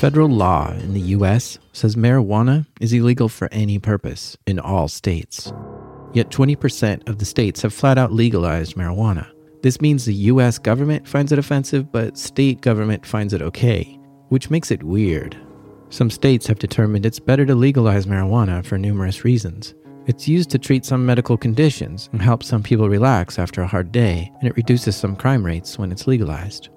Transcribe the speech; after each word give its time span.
Federal 0.00 0.30
law 0.30 0.72
in 0.72 0.94
the 0.94 1.12
US 1.18 1.58
says 1.74 1.94
marijuana 1.94 2.64
is 2.80 2.94
illegal 2.94 3.28
for 3.28 3.52
any 3.52 3.78
purpose 3.78 4.34
in 4.46 4.58
all 4.58 4.88
states. 4.88 5.52
Yet 6.14 6.30
20% 6.30 7.06
of 7.06 7.18
the 7.18 7.26
states 7.26 7.60
have 7.60 7.74
flat 7.74 7.98
out 7.98 8.10
legalized 8.10 8.76
marijuana. 8.76 9.30
This 9.62 9.82
means 9.82 10.06
the 10.06 10.14
US 10.14 10.58
government 10.58 11.06
finds 11.06 11.32
it 11.32 11.38
offensive, 11.38 11.92
but 11.92 12.16
state 12.16 12.62
government 12.62 13.04
finds 13.04 13.34
it 13.34 13.42
okay, 13.42 13.98
which 14.30 14.48
makes 14.48 14.70
it 14.70 14.82
weird. 14.82 15.36
Some 15.90 16.08
states 16.08 16.46
have 16.46 16.58
determined 16.58 17.04
it's 17.04 17.20
better 17.20 17.44
to 17.44 17.54
legalize 17.54 18.06
marijuana 18.06 18.64
for 18.64 18.78
numerous 18.78 19.22
reasons. 19.22 19.74
It's 20.06 20.26
used 20.26 20.48
to 20.52 20.58
treat 20.58 20.86
some 20.86 21.04
medical 21.04 21.36
conditions 21.36 22.08
and 22.12 22.22
help 22.22 22.42
some 22.42 22.62
people 22.62 22.88
relax 22.88 23.38
after 23.38 23.60
a 23.60 23.66
hard 23.66 23.92
day, 23.92 24.32
and 24.40 24.48
it 24.48 24.56
reduces 24.56 24.96
some 24.96 25.14
crime 25.14 25.44
rates 25.44 25.78
when 25.78 25.92
it's 25.92 26.06
legalized. 26.06 26.70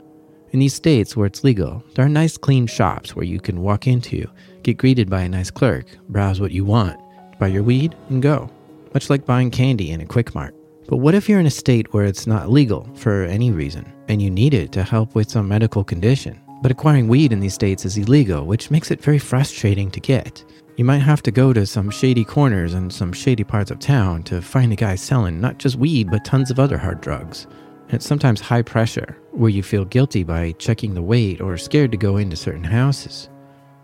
In 0.53 0.59
these 0.59 0.75
states 0.75 1.17
where 1.17 1.25
it's 1.25 1.43
legal, 1.43 1.83
there 1.95 2.05
are 2.05 2.09
nice 2.09 2.37
clean 2.37 2.67
shops 2.67 3.15
where 3.15 3.25
you 3.25 3.39
can 3.39 3.63
walk 3.63 3.87
into, 3.87 4.29
get 4.61 4.77
greeted 4.77 5.09
by 5.09 5.21
a 5.21 5.29
nice 5.29 5.49
clerk, 5.49 5.87
browse 6.09 6.39
what 6.39 6.51
you 6.51 6.63
want, 6.63 6.99
buy 7.39 7.47
your 7.47 7.63
weed, 7.63 7.95
and 8.09 8.21
go. 8.21 8.51
Much 8.93 9.09
like 9.09 9.25
buying 9.25 9.49
candy 9.49 9.89
in 9.89 9.99
a 9.99 10.05
Quick 10.05 10.35
Mart. 10.35 10.53
But 10.87 10.97
what 10.97 11.15
if 11.15 11.27
you're 11.27 11.39
in 11.39 11.47
a 11.47 11.51
state 11.51 11.91
where 11.91 12.05
it's 12.05 12.27
not 12.27 12.51
legal 12.51 12.87
for 12.93 13.23
any 13.23 13.49
reason, 13.49 13.91
and 14.09 14.21
you 14.21 14.29
need 14.29 14.53
it 14.53 14.71
to 14.73 14.83
help 14.83 15.15
with 15.15 15.31
some 15.31 15.47
medical 15.47 15.83
condition? 15.83 16.39
But 16.61 16.71
acquiring 16.71 17.07
weed 17.07 17.33
in 17.33 17.39
these 17.39 17.55
states 17.55 17.83
is 17.83 17.97
illegal, 17.97 18.45
which 18.45 18.69
makes 18.69 18.91
it 18.91 19.01
very 19.01 19.17
frustrating 19.17 19.89
to 19.89 19.99
get. 19.99 20.45
You 20.77 20.85
might 20.85 20.99
have 20.99 21.23
to 21.23 21.31
go 21.31 21.51
to 21.51 21.65
some 21.65 21.89
shady 21.89 22.23
corners 22.23 22.75
and 22.75 22.93
some 22.93 23.11
shady 23.11 23.43
parts 23.43 23.71
of 23.71 23.79
town 23.79 24.21
to 24.23 24.39
find 24.39 24.71
a 24.71 24.75
guy 24.75 24.97
selling 24.97 25.41
not 25.41 25.57
just 25.57 25.77
weed, 25.77 26.11
but 26.11 26.23
tons 26.23 26.51
of 26.51 26.59
other 26.59 26.77
hard 26.77 27.01
drugs. 27.01 27.47
It's 27.89 28.05
sometimes 28.05 28.41
high 28.41 28.61
pressure, 28.61 29.17
where 29.31 29.49
you 29.49 29.61
feel 29.61 29.85
guilty 29.85 30.23
by 30.23 30.53
checking 30.53 30.93
the 30.93 31.01
weight 31.01 31.41
or 31.41 31.57
scared 31.57 31.91
to 31.91 31.97
go 31.97 32.17
into 32.17 32.35
certain 32.35 32.63
houses. 32.63 33.29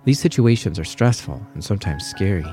These 0.06 0.20
situations 0.20 0.80
are 0.80 0.86
stressful 0.86 1.46
and 1.54 1.64
sometimes 1.64 2.08
scary. 2.08 2.46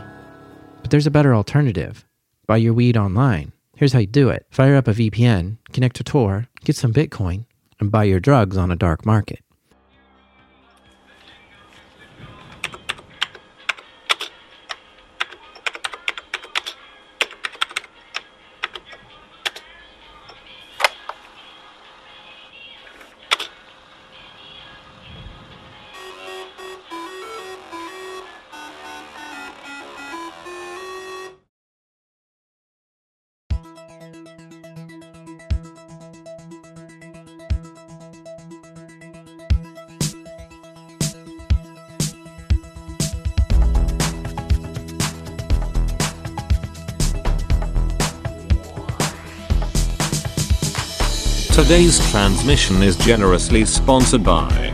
But 0.83 0.91
there's 0.91 1.07
a 1.07 1.11
better 1.11 1.35
alternative 1.35 2.05
buy 2.47 2.59
your 2.59 2.75
weed 2.75 2.97
online. 2.97 3.53
Here's 3.77 3.93
how 3.93 4.01
you 4.01 4.07
do 4.07 4.29
it 4.29 4.47
fire 4.51 4.77
up 4.77 4.89
a 4.89 4.93
VPN, 4.93 5.59
connect 5.73 5.97
to 5.97 6.05
Tor, 6.05 6.49
get 6.65 6.77
some 6.77 6.93
Bitcoin, 6.93 7.47
and 7.81 7.91
buy 7.91 8.05
your 8.05 8.21
drugs 8.21 8.57
on 8.57 8.71
a 8.71 8.77
dark 8.77 9.05
market. 9.05 9.41
Today's 51.67 51.99
transmission 52.13 52.81
is 52.81 52.97
generously 52.97 53.65
sponsored 53.65 54.23
by 54.23 54.71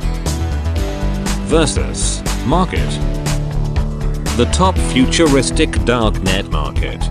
Versus 1.46 2.22
Market, 2.44 2.86
the 4.36 4.46
top 4.52 4.76
futuristic 4.76 5.70
darknet 5.70 6.50
market, 6.50 7.02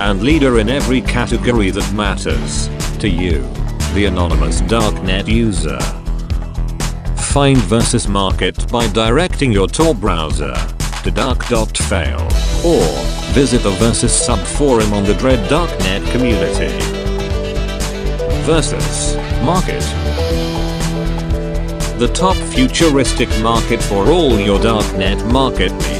and 0.00 0.22
leader 0.22 0.60
in 0.60 0.68
every 0.68 1.00
category 1.00 1.70
that 1.72 1.92
matters 1.92 2.68
to 3.00 3.08
you, 3.08 3.40
the 3.94 4.04
anonymous 4.04 4.60
darknet 4.60 5.26
user. 5.26 5.80
Find 7.32 7.58
Versus 7.58 8.06
Market 8.06 8.70
by 8.70 8.86
directing 8.92 9.50
your 9.50 9.66
Tor 9.66 9.92
browser 9.92 10.54
to 11.02 11.10
dark.fail 11.10 12.20
or 12.64 12.86
visit 13.34 13.64
the 13.64 13.74
Versus 13.80 14.12
subforum 14.12 14.92
on 14.92 15.02
the 15.02 15.14
Dread 15.14 15.50
Darknet 15.50 16.08
community 16.12 16.95
versus 18.46 19.16
market. 19.44 19.82
The 21.98 22.08
top 22.14 22.36
futuristic 22.36 23.28
market 23.40 23.82
for 23.82 24.06
all 24.06 24.38
your 24.38 24.60
darknet 24.60 25.20
market 25.32 25.72
needs. 25.72 25.95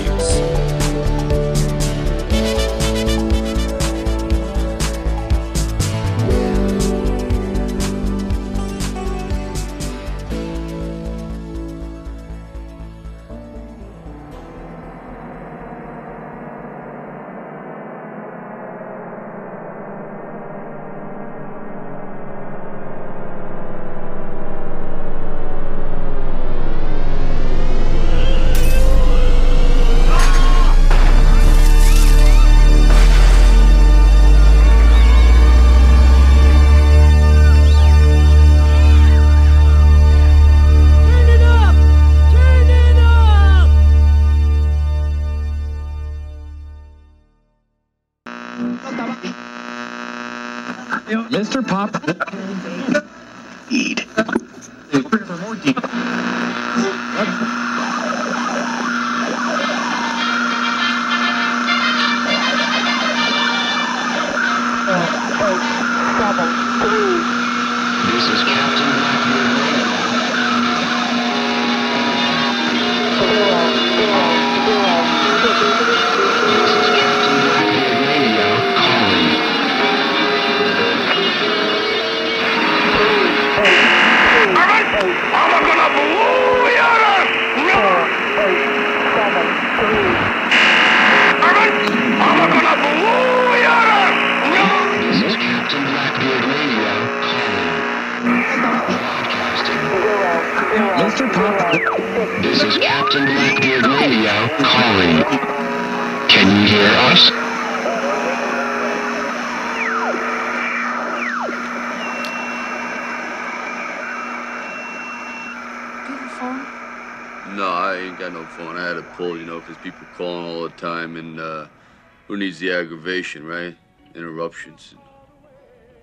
the 122.59 122.73
aggravation, 122.73 123.47
right? 123.47 123.77
Interruptions. 124.15 124.95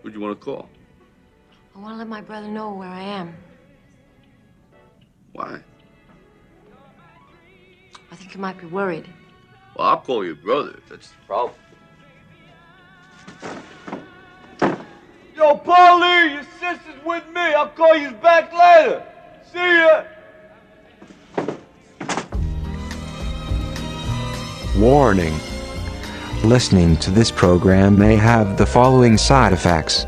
What 0.02 0.14
do 0.14 0.20
you 0.20 0.26
want 0.26 0.40
to 0.40 0.46
call? 0.46 0.70
I 1.76 1.80
want 1.80 1.94
to 1.94 1.98
let 1.98 2.08
my 2.08 2.22
brother 2.22 2.48
know 2.48 2.74
where 2.74 2.90
I 2.90 3.02
am. 3.02 3.36
Why? 5.32 5.60
I 8.12 8.16
think 8.16 8.32
he 8.32 8.38
might 8.38 8.60
be 8.60 8.68
worried. 8.68 9.10
Well, 9.76 9.88
I'll 9.88 10.02
call 10.02 10.24
your 10.24 10.36
brother 10.36 10.76
if 10.78 10.90
that's 10.90 11.10
the 11.10 11.16
problem. 11.26 11.56
Yo, 15.36 15.58
Paulie, 15.58 16.34
your 16.34 16.44
sister's 16.60 17.04
with 17.04 17.28
me. 17.34 17.42
I'll 17.42 17.70
call 17.70 17.98
you 17.98 18.12
back 18.12 18.54
later. 18.54 19.04
See 19.52 19.58
ya. 19.58 20.04
Warning. 24.78 25.34
Listening 26.44 26.98
to 26.98 27.10
this 27.10 27.32
program 27.32 27.98
may 27.98 28.18
have 28.18 28.58
the 28.58 28.66
following 28.66 29.18
side 29.18 29.54
effects. 29.54 30.06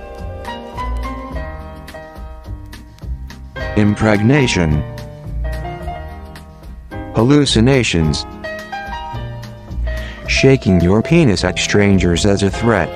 Impregnation, 3.77 4.83
hallucinations, 7.15 8.25
shaking 10.27 10.81
your 10.81 11.01
penis 11.01 11.45
at 11.45 11.57
strangers 11.57 12.25
as 12.25 12.43
a 12.43 12.49
threat, 12.49 12.89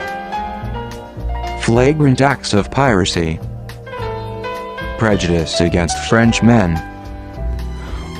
flagrant 1.64 2.20
acts 2.20 2.54
of 2.54 2.70
piracy, 2.70 3.40
prejudice 4.98 5.62
against 5.62 5.98
French 6.10 6.44
men, 6.44 6.76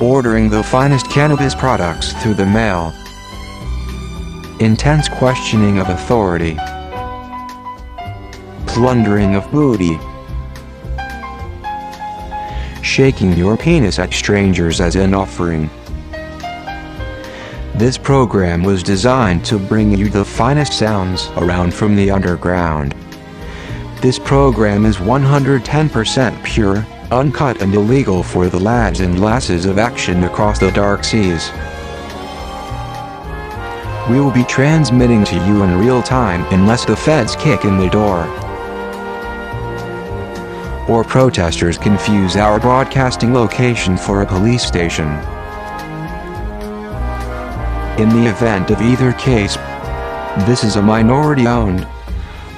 ordering 0.00 0.48
the 0.48 0.62
finest 0.62 1.10
cannabis 1.10 1.54
products 1.54 2.14
through 2.22 2.34
the 2.34 2.46
mail, 2.46 2.94
intense 4.60 5.08
questioning 5.08 5.78
of 5.78 5.88
authority, 5.88 6.54
plundering 8.66 9.34
of 9.34 9.50
booty, 9.50 9.98
shaking 12.82 13.32
your 13.32 13.56
penis 13.56 13.98
at 13.98 14.12
strangers 14.12 14.82
as 14.82 14.96
an 14.96 15.14
offering. 15.14 15.70
This 17.74 17.96
program 17.96 18.62
was 18.62 18.82
designed 18.82 19.46
to 19.46 19.58
bring 19.58 19.96
you 19.96 20.10
the 20.10 20.26
finest 20.26 20.74
sounds 20.74 21.28
around 21.38 21.72
from 21.72 21.96
the 21.96 22.10
underground. 22.10 22.94
This 24.02 24.18
program 24.18 24.84
is 24.84 24.98
110% 24.98 26.44
pure, 26.44 26.86
uncut 27.10 27.62
and 27.62 27.74
illegal 27.74 28.22
for 28.22 28.48
the 28.50 28.60
lads 28.60 29.00
and 29.00 29.22
lasses 29.22 29.64
of 29.64 29.78
action 29.78 30.24
across 30.24 30.58
the 30.58 30.70
dark 30.72 31.02
seas. 31.02 31.50
We 34.10 34.20
will 34.20 34.32
be 34.32 34.42
transmitting 34.42 35.22
to 35.26 35.36
you 35.46 35.62
in 35.62 35.78
real 35.78 36.02
time 36.02 36.44
unless 36.52 36.84
the 36.84 36.96
feds 36.96 37.36
kick 37.36 37.64
in 37.64 37.78
the 37.78 37.88
door. 37.88 38.24
Or 40.88 41.04
protesters 41.04 41.78
confuse 41.78 42.34
our 42.34 42.58
broadcasting 42.58 43.32
location 43.32 43.96
for 43.96 44.22
a 44.22 44.26
police 44.26 44.64
station. 44.64 45.06
In 48.00 48.08
the 48.08 48.26
event 48.28 48.72
of 48.72 48.82
either 48.82 49.12
case, 49.12 49.54
this 50.44 50.64
is 50.64 50.74
a 50.74 50.82
minority 50.82 51.46
owned, 51.46 51.86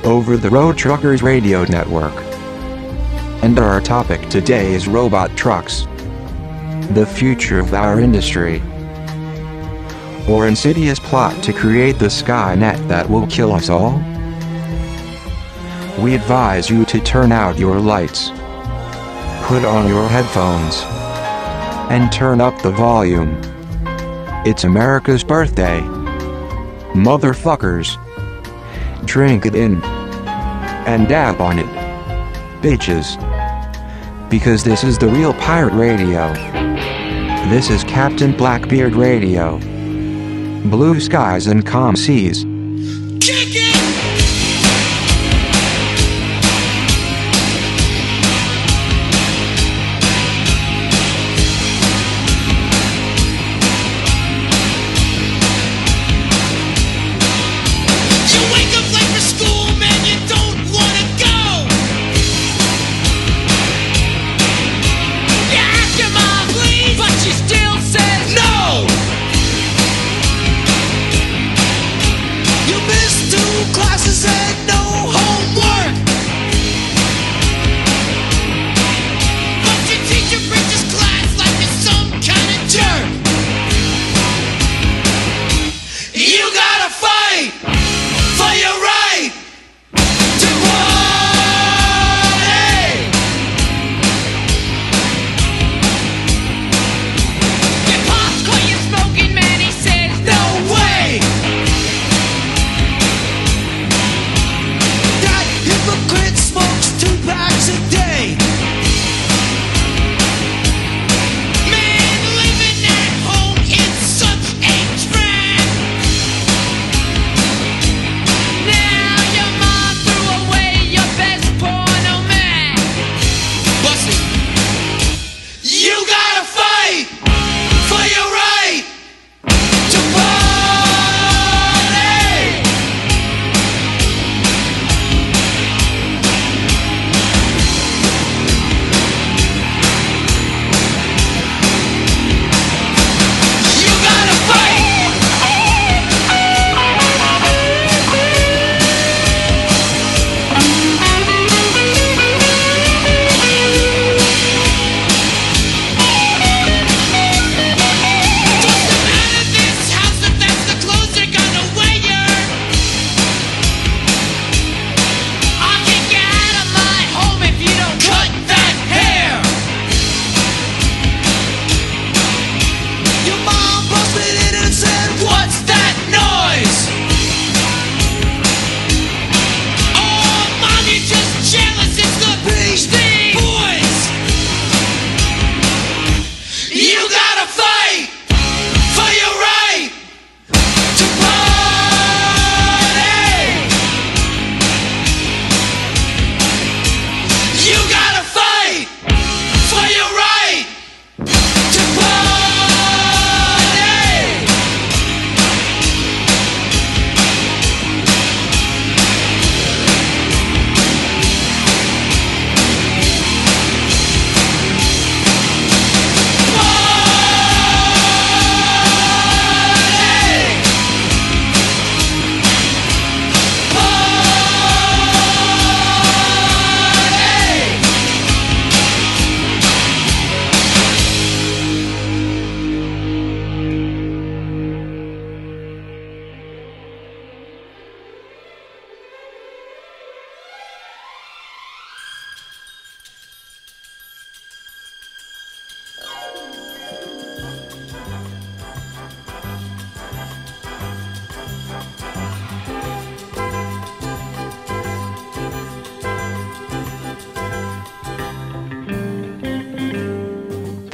over 0.04 0.38
the 0.38 0.48
road 0.48 0.78
truckers 0.78 1.22
radio 1.22 1.64
network. 1.64 2.14
And 3.44 3.58
our 3.58 3.82
topic 3.82 4.26
today 4.30 4.72
is 4.72 4.88
robot 4.88 5.36
trucks. 5.36 5.82
The 6.92 7.06
future 7.06 7.58
of 7.58 7.74
our 7.74 8.00
industry. 8.00 8.62
Or 10.28 10.46
insidious 10.46 11.00
plot 11.00 11.42
to 11.42 11.52
create 11.52 11.98
the 11.98 12.06
Skynet 12.06 12.86
that 12.88 13.10
will 13.10 13.26
kill 13.26 13.52
us 13.52 13.68
all? 13.68 13.98
We 16.02 16.14
advise 16.14 16.70
you 16.70 16.84
to 16.86 17.00
turn 17.00 17.32
out 17.32 17.58
your 17.58 17.78
lights, 17.80 18.30
put 19.46 19.64
on 19.64 19.88
your 19.88 20.08
headphones, 20.08 20.82
and 21.90 22.10
turn 22.12 22.40
up 22.40 22.60
the 22.62 22.70
volume. 22.70 23.36
It's 24.46 24.64
America's 24.64 25.22
birthday. 25.22 25.80
Motherfuckers. 26.94 27.98
Drink 29.04 29.44
it 29.44 29.54
in. 29.54 29.82
And 29.82 31.08
dab 31.08 31.40
on 31.40 31.58
it. 31.58 31.66
Bitches. 32.62 33.18
Because 34.30 34.62
this 34.64 34.84
is 34.84 34.98
the 34.98 35.08
real 35.08 35.34
pirate 35.34 35.74
radio. 35.74 36.32
This 37.50 37.70
is 37.70 37.84
Captain 37.84 38.36
Blackbeard 38.36 38.94
Radio. 38.94 39.60
Blue 40.70 41.00
skies 41.00 41.48
and 41.48 41.66
calm 41.66 41.96
seas. 41.96 42.44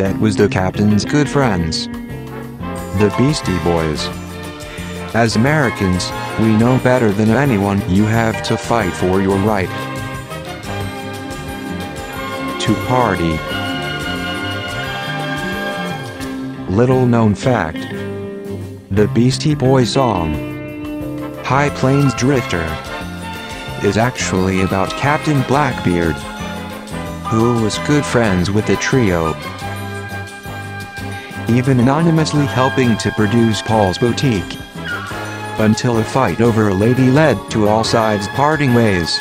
That 0.08 0.18
was 0.20 0.36
the 0.36 0.48
captain's 0.48 1.04
good 1.04 1.28
friends, 1.28 1.86
the 1.86 3.14
Beastie 3.18 3.58
Boys. 3.58 4.06
As 5.14 5.36
Americans, 5.36 6.10
we 6.40 6.56
know 6.56 6.80
better 6.82 7.12
than 7.12 7.28
anyone 7.28 7.78
you 7.90 8.04
have 8.04 8.42
to 8.44 8.56
fight 8.56 8.94
for 8.94 9.20
your 9.20 9.36
right 9.40 9.68
to 12.58 12.74
party. 12.86 13.36
Little 16.72 17.04
known 17.04 17.34
fact 17.34 17.76
the 18.90 19.08
Beastie 19.08 19.54
Boys 19.54 19.92
song, 19.92 20.32
High 21.44 21.68
Plains 21.68 22.14
Drifter, 22.14 22.64
is 23.86 23.98
actually 23.98 24.62
about 24.62 24.88
Captain 24.92 25.42
Blackbeard, 25.42 26.16
who 27.26 27.62
was 27.62 27.76
good 27.80 28.06
friends 28.06 28.50
with 28.50 28.66
the 28.66 28.76
trio, 28.76 29.34
even 31.50 31.80
anonymously 31.80 32.44
helping 32.46 32.96
to 32.98 33.10
produce 33.12 33.62
Paul's 33.62 33.98
Boutique. 33.98 34.58
Until 35.58 35.98
a 35.98 36.04
fight 36.04 36.40
over 36.40 36.68
a 36.68 36.74
lady 36.74 37.10
led 37.10 37.50
to 37.50 37.66
all 37.68 37.82
sides 37.82 38.28
parting 38.28 38.74
ways, 38.74 39.18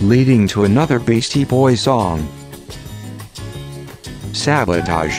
leading 0.00 0.46
to 0.48 0.64
another 0.64 0.98
Beastie 0.98 1.44
Boys 1.44 1.80
song, 1.80 2.28
Sabotage. 4.32 5.18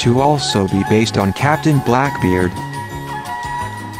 To 0.00 0.20
also 0.20 0.68
be 0.68 0.82
based 0.88 1.18
on 1.18 1.32
Captain 1.32 1.78
Blackbeard, 1.80 2.52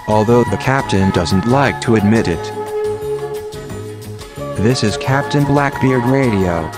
although 0.09 0.45
the 0.45 0.59
captain 0.61 1.11
doesn't 1.11 1.47
like 1.47 1.81
to 1.83 1.97
admit 1.97 2.29
it. 2.29 2.53
This 4.59 4.83
is 4.83 4.97
Captain 4.97 5.45
Blackbeard 5.45 6.05
Radio, 6.05 6.71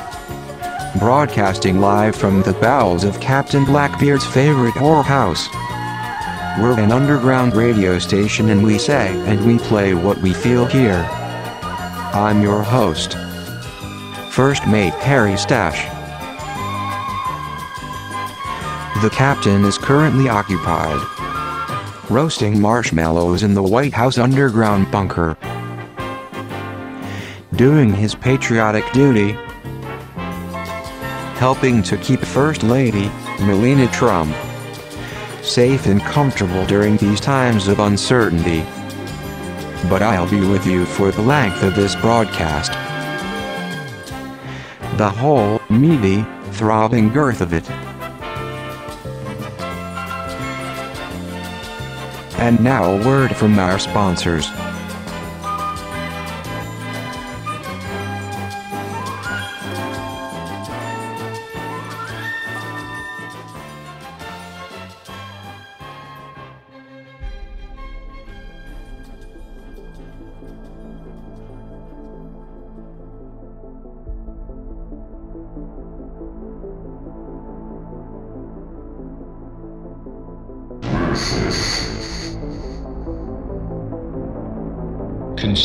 broadcasting 0.98 1.80
live 1.80 2.16
from 2.16 2.42
the 2.42 2.52
bowels 2.54 3.04
of 3.04 3.20
Captain 3.20 3.64
Blackbeard's 3.64 4.26
favorite 4.26 4.74
whorehouse. 4.74 5.48
We're 6.60 6.78
an 6.80 6.92
underground 6.92 7.54
radio 7.54 7.98
station 7.98 8.50
and 8.50 8.62
we 8.62 8.78
say 8.78 9.08
and 9.26 9.44
we 9.46 9.58
play 9.58 9.94
what 9.94 10.18
we 10.18 10.32
feel 10.32 10.66
here. 10.66 11.08
I'm 12.12 12.42
your 12.42 12.62
host, 12.62 13.14
First 14.30 14.66
Mate 14.66 14.94
Harry 14.94 15.36
Stash. 15.36 15.84
The 19.02 19.10
captain 19.10 19.64
is 19.64 19.78
currently 19.78 20.28
occupied 20.28 21.00
roasting 22.10 22.60
marshmallows 22.60 23.42
in 23.42 23.54
the 23.54 23.62
White 23.62 23.92
House 23.92 24.18
underground 24.18 24.90
bunker. 24.90 25.36
Doing 27.54 27.92
his 27.92 28.14
patriotic 28.14 28.90
duty, 28.92 29.36
helping 31.38 31.84
to 31.84 31.96
keep 31.98 32.18
First 32.18 32.64
Lady, 32.64 33.08
Melania 33.38 33.86
Trump, 33.92 34.34
safe 35.40 35.86
and 35.86 36.00
comfortable 36.00 36.66
during 36.66 36.96
these 36.96 37.20
times 37.20 37.68
of 37.68 37.78
uncertainty. 37.78 38.62
But 39.88 40.02
I'll 40.02 40.28
be 40.28 40.40
with 40.40 40.66
you 40.66 40.84
for 40.84 41.12
the 41.12 41.22
length 41.22 41.62
of 41.62 41.76
this 41.76 41.94
broadcast. 41.94 42.72
The 44.98 45.08
whole, 45.08 45.60
meaty, 45.70 46.24
throbbing 46.54 47.10
girth 47.12 47.40
of 47.40 47.52
it. 47.52 47.70
And 52.40 52.58
now 52.58 52.90
a 52.90 53.06
word 53.06 53.36
from 53.36 53.56
our 53.60 53.78
sponsors. 53.78 54.50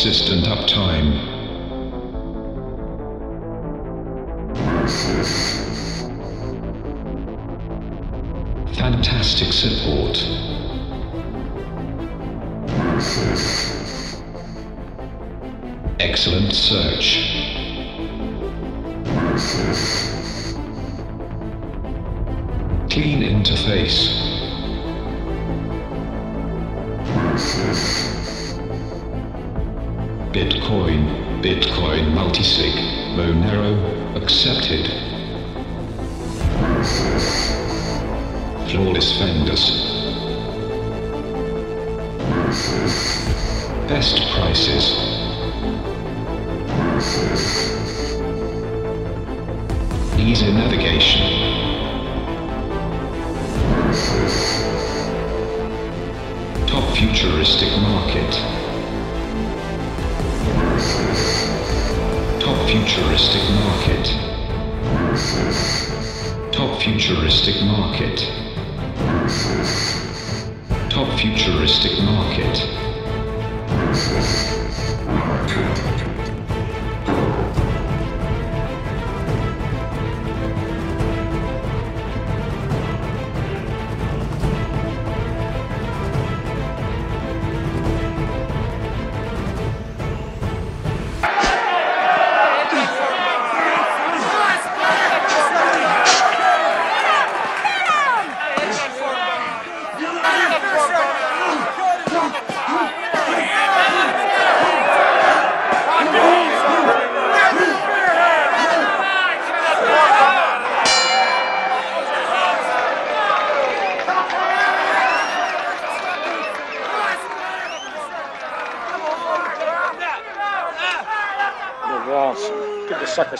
Consistent 0.03 0.47
uptime. 0.47 1.13
Fantastic 8.75 9.53
support. 9.53 10.17
Excellent 16.01 16.51
search. 16.51 17.29
Clean 22.89 23.21
interface. 23.21 24.12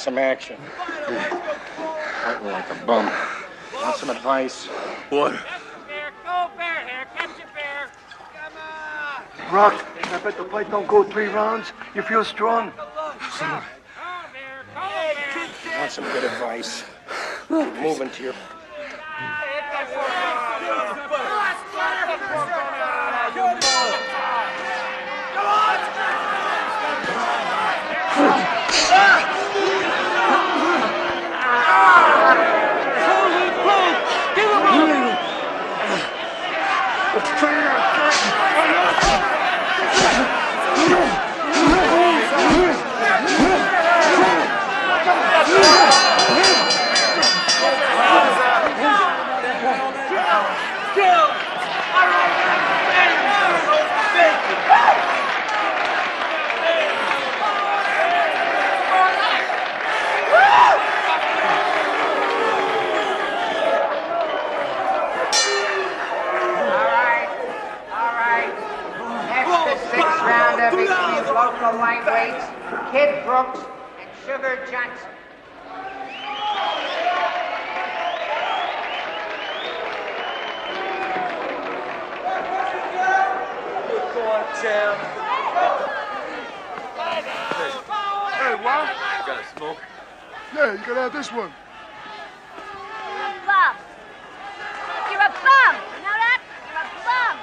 Some 0.03 0.17
action. 0.17 0.57
Fighting 2.25 2.47
like 2.47 2.69
a 2.69 2.85
bum. 2.85 3.09
Want 3.73 3.95
some 3.95 4.09
advice? 4.09 4.65
What? 5.09 5.31
Rock, 9.49 9.85
I 10.03 10.19
bet 10.21 10.37
the 10.37 10.43
fight 10.43 10.69
don't 10.69 10.87
go 10.87 11.05
three 11.05 11.27
rounds. 11.27 11.71
You 11.95 12.01
feel 12.01 12.25
strong? 12.25 12.71
Come 12.71 13.51
on. 13.51 13.63
Want 15.77 15.91
some 15.91 16.03
good 16.03 16.25
advice? 16.25 16.83
Move 17.49 18.01
into 18.01 18.23
your. 18.23 18.33
Kid 72.91 73.25
Brooks 73.25 73.59
and 73.99 74.09
Sugar 74.23 74.59
Johnson. 74.69 75.09
Hey, 88.33 88.55
what? 88.55 88.85
Got 89.25 89.39
a 89.39 89.57
smoke? 89.57 89.77
Yeah, 90.53 90.73
you 90.73 90.77
gotta 90.85 91.01
have 91.01 91.12
this 91.23 91.31
one. 91.31 91.53
You're 93.07 93.27
a 93.27 93.45
bum. 93.45 93.75
You're 95.09 95.21
a 95.21 95.29
bum. 95.29 95.75
You 95.95 96.01
know 96.03 96.17
that? 96.19 96.39
You're 96.67 96.83
a 96.83 96.87
bum. 97.07 97.35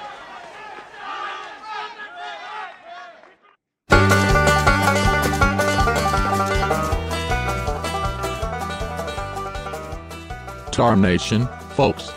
Tarnation, 10.71 11.49
folks. 11.71 12.13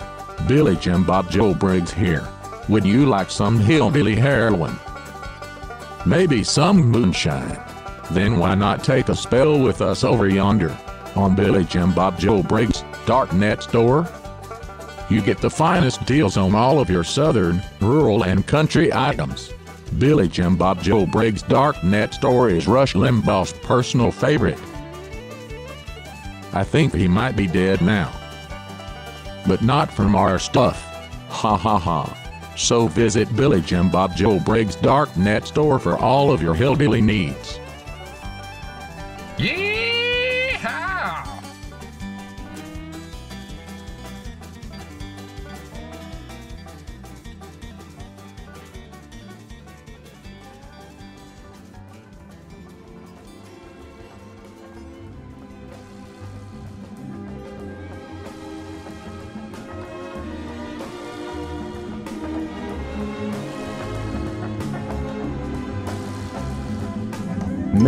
Billy 0.49 0.75
Jim 0.75 1.05
Bob 1.05 1.31
Joe 1.31 1.53
Briggs 1.53 1.93
here. 1.93 2.27
Would 2.67 2.83
you 2.83 3.05
like 3.05 3.29
some 3.29 3.57
hillbilly 3.57 4.15
heroin? 4.15 4.77
Maybe 6.05 6.43
some 6.43 6.81
moonshine? 6.81 7.57
Then 8.11 8.37
why 8.37 8.53
not 8.55 8.83
take 8.83 9.07
a 9.07 9.15
spell 9.15 9.61
with 9.61 9.81
us 9.81 10.03
over 10.03 10.27
yonder 10.27 10.77
on 11.15 11.35
Billy 11.35 11.63
Jim 11.65 11.93
Bob 11.93 12.19
Joe 12.19 12.43
Briggs 12.43 12.83
Darknet 13.05 13.61
store? 13.61 14.07
You 15.09 15.21
get 15.21 15.39
the 15.39 15.49
finest 15.49 16.05
deals 16.05 16.37
on 16.37 16.55
all 16.55 16.79
of 16.79 16.89
your 16.89 17.03
southern, 17.03 17.61
rural, 17.81 18.23
and 18.23 18.45
country 18.47 18.91
items. 18.93 19.53
Billy 19.99 20.27
Jim 20.27 20.55
Bob 20.55 20.81
Joe 20.81 21.05
Briggs 21.05 21.43
Darknet 21.43 22.13
store 22.13 22.49
is 22.49 22.67
Rush 22.67 22.93
Limbaugh's 22.93 23.53
personal 23.53 24.11
favorite. 24.11 24.59
I 26.53 26.63
think 26.63 26.93
he 26.93 27.07
might 27.07 27.35
be 27.35 27.47
dead 27.47 27.81
now. 27.81 28.11
But 29.47 29.61
not 29.61 29.91
from 29.91 30.15
our 30.15 30.39
stuff. 30.39 30.81
Ha 31.29 31.57
ha 31.57 31.77
ha. 31.77 32.53
So 32.55 32.87
visit 32.87 33.35
Billy 33.35 33.61
Jim 33.61 33.89
Bob 33.89 34.15
Joe 34.15 34.39
Briggs 34.39 34.75
Darknet 34.75 35.45
store 35.45 35.79
for 35.79 35.97
all 35.97 36.31
of 36.31 36.41
your 36.41 36.53
hillbilly 36.53 37.01
needs. 37.01 37.52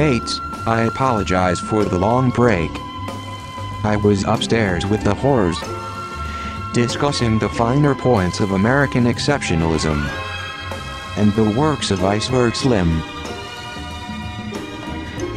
Mates, 0.06 0.40
I 0.68 0.84
apologize 0.84 1.60
for 1.60 1.84
the 1.84 1.98
long 1.98 2.30
break. 2.30 2.70
I 3.84 4.00
was 4.04 4.24
upstairs 4.26 4.86
with 4.86 5.04
the 5.04 5.16
whores, 5.16 5.58
discussing 6.76 7.40
the 7.40 7.50
finer 7.50 7.96
points 7.96 8.40
of 8.40 8.52
American 8.52 9.06
exceptionalism 9.06 9.98
and 11.18 11.34
the 11.34 11.60
works 11.60 11.90
of 11.90 12.04
Iceberg 12.04 12.54
Slim. 12.56 13.02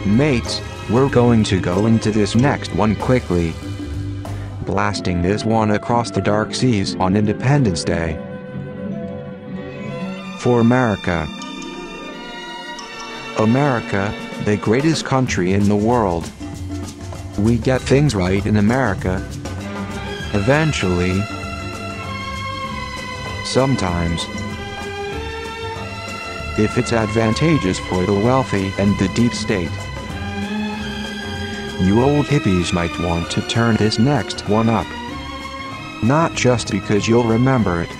Mates, 0.05 0.61
we're 0.91 1.09
going 1.09 1.45
to 1.45 1.63
go 1.63 1.87
into 1.87 2.11
this 2.11 2.35
next 2.35 2.75
one 2.75 2.95
quickly. 2.95 3.55
Blasting 4.67 5.23
this 5.23 5.47
one 5.47 5.71
across 5.71 6.11
the 6.11 6.21
dark 6.21 6.55
seas 6.55 6.95
on 6.97 7.17
Independence 7.17 7.85
Day. 7.85 8.21
For 10.41 10.61
America. 10.61 11.27
America, 13.39 14.28
the 14.49 14.57
greatest 14.57 15.05
country 15.05 15.53
in 15.53 15.69
the 15.69 15.77
world. 15.77 16.27
We 17.39 17.59
get 17.59 17.83
things 17.83 18.15
right 18.15 18.47
in 18.47 18.57
America. 18.57 19.17
Eventually. 20.33 21.21
Sometimes. 23.45 24.25
If 26.59 26.79
it's 26.79 26.95
advantageous 26.95 27.79
for 27.79 28.07
the 28.07 28.15
wealthy 28.15 28.73
and 28.79 28.99
the 28.99 29.09
deep 29.09 29.35
state. 29.35 29.71
You 31.83 32.03
old 32.03 32.25
hippies 32.25 32.73
might 32.73 32.99
want 33.01 33.31
to 33.33 33.43
turn 33.49 33.77
this 33.77 33.99
next 33.99 34.49
one 34.49 34.71
up. 34.71 34.87
Not 36.03 36.33
just 36.33 36.71
because 36.71 37.07
you'll 37.07 37.25
remember 37.25 37.83
it, 37.83 37.91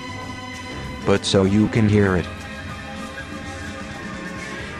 but 1.05 1.25
so 1.25 1.43
you 1.43 1.67
can 1.67 1.87
hear 1.87 2.15
it. 2.15 2.25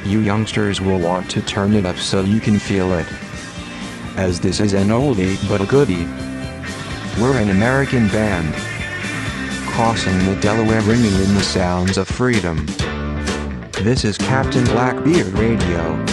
You 0.06 0.20
youngsters 0.20 0.80
will 0.82 1.00
want 1.00 1.30
to 1.32 1.42
turn 1.42 1.74
it 1.74 1.86
up 1.86 1.98
so 1.98 2.22
you 2.22 2.40
can 2.40 2.58
feel 2.58 2.94
it. 2.94 3.06
As 4.16 4.40
this 4.40 4.60
is 4.60 4.74
an 4.74 4.88
oldie 4.88 5.38
but 5.48 5.62
a 5.62 5.66
goodie. 5.66 6.06
We're 7.22 7.38
an 7.38 7.50
American 7.50 8.08
band. 8.08 8.54
Crossing 9.72 10.18
the 10.26 10.40
Delaware 10.42 10.82
ringing 10.82 11.14
in 11.14 11.34
the 11.34 11.44
sounds 11.44 11.98
of 11.98 12.08
freedom. 12.08 12.66
This 13.84 14.04
is 14.06 14.18
Captain 14.18 14.64
Blackbeard 14.66 15.28
Radio. 15.28 16.09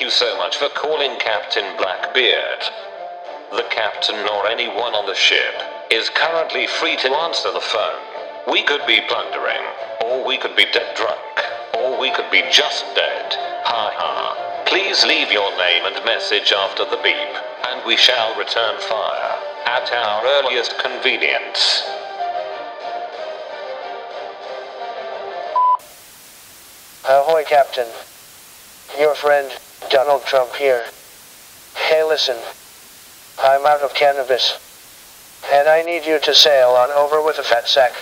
Thank 0.00 0.12
you 0.12 0.26
so 0.26 0.38
much 0.38 0.56
for 0.56 0.70
calling 0.70 1.20
Captain 1.20 1.76
Blackbeard. 1.76 2.64
The 3.52 3.68
captain 3.68 4.16
or 4.32 4.46
anyone 4.48 4.94
on 4.94 5.04
the 5.04 5.14
ship 5.14 5.52
is 5.90 6.08
currently 6.08 6.66
free 6.66 6.96
to 7.04 7.10
answer 7.28 7.52
the 7.52 7.60
phone. 7.60 8.00
We 8.50 8.62
could 8.64 8.80
be 8.86 9.04
plundering, 9.06 9.60
or 10.00 10.26
we 10.26 10.38
could 10.38 10.56
be 10.56 10.64
dead 10.72 10.96
drunk, 10.96 11.20
or 11.76 12.00
we 12.00 12.10
could 12.16 12.30
be 12.32 12.40
just 12.50 12.86
dead. 12.96 13.34
Ha 13.68 13.92
ha. 13.92 14.64
Please 14.64 15.04
leave 15.04 15.30
your 15.30 15.50
name 15.58 15.84
and 15.84 16.02
message 16.06 16.50
after 16.56 16.86
the 16.86 16.96
beep, 17.04 17.36
and 17.68 17.84
we 17.84 17.98
shall 17.98 18.32
return 18.38 18.80
fire 18.80 19.36
at 19.68 19.92
our 19.92 20.24
earliest 20.40 20.78
convenience. 20.78 21.84
Uh, 27.04 27.20
Ahoy, 27.20 27.44
Captain. 27.44 27.88
Your 28.98 29.14
friend, 29.14 29.52
Donald 29.88 30.24
Trump 30.26 30.54
here. 30.54 30.84
Hey, 31.74 32.04
listen. 32.04 32.36
I'm 33.42 33.64
out 33.64 33.80
of 33.80 33.94
cannabis. 33.94 34.58
And 35.52 35.68
I 35.68 35.82
need 35.82 36.04
you 36.04 36.18
to 36.20 36.34
sail 36.34 36.70
on 36.70 36.90
over 36.90 37.22
with 37.22 37.38
a 37.38 37.42
fat 37.42 37.66
sack. 37.66 37.92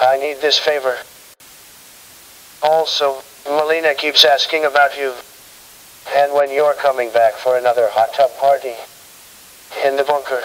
I 0.00 0.16
need 0.18 0.40
this 0.40 0.58
favor. 0.58 0.96
Also, 2.62 3.22
Melania 3.46 3.94
keeps 3.94 4.24
asking 4.24 4.64
about 4.64 4.96
you. 4.96 5.12
And 6.14 6.32
when 6.32 6.52
you're 6.52 6.74
coming 6.74 7.10
back 7.12 7.34
for 7.34 7.58
another 7.58 7.88
hot 7.90 8.14
tub 8.14 8.30
party. 8.38 8.74
In 9.84 9.96
the 9.96 10.04
bunker. 10.04 10.42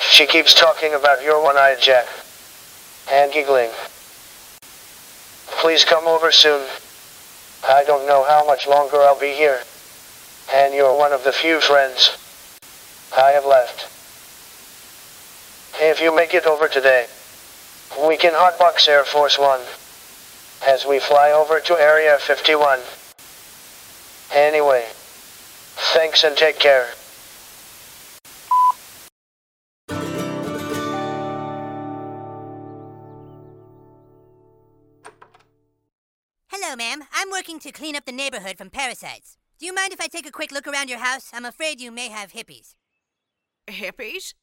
She 0.00 0.26
keeps 0.26 0.54
talking 0.54 0.94
about 0.94 1.22
your 1.22 1.42
one-eyed 1.42 1.80
Jack. 1.80 2.06
And 3.10 3.32
giggling. 3.32 3.70
Please 5.60 5.84
come 5.84 6.06
over 6.06 6.32
soon. 6.32 6.66
I 7.66 7.84
don't 7.84 8.06
know 8.06 8.24
how 8.24 8.44
much 8.46 8.66
longer 8.66 8.96
I'll 8.98 9.18
be 9.18 9.32
here. 9.32 9.60
And 10.52 10.74
you're 10.74 10.96
one 10.96 11.12
of 11.12 11.24
the 11.24 11.32
few 11.32 11.60
friends 11.60 12.16
I 13.16 13.30
have 13.30 13.44
left. 13.44 13.86
If 15.80 16.00
you 16.00 16.14
make 16.14 16.34
it 16.34 16.46
over 16.46 16.68
today, 16.68 17.06
we 18.06 18.16
can 18.16 18.32
hotbox 18.32 18.88
Air 18.88 19.04
Force 19.04 19.38
One 19.38 19.60
as 20.66 20.84
we 20.84 20.98
fly 20.98 21.30
over 21.30 21.60
to 21.60 21.74
Area 21.74 22.18
51. 22.18 22.80
Anyway, 24.34 24.84
thanks 25.94 26.24
and 26.24 26.36
take 26.36 26.58
care. 26.58 26.88
Hello, 36.68 36.76
ma'am. 36.76 37.02
I'm 37.14 37.30
working 37.30 37.58
to 37.60 37.72
clean 37.72 37.96
up 37.96 38.04
the 38.04 38.12
neighborhood 38.12 38.58
from 38.58 38.68
parasites. 38.68 39.38
Do 39.58 39.64
you 39.64 39.74
mind 39.74 39.94
if 39.94 40.02
I 40.02 40.06
take 40.06 40.28
a 40.28 40.30
quick 40.30 40.52
look 40.52 40.66
around 40.66 40.90
your 40.90 40.98
house? 40.98 41.30
I'm 41.32 41.46
afraid 41.46 41.80
you 41.80 41.90
may 41.90 42.10
have 42.10 42.34
hippies. 42.34 42.74
Hippies? 43.66 44.34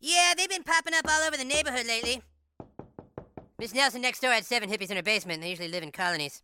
Yeah, 0.00 0.32
they've 0.34 0.48
been 0.48 0.62
popping 0.62 0.94
up 0.94 1.04
all 1.06 1.26
over 1.26 1.36
the 1.36 1.44
neighborhood 1.44 1.86
lately. 1.86 2.22
Miss 3.58 3.74
Nelson 3.74 4.00
next 4.00 4.20
door 4.20 4.30
had 4.30 4.46
seven 4.46 4.70
hippies 4.70 4.88
in 4.88 4.96
her 4.96 5.02
basement, 5.02 5.34
and 5.34 5.42
they 5.42 5.50
usually 5.50 5.68
live 5.68 5.82
in 5.82 5.92
colonies. 5.92 6.42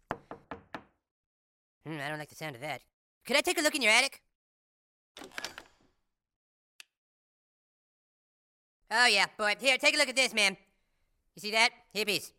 Hmm, 1.86 1.98
I 1.98 2.10
don't 2.10 2.18
like 2.18 2.28
the 2.28 2.34
sound 2.34 2.54
of 2.54 2.60
that. 2.60 2.82
Could 3.26 3.38
I 3.38 3.40
take 3.40 3.58
a 3.58 3.62
look 3.62 3.74
in 3.74 3.80
your 3.80 3.92
attic? 3.92 4.20
Oh, 8.90 9.06
yeah, 9.06 9.24
boy. 9.38 9.54
Here, 9.58 9.78
take 9.78 9.94
a 9.94 9.98
look 9.98 10.10
at 10.10 10.16
this, 10.16 10.34
ma'am. 10.34 10.54
You 11.34 11.40
see 11.40 11.52
that? 11.52 11.70
Hippies. 11.94 12.32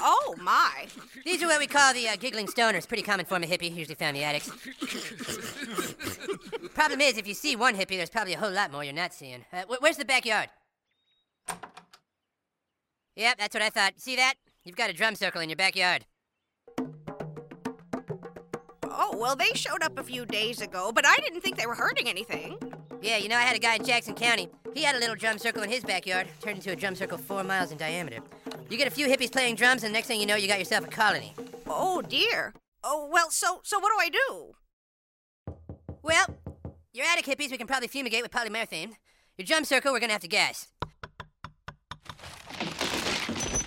Oh, 0.00 0.34
my. 0.40 0.86
These 1.24 1.42
are 1.42 1.46
what 1.46 1.58
we 1.58 1.66
call 1.66 1.92
the 1.92 2.08
uh, 2.08 2.16
giggling 2.16 2.46
stoners. 2.46 2.86
Pretty 2.86 3.02
common 3.02 3.26
form 3.26 3.42
of 3.42 3.50
hippie, 3.50 3.74
usually 3.74 3.96
found 3.96 4.16
in 4.16 4.22
the 4.22 4.26
attics. 4.26 4.48
Problem 6.74 7.00
is, 7.00 7.18
if 7.18 7.26
you 7.26 7.34
see 7.34 7.56
one 7.56 7.74
hippie, 7.74 7.96
there's 7.96 8.10
probably 8.10 8.34
a 8.34 8.38
whole 8.38 8.52
lot 8.52 8.70
more 8.70 8.84
you're 8.84 8.92
not 8.92 9.12
seeing. 9.12 9.44
Uh, 9.52 9.62
wh- 9.68 9.82
where's 9.82 9.96
the 9.96 10.04
backyard? 10.04 10.48
Yep, 13.16 13.38
that's 13.38 13.54
what 13.54 13.62
I 13.62 13.70
thought. 13.70 13.94
See 13.96 14.14
that? 14.16 14.34
You've 14.64 14.76
got 14.76 14.90
a 14.90 14.92
drum 14.92 15.16
circle 15.16 15.40
in 15.40 15.48
your 15.48 15.56
backyard. 15.56 16.06
Oh, 18.84 19.16
well, 19.16 19.34
they 19.34 19.50
showed 19.54 19.82
up 19.82 19.98
a 19.98 20.04
few 20.04 20.24
days 20.26 20.60
ago, 20.60 20.92
but 20.94 21.04
I 21.06 21.16
didn't 21.16 21.40
think 21.40 21.56
they 21.56 21.66
were 21.66 21.74
hurting 21.74 22.08
anything. 22.08 22.58
Yeah, 23.00 23.16
you 23.16 23.28
know, 23.28 23.36
I 23.36 23.42
had 23.42 23.56
a 23.56 23.60
guy 23.60 23.76
in 23.76 23.84
Jackson 23.84 24.14
County. 24.14 24.48
He 24.74 24.82
had 24.82 24.96
a 24.96 24.98
little 24.98 25.14
drum 25.14 25.38
circle 25.38 25.62
in 25.62 25.70
his 25.70 25.84
backyard, 25.84 26.28
turned 26.40 26.56
into 26.56 26.72
a 26.72 26.76
drum 26.76 26.94
circle 26.94 27.18
four 27.18 27.44
miles 27.44 27.70
in 27.70 27.78
diameter. 27.78 28.18
You 28.68 28.76
get 28.76 28.88
a 28.88 28.90
few 28.90 29.06
hippies 29.06 29.32
playing 29.32 29.54
drums, 29.54 29.84
and 29.84 29.92
next 29.92 30.08
thing 30.08 30.20
you 30.20 30.26
know, 30.26 30.36
you 30.36 30.48
got 30.48 30.58
yourself 30.58 30.86
a 30.86 30.90
colony. 30.90 31.34
Oh, 31.66 32.02
dear. 32.02 32.54
Oh, 32.82 33.08
well, 33.10 33.30
so 33.30 33.60
so 33.64 33.78
what 33.78 33.90
do 33.90 33.98
I 34.00 34.08
do? 34.08 34.52
Well, 36.02 36.26
your 36.92 37.06
attic 37.06 37.26
hippies 37.26 37.50
we 37.50 37.58
can 37.58 37.66
probably 37.66 37.88
fumigate 37.88 38.22
with 38.22 38.30
polymerthane. 38.30 38.92
Your 39.36 39.46
drum 39.46 39.64
circle 39.64 39.92
we're 39.92 40.00
gonna 40.00 40.12
have 40.12 40.22
to 40.22 40.28
gas. 40.28 40.68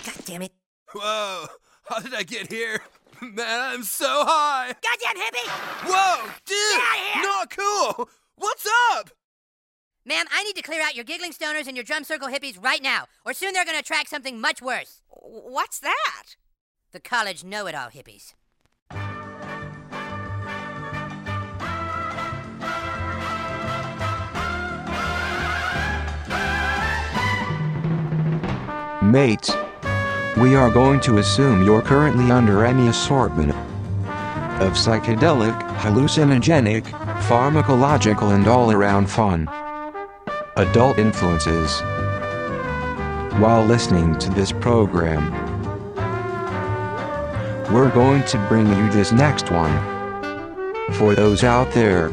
God 0.06 0.26
damn 0.26 0.42
it. 0.42 0.52
Whoa, 0.94 1.46
how 1.86 2.00
did 2.00 2.14
I 2.14 2.24
get 2.24 2.52
here? 2.52 2.82
Man, 3.22 3.60
I'm 3.62 3.84
so 3.84 4.08
high. 4.26 4.74
Goddamn 4.82 5.22
hippie! 5.22 5.50
Whoa, 5.88 6.32
dude, 6.46 7.24
not 7.24 7.50
cool. 7.56 8.10
What's 8.36 8.68
up? 8.94 9.12
Ma'am, 10.04 10.26
I 10.32 10.44
need 10.44 10.56
to 10.56 10.64
clear 10.64 10.82
out 10.82 10.96
your 10.96 11.04
giggling 11.04 11.32
stoners 11.32 11.68
and 11.68 11.78
your 11.78 11.84
drum 11.84 12.04
circle 12.04 12.28
hippies 12.28 12.62
right 12.62 12.82
now, 12.82 13.06
or 13.24 13.34
soon 13.34 13.54
they're 13.54 13.66
gonna 13.66 13.80
attract 13.80 14.10
something 14.10 14.42
much 14.42 14.60
worse. 14.60 15.04
What's 15.10 15.78
that? 15.80 16.36
The 16.92 17.00
college 17.00 17.44
know 17.44 17.68
it 17.68 17.76
all 17.76 17.90
hippies. 17.90 18.34
Mates, 29.04 29.52
we 30.38 30.56
are 30.56 30.72
going 30.72 31.00
to 31.02 31.20
assume 31.20 31.64
you're 31.64 31.82
currently 31.84 32.32
under 32.32 32.66
any 32.66 32.88
assortment 32.88 33.52
of 33.52 34.74
psychedelic, 34.74 35.60
hallucinogenic, 35.78 36.86
pharmacological, 37.28 38.34
and 38.34 38.48
all 38.48 38.72
around 38.72 39.08
fun 39.08 39.48
adult 40.62 40.98
influences 40.98 41.82
while 43.42 43.66
listening 43.66 44.18
to 44.20 44.30
this 44.30 44.52
program. 44.52 45.32
We're 47.74 47.92
going 47.92 48.24
to 48.26 48.38
bring 48.48 48.68
you 48.68 48.90
this 48.92 49.12
next 49.12 49.52
one. 49.52 49.74
For 50.94 51.16
those 51.16 51.44
out 51.44 51.72
there 51.72 52.10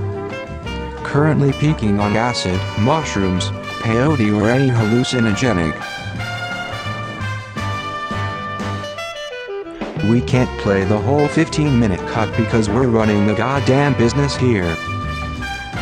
currently 1.05 1.53
peaking 1.53 2.01
on 2.01 2.17
acid, 2.17 2.61
mushrooms, 2.81 3.51
peyote, 3.83 4.41
or 4.41 4.49
any 4.49 4.69
hallucinogenic, 4.69 5.75
We 10.09 10.23
can't 10.23 10.49
play 10.61 10.85
the 10.85 10.97
whole 10.97 11.29
15 11.29 11.79
minute 11.79 12.01
cut 12.09 12.35
because 12.35 12.71
we're 12.71 12.89
running 12.89 13.27
the 13.27 13.35
goddamn 13.35 13.93
business 13.99 14.35
here. 14.35 14.75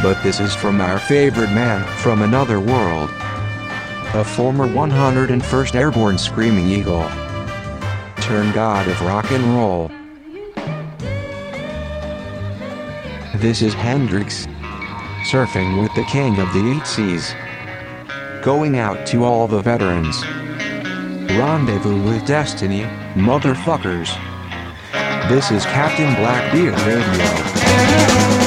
But 0.02 0.22
this 0.22 0.40
is 0.40 0.54
from 0.54 0.80
our 0.80 0.98
favorite 0.98 1.50
man 1.50 1.82
from 1.98 2.22
another 2.22 2.60
world. 2.60 3.10
A 4.14 4.22
former 4.22 4.68
101st 4.68 5.74
Airborne 5.74 6.18
Screaming 6.18 6.68
Eagle. 6.68 7.08
Turn 8.18 8.52
god 8.52 8.86
of 8.88 9.00
rock 9.00 9.30
and 9.30 9.42
roll. 9.54 9.90
This 13.36 13.62
is 13.62 13.72
Hendrix. 13.72 14.46
Surfing 15.24 15.80
with 15.80 15.94
the 15.94 16.04
king 16.04 16.38
of 16.40 16.52
the 16.52 16.72
eight 16.72 16.86
seas. 16.86 17.34
Going 18.42 18.78
out 18.78 19.06
to 19.08 19.24
all 19.24 19.48
the 19.48 19.62
veterans. 19.62 20.24
Rendezvous 21.30 22.02
with 22.04 22.26
Destiny, 22.26 22.82
motherfuckers. 23.14 24.14
This 25.28 25.50
is 25.50 25.64
Captain 25.64 26.14
Blackbeard 26.14 26.78
Radio. 26.82 28.45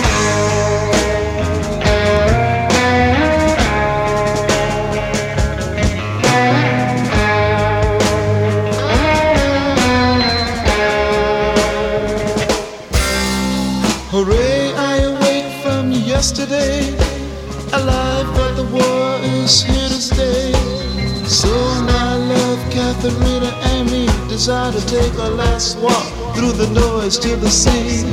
Love, 23.03 23.13
Katharina 23.13 23.47
and 23.47 23.91
me 23.91 24.05
desire 24.27 24.71
to 24.71 24.85
take 24.87 25.13
a 25.13 25.29
last 25.29 25.77
walk 25.79 26.35
through 26.35 26.53
the 26.53 26.67
noise 26.73 27.17
to 27.19 27.35
the 27.35 27.49
sea. 27.49 28.03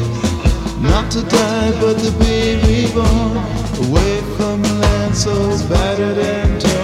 Not 0.80 1.10
to 1.12 1.22
die, 1.22 1.72
but 1.80 1.98
to 1.98 2.10
be 2.18 2.56
reborn. 2.66 3.36
Away 3.88 4.20
from 4.36 4.62
land 4.62 5.16
so 5.16 5.34
battered 5.68 6.18
and 6.18 6.60
torn. 6.60 6.75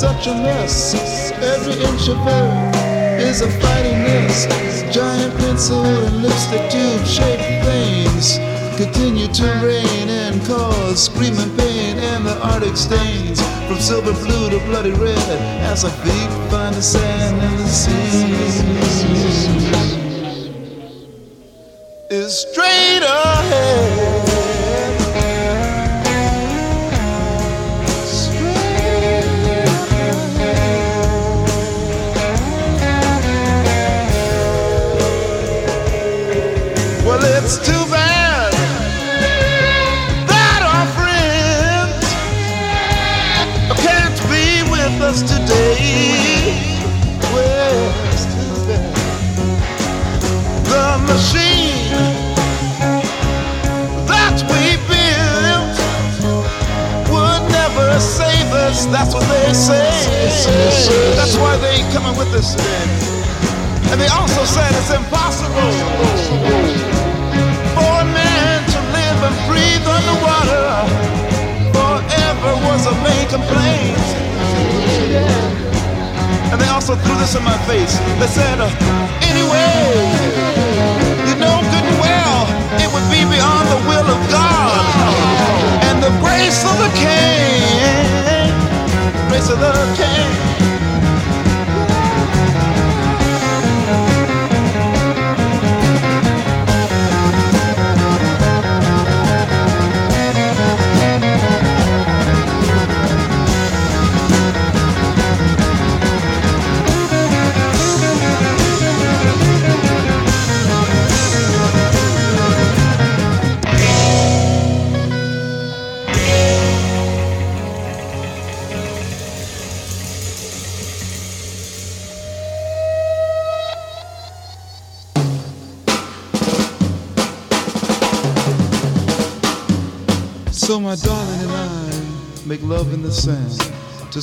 Such 0.00 0.28
a 0.28 0.32
mess. 0.32 0.94
Every 1.42 1.74
inch 1.74 2.08
of 2.08 2.16
her 2.16 3.18
is 3.20 3.42
a 3.42 3.50
fighting 3.60 4.02
mess. 4.02 4.46
Giant 4.94 5.36
pencil 5.36 5.84
and 5.84 6.22
lipstick 6.22 6.70
tube 6.70 7.04
shaped 7.04 7.42
things 7.66 8.38
continue 8.78 9.28
to 9.28 9.44
rain 9.62 10.08
and 10.08 10.42
cause 10.46 11.04
screaming 11.04 11.54
pain 11.58 11.98
and 11.98 12.24
the 12.24 12.34
arctic 12.42 12.78
stains 12.78 13.42
from 13.68 13.78
silver 13.78 14.14
blue 14.24 14.48
to 14.48 14.58
bloody 14.64 14.92
red 14.92 15.18
as 15.70 15.84
our 15.84 15.90
feet 15.90 16.30
find 16.50 16.74
the 16.74 16.80
sand 16.80 17.38
and 17.38 17.58
the 17.58 17.68
sea 17.68 19.69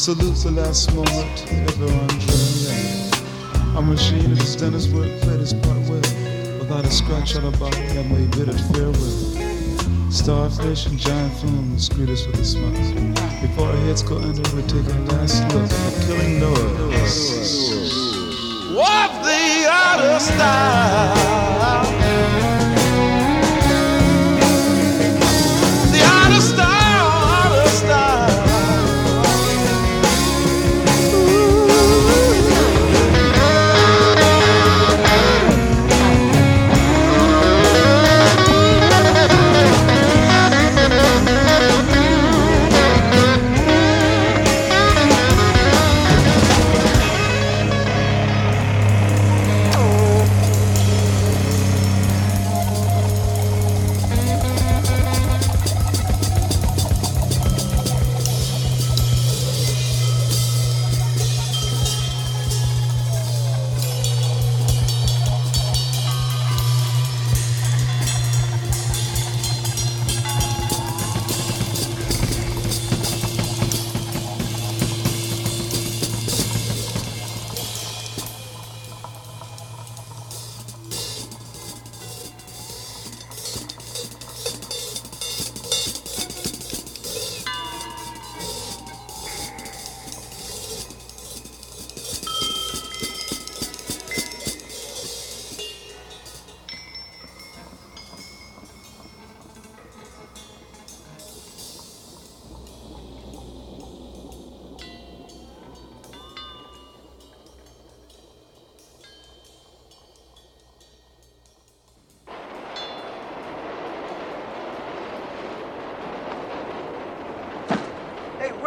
salute 0.07 0.35
the 0.37 0.51
last 0.51 0.95
moment 0.95 1.51
ever 1.51 1.83
on 1.83 2.07
dreamland. 2.07 3.75
Our 3.75 3.81
machine 3.81 4.37
has 4.37 4.55
done 4.55 4.73
its 4.73 4.87
work, 4.87 5.11
played 5.19 5.41
its 5.41 5.51
part 5.51 5.83
well, 5.89 5.99
without 6.59 6.85
a 6.85 6.89
scratch 6.89 7.35
on 7.35 7.43
our 7.43 7.51
body, 7.59 7.83
and 7.91 8.09
we 8.09 8.25
bid 8.27 8.47
it 8.47 8.57
farewell. 8.71 10.09
Starfish 10.09 10.85
and 10.85 10.97
giant 10.97 11.33
flumes 11.39 11.89
greet 11.89 12.07
us 12.07 12.25
with 12.25 12.39
a 12.39 12.45
smile. 12.45 13.41
Before 13.41 13.67
our 13.67 13.75
heads 13.83 14.01
go 14.01 14.15
under, 14.17 14.47
we 14.55 14.61
take 14.61 14.87
a 14.87 14.97
last 15.11 15.43
look 15.53 15.69
at 15.69 15.91
the 15.91 16.05
killing 16.07 16.39
noise. 16.39 17.91
What 18.73 19.11
the 19.27 19.67
outer 19.69 20.19
style? 20.21 21.26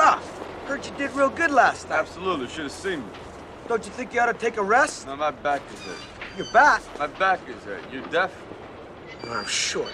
Ralph, 0.00 0.38
heard 0.64 0.86
you 0.86 0.92
did 0.96 1.10
real 1.10 1.28
good 1.28 1.50
last 1.50 1.90
night. 1.90 1.98
Absolutely, 1.98 2.48
should 2.48 2.62
have 2.62 2.72
seen 2.72 3.00
me. 3.00 3.06
Don't 3.68 3.84
you 3.84 3.92
think 3.92 4.14
you 4.14 4.20
ought 4.20 4.32
to 4.32 4.32
take 4.32 4.56
a 4.56 4.62
rest? 4.62 5.06
No, 5.06 5.14
my 5.14 5.30
back 5.30 5.60
is 5.74 5.78
hurt. 5.80 6.38
Your 6.38 6.46
back? 6.54 6.80
My 6.98 7.06
back 7.06 7.40
is 7.46 7.62
hurt. 7.64 7.82
You're 7.92 8.06
deaf? 8.06 8.32
No, 9.26 9.32
I'm 9.32 9.44
short. 9.44 9.92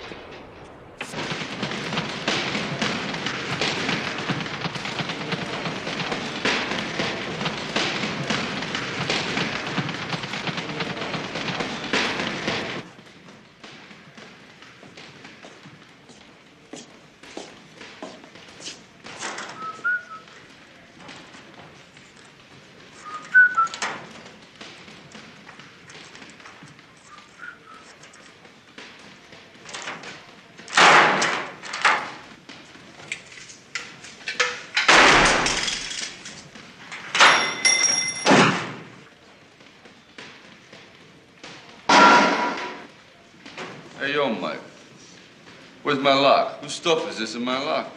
Where's 45.96 46.04
my 46.04 46.12
lock? 46.12 46.60
Whose 46.60 46.74
stuff 46.74 47.08
is 47.08 47.16
this 47.16 47.34
in 47.36 47.42
my 47.42 47.58
lock? 47.58 47.90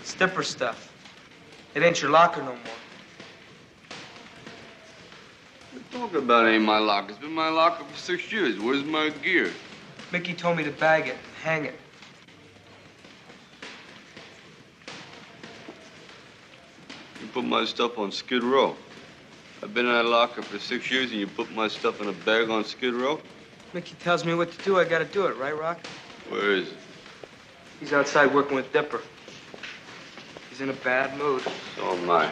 It's 0.00 0.14
Dipper 0.14 0.42
stuff. 0.42 0.92
It 1.76 1.82
ain't 1.84 2.02
your 2.02 2.10
locker 2.10 2.40
no 2.40 2.48
more. 2.48 2.56
What 5.70 5.82
you 5.92 5.98
talking 6.00 6.18
about 6.18 6.48
ain't 6.48 6.64
my 6.64 6.78
lock? 6.78 7.08
It's 7.08 7.20
been 7.20 7.30
my 7.30 7.48
locker 7.48 7.84
for 7.84 7.96
six 7.96 8.32
years. 8.32 8.58
Where's 8.58 8.82
my 8.82 9.10
gear? 9.10 9.52
Mickey 10.10 10.34
told 10.34 10.56
me 10.56 10.64
to 10.64 10.72
bag 10.72 11.06
it, 11.06 11.18
hang 11.40 11.66
it. 11.66 11.78
You 17.20 17.28
put 17.28 17.44
my 17.44 17.64
stuff 17.64 17.96
on 17.96 18.10
Skid 18.10 18.42
Row. 18.42 18.74
I've 19.62 19.72
been 19.72 19.86
in 19.86 19.92
that 19.92 20.06
locker 20.06 20.42
for 20.42 20.58
six 20.58 20.90
years 20.90 21.12
and 21.12 21.20
you 21.20 21.28
put 21.28 21.54
my 21.54 21.68
stuff 21.68 22.00
in 22.00 22.08
a 22.08 22.12
bag 22.12 22.50
on 22.50 22.64
Skid 22.64 22.94
Row? 22.94 23.20
Mickey 23.72 23.94
tells 24.00 24.24
me 24.24 24.34
what 24.34 24.50
to 24.50 24.64
do, 24.64 24.80
I 24.80 24.84
gotta 24.84 25.04
do 25.04 25.26
it, 25.26 25.36
right, 25.36 25.56
Rock? 25.56 25.78
Where 26.28 26.50
is 26.50 26.72
it? 26.72 26.78
He's 27.80 27.92
outside 27.92 28.32
working 28.34 28.56
with 28.56 28.72
Dipper. 28.72 29.00
He's 30.50 30.60
in 30.60 30.70
a 30.70 30.72
bad 30.72 31.16
mood. 31.18 31.42
So 31.76 31.92
am 31.92 32.10
I. 32.10 32.30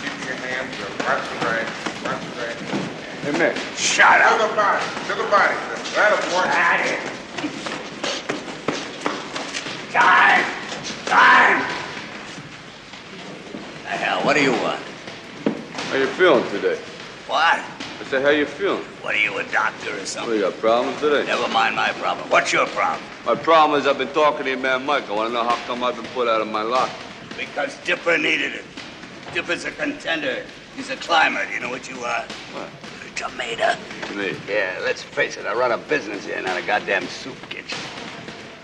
Keep 0.00 0.24
your 0.24 0.36
hands 0.36 0.80
up. 0.80 0.98
That's 0.98 1.28
right. 1.44 1.68
That's 2.04 2.26
right. 2.38 2.56
Hey, 3.22 3.32
Mick. 3.32 3.76
Shut 3.76 4.20
up. 4.20 4.40
To 4.40 4.48
the 4.48 4.54
body. 4.54 4.84
To 5.08 5.14
the 5.14 5.28
body. 5.30 5.56
That'll 5.94 6.36
work. 6.36 6.46
Time! 9.92 10.44
Time! 11.04 11.58
The 13.82 13.88
hell, 13.88 14.24
what 14.24 14.34
do 14.34 14.42
you 14.42 14.52
want? 14.52 14.80
How 15.90 15.96
you 15.96 16.06
feeling 16.06 16.48
today? 16.50 16.78
What? 17.26 17.58
Said, 18.12 18.20
how 18.20 18.28
you 18.28 18.44
feeling? 18.44 18.82
What 19.00 19.14
are 19.14 19.18
you, 19.18 19.38
a 19.38 19.44
doctor 19.44 19.88
or 19.88 19.96
What, 19.96 20.06
something? 20.06 20.34
you 20.34 20.42
got 20.42 20.52
problems 20.58 21.00
today? 21.00 21.24
Never 21.24 21.48
mind 21.48 21.74
my 21.74 21.92
problem. 21.92 22.28
What's 22.28 22.52
your 22.52 22.66
problem? 22.66 23.02
My 23.24 23.34
problem 23.34 23.80
is 23.80 23.86
I've 23.86 23.96
been 23.96 24.12
talking 24.12 24.44
to 24.44 24.50
your 24.50 24.58
man 24.58 24.84
Mike. 24.84 25.08
I 25.08 25.14
want 25.14 25.30
to 25.30 25.32
know 25.32 25.44
how 25.44 25.56
come 25.64 25.82
I've 25.82 25.96
been 25.96 26.04
put 26.12 26.28
out 26.28 26.42
of 26.42 26.46
my 26.48 26.60
locker. 26.60 26.92
Because 27.38 27.74
Dipper 27.86 28.18
needed 28.18 28.52
it. 28.52 28.64
Dipper's 29.32 29.64
a 29.64 29.70
contender. 29.70 30.44
He's 30.76 30.90
a 30.90 30.96
climber. 30.96 31.46
Do 31.46 31.54
you 31.54 31.60
know 31.60 31.70
what 31.70 31.88
you 31.88 31.96
are? 32.04 32.26
What? 32.52 32.68
A 33.08 33.14
Tomato. 33.16 33.78
Me. 34.14 34.36
Yeah, 34.46 34.78
let's 34.84 35.02
face 35.02 35.38
it. 35.38 35.46
I 35.46 35.54
run 35.54 35.72
a 35.72 35.78
business 35.78 36.26
here, 36.26 36.42
not 36.42 36.62
a 36.62 36.66
goddamn 36.66 37.06
soup 37.06 37.40
kitchen. 37.48 37.78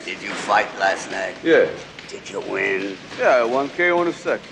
Did 0.05 0.21
you 0.21 0.29
fight 0.29 0.69
last 0.79 1.11
night? 1.11 1.37
Yeah. 1.43 1.71
Did 2.09 2.29
you 2.29 2.41
win? 2.41 2.99
Yeah, 3.19 3.29
I 3.37 3.45
won 3.45 3.71
KO 3.71 4.03
in 4.03 4.09
a 4.09 4.13
second. 4.13 4.47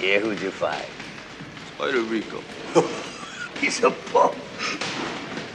Yeah, 0.00 0.20
who'd 0.20 0.40
you 0.40 0.50
fight? 0.50 0.88
Spider 1.74 2.00
Rico. 2.00 2.42
He's 3.60 3.82
a 3.82 3.90
bum. 4.12 4.34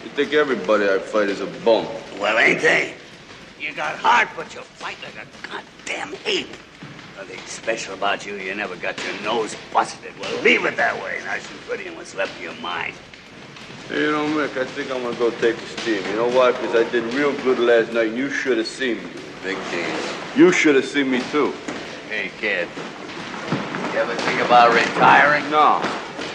You 0.03 0.09
think 0.15 0.33
everybody 0.33 0.85
I 0.89 0.99
fight 0.99 1.29
is 1.29 1.41
a 1.41 1.47
bum? 1.63 1.85
Well, 2.19 2.37
ain't 2.37 2.61
they? 2.61 2.93
You 3.59 3.73
got 3.73 3.97
heart, 3.97 4.29
but 4.35 4.53
you 4.53 4.61
fight 4.61 4.97
like 5.03 5.15
a 5.15 5.47
goddamn 5.47 6.15
ape. 6.25 6.47
Nothing 7.17 7.39
special 7.45 7.93
about 7.93 8.25
you. 8.25 8.35
You 8.35 8.55
never 8.55 8.75
got 8.77 8.97
your 9.03 9.21
nose 9.21 9.55
busted. 9.73 10.17
Well, 10.19 10.41
leave 10.41 10.65
it 10.65 10.77
that 10.77 10.95
way. 11.03 11.19
Nice 11.25 11.49
and 11.51 11.59
pretty 11.61 11.87
and 11.87 11.97
what's 11.97 12.15
left 12.15 12.35
of 12.37 12.41
your 12.41 12.53
mind. 12.55 12.93
Hey, 13.89 14.03
you 14.03 14.11
know, 14.11 14.25
Mick, 14.27 14.55
I 14.57 14.65
think 14.65 14.91
I'm 14.91 15.01
gonna 15.03 15.17
go 15.17 15.29
take 15.41 15.57
a 15.57 15.67
steam. 15.81 16.05
You 16.11 16.15
know 16.15 16.29
why? 16.29 16.51
Because 16.51 16.75
I 16.75 16.89
did 16.89 17.03
real 17.13 17.33
good 17.43 17.59
last 17.59 17.91
night 17.91 18.09
and 18.09 18.17
you 18.17 18.29
should 18.29 18.57
have 18.57 18.67
seen 18.67 18.97
me. 18.97 19.11
Big 19.43 19.57
deal. 19.71 19.89
You 20.37 20.51
should 20.51 20.75
have 20.75 20.85
seen 20.85 21.11
me 21.11 21.21
too. 21.31 21.53
Hey, 22.07 22.31
kid. 22.39 22.67
You 23.93 23.99
ever 23.99 24.15
think 24.15 24.39
about 24.41 24.73
retiring? 24.73 25.49
No. 25.49 25.81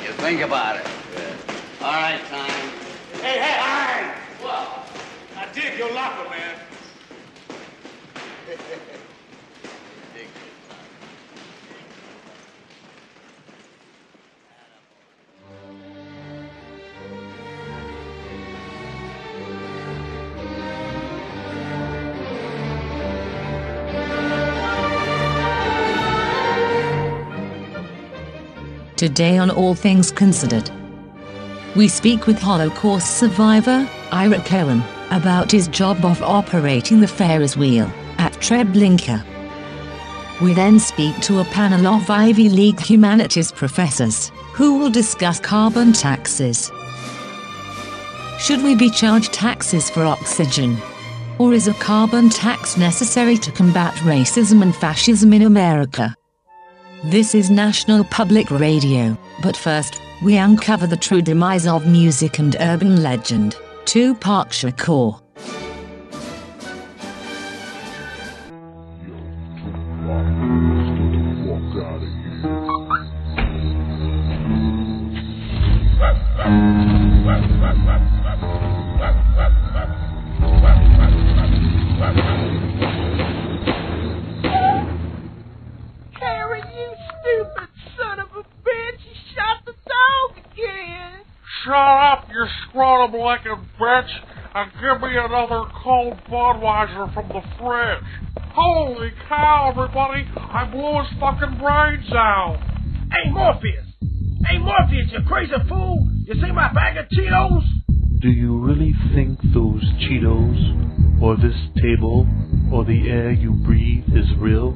You 0.05 0.13
think 0.21 0.43
about 0.43 0.77
it. 0.77 0.87
All 1.85 1.93
right, 1.93 2.19
time. 2.31 2.71
Hey, 3.21 3.39
hey, 3.39 3.61
hey! 3.61 4.15
What? 4.41 4.89
I 5.37 5.53
dig 5.53 5.79
your 5.79 5.93
locker, 5.93 6.31
man. 6.31 6.57
Today 28.97 29.37
on 29.37 29.51
All 29.51 29.75
Things 29.75 30.11
Considered, 30.11 30.71
we 31.77 31.89
speak 31.89 32.27
with 32.27 32.39
Holocaust 32.39 33.19
survivor 33.19 33.89
Ira 34.13 34.41
Cohen 34.43 34.83
about 35.11 35.51
his 35.51 35.67
job 35.69 36.05
of 36.05 36.23
operating 36.23 37.01
the 37.01 37.09
Ferris 37.09 37.57
wheel 37.57 37.91
at 38.19 38.33
Treblinka. 38.35 39.25
We 40.41 40.55
then 40.55 40.79
speak 40.79 41.19
to 41.23 41.41
a 41.41 41.45
panel 41.45 41.87
of 41.87 42.09
Ivy 42.09 42.49
League 42.49 42.81
humanities 42.81 43.51
professors 43.51 44.31
who 44.53 44.79
will 44.79 44.91
discuss 44.91 45.41
carbon 45.41 45.93
taxes. 45.93 46.71
Should 48.39 48.63
we 48.63 48.77
be 48.77 48.91
charged 48.91 49.33
taxes 49.33 49.91
for 49.91 50.05
oxygen? 50.05 50.77
Or 51.39 51.53
is 51.53 51.67
a 51.67 51.75
carbon 51.75 52.31
tax 52.31 52.77
necessary 52.77 53.37
to 53.39 53.51
combat 53.51 53.95
racism 53.97 54.63
and 54.63 54.75
fascism 54.75 55.33
in 55.33 55.43
America? 55.43 56.15
This 57.05 57.35
is 57.35 57.51
National 57.51 58.05
Public 58.05 58.51
Radio, 58.51 59.19
but 59.43 59.57
first, 59.57 60.01
we 60.25 60.39
uncover 60.39 60.87
the 60.87 60.97
true 60.97 61.21
demise 61.21 61.67
of 61.67 61.87
music 61.87 62.39
and 62.39 62.57
urban 62.59 63.03
legend, 63.03 63.57
Tupac 63.85 64.49
Shakur. 64.49 65.21
Scrotum 93.05 93.21
licking 93.21 93.69
bitch, 93.81 94.09
and 94.55 94.73
give 94.73 95.01
me 95.03 95.17
another 95.17 95.71
cold 95.83 96.15
Budweiser 96.31 97.13
from 97.13 97.29
the 97.29 97.43
fridge. 97.59 98.45
Holy 98.55 99.11
cow, 99.29 99.73
everybody! 99.75 100.25
I 100.37 100.69
blew 100.71 101.03
his 101.03 101.21
fucking 101.21 101.59
brains 101.59 102.13
out. 102.13 102.59
Hey, 103.11 103.31
Morpheus! 103.31 103.87
Hey, 104.49 104.59
Morpheus, 104.59 105.11
you 105.13 105.19
crazy 105.27 105.53
fool! 105.69 106.07
You 106.27 106.35
see 106.35 106.53
my 106.53 106.73
bag 106.73 106.97
of 106.97 107.07
Cheetos? 107.11 107.65
Do 108.21 108.31
you 108.31 108.59
really 108.59 108.95
think 109.15 109.39
those 109.53 109.83
Cheetos, 110.01 111.21
or 111.21 111.37
this 111.37 111.57
table, 111.83 112.27
or 112.73 112.85
the 112.85 113.09
air 113.11 113.33
you 113.33 113.53
breathe 113.53 114.05
is 114.15 114.27
real? 114.39 114.73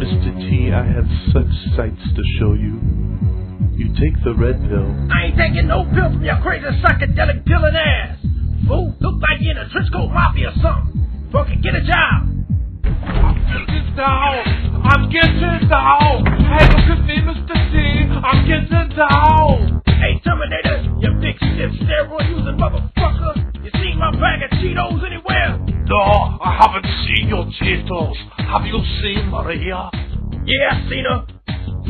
Mr. 0.00 0.50
T, 0.50 0.72
I 0.72 0.84
have 0.84 1.06
such 1.32 1.76
sights 1.76 2.02
to 2.16 2.22
show 2.40 2.54
you. 2.54 3.43
You 3.74 3.90
take 3.98 4.14
the 4.22 4.34
red 4.38 4.54
pill. 4.70 4.86
I 5.10 5.26
ain't 5.26 5.36
taking 5.36 5.66
no 5.66 5.82
pill 5.90 6.14
from 6.14 6.22
your 6.22 6.38
crazy 6.46 6.70
psychedelic 6.78 7.42
pillin' 7.42 7.74
ass! 7.74 8.22
Fool, 8.70 8.94
look 9.02 9.18
like 9.18 9.42
you 9.42 9.50
in 9.50 9.58
a 9.58 9.68
trench 9.68 9.90
coat 9.90 10.14
mafia 10.14 10.54
or 10.54 10.56
something! 10.62 10.94
Fucking 11.34 11.60
get 11.60 11.74
a 11.74 11.82
job! 11.82 12.30
I'm 12.94 13.34
getting 13.66 13.96
down. 13.98 14.78
I'm 14.86 15.02
getting 15.10 15.66
down. 15.66 16.22
Hey, 16.38 16.70
look 16.70 16.86
at 16.86 17.02
me, 17.02 17.18
Mr. 17.18 17.50
T. 17.50 17.74
I'm 18.14 18.46
getting 18.46 18.94
down. 18.94 19.82
Hey, 19.90 20.22
Terminator, 20.22 20.86
you 21.02 21.10
big 21.18 21.34
stiff 21.34 21.74
steroid 21.82 22.30
using 22.30 22.54
motherfucker! 22.54 23.42
You 23.58 23.70
seen 23.82 23.98
my 23.98 24.12
bag 24.12 24.46
of 24.46 24.50
Cheetos 24.62 25.02
anywhere? 25.02 25.58
No, 25.90 26.38
I 26.38 26.62
haven't 26.62 26.86
seen 27.10 27.26
your 27.26 27.44
Cheetos. 27.58 28.14
Have 28.38 28.66
you 28.66 28.78
seen 29.02 29.30
Maria? 29.34 29.90
Yeah, 30.46 30.78
I 30.78 31.33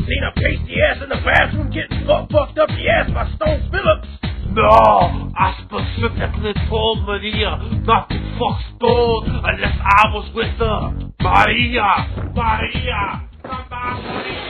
seen 0.07 0.21
her. 0.23 0.33
Seen 0.35 0.43
pasty 0.43 0.75
ass 0.81 1.03
in 1.03 1.09
the 1.09 1.21
bathroom 1.25 1.69
getting 1.71 2.05
fuck 2.05 2.29
fucked 2.29 2.57
up 2.57 2.69
the 2.69 2.85
ass 2.89 3.09
by 3.11 3.25
Stone 3.35 3.69
Phillips. 3.71 4.07
No, 4.55 5.31
I 5.35 5.57
specifically 5.65 6.53
told 6.69 7.03
Maria 7.03 7.57
not 7.83 8.07
to 8.09 8.17
fuck 8.39 8.61
Stone 8.77 9.41
unless 9.43 9.77
I 9.81 10.13
was 10.13 10.31
with 10.33 10.55
her. 10.61 11.11
Maria, 11.19 11.89
Maria, 12.33 13.29
come 13.43 13.65
back, 13.69 13.99
Maria. 14.03 14.45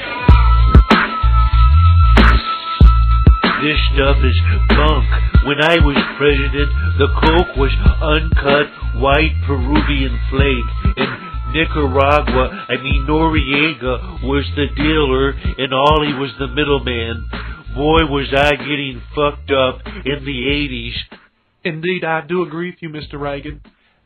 This 3.64 3.80
stuff 3.96 4.18
is 4.22 4.38
bunk. 4.70 5.08
When 5.48 5.58
I 5.64 5.82
was 5.82 5.98
president, 6.18 6.70
the 7.02 7.08
coke 7.18 7.58
was 7.58 7.74
uncut 8.04 9.02
white 9.02 9.34
Peruvian 9.48 10.20
flake, 10.30 10.70
and 10.98 11.35
Nicaragua, 11.54 12.66
I 12.70 12.78
mean 12.82 13.06
Noriega, 13.08 14.24
was 14.24 14.46
the 14.56 14.68
dealer 14.76 15.30
and 15.30 15.74
Ollie 15.74 16.14
was 16.14 16.32
the 16.40 16.48
middleman. 16.48 17.30
Boy, 17.76 18.06
was 18.06 18.28
I 18.36 18.52
getting 18.56 19.02
fucked 19.14 19.52
up 19.52 19.82
in 20.06 20.24
the 20.24 20.42
80s. 20.48 21.18
Indeed, 21.64 22.04
I 22.06 22.22
do 22.28 22.44
agree 22.44 22.70
with 22.70 22.82
you, 22.82 22.90
Mr. 22.90 23.20
Reagan. 23.20 23.62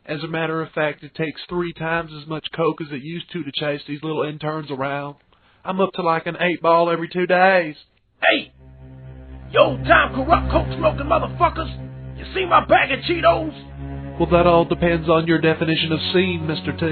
As 0.06 0.22
a 0.24 0.28
matter 0.28 0.60
of 0.60 0.72
fact, 0.72 1.04
it 1.04 1.14
takes 1.14 1.40
three 1.48 1.72
times 1.72 2.10
as 2.20 2.26
much 2.26 2.46
coke 2.56 2.80
as 2.80 2.90
it 2.90 3.02
used 3.02 3.30
to 3.32 3.44
to 3.44 3.52
chase 3.52 3.82
these 3.86 4.02
little 4.02 4.24
interns 4.24 4.70
around. 4.70 5.16
I'm 5.64 5.80
up 5.80 5.92
to 5.94 6.02
like 6.02 6.26
an 6.26 6.36
eight 6.40 6.62
ball 6.62 6.90
every 6.90 7.08
two 7.08 7.26
days. 7.26 7.76
Hey! 8.22 8.52
Yo, 9.52 9.76
time 9.84 10.14
corrupt 10.14 10.50
coke 10.50 10.78
smoking 10.78 11.06
motherfuckers! 11.06 12.18
You 12.18 12.24
see 12.34 12.46
my 12.46 12.64
bag 12.66 12.90
of 12.92 13.00
Cheetos? 13.00 13.69
Well, 14.20 14.28
that 14.32 14.46
all 14.46 14.66
depends 14.66 15.08
on 15.08 15.26
your 15.26 15.40
definition 15.40 15.92
of 15.92 15.98
scene, 16.12 16.44
Mr. 16.44 16.76
T. 16.76 16.84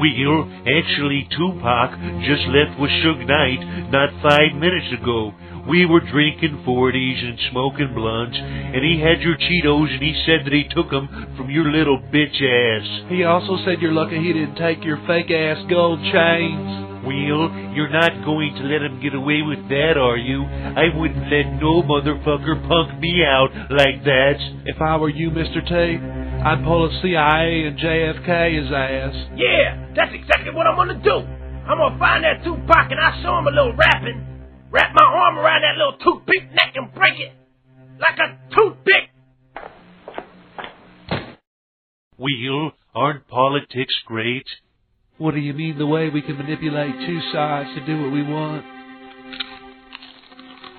Well, 0.00 0.48
actually, 0.64 1.28
Tupac 1.36 1.90
just 2.24 2.48
left 2.48 2.80
with 2.80 2.88
Suge 3.04 3.26
Knight 3.28 3.92
not 3.92 4.08
five 4.22 4.56
minutes 4.56 4.88
ago. 4.98 5.34
We 5.68 5.84
were 5.84 6.00
drinking 6.00 6.64
40s 6.66 7.28
and 7.28 7.38
smoking 7.50 7.92
blunts, 7.94 8.38
and 8.40 8.82
he 8.82 8.98
had 8.98 9.20
your 9.20 9.36
Cheetos, 9.36 9.92
and 9.92 10.02
he 10.02 10.14
said 10.24 10.46
that 10.46 10.54
he 10.54 10.64
took 10.64 10.94
'em 10.94 11.34
from 11.36 11.50
your 11.50 11.70
little 11.70 11.98
bitch 11.98 12.40
ass. 12.40 13.02
He 13.10 13.24
also 13.24 13.58
said 13.58 13.82
you're 13.82 13.92
lucky 13.92 14.16
he 14.16 14.32
didn't 14.32 14.56
take 14.56 14.82
your 14.82 14.96
fake 15.06 15.30
ass 15.30 15.62
gold 15.68 16.02
chains. 16.04 16.85
Well, 17.06 17.54
you're 17.70 17.88
not 17.88 18.24
going 18.24 18.52
to 18.56 18.62
let 18.66 18.82
him 18.82 19.00
get 19.00 19.14
away 19.14 19.40
with 19.42 19.62
that, 19.68 19.94
are 19.96 20.16
you? 20.16 20.42
I 20.42 20.90
wouldn't 20.90 21.30
let 21.30 21.54
no 21.62 21.82
motherfucker 21.86 22.66
punk 22.66 22.98
me 22.98 23.22
out 23.22 23.54
like 23.70 24.02
that. 24.02 24.34
If 24.66 24.82
I 24.82 24.96
were 24.96 25.08
you, 25.08 25.30
Mr. 25.30 25.62
T, 25.62 25.72
I'd 26.42 26.64
pull 26.64 26.86
a 26.86 27.00
CIA 27.02 27.66
and 27.70 27.78
JFK 27.78 28.58
his 28.60 28.72
ass. 28.74 29.14
Yeah, 29.36 29.86
that's 29.94 30.14
exactly 30.14 30.52
what 30.52 30.66
I'm 30.66 30.74
gonna 30.74 31.00
do. 31.00 31.22
I'm 31.66 31.78
gonna 31.78 31.98
find 31.98 32.24
that 32.24 32.42
Tupac 32.42 32.90
and 32.90 32.98
I'll 32.98 33.22
show 33.22 33.38
him 33.38 33.46
a 33.46 33.50
little 33.50 33.74
rapping. 33.74 34.26
Wrap 34.70 34.92
my 34.92 35.04
arm 35.04 35.38
around 35.38 35.62
that 35.62 35.78
little 35.78 35.98
toothpick 36.02 36.50
neck 36.50 36.74
and 36.74 36.92
break 36.92 37.20
it. 37.20 37.32
Like 37.98 38.18
a 38.18 38.38
toothpick. 38.54 39.10
Well, 42.18 42.72
aren't 42.94 43.28
politics 43.28 43.94
great? 44.06 44.46
What 45.18 45.34
do 45.34 45.40
you 45.40 45.52
mean 45.54 45.78
the 45.78 45.86
way 45.86 46.10
we 46.10 46.20
can 46.20 46.36
manipulate 46.36 46.92
two 47.06 47.20
sides 47.32 47.70
to 47.74 47.86
do 47.86 48.02
what 48.02 48.12
we 48.12 48.22
want? 48.22 48.64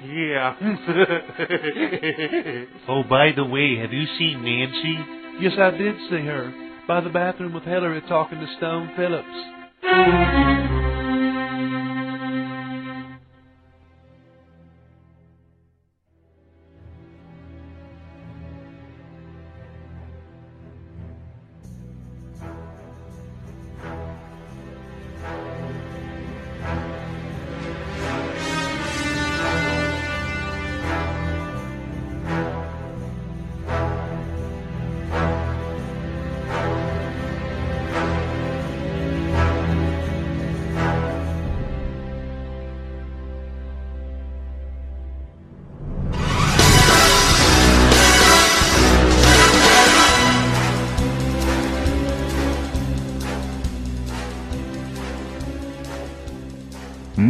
Yeah. 0.06 0.56
oh, 2.88 3.02
by 3.10 3.32
the 3.36 3.46
way, 3.46 3.78
have 3.78 3.92
you 3.92 4.06
seen 4.20 4.44
Nancy? 4.44 5.00
Yes, 5.42 5.54
I 5.58 5.72
did 5.72 5.96
see 6.10 6.24
her. 6.26 6.54
By 6.88 7.02
the 7.02 7.10
bathroom 7.10 7.54
with 7.54 7.64
Hillary 7.64 8.02
talking 8.02 8.40
to 8.40 8.48
Stone 8.58 8.92
Phillips. 8.96 9.26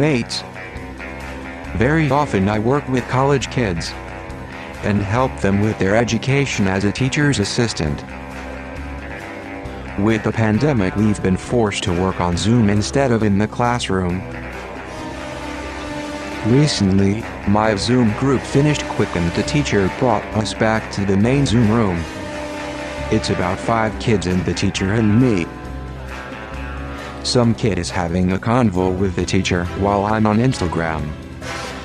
Mates. 0.08 0.42
Very 1.76 2.10
often 2.10 2.48
I 2.48 2.58
work 2.58 2.88
with 2.88 3.06
college 3.08 3.50
kids 3.50 3.90
and 4.82 5.02
help 5.02 5.38
them 5.40 5.60
with 5.60 5.78
their 5.78 5.94
education 5.94 6.66
as 6.66 6.84
a 6.84 6.92
teacher's 6.92 7.40
assistant. 7.40 8.02
With 9.98 10.22
the 10.24 10.32
pandemic, 10.32 10.96
we've 10.96 11.22
been 11.22 11.36
forced 11.36 11.82
to 11.82 11.92
work 11.92 12.22
on 12.22 12.38
Zoom 12.38 12.70
instead 12.70 13.12
of 13.12 13.22
in 13.22 13.36
the 13.36 13.46
classroom. 13.46 14.22
Recently, 16.46 17.22
my 17.46 17.76
Zoom 17.76 18.10
group 18.12 18.40
finished 18.40 18.84
quick 18.84 19.14
and 19.14 19.30
the 19.32 19.42
teacher 19.42 19.92
brought 19.98 20.24
us 20.40 20.54
back 20.54 20.90
to 20.92 21.04
the 21.04 21.18
main 21.18 21.44
Zoom 21.44 21.70
room. 21.70 22.02
It's 23.12 23.28
about 23.28 23.58
five 23.58 23.92
kids 24.00 24.26
and 24.26 24.42
the 24.46 24.54
teacher 24.54 24.94
and 24.94 25.20
me. 25.20 25.44
Some 27.28 27.54
kid 27.54 27.78
is 27.78 27.90
having 27.90 28.32
a 28.32 28.38
convo 28.38 28.98
with 28.98 29.14
the 29.14 29.26
teacher 29.26 29.66
while 29.80 30.06
I'm 30.06 30.24
on 30.24 30.38
Instagram. 30.38 31.12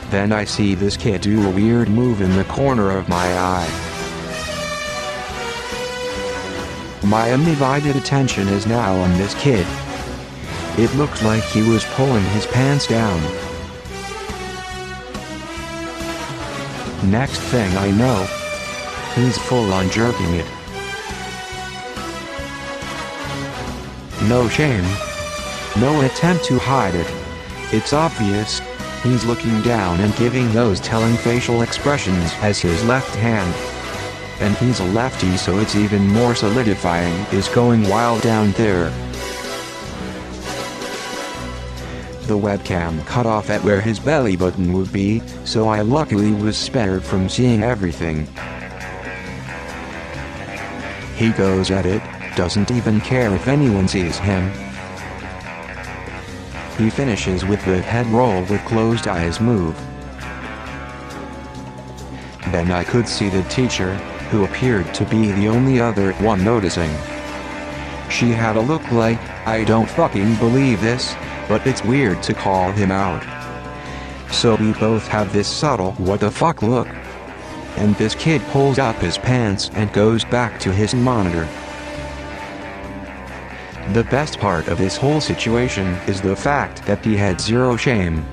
Then 0.09 0.31
I 0.31 0.45
see 0.45 0.73
this 0.73 0.95
kid 0.95 1.19
do 1.19 1.45
a 1.45 1.51
weird 1.51 1.89
move 1.89 2.21
in 2.21 2.33
the 2.37 2.45
corner 2.45 2.97
of 2.97 3.09
my 3.09 3.27
eye. 3.37 3.67
My 7.03 7.33
undivided 7.33 7.97
attention 7.97 8.47
is 8.47 8.65
now 8.65 8.95
on 8.95 9.17
this 9.17 9.35
kid. 9.35 9.67
It 10.77 10.95
looks 10.95 11.21
like 11.21 11.43
he 11.43 11.69
was 11.69 11.83
pulling 11.95 12.23
his 12.27 12.47
pants 12.47 12.87
down. 12.87 13.21
Next 17.11 17.41
thing 17.51 17.75
I 17.75 17.91
know, 17.91 18.25
he's 19.13 19.37
full 19.39 19.73
on 19.73 19.89
jerking 19.89 20.35
it. 20.35 20.47
No 24.29 24.47
shame. 24.47 24.85
No 25.79 26.01
attempt 26.01 26.45
to 26.45 26.59
hide 26.59 26.93
it. 26.93 27.07
It's 27.73 27.93
obvious. 27.93 28.61
He's 29.01 29.25
looking 29.25 29.59
down 29.63 29.99
and 30.01 30.15
giving 30.17 30.51
those 30.53 30.79
telling 30.79 31.15
facial 31.17 31.63
expressions 31.63 32.31
as 32.41 32.61
his 32.61 32.85
left 32.85 33.15
hand. 33.15 33.51
And 34.39 34.55
he's 34.57 34.79
a 34.81 34.85
lefty 34.85 35.35
so 35.35 35.57
it's 35.57 35.75
even 35.75 36.05
more 36.05 36.35
solidifying 36.35 37.13
is 37.31 37.47
going 37.47 37.89
wild 37.89 38.21
down 38.21 38.51
there. 38.51 38.91
The 42.27 42.37
webcam 42.37 43.03
cut 43.07 43.25
off 43.25 43.49
at 43.49 43.63
where 43.63 43.81
his 43.81 43.99
belly 43.99 44.35
button 44.35 44.73
would 44.73 44.93
be, 44.93 45.21
so 45.43 45.67
I 45.67 45.81
luckily 45.81 46.33
was 46.33 46.55
spared 46.55 47.03
from 47.03 47.27
seeing 47.27 47.63
everything. 47.63 48.27
He 51.15 51.31
goes 51.31 51.71
at 51.71 51.87
it, 51.87 52.03
doesn't 52.35 52.69
even 52.69 53.01
care 53.01 53.33
if 53.33 53.47
anyone 53.47 53.87
sees 53.87 54.19
him. 54.19 54.51
He 56.77 56.89
finishes 56.89 57.45
with 57.45 57.63
the 57.65 57.81
head 57.81 58.07
roll 58.07 58.41
with 58.45 58.65
closed 58.65 59.07
eyes 59.07 59.39
move. 59.39 59.75
Then 62.51 62.71
I 62.71 62.83
could 62.83 63.07
see 63.07 63.29
the 63.29 63.43
teacher, 63.43 63.95
who 64.29 64.43
appeared 64.45 64.91
to 64.95 65.05
be 65.05 65.31
the 65.31 65.47
only 65.47 65.79
other 65.79 66.13
one 66.13 66.43
noticing. 66.43 66.89
She 68.09 68.29
had 68.29 68.55
a 68.55 68.61
look 68.61 68.91
like, 68.91 69.19
I 69.47 69.63
don't 69.63 69.89
fucking 69.89 70.35
believe 70.35 70.81
this, 70.81 71.15
but 71.47 71.65
it's 71.67 71.83
weird 71.83 72.23
to 72.23 72.33
call 72.33 72.71
him 72.71 72.91
out. 72.91 73.23
So 74.31 74.55
we 74.55 74.73
both 74.73 75.07
have 75.07 75.31
this 75.31 75.47
subtle 75.47 75.91
what 75.93 76.21
the 76.21 76.31
fuck 76.31 76.63
look. 76.63 76.87
And 77.77 77.95
this 77.95 78.15
kid 78.15 78.41
pulls 78.49 78.79
up 78.79 78.95
his 78.95 79.17
pants 79.17 79.69
and 79.73 79.93
goes 79.93 80.23
back 80.25 80.59
to 80.61 80.71
his 80.71 80.95
monitor. 80.95 81.47
The 83.91 84.05
best 84.05 84.39
part 84.39 84.69
of 84.69 84.77
this 84.77 84.97
whole 84.97 85.19
situation 85.19 85.85
is 86.07 86.21
the 86.21 86.35
fact 86.35 86.83
that 86.85 87.05
he 87.05 87.15
had 87.15 87.39
zero 87.39 87.75
shame. 87.75 88.25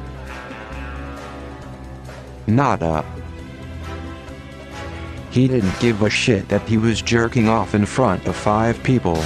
Nada. 2.46 3.04
He 5.30 5.48
didn't 5.48 5.78
give 5.80 6.00
a 6.02 6.08
shit 6.08 6.48
that 6.48 6.66
he 6.66 6.78
was 6.78 7.02
jerking 7.02 7.48
off 7.48 7.74
in 7.74 7.84
front 7.84 8.26
of 8.26 8.36
five 8.36 8.82
people. 8.82 9.16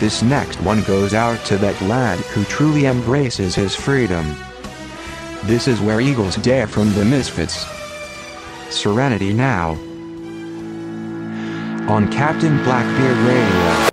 This 0.00 0.22
next 0.22 0.60
one 0.62 0.82
goes 0.82 1.14
out 1.14 1.44
to 1.46 1.58
that 1.58 1.80
lad 1.82 2.18
who 2.18 2.44
truly 2.44 2.86
embraces 2.86 3.54
his 3.54 3.76
freedom. 3.76 4.36
This 5.44 5.68
is 5.68 5.80
where 5.80 6.00
Eagles 6.00 6.36
dare 6.36 6.66
from 6.66 6.92
the 6.94 7.04
Misfits. 7.04 7.75
Serenity 8.70 9.32
now. 9.32 9.70
On 11.88 12.10
Captain 12.10 12.62
Blackbeard 12.64 13.16
Radio. 13.18 13.85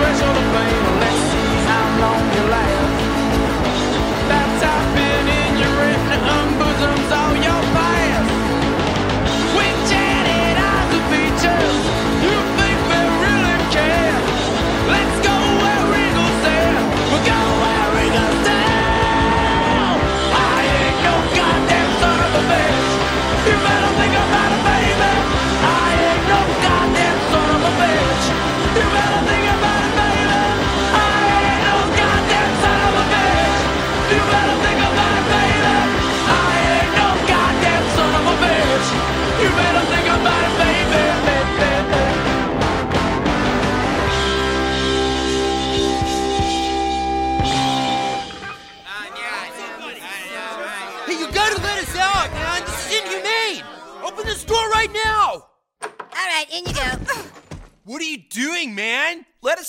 resurrection 0.00 0.49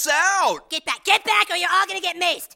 us 0.05 0.13
out! 0.13 0.69
Get 0.69 0.85
back, 0.85 1.03
get 1.03 1.23
back, 1.23 1.49
or 1.49 1.55
you're 1.55 1.69
all 1.71 1.85
gonna 1.85 2.01
get 2.01 2.15
maced. 2.15 2.55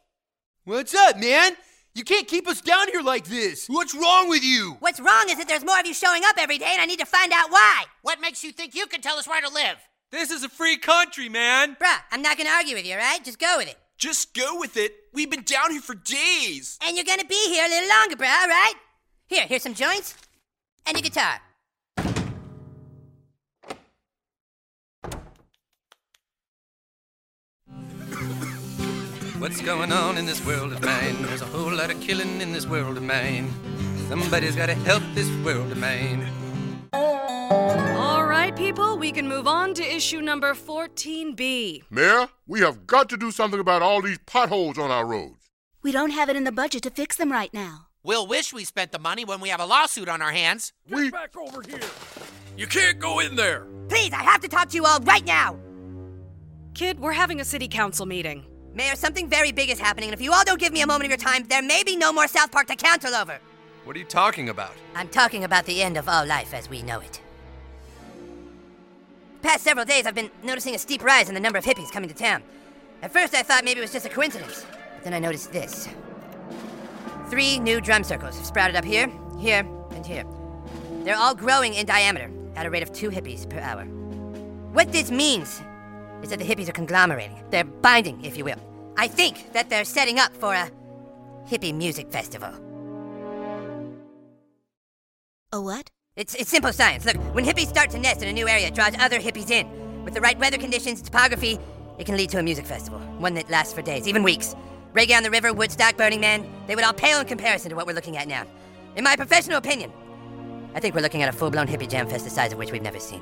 What's 0.63 0.95
up, 0.95 1.19
man? 1.19 1.53
You 1.93 2.03
can't 2.03 2.27
keep 2.27 2.47
us 2.47 2.61
down 2.61 2.87
here 2.89 3.01
like 3.01 3.25
this. 3.25 3.67
What's 3.67 3.95
wrong 3.95 4.29
with 4.29 4.43
you? 4.43 4.77
What's 4.79 4.99
wrong 4.99 5.25
is 5.29 5.37
that 5.37 5.47
there's 5.47 5.63
more 5.63 5.79
of 5.79 5.85
you 5.85 5.93
showing 5.93 6.23
up 6.25 6.35
every 6.37 6.57
day, 6.57 6.71
and 6.71 6.81
I 6.81 6.85
need 6.85 6.99
to 6.99 7.05
find 7.05 7.31
out 7.31 7.51
why. 7.51 7.83
What 8.01 8.19
makes 8.19 8.43
you 8.43 8.51
think 8.51 8.75
you 8.75 8.87
can 8.87 9.01
tell 9.01 9.17
us 9.17 9.27
where 9.27 9.41
to 9.41 9.49
live? 9.49 9.77
This 10.11 10.31
is 10.31 10.43
a 10.43 10.49
free 10.49 10.77
country, 10.77 11.29
man. 11.29 11.75
Bruh, 11.79 11.99
I'm 12.11 12.21
not 12.21 12.37
gonna 12.37 12.49
argue 12.49 12.75
with 12.75 12.85
you, 12.85 12.93
alright? 12.93 13.23
Just 13.23 13.39
go 13.39 13.57
with 13.57 13.69
it. 13.69 13.77
Just 13.97 14.33
go 14.33 14.59
with 14.59 14.75
it. 14.75 14.93
We've 15.13 15.29
been 15.29 15.43
down 15.43 15.71
here 15.71 15.81
for 15.81 15.95
days. 15.95 16.77
And 16.85 16.95
you're 16.95 17.05
gonna 17.05 17.25
be 17.25 17.49
here 17.49 17.65
a 17.65 17.69
little 17.69 17.89
longer, 17.89 18.15
bruh, 18.15 18.41
alright? 18.43 18.75
Here, 19.27 19.45
here's 19.47 19.63
some 19.63 19.73
joints 19.73 20.15
and 20.85 20.97
a 20.97 21.01
guitar. 21.01 21.39
What's 29.45 29.61
going 29.61 29.91
on 29.91 30.17
in 30.17 30.25
this 30.25 30.43
world 30.43 30.73
of 30.73 30.83
mine? 30.83 31.21
There's 31.21 31.43
a 31.43 31.45
whole 31.45 31.71
lot 31.71 31.91
of 31.91 32.01
killing 32.01 32.41
in 32.41 32.51
this 32.51 32.65
world 32.65 32.97
of 32.97 33.03
mine. 33.03 33.53
Somebody's 34.09 34.55
gotta 34.55 34.73
help 34.73 35.03
this 35.13 35.29
world 35.45 35.71
of 35.71 35.77
mine. 35.77 36.27
All 36.91 38.25
right, 38.25 38.55
people, 38.55 38.97
we 38.97 39.11
can 39.11 39.27
move 39.27 39.45
on 39.45 39.75
to 39.75 39.83
issue 39.83 40.19
number 40.19 40.55
14B. 40.55 41.83
Mayor, 41.91 42.27
we 42.47 42.61
have 42.61 42.87
got 42.87 43.07
to 43.09 43.17
do 43.17 43.29
something 43.29 43.59
about 43.59 43.83
all 43.83 44.01
these 44.01 44.17
potholes 44.25 44.79
on 44.79 44.89
our 44.89 45.05
roads. 45.05 45.51
We 45.83 45.91
don't 45.91 46.09
have 46.09 46.27
it 46.29 46.35
in 46.35 46.43
the 46.43 46.51
budget 46.51 46.81
to 46.81 46.89
fix 46.89 47.15
them 47.15 47.31
right 47.31 47.53
now. 47.53 47.85
We'll 48.01 48.25
wish 48.25 48.51
we 48.51 48.63
spent 48.63 48.91
the 48.91 48.97
money 48.97 49.25
when 49.25 49.41
we 49.41 49.49
have 49.49 49.59
a 49.59 49.67
lawsuit 49.67 50.09
on 50.09 50.23
our 50.23 50.31
hands. 50.31 50.73
We 50.89 51.11
back 51.11 51.37
over 51.37 51.61
here. 51.61 51.81
You 52.57 52.65
can't 52.65 52.97
go 52.97 53.19
in 53.19 53.35
there. 53.35 53.67
Please, 53.89 54.11
I 54.11 54.23
have 54.23 54.41
to 54.41 54.47
talk 54.47 54.69
to 54.69 54.75
you 54.75 54.85
all 54.85 55.01
right 55.01 55.23
now. 55.23 55.59
Kid, 56.73 56.99
we're 56.99 57.11
having 57.11 57.39
a 57.41 57.45
city 57.45 57.67
council 57.67 58.07
meeting. 58.07 58.43
Mayor, 58.75 58.95
something 58.97 59.29
very 59.29 59.53
big 59.53 59.69
is 59.69 59.79
happening, 59.79 60.09
and 60.09 60.13
if 60.13 60.21
you 60.21 60.33
all 60.33 60.43
don't 60.43 60.59
give 60.59 60.73
me 60.73 60.81
a 60.81 60.87
moment 60.87 61.05
of 61.05 61.09
your 61.09 61.17
time, 61.17 61.45
there 61.47 61.61
may 61.61 61.81
be 61.83 61.95
no 61.95 62.11
more 62.11 62.27
South 62.27 62.51
Park 62.51 62.67
to 62.67 62.75
counsel 62.75 63.15
over. 63.15 63.39
What 63.85 63.95
are 63.95 63.99
you 63.99 64.05
talking 64.05 64.49
about? 64.49 64.73
I'm 64.93 65.07
talking 65.07 65.45
about 65.45 65.65
the 65.65 65.81
end 65.81 65.95
of 65.95 66.09
all 66.09 66.25
life 66.25 66.53
as 66.53 66.69
we 66.69 66.81
know 66.81 66.99
it. 66.99 67.21
Past 69.41 69.63
several 69.63 69.85
days, 69.85 70.05
I've 70.05 70.15
been 70.15 70.29
noticing 70.43 70.75
a 70.75 70.77
steep 70.77 71.03
rise 71.03 71.29
in 71.29 71.35
the 71.35 71.39
number 71.39 71.57
of 71.57 71.63
hippies 71.63 71.89
coming 71.89 72.09
to 72.09 72.15
town. 72.15 72.43
At 73.01 73.13
first, 73.13 73.33
I 73.33 73.43
thought 73.43 73.63
maybe 73.63 73.79
it 73.79 73.83
was 73.83 73.93
just 73.93 74.07
a 74.07 74.09
coincidence, 74.09 74.65
but 74.95 75.03
then 75.05 75.13
I 75.13 75.19
noticed 75.19 75.53
this. 75.53 75.87
Three 77.29 77.59
new 77.59 77.79
drum 77.79 78.03
circles 78.03 78.35
have 78.35 78.45
sprouted 78.45 78.75
up 78.75 78.83
here, 78.83 79.09
here, 79.39 79.65
and 79.91 80.05
here. 80.05 80.25
They're 81.03 81.15
all 81.15 81.35
growing 81.35 81.75
in 81.75 81.85
diameter 81.85 82.29
at 82.57 82.65
a 82.65 82.69
rate 82.69 82.83
of 82.83 82.91
two 82.91 83.09
hippies 83.09 83.49
per 83.49 83.59
hour. 83.59 83.85
What 84.73 84.91
this 84.91 85.11
means 85.11 85.61
is 86.25 86.31
that 86.31 86.39
the 86.39 86.45
hippies 86.45 86.67
are 86.67 86.73
conglomerating. 86.73 87.41
They're 87.51 87.63
binding, 87.63 88.25
if 88.25 88.35
you 88.35 88.43
will. 88.43 88.59
I 88.97 89.07
think 89.07 89.53
that 89.53 89.69
they're 89.69 89.85
setting 89.85 90.19
up 90.19 90.35
for 90.35 90.53
a 90.53 90.69
hippie 91.47 91.73
music 91.73 92.11
festival. 92.11 92.49
A 95.53 95.61
what? 95.61 95.89
It's, 96.15 96.33
it's 96.33 96.49
simple 96.49 96.73
science. 96.73 97.05
Look, 97.05 97.17
when 97.35 97.45
hippies 97.45 97.67
start 97.67 97.91
to 97.91 97.99
nest 97.99 98.23
in 98.23 98.27
a 98.27 98.33
new 98.33 98.47
area, 98.47 98.67
it 98.67 98.73
draws 98.73 98.95
other 98.99 99.19
hippies 99.19 99.51
in. 99.51 99.67
With 100.03 100.15
the 100.15 100.21
right 100.21 100.37
weather 100.39 100.57
conditions, 100.57 101.01
topography, 101.01 101.59
it 101.99 102.05
can 102.05 102.17
lead 102.17 102.31
to 102.31 102.39
a 102.39 102.43
music 102.43 102.65
festival. 102.65 102.99
One 103.19 103.35
that 103.35 103.49
lasts 103.49 103.73
for 103.73 103.83
days, 103.83 104.07
even 104.07 104.23
weeks. 104.23 104.55
Reggae 104.93 105.15
on 105.15 105.23
the 105.23 105.29
River, 105.29 105.53
Woodstock, 105.53 105.95
Burning 105.95 106.21
Man, 106.21 106.49
they 106.65 106.75
would 106.75 106.83
all 106.83 106.93
pale 106.93 107.19
in 107.19 107.27
comparison 107.27 107.69
to 107.69 107.75
what 107.75 107.85
we're 107.85 107.93
looking 107.93 108.17
at 108.17 108.27
now. 108.27 108.45
In 108.95 109.03
my 109.03 109.15
professional 109.15 109.57
opinion, 109.57 109.91
I 110.73 110.79
think 110.79 110.95
we're 110.95 111.01
looking 111.01 111.21
at 111.21 111.29
a 111.29 111.37
full 111.37 111.51
blown 111.51 111.67
hippie 111.67 111.87
jam 111.87 112.07
fest 112.07 112.23
the 112.23 112.31
size 112.31 112.51
of 112.51 112.57
which 112.57 112.71
we've 112.71 112.81
never 112.81 112.99
seen. 112.99 113.21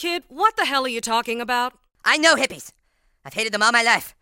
Kid, 0.00 0.22
what 0.28 0.56
the 0.56 0.64
hell 0.64 0.84
are 0.86 0.88
you 0.88 1.02
talking 1.02 1.42
about? 1.42 1.74
I 2.06 2.16
know 2.16 2.34
hippies. 2.34 2.72
I've 3.22 3.34
hated 3.34 3.52
them 3.52 3.62
all 3.62 3.70
my 3.70 3.82
life. 3.82 4.14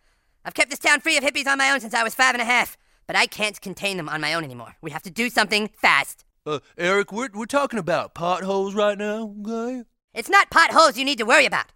I've 0.44 0.52
kept 0.54 0.70
this 0.70 0.80
town 0.80 1.00
free 1.00 1.16
of 1.16 1.22
hippies 1.22 1.46
on 1.46 1.56
my 1.56 1.70
own 1.70 1.78
since 1.78 1.94
I 1.94 2.02
was 2.02 2.16
five 2.16 2.34
and 2.34 2.42
a 2.42 2.44
half, 2.44 2.76
but 3.06 3.14
I 3.14 3.26
can't 3.26 3.60
contain 3.60 3.96
them 3.96 4.08
on 4.08 4.20
my 4.20 4.34
own 4.34 4.42
anymore. 4.42 4.74
We 4.82 4.90
have 4.90 5.04
to 5.04 5.10
do 5.12 5.30
something 5.30 5.70
fast. 5.80 6.24
Uh, 6.44 6.58
Eric, 6.76 7.12
we're, 7.12 7.28
we're 7.32 7.46
talking 7.46 7.78
about 7.78 8.12
potholes 8.12 8.74
right 8.74 8.98
now, 8.98 9.32
okay? 9.46 9.84
It's 10.14 10.28
not 10.28 10.50
potholes 10.50 10.98
you 10.98 11.04
need 11.04 11.18
to 11.18 11.24
worry 11.24 11.46
about. 11.46 11.66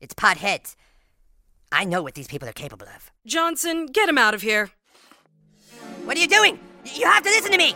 It's 0.00 0.14
potheads. 0.14 0.76
I 1.72 1.84
know 1.84 2.02
what 2.04 2.14
these 2.14 2.28
people 2.28 2.48
are 2.48 2.52
capable 2.52 2.86
of. 2.86 3.10
Johnson, 3.26 3.86
get 3.86 4.08
him 4.08 4.16
out 4.16 4.32
of 4.32 4.42
here. 4.42 4.70
What 6.04 6.16
are 6.16 6.20
you 6.20 6.28
doing? 6.28 6.56
Y- 6.84 6.92
You 6.94 7.06
have 7.06 7.24
to 7.24 7.30
listen 7.30 7.50
to 7.50 7.58
me. 7.58 7.74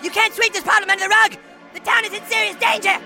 You 0.00 0.10
can't 0.10 0.32
sweep 0.32 0.52
this 0.52 0.62
problem 0.62 0.88
under 0.90 1.02
the 1.02 1.08
rug. 1.08 1.36
The 1.74 1.80
town 1.80 2.04
is 2.04 2.12
in 2.12 2.22
serious 2.26 2.54
danger. 2.54 3.00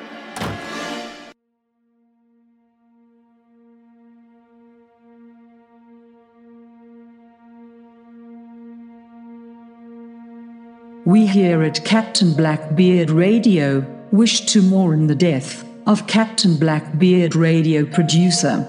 We 11.05 11.26
here 11.26 11.64
at 11.64 11.84
Captain 11.84 12.32
Blackbeard 12.32 13.11
Radio 13.11 13.84
wish 14.12 14.42
to 14.53 14.62
mourn 14.62 15.09
the 15.09 15.16
death 15.16 15.64
of 15.84 16.07
Captain 16.07 16.57
Blackbeard 16.57 17.34
Radio 17.34 17.84
producer 17.84 18.68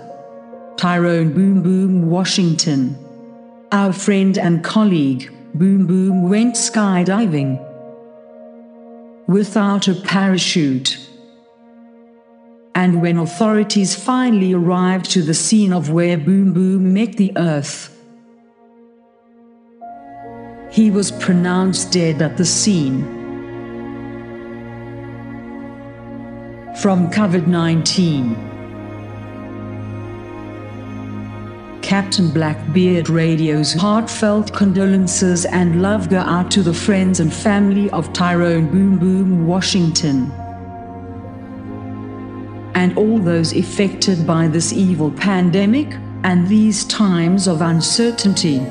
Tyrone 0.75 1.31
Boom 1.31 1.61
Boom 1.61 2.09
Washington. 2.09 2.97
Our 3.71 3.93
friend 3.93 4.39
and 4.39 4.63
colleague, 4.63 5.31
Boom 5.53 5.85
Boom, 5.85 6.27
went 6.27 6.55
skydiving 6.55 7.63
without 9.27 9.87
a 9.87 9.93
parachute. 9.93 10.97
And 12.73 12.99
when 13.03 13.19
authorities 13.19 13.93
finally 13.93 14.53
arrived 14.53 15.11
to 15.11 15.21
the 15.21 15.35
scene 15.35 15.71
of 15.71 15.91
where 15.91 16.17
Boom 16.17 16.51
Boom 16.51 16.95
met 16.95 17.13
the 17.13 17.31
earth, 17.37 17.92
he 20.73 20.89
was 20.89 21.11
pronounced 21.11 21.91
dead 21.91 22.19
at 22.19 22.35
the 22.35 22.43
scene. 22.43 23.03
From 26.81 27.11
COVID 27.11 27.45
19. 27.45 28.33
Captain 31.83 32.31
Blackbeard 32.31 33.07
Radio's 33.07 33.73
heartfelt 33.73 34.51
condolences 34.51 35.45
and 35.45 35.83
love 35.83 36.09
go 36.09 36.17
out 36.17 36.49
to 36.49 36.63
the 36.63 36.73
friends 36.73 37.19
and 37.19 37.31
family 37.31 37.87
of 37.91 38.11
Tyrone 38.11 38.67
Boom 38.67 38.97
Boom 38.97 39.45
Washington. 39.45 40.31
And 42.73 42.97
all 42.97 43.19
those 43.19 43.53
affected 43.53 44.25
by 44.25 44.47
this 44.47 44.73
evil 44.73 45.11
pandemic 45.11 45.93
and 46.23 46.47
these 46.47 46.83
times 46.85 47.47
of 47.47 47.61
uncertainty. 47.61 48.65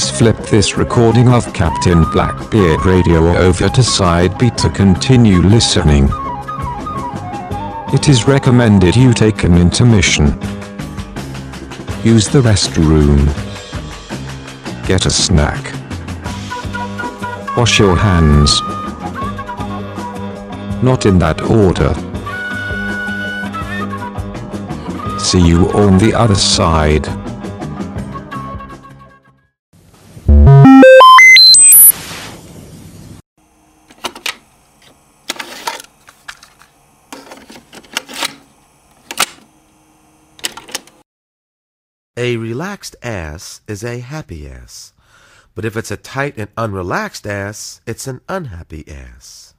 Please 0.00 0.18
flip 0.18 0.38
this 0.46 0.78
recording 0.78 1.28
of 1.28 1.52
Captain 1.52 2.04
Blackbeard 2.10 2.86
Radio 2.86 3.36
over 3.36 3.68
to 3.68 3.82
side 3.82 4.38
B 4.38 4.48
to 4.56 4.70
continue 4.70 5.42
listening. 5.42 6.08
It 7.92 8.08
is 8.08 8.26
recommended 8.26 8.96
you 8.96 9.12
take 9.12 9.44
an 9.44 9.58
intermission. 9.58 10.28
Use 12.02 12.28
the 12.28 12.40
restroom. 12.40 13.26
Get 14.86 15.04
a 15.04 15.10
snack. 15.10 15.62
Wash 17.54 17.78
your 17.78 17.94
hands. 17.94 18.58
Not 20.82 21.04
in 21.04 21.18
that 21.18 21.42
order. 21.42 21.92
See 25.20 25.46
you 25.46 25.70
on 25.72 25.98
the 25.98 26.14
other 26.14 26.36
side. 26.36 27.19
Relaxed 42.70 42.94
ass 43.02 43.62
is 43.66 43.82
a 43.82 43.98
happy 43.98 44.48
ass. 44.48 44.92
But 45.56 45.64
if 45.64 45.76
it's 45.76 45.90
a 45.90 45.96
tight 45.96 46.34
and 46.36 46.54
unrelaxed 46.54 47.26
ass, 47.28 47.80
it's 47.84 48.06
an 48.06 48.20
unhappy 48.28 48.84
ass. 48.86 49.54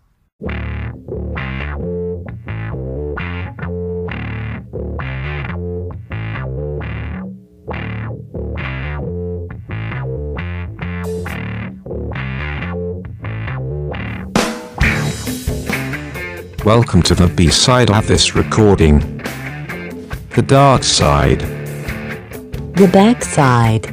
Welcome 16.63 17.01
to 17.01 17.13
the 17.13 17.29
B 17.35 17.49
side 17.49 17.91
of 17.91 18.07
this 18.07 18.35
recording. 18.35 19.17
The 20.33 20.45
dark 20.47 20.85
side. 20.85 21.60
The 22.81 22.87
backside. 22.87 23.83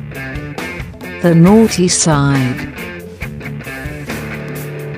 The 1.21 1.35
naughty 1.35 1.89
side. 1.89 2.59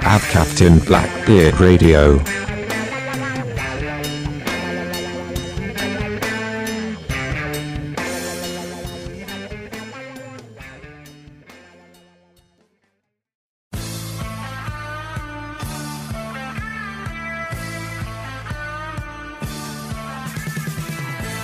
At 0.04 0.20
Captain 0.30 0.78
Blackbeard 0.78 1.58
Radio. 1.58 2.18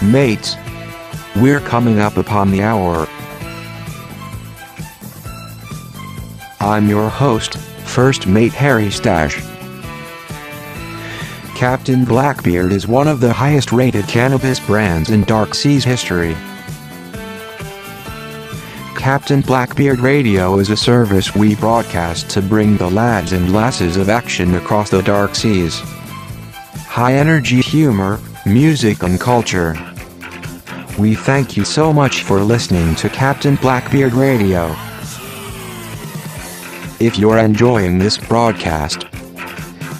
Mates, 0.00 0.54
we're 1.40 1.60
coming 1.60 1.98
up 1.98 2.16
upon 2.16 2.50
the 2.50 2.62
hour. 2.62 3.06
I'm 6.60 6.88
your 6.88 7.08
host, 7.10 7.58
First 7.84 8.26
Mate 8.26 8.52
Harry 8.52 8.90
Stash. 8.90 9.42
Captain 11.54 12.04
Blackbeard 12.04 12.72
is 12.72 12.86
one 12.86 13.06
of 13.06 13.20
the 13.20 13.32
highest 13.32 13.70
rated 13.70 14.06
cannabis 14.08 14.60
brands 14.60 15.10
in 15.10 15.24
Dark 15.24 15.54
Seas 15.54 15.84
history. 15.84 16.34
Captain 18.96 19.40
Blackbeard 19.42 20.00
Radio 20.00 20.58
is 20.58 20.70
a 20.70 20.76
service 20.76 21.34
we 21.34 21.54
broadcast 21.54 22.30
to 22.30 22.42
bring 22.42 22.76
the 22.76 22.90
lads 22.90 23.32
and 23.32 23.52
lasses 23.52 23.96
of 23.96 24.08
action 24.08 24.54
across 24.54 24.90
the 24.90 25.02
Dark 25.02 25.34
Seas. 25.34 25.78
High 26.88 27.14
energy 27.14 27.60
humor, 27.60 28.18
music 28.46 29.02
and 29.02 29.20
culture. 29.20 29.95
We 30.98 31.14
thank 31.14 31.58
you 31.58 31.66
so 31.66 31.92
much 31.92 32.22
for 32.22 32.40
listening 32.40 32.94
to 32.96 33.10
Captain 33.10 33.56
Blackbeard 33.56 34.14
Radio. 34.14 34.74
If 36.98 37.18
you're 37.18 37.36
enjoying 37.36 37.98
this 37.98 38.16
broadcast 38.16 39.04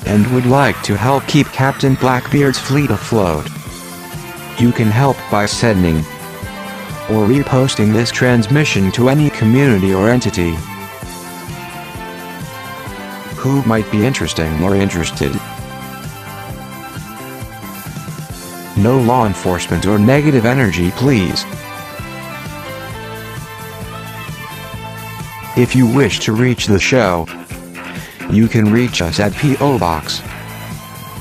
and 0.06 0.26
would 0.32 0.46
like 0.46 0.82
to 0.84 0.96
help 0.96 1.26
keep 1.26 1.48
Captain 1.48 1.96
Blackbeard's 1.96 2.58
fleet 2.58 2.88
afloat, 2.88 3.44
you 4.58 4.72
can 4.72 4.86
help 4.86 5.18
by 5.30 5.44
sending 5.44 5.98
or 7.10 7.26
reposting 7.28 7.92
this 7.92 8.10
transmission 8.10 8.90
to 8.92 9.10
any 9.10 9.28
community 9.28 9.92
or 9.92 10.08
entity 10.08 10.54
who 13.36 13.62
might 13.64 13.90
be 13.92 14.06
interesting 14.06 14.62
or 14.64 14.74
interested. 14.74 15.38
No 18.86 19.00
law 19.00 19.26
enforcement 19.26 19.84
or 19.84 19.98
negative 19.98 20.46
energy, 20.46 20.92
please. 20.92 21.44
If 25.56 25.74
you 25.74 25.92
wish 25.92 26.20
to 26.20 26.32
reach 26.32 26.66
the 26.68 26.78
show, 26.78 27.26
you 28.30 28.46
can 28.46 28.70
reach 28.70 29.02
us 29.02 29.18
at 29.18 29.34
P.O. 29.34 29.80
Box 29.80 30.22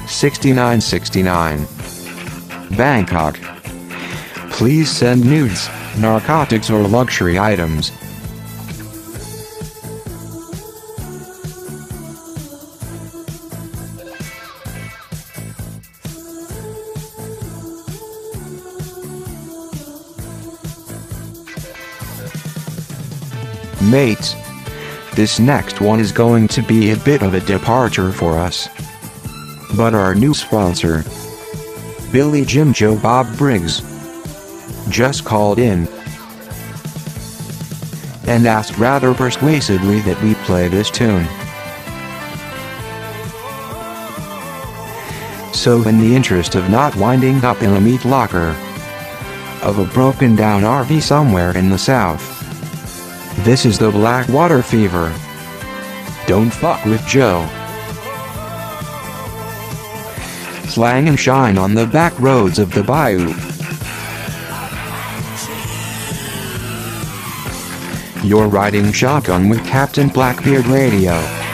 6969, 0.08 1.66
Bangkok. 2.78 3.40
Please 4.52 4.92
send 4.92 5.26
nudes, 5.26 5.68
narcotics, 5.98 6.70
or 6.70 6.88
luxury 6.88 7.40
items. 7.40 7.92
Mates, 23.96 24.36
this 25.16 25.40
next 25.40 25.80
one 25.80 26.02
is 26.02 26.12
going 26.12 26.50
to 26.50 26.62
be 26.62 26.92
a 26.92 26.98
bit 26.98 27.22
of 27.22 27.34
a 27.34 27.40
departure 27.40 28.12
for 28.12 28.38
us. 28.38 28.68
But 29.78 29.94
our 29.94 30.14
new 30.14 30.34
sponsor, 30.34 31.06
Billy 32.12 32.44
Jim 32.44 32.74
Joe 32.74 32.98
Bob 32.98 33.26
Briggs, 33.38 33.80
just 34.90 35.24
called 35.24 35.60
in 35.60 35.88
and 38.28 38.46
asked 38.46 38.78
rather 38.78 39.14
persuasively 39.14 40.02
that 40.02 40.22
we 40.22 40.34
play 40.44 40.68
this 40.68 40.92
tune. 40.92 41.26
So 45.54 45.88
in 45.88 46.00
the 46.02 46.14
interest 46.14 46.56
of 46.56 46.70
not 46.70 46.98
winding 46.98 47.46
up 47.46 47.62
in 47.62 47.72
a 47.72 47.80
meat 47.80 48.04
locker 48.04 48.58
of 49.62 49.80
a 49.80 49.86
broken 49.94 50.36
down 50.36 50.64
RV 50.64 51.02
somewhere 51.02 51.56
in 51.58 51.70
the 51.70 51.78
south, 51.78 52.35
this 53.46 53.64
is 53.64 53.78
the 53.78 53.92
Blackwater 53.92 54.64
Fever. 54.64 55.14
Don't 56.26 56.50
fuck 56.50 56.84
with 56.84 57.06
Joe. 57.06 57.48
Slang 60.68 61.08
and 61.08 61.20
shine 61.20 61.56
on 61.56 61.76
the 61.76 61.86
back 61.86 62.20
roads 62.20 62.58
of 62.58 62.74
the 62.74 62.82
bayou. 62.82 63.28
You're 68.28 68.48
riding 68.48 68.92
shotgun 68.92 69.48
with 69.48 69.64
Captain 69.64 70.10
Blackbeard 70.10 70.66
Radio. 70.66 71.45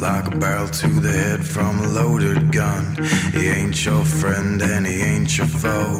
Like 0.00 0.26
a 0.26 0.36
barrel 0.36 0.68
to 0.68 0.88
the 1.00 1.10
head 1.10 1.44
from 1.44 1.80
a 1.80 1.88
loaded 1.88 2.52
gun. 2.52 2.96
He 3.32 3.48
ain't 3.48 3.84
your 3.84 4.04
friend 4.04 4.60
and 4.62 4.86
he 4.86 5.00
ain't 5.02 5.36
your 5.36 5.46
foe. 5.46 5.98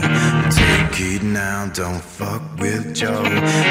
Take 0.50 0.94
heed 0.94 1.22
now, 1.22 1.66
don't 1.74 2.00
fuck 2.00 2.42
with 2.58 2.94
Joe. 2.94 3.24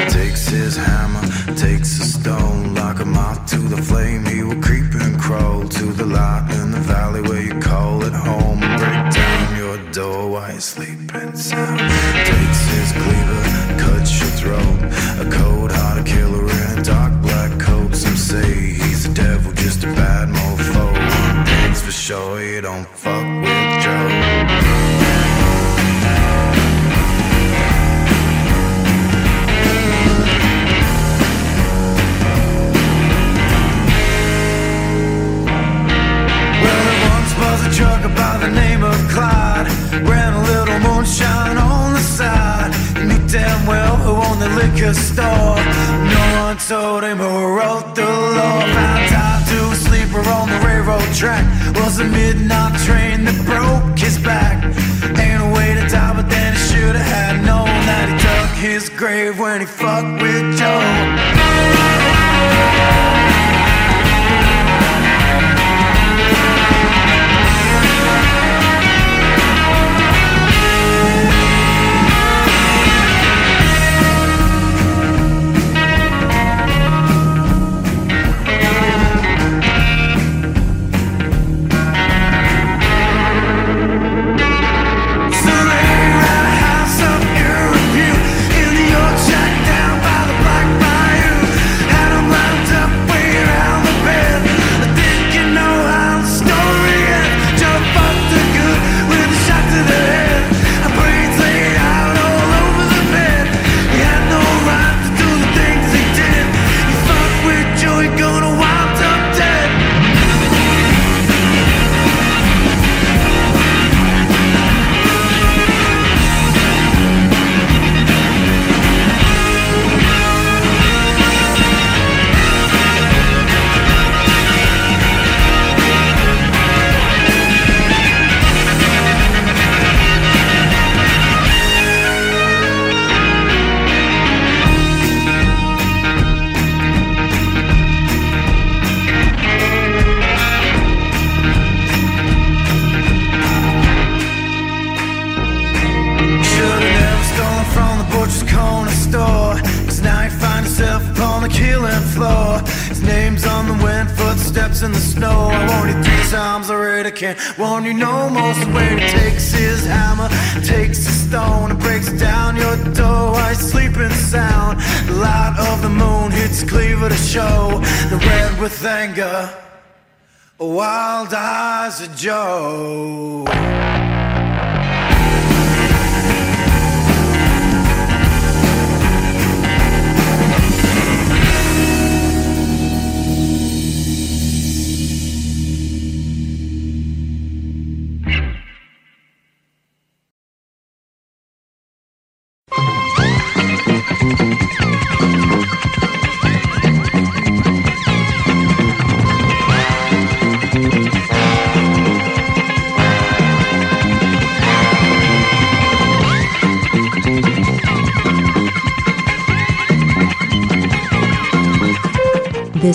Takes 0.08 0.48
his 0.48 0.76
hammer, 0.76 1.22
takes 1.54 2.00
a 2.00 2.04
stone, 2.04 2.74
like 2.74 3.00
a 3.00 3.04
moth 3.04 3.46
to 3.50 3.58
the 3.58 3.80
flame. 3.80 4.24
He 4.26 4.42
will 4.42 4.60
creep 4.60 4.92
and 4.94 5.18
crawl 5.18 5.66
to 5.66 5.84
the 5.92 6.04
light 6.04 6.48
in 6.60 6.72
the 6.72 6.80
valley 6.80 7.22
where 7.22 7.42
you 7.42 7.58
call 7.60 8.02
it 8.04 8.12
home. 8.12 8.60
Break 8.60 9.12
down 9.14 9.56
your 9.56 9.78
door 9.92 10.30
while 10.30 10.52
you 10.52 10.60
sleeping 10.60 11.36
sound. 11.36 11.78
Takes 12.26 12.60
his 12.74 12.92
cleaver, 12.92 13.42
cuts 13.82 14.20
your 14.20 14.30
throat. 14.40 14.78
A 15.24 15.30
cold 15.30 15.72
hearted 15.72 16.06
killer 16.06 16.44
in 16.44 16.78
a 16.78 16.82
dark 16.82 17.12
black 17.22 17.58
coat. 17.58 17.94
Some 17.94 18.16
say 18.16 18.78
he's 18.98 19.08
the 19.08 19.14
devil, 19.14 19.52
just 19.52 19.84
a 19.84 19.86
bad 19.86 20.28
mofo. 20.28 20.92
One 21.64 21.74
for 21.74 21.92
sure, 21.92 22.42
you 22.42 22.60
don't 22.60 22.86
fuck 22.88 23.24
with 23.42 23.67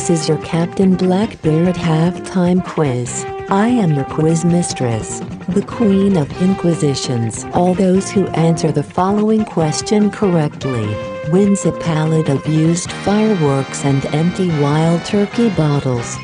This 0.04 0.24
is 0.24 0.28
your 0.28 0.40
Captain 0.40 0.98
Blackbeard 0.98 1.76
halftime 1.76 2.62
quiz. 2.62 3.24
I 3.50 3.70
am 3.70 3.94
your 3.94 4.04
quiz 4.04 4.44
mistress, 4.44 5.20
the 5.48 5.64
Queen 5.66 6.18
of 6.18 6.30
Inquisitions. 6.42 7.46
All 7.54 7.74
those 7.74 8.12
who 8.12 8.28
answer 8.32 8.70
the 8.74 8.84
following 8.84 9.46
question 9.46 10.12
correctly 10.12 10.94
wins 11.30 11.66
a 11.66 11.72
pallet 11.72 12.28
of 12.28 12.46
used 12.46 12.92
fireworks 12.92 13.86
and 13.86 14.06
empty 14.08 14.50
wild 14.60 15.06
turkey 15.06 15.50
bottles. 15.52 16.18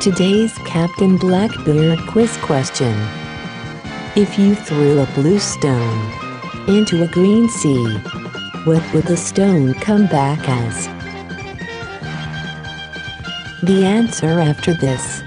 Today's 0.00 0.52
Captain 0.66 1.16
Blackbeard 1.18 2.00
quiz 2.08 2.36
question. 2.38 2.98
If 4.16 4.36
you 4.40 4.56
threw 4.56 4.98
a 4.98 5.06
blue 5.14 5.38
stone 5.38 6.10
into 6.66 7.04
a 7.04 7.06
green 7.06 7.48
sea, 7.48 7.94
what 8.64 8.82
would 8.92 9.04
the 9.04 9.16
stone 9.16 9.72
come 9.74 10.08
back 10.08 10.40
as? 10.48 11.01
The 13.62 13.84
answer 13.84 14.40
after 14.40 14.74
this. 14.74 15.22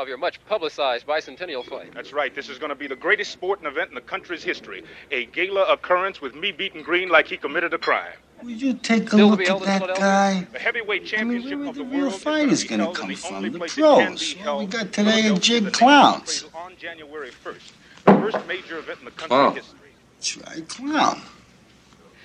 Now 0.00 0.04
of 0.04 0.08
your 0.08 0.18
much 0.18 0.42
publicized 0.46 1.06
bicentennial 1.06 1.62
fight. 1.64 1.92
That's 1.94 2.12
right. 2.12 2.34
This 2.34 2.48
is 2.48 2.58
going 2.58 2.70
to 2.70 2.74
be 2.74 2.86
the 2.86 2.96
greatest 2.96 3.32
sporting 3.32 3.66
event 3.66 3.90
in 3.90 3.94
the 3.94 4.00
country's 4.00 4.42
history. 4.42 4.82
A 5.10 5.26
gala 5.26 5.70
occurrence 5.70 6.22
with 6.22 6.34
me 6.34 6.52
beating 6.52 6.82
Green 6.82 7.10
like 7.10 7.26
he 7.28 7.36
committed 7.36 7.74
a 7.74 7.78
crime. 7.78 8.14
Would 8.42 8.62
you 8.62 8.72
take 8.72 9.04
a 9.04 9.08
Still 9.08 9.36
to 9.36 9.54
look 9.54 9.68
at 9.68 9.80
that 9.86 9.96
guy? 9.96 10.46
The 10.52 10.58
heavyweight 10.58 11.04
championship 11.04 11.60
of 11.60 11.74
the 11.74 11.84
the 11.84 11.90
Real 11.90 12.00
world 12.08 12.14
fight 12.14 12.48
is 12.48 12.64
going 12.64 12.80
to 12.80 12.92
come 12.98 13.08
the 13.08 13.14
from 13.16 13.42
the 13.42 13.50
place 13.58 13.76
it 13.76 13.82
can 13.82 14.06
pros. 14.06 14.34
be 14.34 14.40
we 14.40 14.66
got 14.66 14.92
today 14.92 15.28
are 15.28 15.34
Philadelphia, 15.34 15.34
the 15.34 15.40
jig 15.40 15.62
nation 15.64 15.72
clowns. 15.74 16.44
on 16.54 16.72
January 16.78 17.30
1st. 17.44 17.72
The 18.06 18.12
first 18.14 18.46
major 18.46 18.78
event 18.78 19.00
in 19.00 19.04
the 19.04 19.10
country's 19.10 19.28
Clown. 19.28 19.54
history. 19.54 19.90
That's 20.16 20.36
right, 20.38 20.68
clown. 20.68 21.20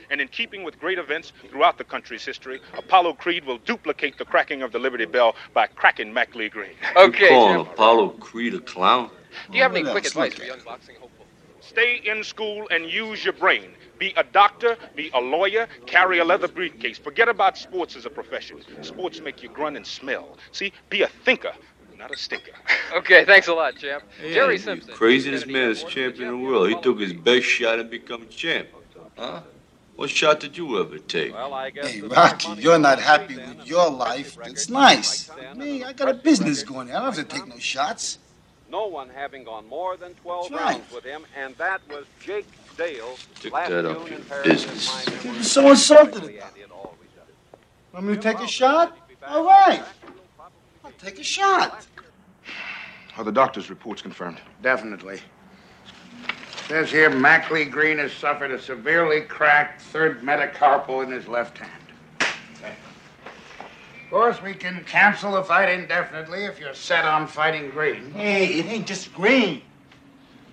And 0.10 0.22
in 0.22 0.28
keeping 0.28 0.64
with 0.64 0.80
great 0.80 0.98
events 0.98 1.34
throughout 1.50 1.78
the 1.78 1.84
country's 1.84 2.26
history, 2.26 2.62
Apollo 2.78 3.14
Creed 3.14 3.46
will 3.46 3.58
duplicate 3.60 4.18
the 4.18 4.26
cracking 4.26 4.62
of 4.62 4.72
the 4.72 4.80
Liberty 4.80 5.06
Bell 5.06 5.36
by 5.54 5.68
cracking 5.68 6.14
Mac 6.14 6.36
Lee 6.36 6.50
Green. 6.50 6.74
Okay, 6.96 7.30
calling 7.30 7.54
Jim. 7.54 7.62
Apollo 7.74 8.10
Creed 8.20 8.54
a 8.54 8.60
clown? 8.60 9.10
Do 9.52 9.58
you 9.58 9.64
have 9.64 9.76
any 9.76 9.84
quick 9.90 10.06
advice 10.06 10.34
for 10.34 10.44
young 10.44 10.60
boxing 10.64 10.96
hopefuls? 10.96 11.28
Stay 11.60 12.02
in 12.06 12.24
school 12.24 12.68
and 12.72 12.90
use 12.90 13.24
your 13.24 13.34
brain. 13.34 13.72
Be 13.98 14.14
a 14.18 14.24
doctor, 14.24 14.78
be 14.96 15.10
a 15.14 15.20
lawyer, 15.20 15.68
carry 15.86 16.20
a 16.20 16.26
leather 16.26 16.48
briefcase. 16.48 16.98
Forget 16.98 17.30
about 17.30 17.58
sports 17.58 17.96
as 17.96 18.06
a 18.06 18.10
profession. 18.10 18.60
Sports 18.82 19.22
make 19.22 19.42
you 19.42 19.50
grunt 19.50 19.78
and 19.78 19.88
smell. 19.88 20.38
See, 20.52 20.74
be 20.90 21.02
a 21.02 21.08
thinker, 21.08 21.54
not 21.98 22.12
a 22.12 22.18
stinker. 22.18 22.52
Okay, 22.96 23.26
thanks 23.26 23.48
a 23.48 23.54
lot, 23.54 23.76
champ. 23.78 24.04
Jerry 24.22 24.60
Simpson. 24.60 24.94
Craziest 24.94 25.48
man 25.48 25.72
is 25.72 25.84
champion 25.84 26.30
in 26.30 26.40
the 26.40 26.48
world. 26.48 26.70
He 26.70 26.80
took 26.82 27.00
his 27.00 27.14
best 27.14 27.46
shot 27.46 27.80
and 27.80 27.90
become 27.90 28.28
champ. 28.30 28.68
Huh? 29.18 29.42
What 29.96 30.10
shot 30.10 30.42
did 30.42 30.58
you 30.58 30.80
ever 30.82 31.00
take? 31.00 31.34
Well, 31.34 31.54
I 31.54 31.70
guess 31.70 31.88
Hey, 31.92 32.02
Rocky, 32.02 32.62
you're 32.62 32.78
not 32.80 33.00
happy 33.00 33.36
with 33.38 33.66
your 33.66 33.90
life. 33.90 34.38
It's 34.44 34.70
nice. 34.70 35.32
Me, 35.56 35.84
I 35.84 35.94
got 35.94 36.10
a 36.10 36.14
business 36.14 36.64
going. 36.64 36.90
I 36.92 36.96
don't 36.96 37.04
have 37.06 37.16
to 37.16 37.24
take 37.24 37.48
no 37.48 37.58
shots. 37.58 38.20
No 38.70 38.88
one 38.88 39.10
having 39.10 39.44
gone 39.46 39.68
more 39.70 39.96
than 39.96 40.14
12 40.16 40.50
That's 40.50 40.62
right. 40.62 40.72
rounds 40.80 40.92
with 40.94 41.04
him, 41.06 41.26
and 41.38 41.56
that 41.58 41.82
was 41.90 42.06
Jake 42.20 42.48
Dale 42.78 43.16
Took 43.40 43.54
last 43.54 43.70
that 43.70 43.86
up 43.86 44.06
in 44.06 44.14
your 44.14 44.22
Paris. 44.22 44.66
business. 44.66 45.06
What 45.06 45.26
are 45.26 45.38
you 45.38 45.44
so 45.44 45.70
insulted 45.70 46.24
about? 46.24 46.54
Want 47.94 48.08
me 48.08 48.16
to 48.16 48.22
take 48.22 48.40
a 48.40 48.48
shot? 48.48 48.98
All 49.26 49.46
right. 49.46 49.82
I'll 50.84 50.92
take 51.00 51.20
a 51.20 51.24
shot. 51.24 51.86
Are 53.18 53.24
the 53.24 53.32
doctor's 53.32 53.70
reports 53.70 54.02
confirmed? 54.02 54.42
Definitely. 54.62 55.22
Says 56.68 56.90
here 56.90 57.12
Mac 57.12 57.52
Lee 57.52 57.66
Green 57.66 58.00
has 58.00 58.12
suffered 58.12 58.50
a 58.50 58.60
severely 58.60 59.22
cracked 59.22 59.84
third 59.84 60.22
metacarpal 60.22 61.04
in 61.04 61.12
his 61.12 61.28
left 61.28 61.60
hand. 61.60 61.72
Of 62.20 64.10
course, 64.10 64.42
we 64.42 64.56
can 64.56 64.84
cancel 64.86 65.34
the 65.34 65.44
fight 65.44 65.70
indefinitely 65.70 66.46
if 66.46 66.60
you're 66.60 66.74
set 66.74 67.06
on 67.06 67.28
fighting 67.28 67.70
Green. 67.70 68.10
Hey, 68.12 68.48
it 68.48 68.66
ain't 68.66 68.88
just 68.88 69.14
green. 69.14 69.62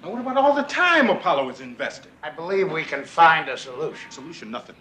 Now, 0.03 0.11
what 0.11 0.21
about 0.21 0.37
all 0.37 0.55
the 0.55 0.65
time 0.65 1.09
Apollo 1.09 1.49
is 1.49 1.61
invested? 1.61 2.13
I 2.23 2.29
believe 2.29 2.71
we 2.71 2.83
can 2.83 3.05
find 3.05 3.49
a 3.49 3.57
solution. 3.57 4.11
Solution 4.11 4.51
nothing. 4.51 4.77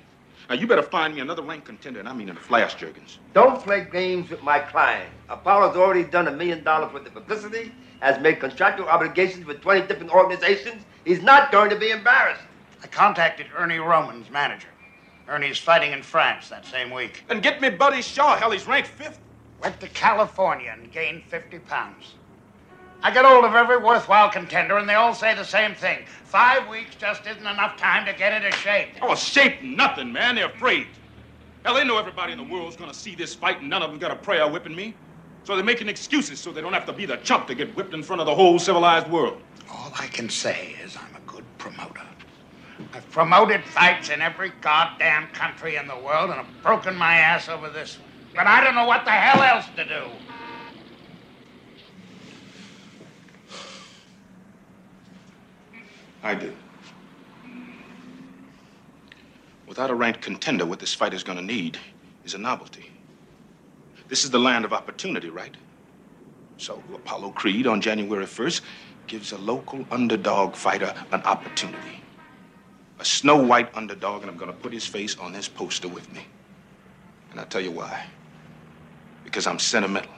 Now, 0.50 0.56
you 0.56 0.68
better 0.68 0.84
find 0.84 1.16
me 1.16 1.22
another 1.22 1.44
rank 1.44 1.64
contender, 1.64 2.02
and 2.02 2.10
I 2.10 2.14
mean 2.14 2.28
in 2.28 2.36
a 2.36 2.40
flash, 2.42 2.76
Jergens. 2.76 3.20
Don't 3.34 3.62
play 3.64 3.88
games 3.90 4.30
with 4.30 4.44
my 4.44 4.60
client. 4.60 5.10
Apollo's 5.30 5.78
already 5.78 6.04
done 6.04 6.28
a 6.28 6.32
million 6.32 6.62
dollars 6.66 6.92
worth 6.92 7.08
of 7.08 7.14
publicity, 7.14 7.72
has 8.02 8.22
made 8.22 8.42
contractual 8.42 8.90
obligations 8.90 9.46
with 9.46 9.62
20 9.62 9.88
different 9.88 10.12
organizations. 10.12 10.84
He's 11.06 11.22
not 11.22 11.52
going 11.52 11.70
to 11.70 11.76
be 11.76 11.90
embarrassed. 11.92 12.44
I 12.84 12.88
contacted 12.88 13.48
Ernie 13.58 13.80
Roman's 13.80 14.30
manager. 14.30 14.68
Ernie's 15.28 15.58
fighting 15.58 15.94
in 15.94 16.04
France 16.04 16.50
that 16.50 16.66
same 16.66 16.92
week. 16.92 17.24
And 17.30 17.42
get 17.42 17.62
me 17.62 17.70
Buddy 17.70 18.02
Shaw. 18.02 18.38
Hell, 18.38 18.52
he's 18.52 18.68
ranked 18.68 18.90
fifth. 18.90 19.20
Went 19.62 19.80
to 19.80 19.88
California 19.88 20.76
and 20.76 20.92
gained 20.92 21.24
50 21.24 21.60
pounds. 21.60 22.16
I 23.04 23.10
get 23.12 23.26
hold 23.26 23.46
of 23.46 23.56
every 23.56 23.78
worthwhile 23.78 24.30
contender, 24.30 24.78
and 24.78 24.88
they 24.88 24.94
all 24.94 25.14
say 25.14 25.34
the 25.34 25.44
same 25.44 25.74
thing. 25.74 26.06
Five 26.24 26.68
weeks 26.70 26.96
just 26.96 27.26
isn't 27.26 27.48
enough 27.48 27.78
time 27.78 28.06
to 28.06 28.14
get 28.14 28.34
into 28.34 28.56
shape. 28.58 28.90
Oh, 29.02 29.16
shape 29.16 29.64
nothing, 29.64 30.14
man. 30.14 30.36
They're 30.36 30.46
afraid. 30.48 30.88
Hell, 31.66 31.76
they 31.76 31.84
know 31.84 31.98
everybody 31.98 32.32
in 32.32 32.38
the 32.38 32.44
world's 32.44 32.76
gonna 32.76 32.94
see 32.94 33.16
this 33.16 33.34
fight, 33.34 33.62
and 33.62 33.70
none 33.70 33.82
of 33.82 33.90
them 33.90 34.00
got 34.00 34.12
a 34.12 34.16
prayer 34.16 34.48
whipping 34.48 34.76
me. 34.76 34.96
So 35.44 35.56
they're 35.56 35.66
making 35.66 35.90
excuses 35.90 36.40
so 36.40 36.52
they 36.52 36.62
don't 36.62 36.74
have 36.74 36.86
to 36.86 36.94
be 36.94 37.06
the 37.08 37.18
chump 37.18 37.48
to 37.48 37.56
get 37.56 37.76
whipped 37.76 37.94
in 37.94 38.04
front 38.04 38.20
of 38.20 38.28
the 38.28 38.36
whole 38.36 38.60
civilized 38.60 39.10
world. 39.10 39.42
All 39.72 39.92
I 40.00 40.08
can 40.08 40.30
say 40.30 40.76
is 40.84 40.96
I'm 40.96 41.16
a 41.16 41.32
good 41.32 41.46
promoter. 41.62 42.02
I've 42.92 43.10
promoted 43.12 43.64
fights 43.64 44.10
in 44.10 44.20
every 44.20 44.52
goddamn 44.62 45.28
country 45.28 45.76
in 45.76 45.88
the 45.88 45.96
world, 45.96 46.32
and 46.32 46.40
I've 46.40 46.64
broken 46.64 46.96
my 46.96 47.18
ass 47.18 47.48
over 47.48 47.70
this 47.70 48.00
one. 48.00 48.10
But 48.36 48.48
I 48.48 48.64
don't 48.64 48.74
know 48.74 48.88
what 48.88 49.06
the 49.06 49.12
hell 49.12 49.44
else 49.44 49.66
to 49.76 49.86
do. 49.86 50.08
I 56.24 56.34
do. 56.34 56.54
Without 59.68 59.92
a 59.92 59.96
ranked 59.96 60.22
contender, 60.22 60.66
what 60.66 60.80
this 60.80 60.94
fight 60.94 61.14
is 61.14 61.24
going 61.24 61.38
to 61.38 61.44
need 61.44 61.78
is 62.26 62.34
a 62.34 62.38
novelty. 62.40 62.92
This 64.08 64.24
is 64.24 64.32
the 64.32 64.40
land 64.40 64.66
of 64.66 64.74
opportunity, 64.74 65.30
right? 65.30 65.56
So 66.58 66.84
Apollo 66.94 67.32
Creed 67.32 67.68
on 67.68 67.82
January 67.82 68.26
1st 68.26 68.62
gives 69.12 69.34
a 69.34 69.38
local 69.40 69.86
underdog 69.92 70.56
fighter 70.56 70.96
an 71.12 71.22
opportunity. 71.24 72.02
A 73.00 73.04
Snow 73.04 73.44
White 73.44 73.70
underdog, 73.76 74.22
and 74.22 74.32
I'm 74.32 74.38
going 74.38 74.50
to 74.50 74.58
put 74.58 74.72
his 74.72 74.86
face 74.86 75.18
on 75.18 75.34
this 75.34 75.50
poster 75.50 75.90
with 75.90 76.10
me. 76.14 76.26
And 77.30 77.38
I'll 77.38 77.46
tell 77.46 77.60
you 77.60 77.72
why. 77.72 78.06
Because 79.26 79.48
I'm 79.48 79.60
sentimental. 79.60 80.14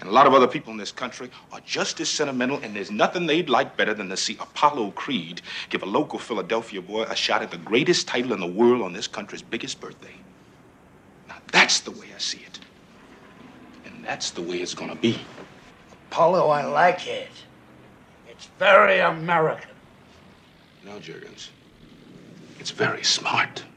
And 0.00 0.08
a 0.08 0.12
lot 0.12 0.26
of 0.26 0.34
other 0.34 0.48
people 0.48 0.72
in 0.72 0.78
this 0.78 0.90
country 0.90 1.30
are 1.52 1.60
just 1.60 2.00
as 2.00 2.08
sentimental, 2.08 2.58
and 2.58 2.74
there's 2.74 2.90
nothing 2.90 3.24
they'd 3.24 3.48
like 3.48 3.76
better 3.76 3.94
than 3.94 4.08
to 4.08 4.16
see 4.16 4.36
Apollo 4.40 4.90
Creed 4.96 5.40
give 5.70 5.84
a 5.84 5.86
local 5.86 6.18
Philadelphia 6.18 6.82
boy 6.82 7.04
a 7.04 7.14
shot 7.14 7.40
at 7.40 7.52
the 7.52 7.58
greatest 7.58 8.08
title 8.08 8.32
in 8.32 8.40
the 8.40 8.48
world 8.48 8.82
on 8.82 8.92
this 8.92 9.06
country's 9.06 9.42
biggest 9.42 9.78
birthday. 9.80 10.16
Now, 11.28 11.36
That's 11.52 11.78
the 11.78 11.92
way 11.92 12.08
I 12.12 12.18
see 12.18 12.38
it. 12.38 12.58
And 13.86 14.04
that's 14.04 14.32
the 14.32 14.42
way 14.42 14.56
it's 14.56 14.74
gonna 14.74 14.96
be. 14.96 15.20
Apollo, 16.14 16.46
I 16.48 16.64
like 16.64 17.08
it. 17.08 17.28
It's 18.30 18.46
very 18.56 19.00
American. 19.00 19.72
No, 20.84 21.00
Jergens. 21.00 21.50
It's 22.60 22.70
very 22.70 23.02
smart. 23.02 23.64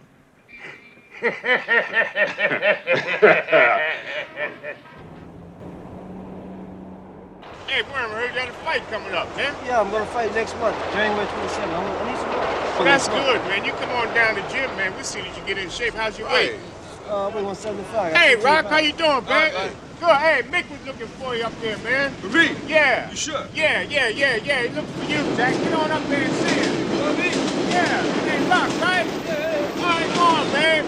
Hey, 7.68 7.84
Wormer, 7.84 8.26
you 8.26 8.34
got 8.34 8.48
a 8.48 8.54
fight 8.64 8.82
coming 8.90 9.14
up, 9.14 9.28
man. 9.36 9.54
Yeah, 9.66 9.82
I'm 9.82 9.92
gonna 9.92 10.06
fight 10.06 10.34
next 10.34 10.56
month, 10.58 10.78
January 10.94 11.26
27th. 11.26 11.74
I 11.74 12.10
need 12.10 12.18
some 12.18 12.30
Well, 12.30 12.84
that's 12.86 13.08
good, 13.10 13.42
man. 13.50 13.66
You 13.66 13.74
come 13.74 13.90
on 13.90 14.14
down 14.14 14.36
to 14.36 14.42
the 14.42 14.48
gym, 14.48 14.70
man. 14.78 14.94
We'll 14.94 15.04
see 15.04 15.22
that 15.22 15.38
you 15.38 15.44
get 15.46 15.58
in 15.58 15.70
shape. 15.70 15.96
How's 15.96 16.18
your 16.18 16.30
weight? 16.30 16.54
Uh, 17.10 17.30
weigh 17.36 17.44
175. 17.44 18.14
Hey, 18.14 18.36
Rock, 18.36 18.66
how 18.68 18.78
you 18.78 18.94
doing, 18.94 19.10
All 19.10 19.22
man? 19.22 19.76
Good. 20.00 20.16
Hey, 20.18 20.44
Mick 20.44 20.70
was 20.70 20.86
looking 20.86 21.08
for 21.08 21.36
you 21.36 21.44
up 21.44 21.60
there, 21.60 21.78
man. 21.80 22.12
For 22.14 22.28
me? 22.28 22.52
Yeah. 22.68 23.10
You 23.10 23.16
sure? 23.16 23.48
Yeah, 23.56 23.82
yeah, 23.82 24.10
yeah, 24.10 24.36
yeah. 24.36 24.62
He 24.62 24.70
looking 24.70 24.94
for 24.94 25.04
you, 25.06 25.36
Jack. 25.36 25.54
Get 25.56 25.74
on 25.74 25.90
up 25.92 26.08
there 26.08 26.24
and 26.24 26.34
see 26.34 26.54
him. 26.54 26.86
For 26.86 27.14
me? 27.14 27.30
Yeah. 27.72 28.04
Hey, 28.24 28.48
Rock, 28.48 28.70
right? 28.80 29.08
Yeah. 29.26 29.72
All 29.78 29.84
right, 29.84 30.14
go 30.14 30.22
on, 30.22 30.52
man. 30.54 30.86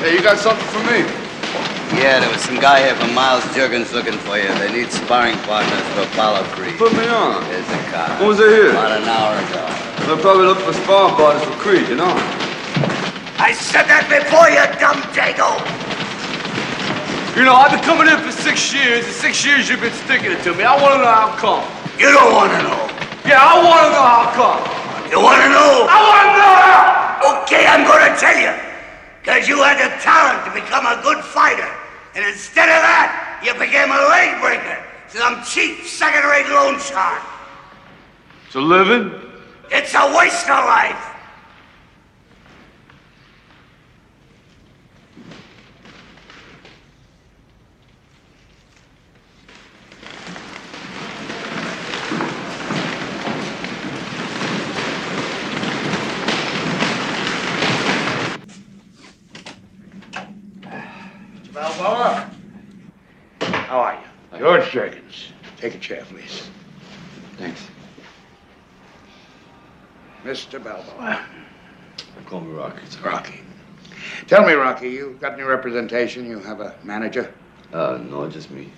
Hey, 0.00 0.14
you 0.16 0.22
got 0.22 0.38
something 0.38 0.66
for 0.68 0.82
me? 0.90 1.23
Yeah, 1.94 2.18
there 2.18 2.28
was 2.28 2.42
some 2.42 2.58
guy 2.58 2.82
here 2.82 2.96
from 2.98 3.14
Miles 3.14 3.46
Jergens 3.54 3.94
looking 3.94 4.18
for 4.26 4.34
you. 4.36 4.50
They 4.58 4.70
need 4.74 4.90
sparring 4.90 5.38
partners 5.46 5.80
for 5.94 6.02
Apollo 6.02 6.42
Creed. 6.50 6.74
Put 6.74 6.92
me 6.92 7.06
on. 7.06 7.38
Here's 7.46 7.64
the 7.70 7.78
car. 7.94 8.10
When 8.18 8.34
was 8.34 8.40
it 8.42 8.50
here? 8.50 8.74
About 8.74 8.98
an 8.98 9.06
hour 9.06 9.38
ago. 9.38 9.62
They'll 10.02 10.18
probably 10.18 10.50
look 10.50 10.58
for 10.58 10.74
sparring 10.74 11.14
partners 11.14 11.46
for 11.46 11.54
Creed, 11.62 11.86
you 11.86 11.94
know? 11.94 12.10
I 13.38 13.54
said 13.54 13.86
that 13.86 14.10
before, 14.10 14.50
you 14.50 14.58
dumb 14.82 14.98
dago. 15.14 15.54
You 17.38 17.46
know, 17.46 17.54
I've 17.54 17.70
been 17.70 17.86
coming 17.86 18.10
in 18.10 18.18
for 18.26 18.34
six 18.34 18.74
years, 18.74 19.06
and 19.06 19.14
six 19.14 19.46
years 19.46 19.70
you've 19.70 19.80
been 19.80 19.94
sticking 20.02 20.34
it 20.34 20.42
to 20.42 20.50
me. 20.50 20.66
I 20.66 20.74
want 20.74 20.98
to 20.98 21.00
know 21.00 21.14
how 21.14 21.30
come. 21.38 21.62
You 21.94 22.10
don't 22.10 22.34
want 22.34 22.50
to 22.58 22.60
know. 22.66 22.90
Yeah, 23.22 23.38
I 23.38 23.54
want 23.62 23.86
to 23.86 23.90
know 23.94 24.06
how 24.06 24.26
come. 24.34 24.60
You 25.14 25.22
want 25.22 25.38
to 25.46 25.48
know? 25.48 25.86
I 25.86 25.98
want 26.10 26.26
to 26.26 26.34
know 26.42 26.54
how. 26.58 27.42
Okay, 27.46 27.70
I'm 27.70 27.86
going 27.86 28.02
to 28.02 28.12
tell 28.18 28.34
you. 28.34 28.50
Because 29.22 29.46
you 29.46 29.62
had 29.62 29.78
the 29.78 29.94
talent 30.02 30.42
to 30.42 30.50
become 30.50 30.90
a 30.90 30.98
good 31.00 31.22
fighter. 31.22 31.70
And 32.14 32.24
instead 32.24 32.68
of 32.68 32.82
that, 32.82 33.42
you 33.44 33.52
became 33.54 33.90
a 33.90 34.02
leg 34.08 34.40
breaker. 34.40 34.78
Some 35.08 35.42
cheap, 35.44 35.84
second-rate 35.84 36.48
loan 36.48 36.78
shark. 36.78 37.22
It's 38.46 38.54
a 38.54 38.60
living? 38.60 39.10
It's 39.70 39.94
a 39.94 40.16
waste 40.16 40.48
of 40.48 40.64
life. 40.64 41.13
Balboa. 61.54 62.28
How 63.40 63.78
are 63.78 63.94
you? 64.32 64.38
George 64.40 64.68
Jergens. 64.72 65.32
Take 65.56 65.76
a 65.76 65.78
chair, 65.78 66.04
please. 66.10 66.50
Thanks. 67.38 67.68
Mr. 70.24 70.62
Balboa. 70.62 71.24
Call 72.26 72.40
me 72.40 72.52
Rocky. 72.52 72.82
It's 72.84 72.98
Rocky. 72.98 73.40
Tell 74.26 74.44
me, 74.44 74.54
Rocky, 74.54 74.90
you 74.90 75.16
got 75.20 75.34
any 75.34 75.42
representation? 75.42 76.26
You 76.26 76.40
have 76.40 76.60
a 76.60 76.74
manager? 76.82 77.32
Uh, 77.72 77.98
no, 78.02 78.28
just 78.28 78.50
me. 78.50 78.72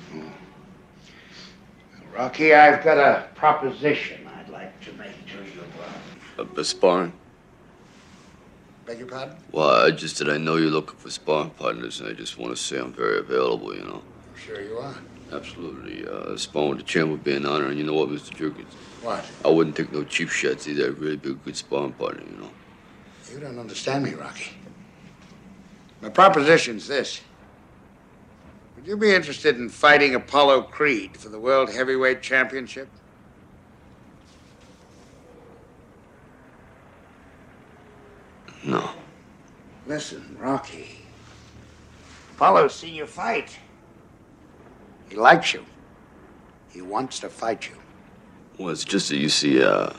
Rocky, 2.14 2.52
I've 2.54 2.84
got 2.84 2.98
a 2.98 3.28
proposition 3.34 4.28
I'd 4.38 4.50
like 4.50 4.78
to 4.84 4.92
make 4.94 5.12
to 5.28 5.36
you. 5.36 5.62
Uh, 6.38 6.44
uh, 6.58 6.62
sparring? 6.62 7.12
Beg 8.86 8.98
your 9.00 9.08
pardon? 9.08 9.36
Well, 9.50 9.84
I 9.84 9.90
just 9.90 10.16
said 10.16 10.28
I 10.28 10.38
know 10.38 10.56
you're 10.56 10.70
looking 10.70 10.96
for 10.96 11.10
sparring 11.10 11.50
partners, 11.50 12.00
and 12.00 12.08
I 12.08 12.12
just 12.12 12.38
want 12.38 12.56
to 12.56 12.62
say 12.62 12.78
I'm 12.78 12.92
very 12.92 13.18
available, 13.18 13.74
you 13.74 13.82
know? 13.82 14.02
Sure 14.36 14.60
you 14.62 14.78
are. 14.78 14.94
Absolutely. 15.32 16.06
Uh, 16.06 16.36
sparring 16.36 16.68
with 16.68 16.78
the 16.78 16.84
champ 16.84 17.10
would 17.10 17.24
be 17.24 17.34
an 17.34 17.46
honor, 17.46 17.66
and 17.66 17.76
you 17.76 17.84
know 17.84 17.94
what, 17.94 18.08
Mr. 18.08 18.32
Jergens? 18.32 18.72
What? 19.02 19.24
I 19.44 19.48
wouldn't 19.48 19.74
take 19.74 19.92
no 19.92 20.04
cheap 20.04 20.28
shots 20.28 20.68
either. 20.68 20.86
I'd 20.86 20.98
really 20.98 21.16
be 21.16 21.30
a 21.30 21.34
good 21.34 21.56
sparring 21.56 21.94
partner, 21.94 22.22
you 22.30 22.36
know? 22.36 22.50
You 23.32 23.40
don't 23.40 23.58
understand 23.58 24.04
me, 24.04 24.14
Rocky. 24.14 24.52
My 26.00 26.08
proposition's 26.08 26.86
this. 26.86 27.22
Would 28.76 28.86
you 28.86 28.96
be 28.96 29.12
interested 29.12 29.56
in 29.56 29.68
fighting 29.68 30.14
Apollo 30.14 30.62
Creed 30.62 31.16
for 31.16 31.28
the 31.28 31.40
World 31.40 31.70
Heavyweight 31.72 32.22
Championship? 32.22 32.88
No. 38.66 38.90
Listen, 39.86 40.36
Rocky. 40.40 40.98
Apollo's 42.34 42.74
seen 42.74 42.94
you 42.94 43.06
fight. 43.06 43.56
He 45.08 45.14
likes 45.14 45.54
you. 45.54 45.64
He 46.70 46.82
wants 46.82 47.20
to 47.20 47.28
fight 47.28 47.68
you. 47.70 47.76
Well, 48.58 48.70
it's 48.70 48.84
just 48.84 49.08
that 49.10 49.18
you 49.18 49.28
see, 49.28 49.62
uh, 49.62 49.90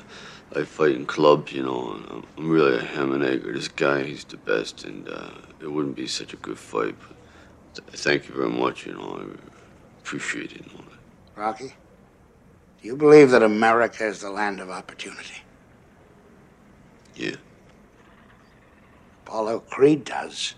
I 0.54 0.64
fight 0.64 0.92
in 0.92 1.06
clubs, 1.06 1.54
you 1.54 1.64
know, 1.64 1.94
and 1.94 2.06
I'm- 2.08 2.26
I'm 2.38 2.50
really 2.50 2.78
a 2.78 2.84
ham 2.84 3.14
and 3.14 3.24
egg. 3.24 3.44
This 3.44 3.70
guy, 3.70 4.04
he's 4.04 4.26
the 4.26 4.38
best, 4.38 4.84
and 4.84 5.08
uh, 5.08 5.30
it 5.62 5.72
wouldn't 5.72 5.96
be 5.96 6.08
such 6.08 6.34
a 6.34 6.38
good 6.38 6.60
fight. 6.60 6.96
But 7.00 7.16
th- 7.88 8.00
thank 8.02 8.28
you 8.28 8.36
very 8.36 8.50
much, 8.50 8.86
you 8.86 8.94
know, 8.94 9.22
I 9.22 10.00
appreciate 10.02 10.52
it. 10.52 10.66
You 10.66 10.74
know. 10.78 10.84
Rocky, 11.38 11.74
do 12.82 12.88
you 12.88 12.98
believe 12.98 13.32
that 13.32 13.44
America 13.44 14.06
is 14.06 14.20
the 14.20 14.30
land 14.32 14.60
of 14.60 14.70
opportunity? 14.70 15.42
Yeah. 17.16 17.36
Apollo 19.28 19.60
Creed 19.70 20.06
does. 20.06 20.56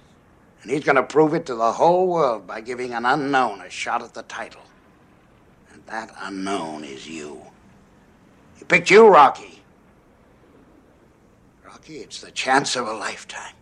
And 0.61 0.70
he's 0.70 0.84
going 0.84 0.95
to 0.95 1.01
prove 1.03 1.34
it 1.34 1.47
to 1.47 1.55
the 1.55 1.72
whole 1.72 2.07
world 2.07 2.45
by 2.45 2.61
giving 2.61 2.93
an 2.93 3.03
unknown 3.03 3.61
a 3.61 3.70
shot 3.70 4.03
at 4.03 4.13
the 4.13 4.22
title. 4.24 4.61
And 5.74 5.84
that 5.88 6.13
unknown 6.22 6.84
is 6.84 7.09
you. 7.09 7.41
He 8.57 8.65
picked 8.65 8.91
you, 8.91 9.07
Rocky. 9.07 9.63
Rocky, 11.65 11.97
it's 11.97 12.22
the 12.22 12.30
chance 12.30 12.76
of 12.76 12.88
a 12.88 12.93
lifetime. 12.93 13.55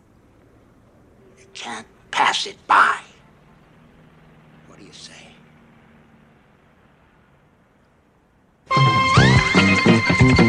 You 1.40 1.46
can't 1.54 1.88
pass 2.12 2.46
it 2.46 2.58
by. 2.68 3.00
What 4.68 4.78
do 4.78 4.86
you 4.86 4.92
say? 4.92 5.14
Time's 8.70 10.40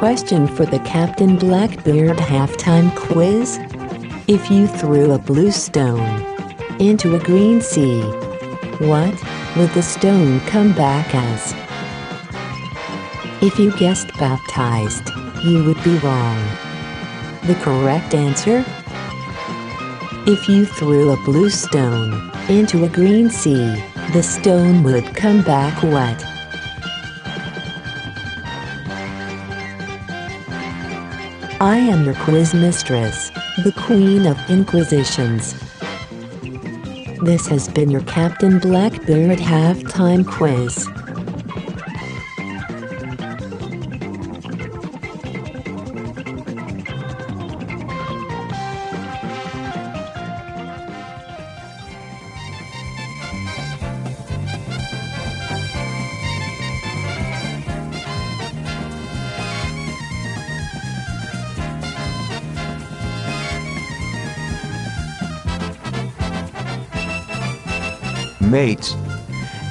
question 0.00 0.46
for 0.46 0.64
the 0.64 0.78
Captain 0.78 1.36
Blackbeard 1.36 2.16
halftime 2.16 2.90
quiz? 2.96 3.58
If 4.26 4.50
you 4.50 4.66
threw 4.66 5.12
a 5.12 5.18
blue 5.18 5.50
stone 5.50 6.22
into 6.80 7.16
a 7.16 7.18
green 7.18 7.60
sea, 7.60 8.00
what 8.78 9.12
would 9.58 9.68
the 9.74 9.82
stone 9.82 10.40
come 10.46 10.72
back 10.72 11.14
as? 11.14 11.52
If 13.42 13.58
you 13.58 13.76
guessed 13.76 14.08
baptized, 14.18 15.10
you 15.44 15.64
would 15.64 15.84
be 15.84 15.98
wrong. 15.98 16.38
The 17.46 17.58
correct 17.60 18.14
answer? 18.14 18.64
If 20.26 20.48
you 20.48 20.64
threw 20.64 21.10
a 21.10 21.24
blue 21.26 21.50
stone 21.50 22.32
into 22.48 22.84
a 22.84 22.88
green 22.88 23.28
sea, 23.28 23.84
the 24.14 24.22
stone 24.22 24.82
would 24.82 25.14
come 25.14 25.42
back 25.42 25.82
wet. 25.82 26.29
I 31.62 31.76
am 31.76 32.06
your 32.06 32.14
quiz 32.14 32.54
mistress, 32.54 33.28
the 33.58 33.74
Queen 33.76 34.24
of 34.24 34.38
Inquisitions. 34.48 35.52
This 37.20 37.46
has 37.48 37.68
been 37.68 37.90
your 37.90 38.00
Captain 38.04 38.58
Blackbeard 38.58 39.38
halftime 39.38 40.26
quiz. 40.26 40.88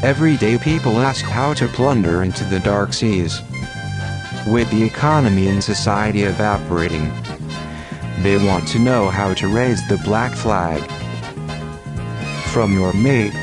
Everyday 0.09 0.57
people 0.57 0.97
ask 0.97 1.23
how 1.23 1.53
to 1.53 1.67
plunder 1.67 2.23
into 2.23 2.43
the 2.45 2.59
dark 2.61 2.93
seas. 2.93 3.43
With 4.47 4.67
the 4.71 4.83
economy 4.83 5.49
and 5.49 5.63
society 5.63 6.23
evaporating, 6.23 7.13
they 8.23 8.43
want 8.43 8.67
to 8.69 8.79
know 8.79 9.09
how 9.09 9.35
to 9.35 9.47
raise 9.47 9.87
the 9.87 9.99
black 9.99 10.33
flag. 10.33 10.81
From 12.51 12.73
your 12.73 12.91
mate, 12.91 13.33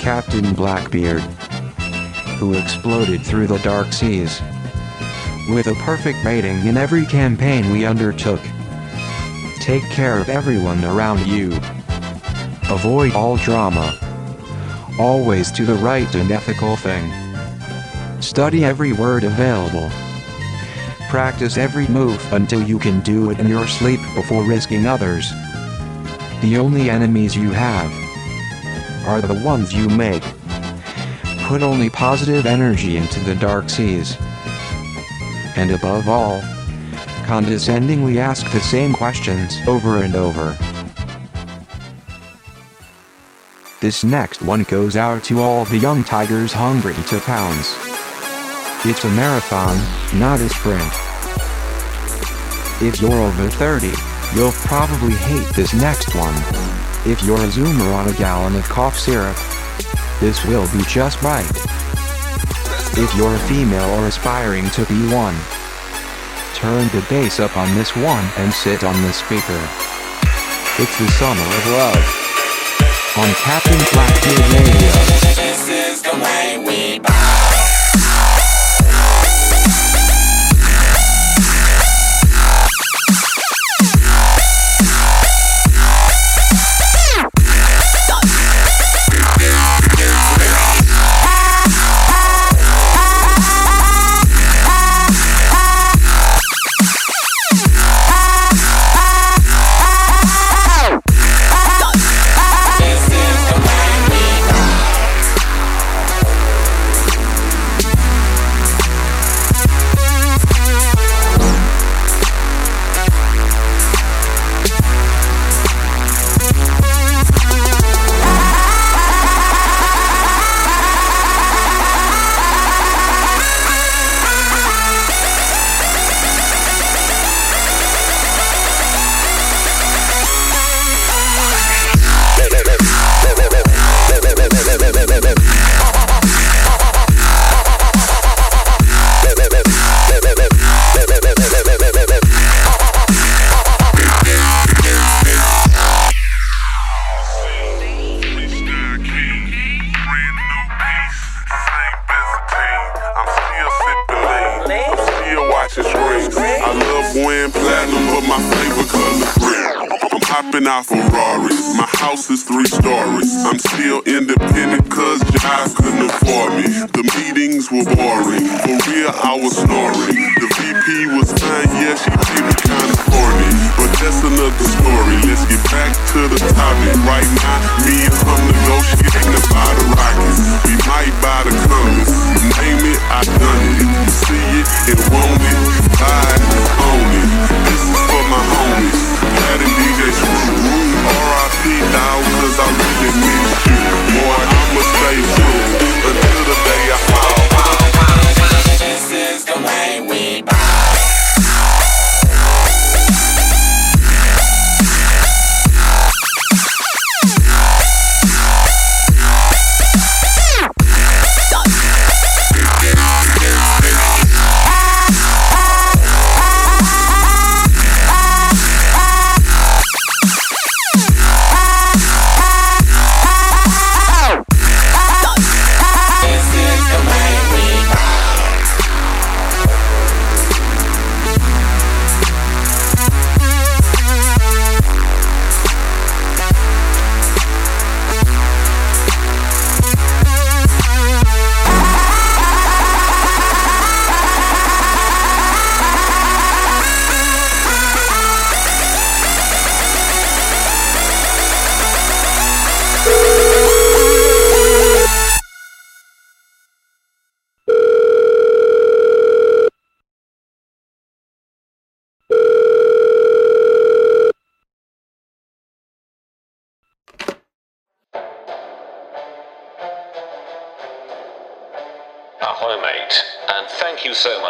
Captain 0.00 0.52
Blackbeard, 0.52 1.20
who 2.40 2.54
exploded 2.54 3.22
through 3.22 3.46
the 3.46 3.58
dark 3.58 3.92
seas. 3.92 4.40
With 5.48 5.68
a 5.68 5.80
perfect 5.84 6.24
rating 6.24 6.66
in 6.66 6.76
every 6.76 7.06
campaign 7.06 7.70
we 7.70 7.86
undertook. 7.86 8.40
Take 9.60 9.84
care 9.90 10.18
of 10.18 10.28
everyone 10.28 10.84
around 10.84 11.24
you. 11.24 11.52
Avoid 12.68 13.12
all 13.12 13.36
drama. 13.36 13.96
Always 14.98 15.50
to 15.52 15.64
the 15.64 15.74
right 15.74 16.14
and 16.14 16.30
ethical 16.30 16.76
thing. 16.76 17.12
Study 18.22 18.64
every 18.64 18.92
word 18.92 19.24
available. 19.24 19.90
Practice 21.08 21.56
every 21.56 21.88
move 21.88 22.32
until 22.32 22.62
you 22.62 22.78
can 22.78 23.00
do 23.00 23.30
it 23.30 23.40
in 23.40 23.48
your 23.48 23.66
sleep 23.66 23.98
before 24.14 24.44
risking 24.44 24.86
others. 24.86 25.28
The 26.42 26.56
only 26.58 26.90
enemies 26.90 27.34
you 27.34 27.50
have 27.50 27.92
are 29.08 29.20
the 29.20 29.42
ones 29.44 29.74
you 29.74 29.88
make. 29.88 30.22
Put 31.48 31.62
only 31.62 31.90
positive 31.90 32.46
energy 32.46 32.96
into 32.96 33.18
the 33.20 33.34
dark 33.34 33.70
seas. 33.70 34.16
And 35.56 35.72
above 35.72 36.08
all, 36.08 36.40
condescendingly 37.24 38.20
ask 38.20 38.48
the 38.52 38.60
same 38.60 38.92
questions 38.92 39.58
over 39.66 40.04
and 40.04 40.14
over. 40.14 40.56
This 43.84 44.02
next 44.02 44.40
one 44.40 44.62
goes 44.62 44.96
out 44.96 45.22
to 45.24 45.42
all 45.42 45.66
the 45.66 45.76
young 45.76 46.04
tigers 46.04 46.54
hungry 46.54 46.94
to 46.94 47.20
pounce. 47.20 47.76
It's 48.86 49.04
a 49.04 49.10
marathon, 49.10 49.76
not 50.18 50.40
a 50.40 50.48
sprint. 50.48 50.90
If 52.80 53.02
you're 53.02 53.12
over 53.12 53.50
30, 53.50 53.92
you'll 54.34 54.56
probably 54.64 55.12
hate 55.12 55.54
this 55.54 55.74
next 55.74 56.14
one. 56.14 56.32
If 57.04 57.22
you're 57.24 57.36
a 57.36 57.52
zoomer 57.52 57.94
on 57.94 58.08
a 58.08 58.14
gallon 58.14 58.56
of 58.56 58.64
cough 58.70 58.98
syrup, 58.98 59.36
this 60.18 60.42
will 60.46 60.66
be 60.72 60.82
just 60.84 61.20
right. 61.20 61.44
If 62.96 63.14
you're 63.14 63.34
a 63.34 63.46
female 63.50 64.00
or 64.00 64.06
aspiring 64.06 64.70
to 64.70 64.86
be 64.86 65.12
one, 65.12 65.36
turn 66.54 66.88
the 66.88 67.04
bass 67.10 67.38
up 67.38 67.54
on 67.58 67.74
this 67.74 67.94
one 67.94 68.24
and 68.38 68.50
sit 68.50 68.82
on 68.82 68.96
the 69.02 69.12
speaker. 69.12 69.60
It's 70.80 70.98
the 70.98 71.06
summer 71.20 71.42
of 71.42 71.66
love. 71.68 72.13
On 73.16 73.32
Captain 73.34 73.78
Blackbeard 73.92 74.40
Radio. 74.52 74.90
This 75.36 75.68
is 75.68 76.02
the 76.02 76.18
way 76.18 76.58
we 76.58 76.98
buy. 76.98 77.33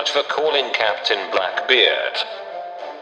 Much 0.04 0.10
for 0.12 0.34
calling 0.34 0.70
Captain 0.74 1.30
Blackbeard. 1.30 2.12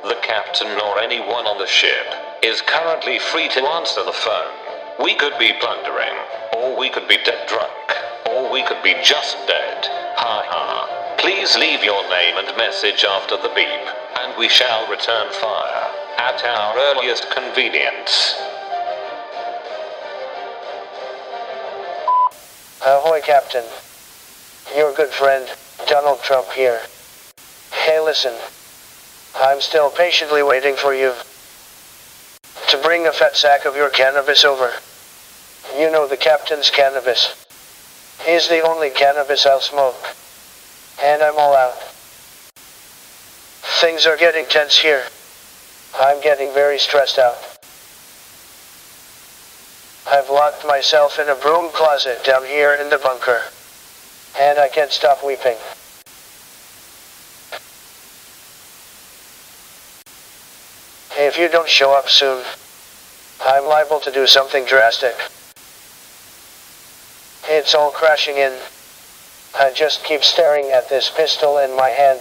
The 0.05 0.15
captain 0.23 0.69
or 0.69 1.01
anyone 1.01 1.47
on 1.47 1.59
the 1.59 1.66
ship 1.66 2.07
is 2.45 2.62
currently 2.62 3.19
free 3.19 3.49
to 3.49 3.61
answer 3.74 4.05
the 4.05 4.12
phone. 4.12 4.55
We 5.03 5.16
could 5.16 5.37
be 5.37 5.53
plundering, 5.59 6.15
Or 6.55 6.79
we 6.79 6.91
could 6.91 7.09
be 7.09 7.19
dead 7.24 7.49
drunk. 7.49 7.74
Or 8.31 8.53
we 8.53 8.62
could 8.62 8.81
be 8.85 8.95
just 9.03 9.35
dead. 9.49 9.85
Ha 10.15 10.47
ha. 10.47 11.16
Please 11.19 11.57
leave 11.59 11.83
your 11.83 12.03
name 12.09 12.37
and 12.39 12.57
message 12.57 13.03
after 13.03 13.37
the 13.37 13.51
beep, 13.51 13.87
and 14.23 14.39
we 14.39 14.49
shall 14.49 14.89
return 14.89 15.27
fire 15.33 15.91
at 16.19 16.39
our 16.45 16.79
earliest 16.95 17.29
convenience. 17.33 18.39
Uh, 22.79 23.03
Ahoy, 23.03 23.20
Captain. 23.23 23.65
Your 24.77 24.95
good 24.95 25.11
friend, 25.11 25.51
Donald 25.93 26.23
Trump 26.23 26.51
here. 26.52 26.81
Hey, 27.70 28.01
listen. 28.01 28.32
I'm 29.36 29.60
still 29.60 29.90
patiently 29.90 30.43
waiting 30.43 30.74
for 30.74 30.94
you 30.94 31.12
to 32.70 32.78
bring 32.78 33.06
a 33.06 33.12
fat 33.12 33.36
sack 33.36 33.66
of 33.66 33.77
your 33.77 33.90
cannabis 33.90 34.43
over. 34.43 34.73
You 35.78 35.90
know 35.90 36.09
the 36.09 36.16
captain's 36.16 36.70
cannabis. 36.70 37.47
He's 38.24 38.48
the 38.48 38.62
only 38.62 38.89
cannabis 38.89 39.44
I'll 39.44 39.60
smoke. 39.60 40.02
And 41.02 41.23
I'm 41.23 41.36
all 41.36 41.55
out. 41.55 41.77
Things 43.82 44.06
are 44.06 44.16
getting 44.16 44.47
tense 44.47 44.78
here. 44.78 45.05
I'm 46.01 46.23
getting 46.23 46.55
very 46.55 46.78
stressed 46.78 47.19
out. 47.19 47.36
I've 50.10 50.31
locked 50.31 50.66
myself 50.66 51.19
in 51.19 51.28
a 51.28 51.35
broom 51.35 51.70
closet 51.70 52.24
down 52.24 52.47
here 52.47 52.78
in 52.81 52.89
the 52.89 52.97
bunker. 52.97 53.43
And 54.40 54.59
I 54.59 54.70
can't 54.70 54.90
stop 54.90 55.23
weeping. 55.23 55.59
If 61.24 61.39
you 61.39 61.49
don't 61.49 61.69
show 61.69 61.93
up 61.93 62.09
soon, 62.09 62.43
I'm 63.47 63.65
liable 63.65 64.01
to 64.01 64.11
do 64.11 64.27
something 64.27 64.65
drastic. 64.65 65.15
It's 67.49 67.77
all 67.77 67.93
crashing 67.93 68.39
in. 68.39 68.53
I 69.57 69.70
just 69.73 70.03
keep 70.03 70.24
staring 70.24 70.73
at 70.73 70.89
this 70.89 71.11
pistol 71.11 71.59
in 71.59 71.77
my 71.77 71.90
hand. 71.90 72.20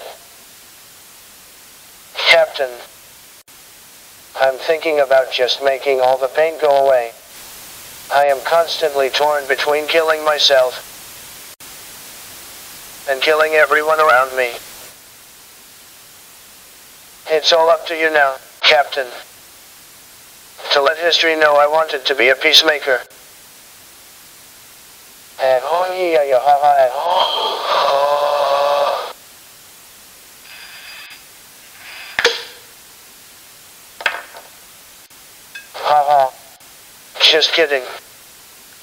Captain, 2.30 2.70
I'm 4.40 4.60
thinking 4.60 5.00
about 5.00 5.32
just 5.32 5.64
making 5.64 6.00
all 6.00 6.20
the 6.20 6.28
pain 6.28 6.62
go 6.62 6.86
away. 6.86 7.10
I 8.14 8.26
am 8.26 8.40
constantly 8.46 9.10
torn 9.10 9.48
between 9.48 9.88
killing 9.88 10.24
myself 10.24 10.78
and 13.10 13.20
killing 13.20 13.54
everyone 13.54 14.00
around 14.00 14.38
me. 14.38 14.52
It's 17.36 17.52
all 17.52 17.72
up 17.72 17.88
to 17.88 17.96
you 17.96 18.12
now, 18.14 18.36
Captain. 18.62 19.08
To 20.74 20.82
let 20.82 20.98
history 20.98 21.36
know 21.36 21.58
I 21.58 21.68
wanted 21.68 22.06
to 22.06 22.16
be 22.16 22.30
a 22.30 22.36
peacemaker. 22.36 23.02
Just 37.32 37.54
kidding. 37.54 37.84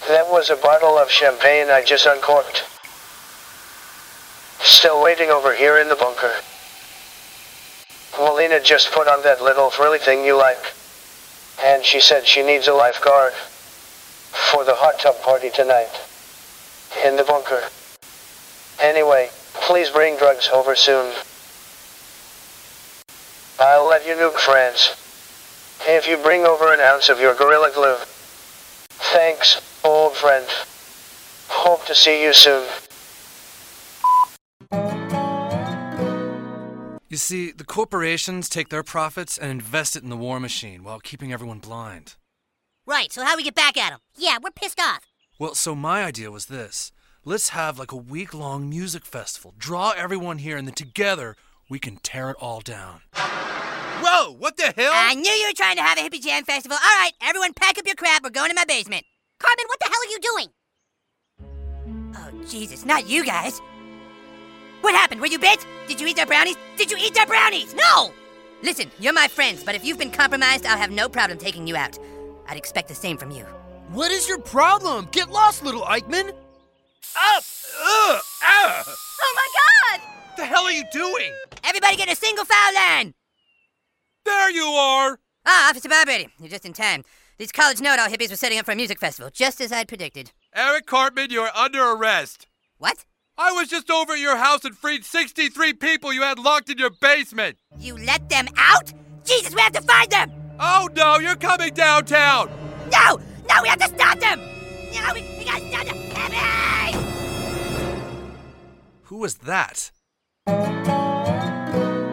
That 0.08 0.30
was 0.30 0.48
a 0.48 0.56
bottle 0.56 0.96
of 0.96 1.10
champagne 1.10 1.68
I 1.68 1.84
just 1.84 2.06
uncorked. 2.06 2.64
Still 4.62 5.02
waiting 5.02 5.28
over 5.28 5.54
here 5.54 5.76
in 5.76 5.90
the 5.90 5.96
bunker. 5.96 6.32
Melania 8.18 8.60
just 8.60 8.92
put 8.92 9.08
on 9.08 9.22
that 9.22 9.42
little 9.42 9.70
frilly 9.70 9.98
thing 9.98 10.24
you 10.24 10.36
like. 10.36 10.74
And 11.62 11.84
she 11.84 12.00
said 12.00 12.26
she 12.26 12.42
needs 12.42 12.68
a 12.68 12.74
lifeguard 12.74 13.32
for 13.32 14.64
the 14.64 14.74
hot 14.74 14.98
tub 15.00 15.20
party 15.22 15.50
tonight. 15.50 15.90
In 17.04 17.16
the 17.16 17.24
bunker. 17.24 17.62
Anyway, 18.80 19.30
please 19.54 19.90
bring 19.90 20.16
drugs 20.16 20.48
over 20.52 20.74
soon. 20.74 21.12
I'll 23.60 23.88
let 23.88 24.06
you 24.06 24.14
nuke 24.14 24.38
France. 24.38 24.94
If 25.86 26.06
you 26.06 26.16
bring 26.16 26.44
over 26.44 26.72
an 26.72 26.80
ounce 26.80 27.08
of 27.08 27.20
your 27.20 27.34
Gorilla 27.34 27.70
Glue. 27.74 27.96
Thanks, 29.12 29.60
old 29.84 30.14
friend. 30.14 30.46
Hope 31.48 31.84
to 31.86 31.94
see 31.94 32.22
you 32.22 32.32
soon. 32.32 32.68
You 37.18 37.20
see, 37.20 37.50
the 37.50 37.64
corporations 37.64 38.48
take 38.48 38.68
their 38.68 38.84
profits 38.84 39.36
and 39.36 39.50
invest 39.50 39.96
it 39.96 40.04
in 40.04 40.08
the 40.08 40.16
war 40.16 40.38
machine 40.38 40.84
while 40.84 41.00
keeping 41.00 41.32
everyone 41.32 41.58
blind. 41.58 42.14
Right, 42.86 43.12
so 43.12 43.24
how 43.24 43.32
do 43.32 43.38
we 43.38 43.42
get 43.42 43.56
back 43.56 43.76
at 43.76 43.90
them? 43.90 43.98
Yeah, 44.16 44.38
we're 44.40 44.52
pissed 44.52 44.78
off. 44.78 45.04
Well, 45.36 45.56
so 45.56 45.74
my 45.74 46.04
idea 46.04 46.30
was 46.30 46.46
this. 46.46 46.92
Let's 47.24 47.48
have 47.48 47.76
like 47.76 47.90
a 47.90 47.96
week 47.96 48.32
long 48.32 48.70
music 48.70 49.04
festival. 49.04 49.52
Draw 49.58 49.94
everyone 49.96 50.38
here, 50.38 50.56
and 50.56 50.68
then 50.68 50.76
together 50.76 51.34
we 51.68 51.80
can 51.80 51.96
tear 51.96 52.30
it 52.30 52.36
all 52.38 52.60
down. 52.60 53.00
Whoa, 53.14 54.30
what 54.30 54.56
the 54.56 54.72
hell? 54.76 54.92
I 54.94 55.16
knew 55.16 55.28
you 55.28 55.48
were 55.48 55.54
trying 55.56 55.74
to 55.74 55.82
have 55.82 55.98
a 55.98 56.02
hippie 56.02 56.22
jam 56.22 56.44
festival. 56.44 56.78
All 56.80 57.00
right, 57.00 57.14
everyone 57.20 57.52
pack 57.52 57.78
up 57.78 57.86
your 57.86 57.96
crap. 57.96 58.22
We're 58.22 58.30
going 58.30 58.50
to 58.50 58.54
my 58.54 58.64
basement. 58.64 59.04
Cartman, 59.40 59.66
what 59.66 59.80
the 59.80 59.86
hell 59.86 60.00
are 60.04 60.12
you 60.12 60.20
doing? 60.20 60.48
Oh, 62.14 62.46
Jesus, 62.48 62.84
not 62.84 63.08
you 63.08 63.24
guys. 63.24 63.60
What 64.80 64.94
happened? 64.94 65.20
Were 65.20 65.26
you 65.26 65.38
bit? 65.38 65.66
Did 65.86 66.00
you 66.00 66.06
eat 66.06 66.16
their 66.16 66.26
brownies? 66.26 66.56
Did 66.76 66.90
you 66.90 66.96
eat 67.00 67.14
their 67.14 67.26
brownies? 67.26 67.74
No! 67.74 68.12
Listen, 68.62 68.90
you're 68.98 69.12
my 69.12 69.28
friends, 69.28 69.62
but 69.64 69.74
if 69.74 69.84
you've 69.84 69.98
been 69.98 70.10
compromised, 70.10 70.66
I'll 70.66 70.78
have 70.78 70.90
no 70.90 71.08
problem 71.08 71.38
taking 71.38 71.66
you 71.66 71.76
out. 71.76 71.98
I'd 72.48 72.56
expect 72.56 72.88
the 72.88 72.94
same 72.94 73.16
from 73.16 73.30
you. 73.30 73.44
What 73.92 74.10
is 74.10 74.28
your 74.28 74.38
problem? 74.38 75.08
Get 75.12 75.30
lost, 75.30 75.64
little 75.64 75.82
Eichmann. 75.82 76.28
Up! 76.28 77.44
Ugh! 77.80 78.22
Ah! 78.42 78.84
Oh 79.20 79.34
my 79.34 79.48
god! 79.58 80.00
What 80.28 80.36
the 80.36 80.44
hell 80.44 80.64
are 80.64 80.72
you 80.72 80.84
doing? 80.92 81.32
Everybody 81.64 81.96
get 81.96 82.10
a 82.10 82.16
single 82.16 82.44
file 82.44 82.74
line! 82.74 83.14
There 84.24 84.50
you 84.50 84.64
are! 84.64 85.18
Ah, 85.46 85.70
Officer 85.70 85.88
Barbrady, 85.88 86.28
you're 86.38 86.48
just 86.48 86.66
in 86.66 86.72
time. 86.72 87.02
These 87.38 87.52
college 87.52 87.80
know-it-all 87.80 88.08
hippies 88.08 88.30
were 88.30 88.36
setting 88.36 88.58
up 88.58 88.66
for 88.66 88.72
a 88.72 88.76
music 88.76 88.98
festival, 88.98 89.30
just 89.32 89.60
as 89.60 89.72
I'd 89.72 89.88
predicted. 89.88 90.32
Eric 90.54 90.86
Cartman, 90.86 91.30
you're 91.30 91.50
under 91.56 91.82
arrest. 91.92 92.46
What? 92.78 93.04
I 93.40 93.52
was 93.52 93.68
just 93.68 93.88
over 93.88 94.14
at 94.14 94.18
your 94.18 94.36
house 94.36 94.64
and 94.64 94.76
freed 94.76 95.04
63 95.04 95.74
people 95.74 96.12
you 96.12 96.22
had 96.22 96.40
locked 96.40 96.70
in 96.70 96.78
your 96.78 96.90
basement. 96.90 97.56
You 97.78 97.96
let 97.96 98.28
them 98.28 98.48
out? 98.56 98.92
Jesus, 99.24 99.54
we 99.54 99.60
have 99.60 99.70
to 99.74 99.80
find 99.82 100.10
them! 100.10 100.32
Oh 100.58 100.88
no, 100.96 101.20
you're 101.20 101.36
coming 101.36 101.72
downtown! 101.72 102.50
No! 102.90 103.20
No, 103.48 103.62
we 103.62 103.68
have 103.68 103.78
to 103.78 103.86
stop 103.86 104.18
them! 104.18 104.40
No, 104.40 105.14
we, 105.14 105.22
we 105.38 105.44
gotta 105.44 105.68
stop 105.68 105.86
them! 105.86 105.96
Hippies! 106.10 106.96
Who 109.04 109.18
was 109.18 109.36
that? 109.36 109.92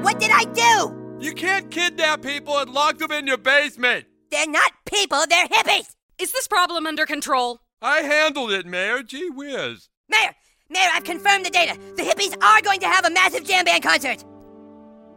What 0.03 0.19
did 0.19 0.29
I 0.31 0.43
do? 0.53 1.17
You 1.19 1.33
can't 1.33 1.71
kidnap 1.71 2.21
people 2.21 2.59
and 2.59 2.69
lock 2.71 2.99
them 2.99 3.11
in 3.11 3.25
your 3.25 3.37
basement. 3.37 4.05
They're 4.29 4.47
not 4.47 4.73
people, 4.85 5.23
they're 5.27 5.47
hippies! 5.47 5.95
Is 6.19 6.31
this 6.33 6.47
problem 6.47 6.85
under 6.85 7.07
control? 7.07 7.61
I 7.81 8.01
handled 8.01 8.51
it, 8.51 8.67
Mayor. 8.67 9.01
Gee 9.01 9.31
whiz. 9.31 9.89
Mayor! 10.07 10.35
Mayor, 10.75 10.89
I've 10.93 11.05
confirmed 11.05 11.45
the 11.45 11.49
data. 11.49 11.79
The 11.95 12.03
hippies 12.03 12.35
are 12.43 12.61
going 12.61 12.81
to 12.81 12.87
have 12.87 13.05
a 13.05 13.09
massive 13.09 13.45
jam 13.45 13.63
band 13.63 13.81
concert. 13.81 14.25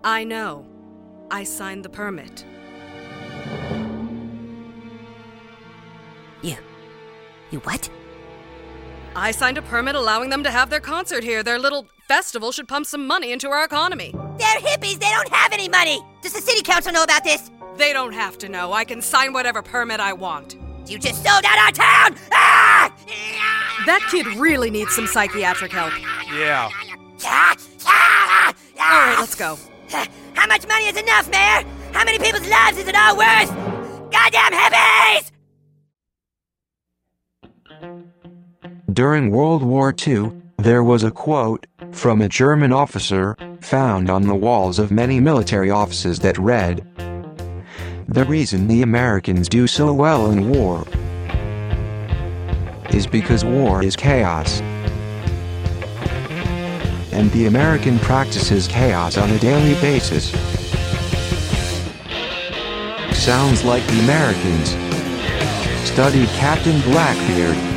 I 0.05 0.23
know. 0.23 0.65
I 1.33 1.43
signed 1.43 1.85
the 1.85 1.89
permit. 1.89 2.45
You. 6.43 6.57
You 7.51 7.59
what? 7.61 7.91
I 9.17 9.33
signed 9.33 9.59
a 9.59 9.63
permit 9.63 9.97
allowing 9.97 10.31
them 10.31 10.45
to 10.45 10.51
have 10.53 10.71
their 10.71 10.79
concert 10.79 11.25
here. 11.25 11.43
Their 11.43 11.59
little 11.59 11.89
festival 12.07 12.53
should 12.53 12.69
pump 12.69 12.87
some 12.87 13.09
money 13.09 13.33
into 13.33 13.49
our 13.49 13.65
economy. 13.65 14.15
They're 14.39 14.61
hippies, 14.61 15.01
they 15.01 15.11
don't 15.11 15.29
have 15.31 15.53
any 15.53 15.69
money! 15.69 16.01
Does 16.23 16.35
the 16.35 16.41
city 16.41 16.63
council 16.63 16.93
know 16.93 17.03
about 17.03 17.25
this? 17.25 17.51
They 17.77 17.93
don't 17.93 18.13
have 18.13 18.39
to 18.39 18.49
know. 18.49 18.73
I 18.73 18.85
can 18.85 19.03
sign 19.03 19.33
whatever 19.33 19.61
permit 19.63 19.99
I 19.99 20.13
want. 20.13 20.57
You 20.89 20.99
just 20.99 21.23
sold 21.23 21.45
out 21.45 21.59
our 21.59 21.71
town! 21.73 22.17
Ah! 22.33 22.91
That 23.85 24.07
kid 24.11 24.27
really 24.39 24.71
needs 24.71 24.95
some 24.95 25.07
psychiatric 25.07 25.71
help. 25.71 25.93
Yeah. 26.33 26.71
All 27.85 28.53
right, 28.79 29.17
let's 29.19 29.35
go. 29.35 29.59
How 30.33 30.47
much 30.47 30.67
money 30.67 30.87
is 30.87 30.97
enough, 30.97 31.31
Mayor? 31.31 31.65
How 31.93 32.05
many 32.05 32.19
people's 32.19 32.49
lives 32.49 32.79
is 32.79 32.89
it 32.89 32.95
all 32.95 33.17
worth? 33.19 33.51
Goddamn 34.11 34.53
hippies! 34.53 35.31
During 38.91 39.31
World 39.31 39.63
War 39.63 39.95
II, 40.07 40.33
there 40.57 40.83
was 40.83 41.05
a 41.05 41.11
quote 41.11 41.67
from 41.93 42.23
a 42.23 42.29
German 42.29 42.73
officer 42.73 43.37
found 43.61 44.09
on 44.09 44.27
the 44.27 44.35
walls 44.35 44.79
of 44.79 44.91
many 44.91 45.21
military 45.21 45.71
offices 45.71 46.19
that 46.21 46.39
read, 46.39 46.87
The 48.11 48.25
reason 48.25 48.69
the 48.69 48.81
Americans 48.81 49.51
do 49.51 49.67
so 49.67 49.93
well 49.93 50.31
in 50.31 50.49
war 50.49 50.87
is 52.89 53.07
because 53.07 53.45
war 53.45 53.85
is 53.85 53.97
chaos. 53.97 54.63
And 57.13 57.31
the 57.33 57.45
American 57.45 57.99
practices 57.99 58.67
chaos 58.67 59.19
on 59.19 59.29
a 59.29 59.39
daily 59.39 59.79
basis. 59.83 60.31
Sounds 63.13 63.63
like 63.63 63.87
the 63.89 64.01
Americans 64.01 64.71
studied 65.87 66.31
Captain 66.31 66.81
Blackbeard. 66.91 67.68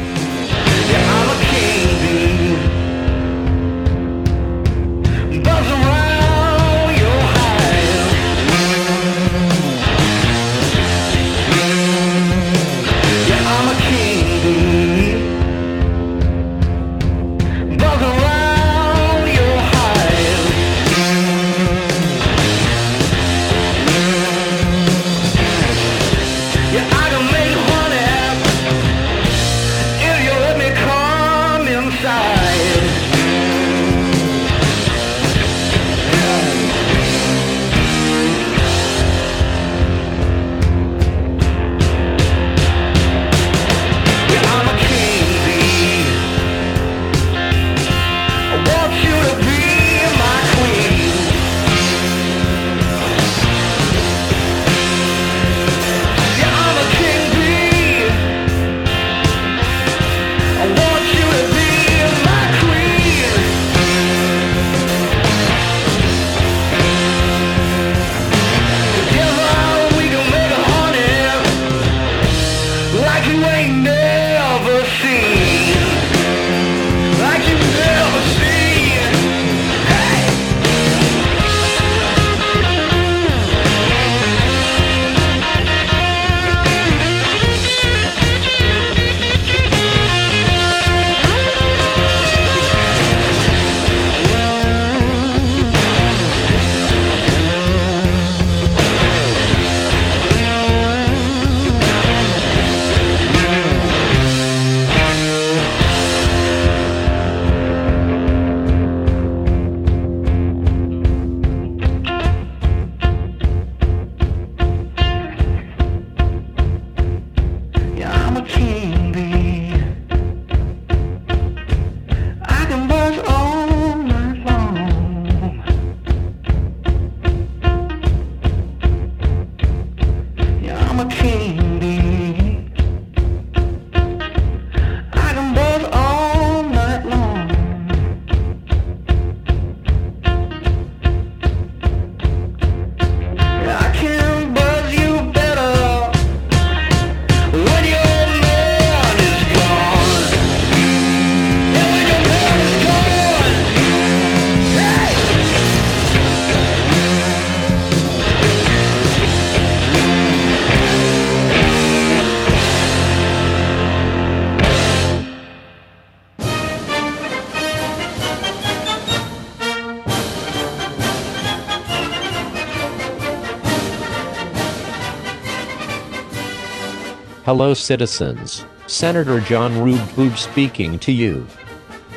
Hello, 177.52 177.74
citizens. 177.74 178.66
Senator 178.88 179.42
John 179.42 179.78
Rube 179.82 180.38
speaking 180.38 180.98
to 181.00 181.12
you. 181.12 181.46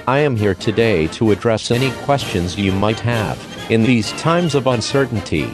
I 0.07 0.21
am 0.21 0.37
here 0.37 0.55
today 0.55 1.09
to 1.09 1.33
address 1.33 1.73
any 1.73 1.91
questions 2.05 2.57
you 2.57 2.71
might 2.71 3.01
have 3.01 3.37
in 3.69 3.83
these 3.83 4.13
times 4.13 4.55
of 4.55 4.69
uncertainty. 4.69 5.53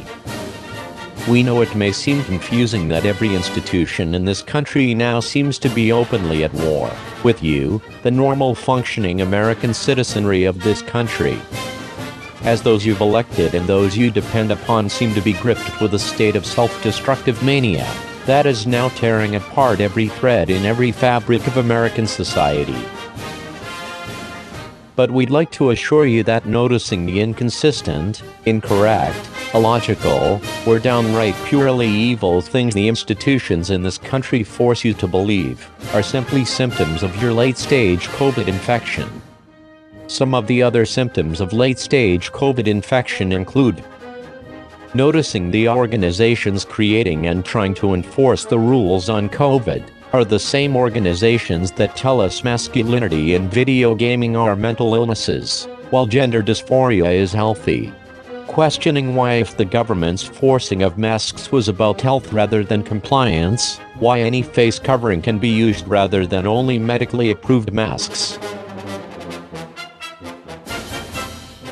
We 1.27 1.43
know 1.43 1.63
it 1.63 1.75
may 1.75 1.93
seem 1.93 2.23
confusing 2.25 2.89
that 2.89 3.07
every 3.07 3.35
institution 3.35 4.15
in 4.15 4.27
this 4.27 4.43
country 4.43 4.95
now 4.95 5.19
seems 5.19 5.59
to 5.61 5.71
be 5.71 5.93
openly 5.93 6.45
at 6.45 6.53
war 6.53 6.95
with 7.25 7.43
you, 7.43 7.81
the 8.03 8.11
normal 8.11 8.55
functioning 8.55 9.23
American 9.23 9.73
citizenry 9.73 10.45
of 10.45 10.63
this 10.63 10.83
country. 10.83 11.41
As 12.43 12.63
those 12.63 12.85
you've 12.85 13.01
elected 13.01 13.55
and 13.55 13.67
those 13.67 13.97
you 13.97 14.11
depend 14.11 14.53
upon 14.53 14.91
seem 14.91 15.15
to 15.15 15.23
be 15.23 15.33
gripped 15.33 15.81
with 15.81 15.95
a 15.95 15.99
state 15.99 16.37
of 16.37 16.45
self 16.45 16.83
destructive 16.83 17.43
mania 17.43 17.91
that 18.31 18.47
is 18.47 18.65
now 18.65 18.89
tearing 18.91 19.35
apart 19.35 19.81
every 19.81 20.07
thread 20.07 20.51
in 20.51 20.65
every 20.65 20.93
fabric 20.93 21.45
of 21.49 21.57
American 21.57 22.07
society. 22.07 22.81
But 24.95 25.11
we'd 25.11 25.31
like 25.31 25.51
to 25.53 25.71
assure 25.71 26.07
you 26.07 26.23
that 26.23 26.47
noticing 26.47 27.07
the 27.07 27.19
inconsistent, 27.19 28.23
incorrect, 28.45 29.19
illogical, 29.53 30.41
or 30.65 30.79
downright 30.79 31.35
purely 31.47 31.89
evil 31.89 32.41
things 32.41 32.73
the 32.73 32.87
institutions 32.87 33.71
in 33.71 33.83
this 33.83 33.99
country 33.99 34.45
force 34.45 34.85
you 34.85 34.95
to 34.95 35.09
believe 35.09 35.69
are 35.93 36.01
simply 36.01 36.45
symptoms 36.45 37.03
of 37.03 37.21
your 37.21 37.33
late 37.33 37.59
stage 37.59 38.07
COVID 38.11 38.47
infection. 38.47 39.11
Some 40.07 40.37
of 40.37 40.47
the 40.47 40.63
other 40.63 40.87
symptoms 40.87 41.41
of 41.41 41.53
late 41.53 41.81
stage 41.81 42.31
COVID 42.31 42.69
infection 42.69 43.33
include 43.33 43.83
noticing 44.95 45.51
the 45.51 45.69
organizations 45.69 46.65
creating 46.65 47.27
and 47.27 47.45
trying 47.45 47.75
to 47.75 47.95
enforce 47.95 48.45
the 48.45 48.59
rules 48.59 49.09
on 49.09 49.29
COVID 49.29 49.89
are 50.13 50.25
the 50.25 50.39
same 50.39 50.77
organizations 50.77 51.71
that 51.73 51.95
tell 51.95 52.21
us 52.21 52.43
masculinity 52.43 53.35
and 53.35 53.53
video 53.53 53.95
gaming 53.95 54.37
are 54.37 54.57
mental 54.57 54.95
illnesses, 54.95 55.69
while 55.91 56.07
gender 56.07 56.43
dysphoria 56.43 57.13
is 57.15 57.33
healthy. 57.33 57.93
Questioning 58.49 59.15
why 59.15 59.35
if 59.35 59.57
the 59.57 59.65
government's 59.65 60.25
forcing 60.25 60.83
of 60.83 60.99
masks 60.99 61.53
was 61.53 61.69
about 61.69 62.01
health 62.01 62.33
rather 62.33 62.65
than 62.65 62.83
compliance, 62.83 63.79
why 64.01 64.19
any 64.19 64.43
face 64.43 64.81
covering 64.81 65.23
can 65.23 65.39
be 65.39 65.49
used 65.49 65.87
rather 65.87 66.27
than 66.27 66.49
only 66.49 66.77
medically 66.77 67.31
approved 67.31 67.73
masks. 67.73 68.39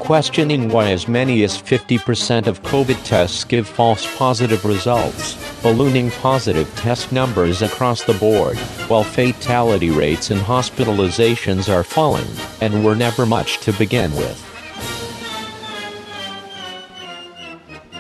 Questioning 0.09 0.71
why 0.71 0.91
as 0.91 1.07
many 1.07 1.45
as 1.45 1.61
50% 1.61 2.47
of 2.47 2.63
COVID 2.63 3.05
tests 3.05 3.45
give 3.45 3.69
false 3.69 4.07
positive 4.17 4.65
results, 4.65 5.37
ballooning 5.63 6.11
positive 6.13 6.67
test 6.77 7.13
numbers 7.13 7.61
across 7.61 8.03
the 8.05 8.15
board, 8.15 8.57
while 8.89 9.05
fatality 9.05 9.91
rates 9.91 10.31
and 10.31 10.41
hospitalizations 10.41 11.69
are 11.71 11.85
falling, 11.85 12.25
and 12.63 12.83
were 12.83 12.95
never 12.95 13.27
much 13.27 13.59
to 13.59 13.71
begin 13.75 14.11
with. 14.13 14.43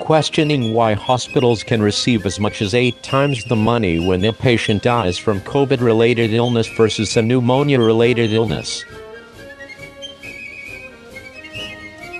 Questioning 0.00 0.72
why 0.72 0.94
hospitals 0.94 1.62
can 1.62 1.82
receive 1.82 2.24
as 2.24 2.40
much 2.40 2.62
as 2.62 2.72
eight 2.72 3.02
times 3.02 3.44
the 3.44 3.56
money 3.56 3.98
when 3.98 4.24
a 4.24 4.32
patient 4.32 4.82
dies 4.82 5.18
from 5.18 5.42
COVID 5.42 5.82
related 5.82 6.32
illness 6.32 6.68
versus 6.68 7.14
a 7.18 7.20
pneumonia 7.20 7.78
related 7.78 8.32
illness. 8.32 8.82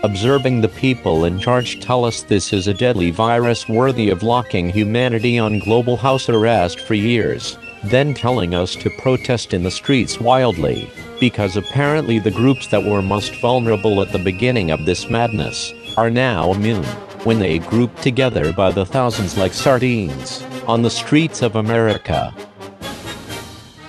Observing 0.04 0.60
the 0.60 0.68
people 0.68 1.24
in 1.24 1.38
charge 1.38 1.80
tell 1.80 2.04
us 2.04 2.22
this 2.22 2.52
is 2.52 2.68
a 2.68 2.74
deadly 2.74 3.10
virus 3.10 3.68
worthy 3.68 4.10
of 4.10 4.22
locking 4.22 4.68
humanity 4.68 5.38
on 5.38 5.58
global 5.58 5.96
house 5.96 6.28
arrest 6.28 6.80
for 6.80 6.94
years, 6.94 7.58
then 7.84 8.14
telling 8.14 8.54
us 8.54 8.74
to 8.76 8.90
protest 8.98 9.54
in 9.54 9.62
the 9.62 9.70
streets 9.70 10.20
wildly, 10.20 10.90
because 11.18 11.56
apparently 11.56 12.18
the 12.18 12.30
groups 12.30 12.68
that 12.68 12.82
were 12.82 13.02
most 13.02 13.34
vulnerable 13.40 14.00
at 14.00 14.12
the 14.12 14.18
beginning 14.18 14.70
of 14.70 14.84
this 14.84 15.10
madness 15.10 15.72
are 15.96 16.10
now 16.10 16.52
immune 16.52 16.84
when 17.24 17.40
they 17.40 17.58
group 17.58 17.94
together 18.00 18.52
by 18.52 18.70
the 18.70 18.86
thousands 18.86 19.36
like 19.36 19.52
sardines 19.52 20.44
on 20.66 20.82
the 20.82 20.90
streets 20.90 21.42
of 21.42 21.56
America. 21.56 22.32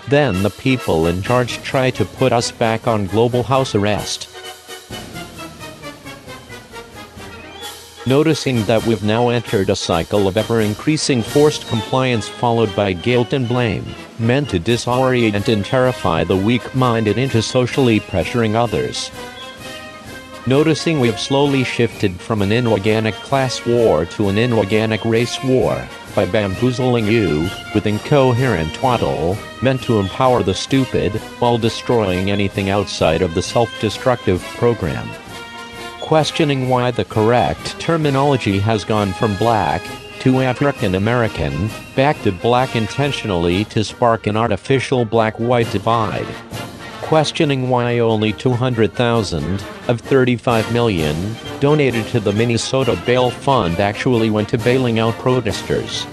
Then 0.08 0.42
the 0.42 0.50
people 0.50 1.06
in 1.06 1.22
charge 1.22 1.62
try 1.62 1.92
to 1.92 2.04
put 2.04 2.34
us 2.34 2.52
back 2.52 2.88
on 2.88 3.06
global 3.06 3.44
house 3.44 3.76
arrest 3.76 4.29
noticing 8.10 8.64
that 8.64 8.84
we've 8.88 9.04
now 9.04 9.30
entered 9.30 9.70
a 9.70 9.76
cycle 9.76 10.28
of 10.28 10.36
ever 10.36 10.62
increasing 10.62 11.22
forced 11.22 11.68
compliance 11.68 12.28
followed 12.28 12.76
by 12.76 12.92
guilt 12.92 13.34
and 13.34 13.48
blame, 13.48 13.86
meant 14.18 14.50
to 14.50 14.60
disorient 14.60 15.48
and 15.48 15.64
terrify 15.64 16.24
the 16.24 16.36
weak 16.36 16.74
minded 16.74 17.20
into 17.20 17.40
socially 17.40 18.00
pressuring 18.00 18.56
others. 18.56 19.12
Noticing 20.48 21.00
we've 21.00 21.20
slowly 21.20 21.64
shifted 21.64 22.20
from 22.20 22.42
an 22.42 22.52
inorganic 22.52 23.14
class 23.14 23.64
war 23.64 24.06
to 24.06 24.30
an 24.30 24.40
inorganic 24.40 25.06
race 25.06 25.38
war 25.44 25.88
by 26.16 26.26
bamboozling 26.26 27.06
you 27.06 27.48
with 27.76 27.86
incoherent 27.86 28.74
twaddle 28.74 29.38
meant 29.62 29.84
to 29.84 30.00
empower 30.00 30.42
the 30.42 30.56
stupid 30.56 31.12
while 31.38 31.60
destroying 31.60 32.32
anything 32.32 32.72
outside 32.72 33.22
of 33.22 33.36
the 33.36 33.44
self 33.44 33.70
destructive 33.80 34.42
program 34.58 35.08
questioning 36.10 36.70
why 36.70 36.90
the 36.90 37.06
correct 37.06 37.80
terminology 37.80 38.58
has 38.58 38.84
gone 38.84 39.14
from 39.14 39.36
black 39.36 39.80
to 40.20 40.42
African 40.42 40.96
American, 40.96 41.70
back 41.96 42.20
to 42.24 42.32
black 42.32 42.76
intentionally 42.76 43.64
to 43.66 43.84
spark 43.84 44.26
an 44.26 44.36
artificial 44.36 45.06
black-white 45.06 45.72
divide. 45.72 46.26
Questioning 47.04 47.70
why 47.70 48.00
only 48.00 48.34
200,000 48.34 49.64
of 49.88 50.02
35 50.02 50.74
million 50.74 51.36
donated 51.60 52.08
to 52.08 52.20
the 52.20 52.34
Minnesota 52.34 53.00
Bail 53.06 53.30
Fund 53.30 53.80
actually 53.80 54.32
went 54.32 54.50
to 54.50 54.58
bailing 54.58 54.98
out 54.98 55.14
protesters 55.20 56.08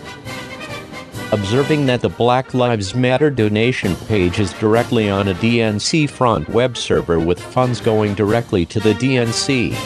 observing 1.36 1.84
that 1.84 2.00
the 2.00 2.08
Black 2.08 2.54
Lives 2.54 2.94
Matter 2.94 3.28
donation 3.28 3.94
page 4.08 4.40
is 4.40 4.54
directly 4.54 5.10
on 5.10 5.28
a 5.28 5.34
DNC 5.34 6.08
front 6.08 6.48
web 6.48 6.78
server 6.78 7.20
with 7.20 7.38
funds 7.38 7.78
going 7.78 8.14
directly 8.14 8.64
to 8.64 8.80
the 8.80 8.94
DNC. 8.94 9.76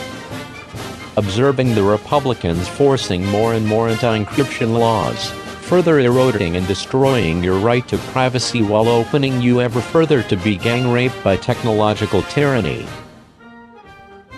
Observing 1.17 1.75
the 1.75 1.83
Republicans 1.83 2.69
forcing 2.69 3.27
more 3.27 3.55
and 3.55 3.67
more 3.67 3.89
anti-encryption 3.89 4.79
laws, 4.79 5.33
further 5.63 5.99
eroding 5.99 6.55
and 6.55 6.69
destroying 6.69 7.43
your 7.43 7.59
right 7.59 7.89
to 7.89 7.99
privacy 8.15 8.63
while 8.63 8.87
opening 8.87 9.43
you 9.43 9.61
ever 9.61 9.81
further 9.81 10.23
to 10.23 10.37
be 10.37 10.57
gang 10.57 10.93
raped 10.93 11.21
by 11.25 11.37
technological 11.37 12.23
tyranny. 12.23 12.87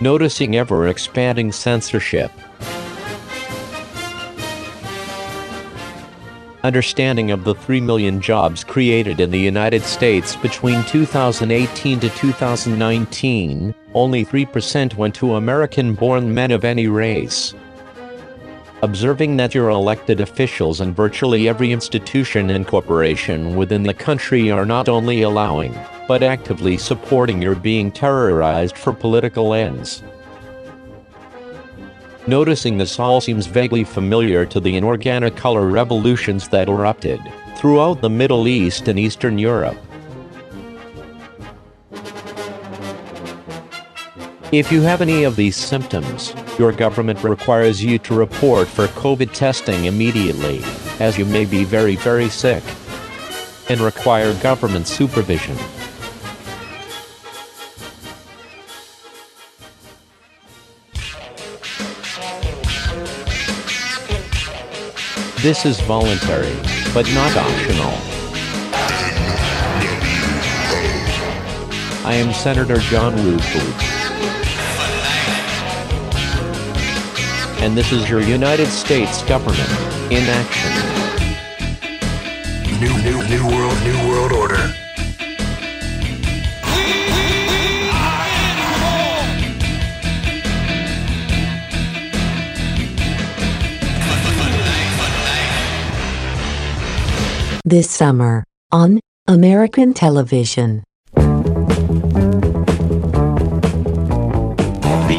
Noticing 0.00 0.56
ever 0.56 0.88
expanding 0.88 1.52
censorship, 1.52 2.32
understanding 6.64 7.30
of 7.30 7.44
the 7.44 7.54
3 7.54 7.80
million 7.80 8.20
jobs 8.20 8.62
created 8.62 9.20
in 9.20 9.30
the 9.30 9.38
United 9.38 9.82
States 9.82 10.36
between 10.36 10.84
2018 10.84 12.00
to 12.00 12.08
2019, 12.08 13.74
only 13.94 14.24
3% 14.24 14.94
went 14.96 15.14
to 15.14 15.34
American 15.34 15.94
born 15.94 16.32
men 16.32 16.50
of 16.50 16.64
any 16.64 16.86
race. 16.86 17.54
Observing 18.82 19.36
that 19.36 19.54
your 19.54 19.70
elected 19.70 20.20
officials 20.20 20.80
and 20.80 20.94
virtually 20.94 21.48
every 21.48 21.70
institution 21.70 22.50
and 22.50 22.66
corporation 22.66 23.54
within 23.54 23.84
the 23.84 23.94
country 23.94 24.50
are 24.50 24.66
not 24.66 24.88
only 24.88 25.22
allowing, 25.22 25.72
but 26.08 26.22
actively 26.22 26.76
supporting 26.76 27.40
your 27.40 27.54
being 27.54 27.92
terrorized 27.92 28.76
for 28.76 28.92
political 28.92 29.54
ends. 29.54 30.02
Noticing 32.28 32.78
this 32.78 33.00
all 33.00 33.20
seems 33.20 33.46
vaguely 33.46 33.82
familiar 33.82 34.46
to 34.46 34.60
the 34.60 34.76
inorganic 34.76 35.34
color 35.34 35.66
revolutions 35.66 36.48
that 36.50 36.68
erupted 36.68 37.20
throughout 37.56 38.00
the 38.00 38.10
Middle 38.10 38.46
East 38.46 38.86
and 38.86 38.96
Eastern 38.96 39.38
Europe. 39.38 39.76
If 44.52 44.70
you 44.70 44.82
have 44.82 45.00
any 45.00 45.24
of 45.24 45.34
these 45.34 45.56
symptoms, 45.56 46.32
your 46.60 46.70
government 46.70 47.24
requires 47.24 47.82
you 47.82 47.98
to 48.00 48.14
report 48.14 48.68
for 48.68 48.86
COVID 48.88 49.32
testing 49.32 49.86
immediately, 49.86 50.62
as 51.00 51.18
you 51.18 51.24
may 51.24 51.44
be 51.44 51.64
very, 51.64 51.96
very 51.96 52.28
sick, 52.28 52.62
and 53.68 53.80
require 53.80 54.32
government 54.42 54.86
supervision. 54.86 55.56
This 65.42 65.66
is 65.66 65.80
voluntary, 65.80 66.54
but 66.94 67.04
not 67.14 67.36
optional. 67.36 67.90
I 72.06 72.14
am 72.14 72.32
Senator 72.32 72.76
John 72.76 73.12
Rubel. 73.14 73.58
And 77.60 77.76
this 77.76 77.90
is 77.90 78.08
your 78.08 78.20
United 78.20 78.68
States 78.68 79.24
government 79.24 79.68
in 80.12 80.22
action. 80.28 80.70
new, 82.78 82.96
new, 83.02 83.28
new 83.28 83.61
This 97.72 97.88
summer, 97.90 98.44
on 98.70 99.00
American 99.26 99.94
television. 99.94 100.84
The 101.14 101.24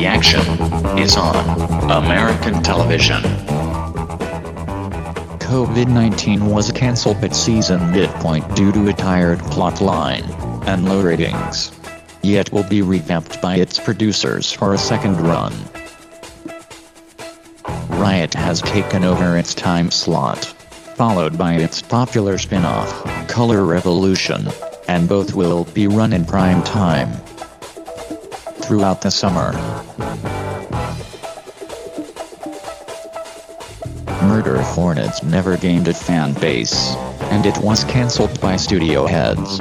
action 0.05 0.45
is 0.99 1.17
on 1.17 1.35
American 1.89 2.61
television. 2.61 3.23
COVID 5.39 5.88
19 5.88 6.45
was 6.45 6.71
cancelled 6.71 7.23
at 7.23 7.35
season 7.35 7.89
midpoint 7.89 8.55
due 8.55 8.71
to 8.71 8.88
a 8.88 8.93
tired 8.93 9.39
plot 9.39 9.81
line 9.81 10.25
and 10.67 10.88
low 10.88 11.01
ratings. 11.01 11.71
Yet 12.21 12.53
will 12.53 12.69
be 12.69 12.84
revamped 12.84 13.41
by 13.41 13.55
its 13.55 13.80
producers 13.80 14.51
for 14.51 14.75
a 14.75 14.77
second 14.77 15.19
run. 15.21 15.53
Riot 17.99 18.35
has 18.35 18.61
taken 18.61 19.03
over 19.03 19.39
its 19.39 19.55
time 19.55 19.89
slot, 19.89 20.53
followed 20.95 21.38
by 21.38 21.56
its 21.56 21.82
popular 21.82 22.38
spin 22.38 22.64
off, 22.64 23.28
Color 23.28 23.65
Revolution, 23.65 24.48
and 24.88 25.10
both 25.10 25.34
will 25.34 25.64
be 25.65 25.88
run 25.88 26.14
in 26.14 26.24
prime 26.24 26.61
time 26.64 27.11
throughout 28.61 29.02
the 29.02 29.10
summer. 29.10 29.52
Murder 34.28 34.61
Hornets 34.61 35.24
never 35.24 35.57
gained 35.57 35.88
a 35.88 35.94
fan 35.94 36.34
base, 36.34 36.95
and 37.32 37.45
it 37.45 37.57
was 37.57 37.84
cancelled 37.84 38.40
by 38.40 38.56
studio 38.56 39.06
heads. 39.06 39.60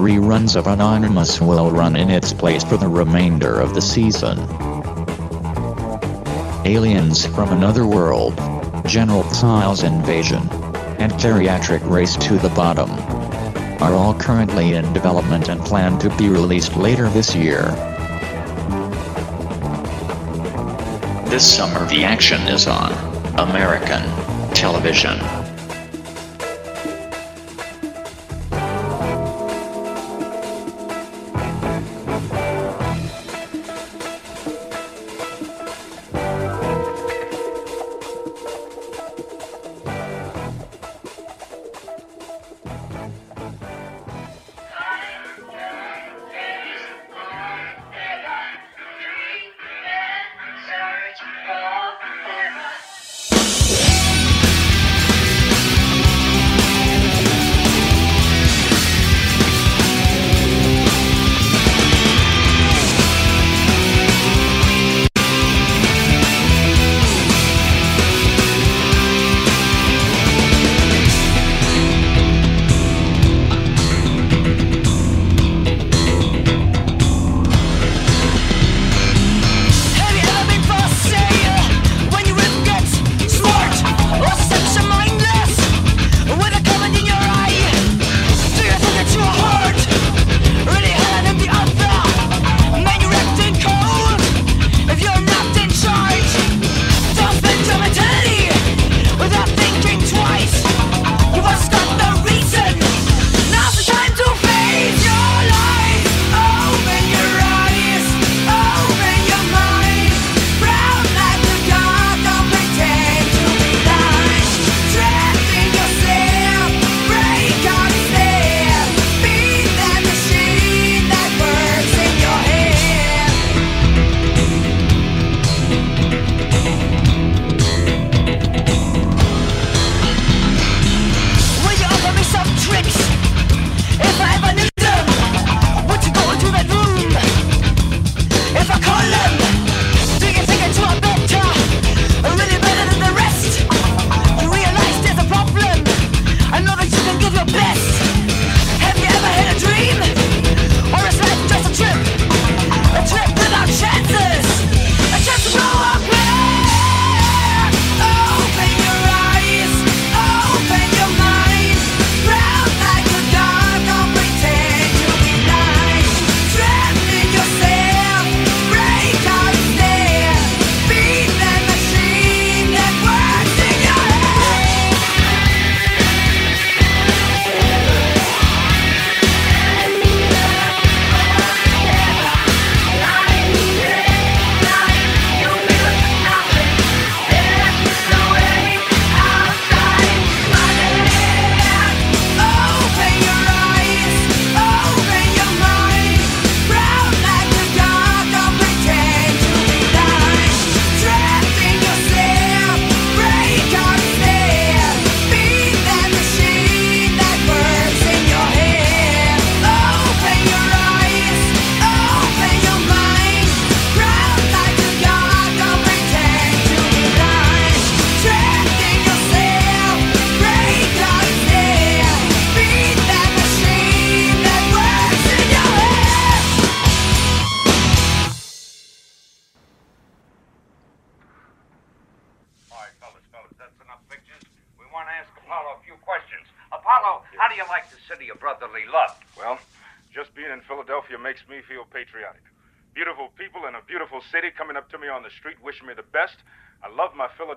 Reruns 0.00 0.56
of 0.56 0.66
Anonymous 0.66 1.40
will 1.42 1.70
run 1.70 1.94
in 1.94 2.08
its 2.10 2.32
place 2.32 2.64
for 2.64 2.78
the 2.78 2.88
remainder 2.88 3.60
of 3.60 3.74
the 3.74 3.82
season. 3.82 4.38
Aliens 6.66 7.24
from 7.24 7.52
Another 7.52 7.86
World, 7.86 8.36
General 8.84 9.22
Tso's 9.30 9.82
Invasion, 9.82 10.46
and 10.98 11.10
Geriatric 11.12 11.80
Race 11.88 12.16
to 12.16 12.36
the 12.36 12.50
Bottom 12.50 12.90
are 13.82 13.94
all 13.94 14.12
currently 14.12 14.74
in 14.74 14.92
development 14.92 15.48
and 15.48 15.58
planned 15.62 16.02
to 16.02 16.14
be 16.16 16.28
released 16.28 16.76
later 16.76 17.08
this 17.08 17.34
year. 17.34 17.62
This 21.30 21.56
summer 21.56 21.86
the 21.86 22.04
action 22.04 22.42
is 22.42 22.66
on 22.66 22.92
American 23.38 24.02
television. 24.52 25.18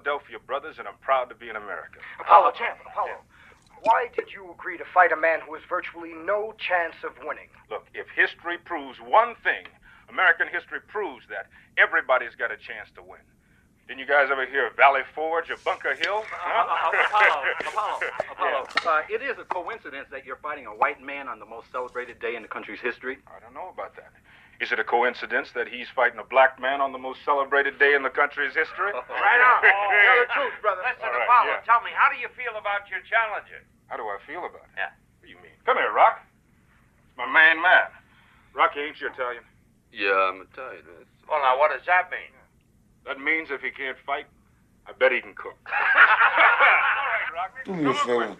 Philadelphia 0.03 0.37
brothers 0.45 0.75
and 0.79 0.87
I'm 0.87 0.99
proud 0.99 1.29
to 1.29 1.35
be 1.35 1.47
an 1.49 1.55
American. 1.55 2.01
Apollo, 2.19 2.51
champ, 2.57 2.77
Apollo. 2.85 3.23
Why 3.83 4.07
did 4.15 4.31
you 4.33 4.51
agree 4.51 4.77
to 4.77 4.83
fight 4.93 5.11
a 5.11 5.15
man 5.15 5.39
who 5.39 5.53
has 5.55 5.63
virtually 5.67 6.11
no 6.13 6.53
chance 6.59 6.95
of 7.03 7.11
winning? 7.23 7.47
Look, 7.69 7.87
if 7.93 8.07
history 8.11 8.57
proves 8.57 8.99
one 8.99 9.35
thing, 9.43 9.63
American 10.09 10.47
history 10.51 10.79
proves 10.87 11.23
that 11.29 11.47
everybody's 11.77 12.35
got 12.35 12.51
a 12.51 12.57
chance 12.57 12.91
to 12.95 13.01
win. 13.01 13.23
Didn't 13.87 13.99
you 13.99 14.07
guys 14.07 14.27
ever 14.31 14.45
hear 14.45 14.67
of 14.67 14.75
Valley 14.75 15.03
Forge 15.15 15.51
or 15.51 15.57
Bunker 15.63 15.95
Hill? 15.95 16.23
Uh, 16.31 16.91
Apollo, 17.07 17.43
Apollo, 17.67 17.99
Apollo. 18.31 18.67
Uh, 18.83 19.01
it 19.09 19.21
is 19.21 19.37
a 19.39 19.43
coincidence 19.43 20.07
that 20.11 20.25
you're 20.25 20.39
fighting 20.43 20.67
a 20.67 20.75
white 20.75 21.01
man 21.01 21.27
on 21.27 21.39
the 21.39 21.45
most 21.45 21.71
celebrated 21.71 22.19
day 22.19 22.35
in 22.35 22.41
the 22.41 22.47
country's 22.47 22.79
history. 22.79 23.19
I 23.27 23.39
don't 23.39 23.53
know 23.53 23.71
about 23.71 23.95
that. 23.95 24.11
Is 24.63 24.71
it 24.71 24.79
a 24.79 24.83
coincidence 24.87 25.51
that 25.59 25.67
he's 25.67 25.91
fighting 25.91 26.15
a 26.19 26.23
black 26.23 26.55
man 26.55 26.79
on 26.79 26.95
the 26.95 26.97
most 26.97 27.19
celebrated 27.27 27.75
day 27.83 27.99
in 27.99 28.03
the 28.07 28.09
country's 28.09 28.55
history? 28.55 28.95
Right 29.11 29.41
on. 29.43 29.59
Oh. 29.59 29.67
Tell 29.67 30.17
the 30.23 30.29
truth, 30.31 30.55
brother. 30.63 30.79
Listen, 30.87 31.03
All 31.03 31.11
right, 31.11 31.27
Apollo, 31.27 31.51
yeah. 31.51 31.67
tell 31.67 31.83
me, 31.83 31.91
how 31.91 32.07
do 32.07 32.15
you 32.15 32.31
feel 32.39 32.55
about 32.55 32.87
your 32.87 33.03
challenger? 33.03 33.59
How 33.91 33.99
do 33.99 34.07
I 34.07 34.23
feel 34.23 34.39
about 34.47 34.63
it? 34.71 34.79
Yeah. 34.79 34.95
What 35.19 35.27
do 35.27 35.27
you 35.27 35.35
mean? 35.43 35.51
Come 35.67 35.75
here, 35.83 35.91
Rock. 35.91 36.23
It's 36.23 37.17
my 37.19 37.27
main 37.27 37.59
man. 37.59 37.91
Rocky, 38.55 38.79
ain't 38.87 38.95
you 39.03 39.11
Italian? 39.11 39.43
Yeah, 39.91 40.31
I'm 40.31 40.39
Italian. 40.47 40.87
man. 40.87 41.03
Well, 41.27 41.43
now, 41.43 41.59
what 41.59 41.75
does 41.75 41.83
that 41.91 42.07
mean? 42.07 42.31
That 43.03 43.19
means 43.19 43.51
if 43.51 43.59
he 43.59 43.67
can't 43.71 43.99
fight, 44.07 44.31
I 44.87 44.95
bet 44.95 45.11
he 45.11 45.19
can 45.19 45.35
cook. 45.35 45.59
Do 47.67 47.75
me 47.75 47.91
a 47.91 47.93
favor. 48.07 48.31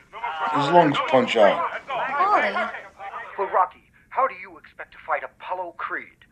His 0.56 0.68
lungs 0.72 0.96
punch 1.12 1.36
out. 1.36 1.68
Well, 3.36 3.52
Rocky, 3.52 3.92
how 4.08 4.24
do 4.28 4.36
you 4.40 4.56
expect 4.74 4.92
to 4.94 4.98
fight 5.06 5.22
Apollo 5.22 5.76
Creed? 5.78 6.26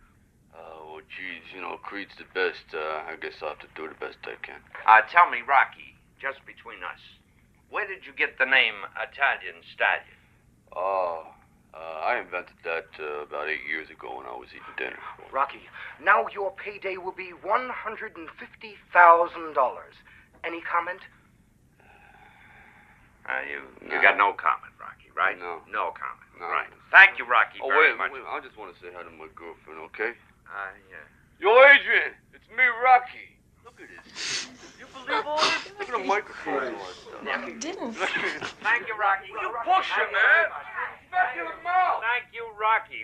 Oh, 0.58 0.98
well, 0.98 1.06
geez, 1.06 1.46
you 1.54 1.62
know, 1.62 1.78
Creed's 1.78 2.18
the 2.18 2.26
best. 2.34 2.66
Uh, 2.74 3.06
I 3.06 3.14
guess 3.22 3.38
I'll 3.38 3.54
have 3.54 3.62
to 3.62 3.70
do 3.78 3.86
the 3.86 3.94
best 4.02 4.18
I 4.26 4.34
can. 4.42 4.58
Uh, 4.90 5.06
tell 5.14 5.30
me, 5.30 5.46
Rocky, 5.46 5.94
just 6.18 6.42
between 6.50 6.82
us, 6.82 6.98
where 7.70 7.86
did 7.86 8.02
you 8.02 8.18
get 8.18 8.42
the 8.42 8.50
name 8.50 8.74
Italian 8.98 9.62
Stallion? 9.62 10.18
Oh, 10.74 11.30
uh, 11.78 12.02
I 12.02 12.18
invented 12.18 12.58
that 12.66 12.90
uh, 12.98 13.30
about 13.30 13.46
eight 13.46 13.62
years 13.70 13.94
ago 13.94 14.18
when 14.18 14.26
I 14.26 14.34
was 14.34 14.50
eating 14.50 14.74
dinner. 14.76 14.98
Rocky, 15.32 15.70
now 16.02 16.26
your 16.34 16.50
payday 16.58 16.98
will 16.98 17.14
be 17.14 17.30
$150,000. 17.46 18.18
Any 20.44 20.62
comment? 20.66 21.06
Uh, 23.22 23.46
you 23.46 23.62
you 23.86 24.02
got 24.02 24.18
no 24.18 24.34
comment, 24.34 24.74
Rocky, 24.82 25.14
right? 25.16 25.38
No. 25.38 25.62
No 25.70 25.94
comment. 25.94 26.26
No. 26.42 26.50
Right. 26.50 26.74
Thank 26.92 27.18
you, 27.18 27.24
Rocky, 27.26 27.60
Oh, 27.64 27.70
very 27.72 27.92
wait, 27.96 27.98
much. 27.98 28.12
wait, 28.12 28.24
I 28.28 28.40
just 28.44 28.60
want 28.60 28.76
to 28.76 28.78
say 28.84 28.92
hi 28.92 29.00
to 29.04 29.10
my 29.16 29.32
girlfriend, 29.32 29.80
okay? 29.96 30.12
Uh, 30.44 30.76
yeah. 30.92 31.08
Yo, 31.40 31.56
Adrian, 31.72 32.12
it's 32.36 32.44
me, 32.52 32.68
Rocky. 32.84 33.40
Look 33.64 33.80
at 33.80 33.88
this. 33.88 34.52
You 34.76 34.86
believe 34.92 35.24
all 35.24 35.40
this? 35.40 35.72
Look 35.80 35.88
at 35.88 35.96
the 35.96 36.04
microphone. 36.04 36.76
Never 37.24 37.48
didn't. 37.64 37.96
Thank 37.96 38.92
you, 38.92 38.96
Rocky. 39.00 39.32
You 39.32 39.50
push 39.64 39.88
him, 39.96 40.12
man. 40.12 40.52
Back 41.16 41.40
in 41.40 41.48
the 41.48 41.64
mouth. 41.64 42.04
Thank 42.04 42.28
you, 42.36 42.44
Rocky. 42.60 43.04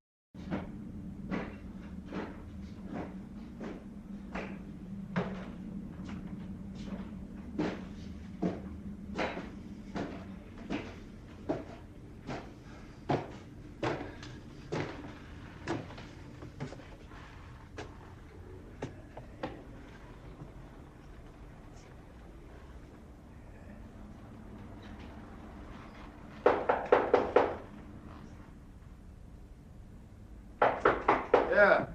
Yeah. 31.50 31.86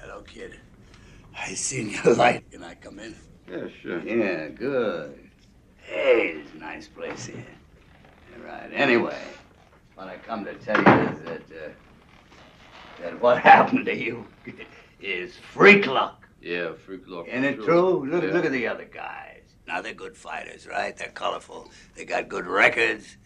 Hello, 0.00 0.22
kid. 0.22 0.54
I 1.36 1.54
seen 1.68 1.90
your 1.90 2.14
light. 2.24 2.50
Can 2.50 2.64
I 2.64 2.74
come 2.74 2.98
in? 2.98 3.14
Yeah, 3.50 3.66
sure. 3.82 4.00
Yeah, 4.00 4.48
good. 4.48 5.28
Hey, 5.76 6.38
it's 6.40 6.54
a 6.54 6.58
nice 6.58 6.88
place 6.88 7.26
here. 7.26 7.44
All 8.36 8.46
right. 8.46 8.70
Anyway, 8.72 9.18
what 9.94 10.08
I 10.08 10.16
come 10.16 10.44
to 10.46 10.54
tell 10.54 10.76
you 10.78 11.08
is 11.12 11.20
that 11.20 11.42
uh, 11.52 11.68
that 13.02 13.20
what 13.20 13.38
happened 13.52 13.84
to 13.86 13.94
you 13.94 14.26
is 15.00 15.36
freak 15.36 15.86
luck. 15.86 16.26
Yeah, 16.40 16.72
freak 16.72 17.06
luck. 17.06 17.26
Isn't 17.28 17.44
it 17.44 17.56
sure. 17.56 17.64
true? 17.66 18.10
Look, 18.10 18.22
Yeah. 18.24 18.30
look 18.32 18.44
at 18.46 18.52
the 18.52 18.66
other 18.66 18.84
guys. 18.86 19.42
Now 19.66 19.82
they're 19.82 19.92
good 19.92 20.16
fighters, 20.16 20.66
right? 20.66 20.96
They're 20.96 21.08
colorful. 21.10 21.70
They 21.94 22.06
got 22.06 22.28
good 22.28 22.46
records. 22.46 23.18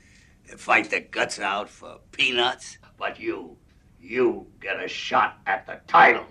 They 0.48 0.56
fight 0.56 0.90
their 0.90 1.00
guts 1.02 1.38
out 1.38 1.68
for 1.68 1.98
peanuts. 2.10 2.78
But 2.98 3.20
you, 3.20 3.56
you 4.00 4.46
get 4.60 4.82
a 4.82 4.88
shot 4.88 5.38
at 5.46 5.66
the 5.66 5.80
title. 5.86 6.26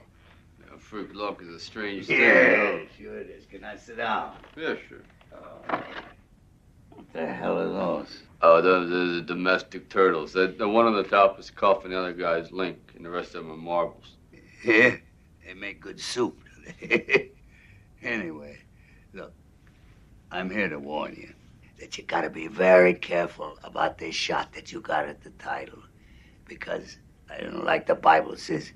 Yeah, 0.92 1.00
freak 1.00 1.16
luck 1.16 1.42
is 1.42 1.50
a 1.50 1.60
strange 1.60 2.08
thing. 2.08 2.20
Yeah, 2.20 2.80
sure 2.98 3.18
it 3.18 3.30
is. 3.30 3.46
Can 3.46 3.64
I 3.64 3.76
sit 3.76 3.98
down? 3.98 4.36
Yeah, 4.56 4.76
sure. 4.88 5.02
Oh, 5.34 5.84
what 6.90 7.14
the 7.14 7.26
hell 7.26 7.60
are 7.60 7.68
those? 7.68 8.24
Oh, 8.42 8.62
those 8.62 8.92
are 8.92 9.16
the 9.16 9.22
domestic 9.22 9.90
turtles. 9.90 10.34
The, 10.34 10.48
the 10.48 10.68
one 10.68 10.88
on 10.88 10.96
the 10.96 11.04
top 11.04 11.40
is 11.40 11.50
Cuff 11.50 11.84
and 11.84 11.94
the 11.94 12.00
other 12.00 12.14
guy's 12.14 12.52
Link, 12.52 12.94
and 12.96 13.06
the 13.06 13.10
rest 13.10 13.36
of 13.36 13.44
them 13.44 13.52
are 13.52 13.58
marbles. 13.58 14.16
Yeah, 14.64 14.98
they 15.46 15.54
make 15.54 15.82
good 15.82 16.00
soup. 16.00 16.38
anyway, 18.02 18.60
look, 19.14 19.34
I'm 20.32 20.50
here 20.50 20.70
to 20.70 20.80
warn 20.80 21.16
you 21.16 21.34
that 21.80 21.98
you 21.98 22.04
gotta 22.04 22.30
be 22.30 22.48
very 22.48 22.94
careful 22.94 23.58
about 23.64 23.98
this 23.98 24.16
shot 24.16 24.54
that 24.54 24.72
you 24.72 24.82
got 24.82 25.08
at 25.08 25.24
the 25.24 25.32
title. 25.32 25.80
Because, 26.46 26.98
I 27.30 27.40
don't 27.42 27.64
like 27.64 27.88
the 27.88 27.96
Bible 27.96 28.36
says, 28.36 28.72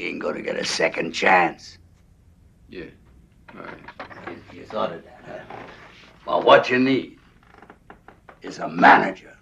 you 0.00 0.08
ain't 0.08 0.20
gonna 0.20 0.40
get 0.40 0.56
a 0.56 0.64
second 0.64 1.12
chance. 1.12 1.78
Yeah. 2.68 2.86
All 3.54 3.62
right. 3.62 4.38
You, 4.52 4.60
you 4.60 4.64
thought 4.64 4.92
of 4.92 5.04
that, 5.04 5.22
huh? 5.26 5.56
Well, 6.26 6.42
what 6.42 6.70
you 6.70 6.78
need 6.78 7.18
is 8.42 8.58
a 8.58 8.68
manager. 8.68 9.36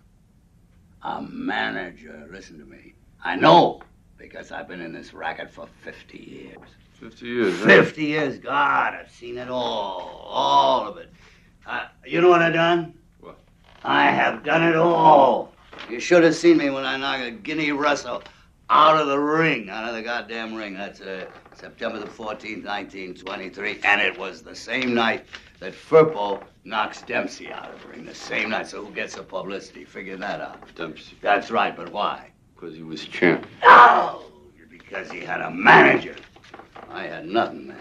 A 1.03 1.23
manager. 1.23 2.29
Listen 2.31 2.59
to 2.59 2.65
me. 2.65 2.95
I 3.23 3.37
know 3.37 3.83
because 4.17 4.51
I've 4.51 4.67
been 4.67 4.81
in 4.81 4.93
this 4.93 5.15
racket 5.15 5.51
for 5.51 5.69
50 5.85 6.19
years. 6.19 6.57
50 6.95 7.27
years, 7.27 7.59
huh? 7.61 7.67
50 7.67 8.05
years. 8.05 8.39
God, 8.39 8.95
I've 8.95 9.11
seen 9.11 9.39
it 9.39 9.49
all. 9.49 10.27
All 10.27 10.89
of 10.89 10.97
it. 10.97 11.13
Uh, 11.67 11.87
you 12.05 12.21
know 12.21 12.31
what 12.31 12.43
I've 12.43 12.55
done? 12.55 12.95
What? 13.21 13.39
I 13.85 14.07
have 14.11 14.43
done 14.43 14.65
it 14.65 14.75
all. 14.75 15.53
You 15.89 16.01
should 16.01 16.25
have 16.25 16.35
seen 16.35 16.57
me 16.57 16.71
when 16.71 16.85
I 16.85 16.97
knocked 16.97 17.23
a 17.23 17.31
Guinea 17.31 17.71
Russell 17.71 18.23
out 18.71 19.01
of 19.01 19.07
the 19.07 19.19
ring, 19.19 19.71
out 19.71 19.89
of 19.89 19.95
the 19.95 20.03
goddamn 20.03 20.55
ring. 20.55 20.75
That's 20.75 21.01
uh, 21.01 21.27
September 21.55 21.99
the 21.99 22.07
14th, 22.07 22.65
1923. 22.65 23.81
And 23.85 24.01
it 24.01 24.19
was 24.19 24.43
the 24.43 24.55
same 24.55 24.95
night 24.95 25.25
that 25.61 25.73
Firpo 25.73 26.43
knocks 26.65 27.03
Dempsey 27.03 27.51
out 27.51 27.73
of 27.73 27.83
the 27.83 27.89
ring. 27.89 28.05
The 28.05 28.15
same 28.15 28.51
night. 28.51 28.67
So 28.67 28.85
who 28.85 28.93
gets 28.93 29.15
the 29.15 29.23
publicity? 29.23 29.85
Figure 29.85 30.17
that 30.19 30.41
out. 30.41 30.75
Dempsey. 30.75 31.17
That's 31.23 31.51
right, 31.51 31.75
but 31.75 31.93
why? 31.93 32.31
Because 32.55 32.75
he 32.75 32.83
was 32.83 33.05
champ. 33.05 33.47
No! 33.63 34.25
Because 34.69 35.11
he 35.11 35.21
had 35.21 35.41
a 35.41 35.51
manager. 35.51 36.17
I 36.91 37.05
had 37.05 37.27
nothing, 37.27 37.69
man. 37.69 37.79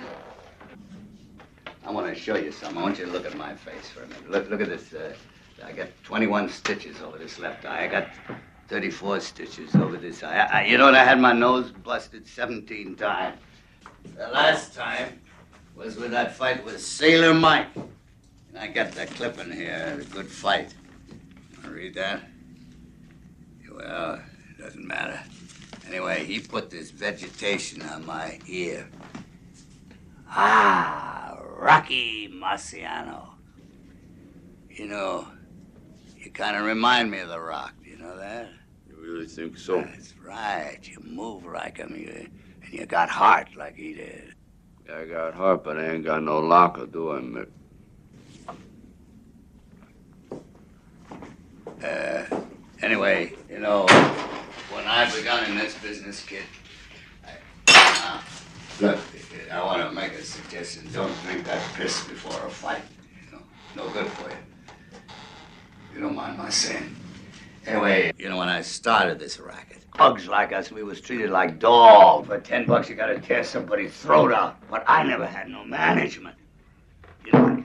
I 1.85 1.91
want 1.91 2.13
to 2.13 2.15
show 2.15 2.35
you 2.35 2.51
something. 2.51 2.77
I 2.77 2.81
want 2.81 2.99
you 2.99 3.05
to 3.05 3.11
look 3.11 3.25
at 3.25 3.37
my 3.37 3.55
face 3.55 3.89
for 3.89 4.03
a 4.03 4.07
minute. 4.07 4.29
Look, 4.29 4.49
look 4.49 4.61
at 4.61 4.67
this. 4.67 4.93
Uh, 4.93 5.13
I 5.63 5.71
got 5.71 5.87
21 6.03 6.49
stitches 6.49 7.01
over 7.01 7.17
this 7.17 7.39
left 7.39 7.65
eye. 7.65 7.85
I 7.85 7.87
got 7.87 8.09
34 8.67 9.21
stitches 9.21 9.75
over 9.75 9.97
this 9.97 10.23
eye. 10.23 10.37
I, 10.37 10.59
I, 10.59 10.65
you 10.65 10.77
know? 10.77 10.89
I 10.89 11.03
had 11.03 11.19
my 11.19 11.31
nose 11.31 11.71
busted 11.71 12.27
17 12.27 12.95
times. 12.95 13.37
The 14.15 14.27
last 14.27 14.73
time 14.73 15.21
was 15.75 15.95
with 15.95 16.11
that 16.11 16.35
fight 16.35 16.63
with 16.65 16.81
Sailor 16.81 17.33
Mike. 17.33 17.67
And 17.75 18.57
I 18.57 18.67
got 18.67 18.91
that 18.93 19.09
clip 19.11 19.39
in 19.39 19.51
here. 19.51 19.99
A 20.01 20.03
good 20.13 20.27
fight. 20.27 20.73
Wanna 21.63 21.75
read 21.75 21.93
that? 21.95 22.21
Well, 23.73 24.15
it 24.15 24.61
doesn't 24.61 24.85
matter. 24.85 25.21
Anyway, 25.87 26.25
he 26.25 26.39
put 26.39 26.69
this 26.69 26.91
vegetation 26.91 27.81
on 27.83 28.05
my 28.05 28.39
ear. 28.47 28.89
Ah, 30.29 31.37
Rocky 31.57 32.27
Marciano. 32.27 33.29
You 34.69 34.87
know, 34.87 35.27
you 36.17 36.31
kind 36.31 36.57
of 36.57 36.65
remind 36.65 37.09
me 37.09 37.19
of 37.19 37.29
The 37.29 37.39
Rock. 37.39 37.73
You 37.83 37.97
know 37.97 38.17
that? 38.17 38.49
really 39.07 39.27
think 39.27 39.57
so. 39.57 39.81
That's 39.81 40.13
right. 40.17 40.79
You 40.83 40.99
move 41.03 41.45
like 41.45 41.77
him, 41.77 41.95
you, 41.95 42.29
and 42.63 42.73
you 42.73 42.85
got 42.85 43.09
heart 43.09 43.55
like 43.55 43.75
he 43.75 43.93
did. 43.93 44.33
I 44.93 45.05
got 45.05 45.33
heart, 45.33 45.63
but 45.63 45.77
I 45.77 45.93
ain't 45.93 46.05
got 46.05 46.23
no 46.23 46.39
locker, 46.39 46.85
do 46.85 47.11
I, 47.11 47.19
Mick? 47.19 47.49
Uh, 51.83 52.41
anyway, 52.81 53.33
you 53.49 53.59
know, 53.59 53.85
when 54.71 54.85
I 54.85 55.09
begun 55.13 55.49
in 55.49 55.57
this 55.57 55.75
business, 55.75 56.23
kid, 56.23 56.43
I, 57.25 57.31
uh, 57.67 58.21
look, 58.81 58.99
I 59.51 59.63
want 59.63 59.87
to 59.87 59.91
make 59.91 60.13
a 60.13 60.23
suggestion. 60.23 60.87
Don't 60.93 61.13
drink 61.23 61.45
that 61.45 61.61
piss 61.75 62.07
before 62.07 62.47
a 62.47 62.49
fight. 62.49 62.81
You 63.25 63.37
know, 63.37 63.43
no 63.75 63.89
good 63.91 64.07
for 64.07 64.29
you. 64.29 64.35
You 65.93 66.01
don't 66.01 66.15
mind 66.15 66.37
my 66.37 66.49
saying. 66.49 66.95
Anyway, 67.67 68.13
you 68.17 68.29
know, 68.29 68.37
when 68.37 68.47
I 68.47 68.61
started 68.61 69.19
this 69.19 69.39
racket, 69.39 69.83
thugs 69.97 70.27
like 70.27 70.53
us, 70.53 70.71
we 70.71 70.83
was 70.83 71.01
treated 71.01 71.29
like 71.29 71.59
dogs. 71.59 72.27
For 72.27 72.39
ten 72.39 72.65
bucks, 72.65 72.89
you 72.89 72.95
gotta 72.95 73.19
tear 73.19 73.43
somebody's 73.43 73.93
throat 73.93 74.31
out. 74.31 74.57
But 74.69 74.85
I 74.87 75.03
never 75.03 75.25
had 75.25 75.49
no 75.49 75.65
management. 75.65 76.37
You 77.25 77.31
know, 77.33 77.63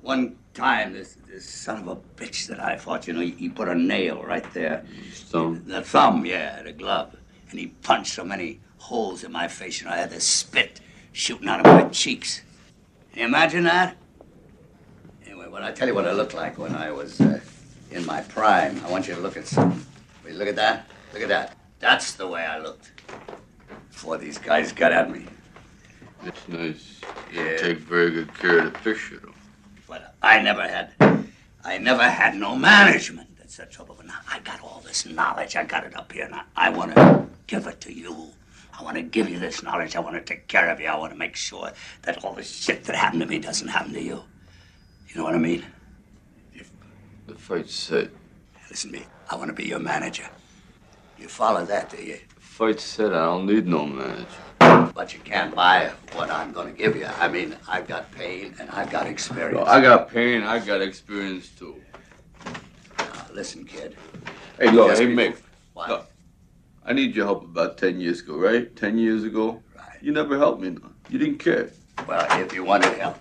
one 0.00 0.38
time, 0.54 0.94
this 0.94 1.18
this 1.28 1.46
son 1.48 1.80
of 1.80 1.88
a 1.88 1.96
bitch 2.20 2.46
that 2.48 2.60
I 2.60 2.76
fought, 2.76 3.06
you 3.06 3.12
know, 3.12 3.20
he, 3.20 3.32
he 3.32 3.48
put 3.50 3.68
a 3.68 3.74
nail 3.74 4.22
right 4.22 4.52
there. 4.54 4.84
Thumb? 5.12 5.62
The 5.66 5.82
thumb, 5.82 6.24
yeah, 6.24 6.62
the 6.62 6.72
glove. 6.72 7.14
And 7.50 7.60
he 7.60 7.68
punched 7.68 8.14
so 8.14 8.24
many 8.24 8.60
holes 8.78 9.22
in 9.22 9.30
my 9.30 9.46
face, 9.46 9.80
you 9.80 9.86
know, 9.86 9.92
I 9.92 9.98
had 9.98 10.10
the 10.10 10.20
spit 10.20 10.80
shooting 11.12 11.48
out 11.48 11.60
of 11.60 11.66
my 11.66 11.88
cheeks. 11.90 12.40
Can 13.12 13.20
you 13.20 13.26
imagine 13.26 13.64
that? 13.64 13.96
Anyway, 15.26 15.46
well, 15.48 15.62
I'll 15.62 15.74
tell 15.74 15.86
you 15.86 15.94
what 15.94 16.06
I 16.06 16.12
looked 16.12 16.34
like 16.34 16.58
when 16.58 16.74
I 16.74 16.90
was 16.90 17.20
uh, 17.20 17.40
in 17.90 18.06
my 18.06 18.20
prime. 18.22 18.80
I 18.84 18.90
want 18.90 19.08
you 19.08 19.14
to 19.14 19.20
look 19.20 19.36
at 19.36 19.46
something. 19.46 19.84
Wait, 20.24 20.34
look 20.34 20.48
at 20.48 20.56
that. 20.56 20.86
Look 21.12 21.22
at 21.22 21.28
that. 21.28 21.56
That's 21.78 22.12
the 22.14 22.26
way 22.26 22.42
I 22.42 22.58
looked 22.58 22.90
before 23.90 24.18
these 24.18 24.38
guys 24.38 24.72
got 24.72 24.92
at 24.92 25.10
me. 25.10 25.26
It's 26.24 26.48
nice. 26.48 27.00
You 27.32 27.42
Yeah. 27.42 27.56
take 27.56 27.78
very 27.78 28.10
good 28.10 28.32
care 28.38 28.58
of 28.58 28.72
the 28.72 28.78
picture, 28.78 29.18
though. 29.22 29.34
But 29.88 30.14
I 30.22 30.40
never 30.42 30.62
had, 30.68 30.92
I 31.64 31.78
never 31.78 32.02
had 32.08 32.36
no 32.36 32.54
management. 32.54 33.36
That's 33.38 33.56
the 33.56 33.66
trouble. 33.66 33.94
But 33.96 34.06
now 34.06 34.20
I 34.30 34.38
got 34.40 34.60
all 34.62 34.82
this 34.84 35.06
knowledge. 35.06 35.56
I 35.56 35.64
got 35.64 35.84
it 35.84 35.96
up 35.96 36.12
here, 36.12 36.24
and 36.26 36.34
I, 36.34 36.42
I 36.56 36.70
want 36.70 36.94
to 36.94 37.26
give 37.46 37.66
it 37.66 37.80
to 37.82 37.92
you. 37.92 38.28
I 38.78 38.82
want 38.82 38.96
to 38.96 39.02
give 39.02 39.28
you 39.28 39.38
this 39.38 39.62
knowledge. 39.62 39.96
I 39.96 40.00
want 40.00 40.14
to 40.16 40.22
take 40.22 40.46
care 40.48 40.70
of 40.70 40.80
you. 40.80 40.86
I 40.86 40.96
want 40.96 41.12
to 41.12 41.18
make 41.18 41.36
sure 41.36 41.70
that 42.02 42.24
all 42.24 42.34
the 42.34 42.42
shit 42.42 42.84
that 42.84 42.96
happened 42.96 43.22
to 43.22 43.26
me 43.26 43.38
doesn't 43.38 43.68
happen 43.68 43.92
to 43.94 44.00
you. 44.02 44.22
You 45.08 45.16
know 45.16 45.24
what 45.24 45.34
I 45.34 45.38
mean? 45.38 45.64
The 47.30 47.36
fight's 47.36 47.72
set. 47.76 48.10
Listen 48.68 48.90
to 48.90 48.98
me. 48.98 49.06
I 49.30 49.36
want 49.36 49.50
to 49.50 49.54
be 49.54 49.62
your 49.62 49.78
manager. 49.78 50.28
You 51.16 51.28
follow 51.28 51.64
that, 51.64 51.88
do 51.88 52.02
you? 52.02 52.18
Fight's 52.40 52.82
set. 52.82 53.12
I 53.14 53.24
don't 53.26 53.46
need 53.46 53.68
no 53.68 53.86
manager. 53.86 54.26
But 54.92 55.14
you 55.14 55.20
can't 55.20 55.54
buy 55.54 55.92
what 56.14 56.28
I'm 56.28 56.50
going 56.52 56.72
to 56.72 56.76
give 56.76 56.96
you. 56.96 57.06
I 57.06 57.28
mean, 57.28 57.54
I've 57.68 57.86
got 57.86 58.10
pain 58.10 58.56
and 58.58 58.68
I've 58.70 58.90
got 58.90 59.06
experience. 59.06 59.54
Yo, 59.60 59.64
I 59.64 59.80
got 59.80 60.10
pain. 60.10 60.42
I 60.42 60.58
got 60.58 60.80
experience 60.82 61.50
too. 61.50 61.80
Now, 62.98 63.26
listen, 63.32 63.64
kid. 63.64 63.96
Hey, 64.58 64.72
look, 64.72 64.96
hey, 64.98 65.06
before- 65.06 65.36
Mick. 65.84 65.88
Look, 65.88 66.06
I 66.84 66.92
need 66.92 67.14
your 67.14 67.26
help 67.26 67.44
about 67.44 67.78
10 67.78 68.00
years 68.00 68.22
ago, 68.22 68.38
right? 68.38 68.74
10 68.74 68.98
years 68.98 69.22
ago? 69.22 69.62
Right. 69.76 70.02
You 70.02 70.10
never 70.10 70.36
helped 70.36 70.62
me. 70.62 70.70
No. 70.70 70.80
You 71.08 71.20
didn't 71.20 71.38
care. 71.38 71.70
Well, 72.08 72.26
if 72.44 72.52
you 72.52 72.64
wanted 72.64 72.98
help, 72.98 73.18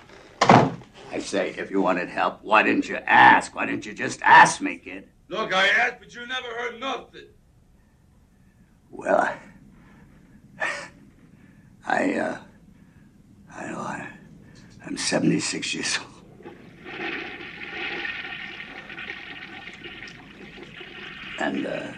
I 1.11 1.19
say, 1.19 1.55
if 1.57 1.71
you 1.71 1.81
wanted 1.81 2.07
help, 2.09 2.43
why 2.43 2.61
didn't 2.61 2.87
you 2.87 2.97
ask? 2.97 3.55
Why 3.55 3.65
didn't 3.65 3.85
you 3.85 3.93
just 3.93 4.21
ask 4.21 4.61
me, 4.61 4.77
kid? 4.77 5.09
Look, 5.27 5.53
I 5.53 5.67
asked, 5.67 5.95
but 5.99 6.13
you 6.13 6.25
never 6.27 6.47
heard 6.47 6.79
nothing. 6.79 7.25
Well, 8.91 9.17
I, 10.59 10.69
I, 11.87 12.13
uh, 12.13 12.37
I 13.55 13.67
know 13.71 13.79
I, 13.79 14.07
I'm 14.85 14.97
76 14.97 15.73
years 15.73 15.97
old. 15.99 16.53
And, 21.39 21.65
uh, 21.65 21.91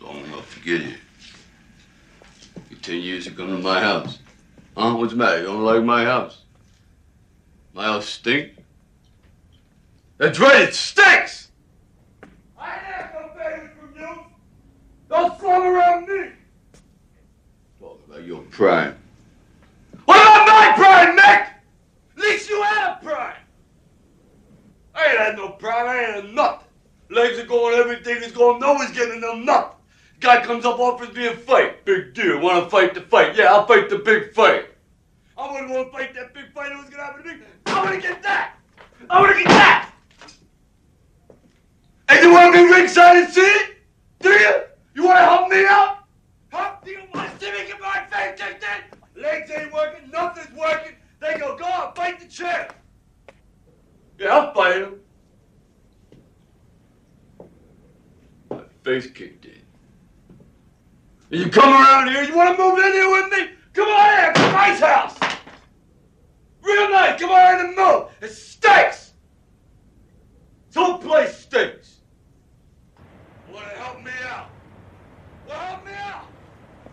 Long 0.00 0.24
enough 0.24 0.54
to 0.54 0.60
get 0.60 0.80
here. 0.80 0.96
You 2.70 2.76
10 2.76 3.00
years 3.00 3.24
to 3.24 3.27
come 3.38 3.56
to 3.56 3.62
my 3.62 3.80
house. 3.80 4.18
Huh? 4.76 4.96
What's 4.96 5.12
the 5.12 5.18
matter? 5.18 5.38
You 5.38 5.46
don't 5.46 5.62
like 5.62 5.84
my 5.84 6.04
house? 6.04 6.42
My 7.72 7.84
house 7.84 8.06
stink? 8.06 8.50
That's 10.16 10.40
right, 10.40 10.62
it 10.62 10.74
stinks! 10.74 11.52
I 12.58 12.74
ain't 12.74 12.84
asked 12.88 13.14
no 13.14 13.28
favors 13.28 13.70
from 13.78 13.94
you. 13.96 14.24
Don't 15.08 15.38
slum 15.38 15.62
around 15.62 16.08
me. 16.08 16.30
Talk 17.78 18.00
about 18.08 18.24
your 18.24 18.42
prime. 18.50 18.96
What 20.04 20.20
about 20.20 20.46
my 20.48 20.72
prime, 20.74 21.16
Mick? 21.16 21.52
At 22.16 22.18
least 22.18 22.50
you 22.50 22.60
had 22.60 22.94
a 22.94 23.04
prime. 23.04 23.36
I 24.96 25.10
ain't 25.10 25.18
had 25.18 25.36
no 25.36 25.50
prime. 25.50 25.86
I 25.86 25.98
ain't 25.98 26.14
had 26.24 26.34
nothing. 26.34 26.66
Legs 27.10 27.38
are 27.38 27.46
going, 27.46 27.78
everything 27.78 28.16
is 28.16 28.32
going. 28.32 28.58
No 28.58 28.72
one's 28.72 28.90
getting 28.90 29.20
them 29.20 29.44
nothing. 29.44 29.77
Guy 30.20 30.42
comes 30.42 30.64
up, 30.64 30.78
offers 30.80 31.14
me 31.14 31.26
a 31.26 31.36
fight. 31.36 31.84
Big 31.84 32.12
deal. 32.14 32.40
Want 32.40 32.64
to 32.64 32.70
fight 32.70 32.94
the 32.94 33.02
fight? 33.02 33.36
Yeah, 33.36 33.52
I'll 33.52 33.66
fight 33.66 33.88
the 33.88 33.98
big 33.98 34.32
fight. 34.32 34.66
I 35.36 35.52
wouldn't 35.52 35.70
want 35.70 35.92
to 35.92 35.98
fight 35.98 36.14
that 36.14 36.34
big 36.34 36.52
fight. 36.52 36.74
What's 36.74 36.90
gonna 36.90 37.04
happen 37.04 37.22
to 37.22 37.34
me? 37.34 37.44
I 37.66 37.84
want 37.84 37.94
to 37.94 38.00
get 38.00 38.22
that. 38.24 38.56
I 39.08 39.20
want 39.20 39.32
to 39.32 39.38
get 39.38 39.48
that. 39.48 39.92
And 42.08 42.24
you 42.24 42.32
want 42.32 42.54
to 42.54 42.62
be 42.64 42.72
ringside 42.72 43.16
and 43.18 43.32
see 43.32 43.40
it? 43.42 43.76
Do 44.20 44.30
you? 44.30 44.62
You 44.94 45.04
want 45.04 45.18
to 45.18 45.24
help 45.24 45.48
me 45.48 45.64
out? 45.66 45.98
Huh? 46.50 46.76
Do 46.84 46.90
you 46.90 47.02
want 47.14 47.30
to 47.30 47.44
see 47.44 47.52
me 47.52 47.68
get 47.68 47.80
my 47.80 48.04
face 48.10 48.40
kicked 48.40 48.64
in? 48.64 49.22
Legs 49.22 49.50
ain't 49.56 49.72
working. 49.72 50.10
Nothing's 50.10 50.56
working. 50.58 50.96
They 51.20 51.36
go, 51.38 51.56
go 51.56 51.64
on, 51.64 51.94
fight 51.94 52.18
the 52.18 52.26
champ. 52.26 52.72
Yeah, 54.18 54.36
I'll 54.36 54.52
fight 54.52 54.82
him. 54.82 55.00
My 58.50 58.62
face 58.82 59.10
kicked 59.10 59.44
in. 59.44 59.57
You 61.30 61.50
come 61.50 61.68
around 61.70 62.08
here, 62.08 62.22
you 62.22 62.34
want 62.34 62.56
to 62.56 62.62
move 62.62 62.78
in 62.78 62.92
here 62.92 63.10
with 63.10 63.30
me? 63.30 63.50
Come 63.74 63.88
on 63.88 64.18
here, 64.18 64.30
it's 64.30 64.40
nice 64.40 64.80
house. 64.80 65.18
Real 66.62 66.90
nice. 66.90 67.20
Come 67.20 67.30
on 67.30 67.60
in 67.60 67.66
and 67.66 67.76
move. 67.76 68.04
It 68.22 68.30
stinks. 68.30 69.12
This 70.68 70.76
whole 70.76 70.98
place 70.98 71.36
stinks. 71.36 72.00
Want 73.52 73.64
to 73.68 73.78
help 73.78 74.02
me 74.02 74.10
out? 74.26 74.50
Well, 75.46 75.58
help 75.58 75.84
me 75.84 75.92
out. 75.92 76.26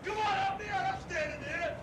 Come 0.04 0.18
on, 0.18 0.24
help 0.24 0.60
me 0.60 0.66
out. 0.68 0.94
I'm 0.94 1.00
standing 1.08 1.40
here. 1.40 1.76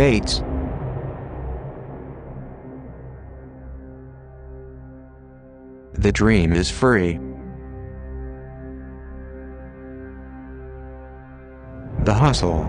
mates. 0.00 0.42
The 5.92 6.10
dream 6.10 6.54
is 6.54 6.70
free. 6.70 7.20
The 12.04 12.14
hustle. 12.14 12.64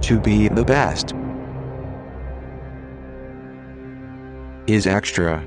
To 0.00 0.18
be 0.18 0.48
the 0.48 0.64
best 0.64 1.14
is 4.66 4.88
extra. 4.88 5.46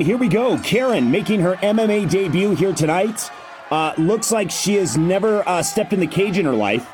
Here 0.00 0.16
we 0.16 0.28
go. 0.28 0.58
Karen 0.58 1.10
making 1.10 1.40
her 1.40 1.56
MMA 1.56 2.08
debut 2.08 2.54
here 2.54 2.72
tonight. 2.72 3.30
Uh, 3.70 3.92
looks 3.98 4.32
like 4.32 4.50
she 4.50 4.76
has 4.76 4.96
never 4.96 5.46
uh, 5.46 5.62
stepped 5.62 5.92
in 5.92 6.00
the 6.00 6.06
cage 6.06 6.38
in 6.38 6.46
her 6.46 6.54
life. 6.54 6.90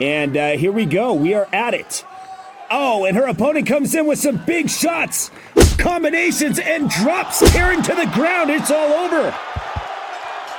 And 0.00 0.36
uh, 0.38 0.52
here 0.52 0.72
we 0.72 0.86
go. 0.86 1.12
We 1.12 1.34
are 1.34 1.46
at 1.52 1.74
it. 1.74 2.06
Oh, 2.70 3.04
and 3.04 3.14
her 3.14 3.26
opponent 3.26 3.66
comes 3.66 3.94
in 3.94 4.06
with 4.06 4.18
some 4.18 4.38
big 4.46 4.70
shots, 4.70 5.30
combinations, 5.76 6.58
and 6.58 6.88
drops 6.88 7.48
Karen 7.52 7.82
to 7.82 7.94
the 7.94 8.10
ground. 8.14 8.50
It's 8.50 8.70
all 8.70 8.92
over. 8.92 9.36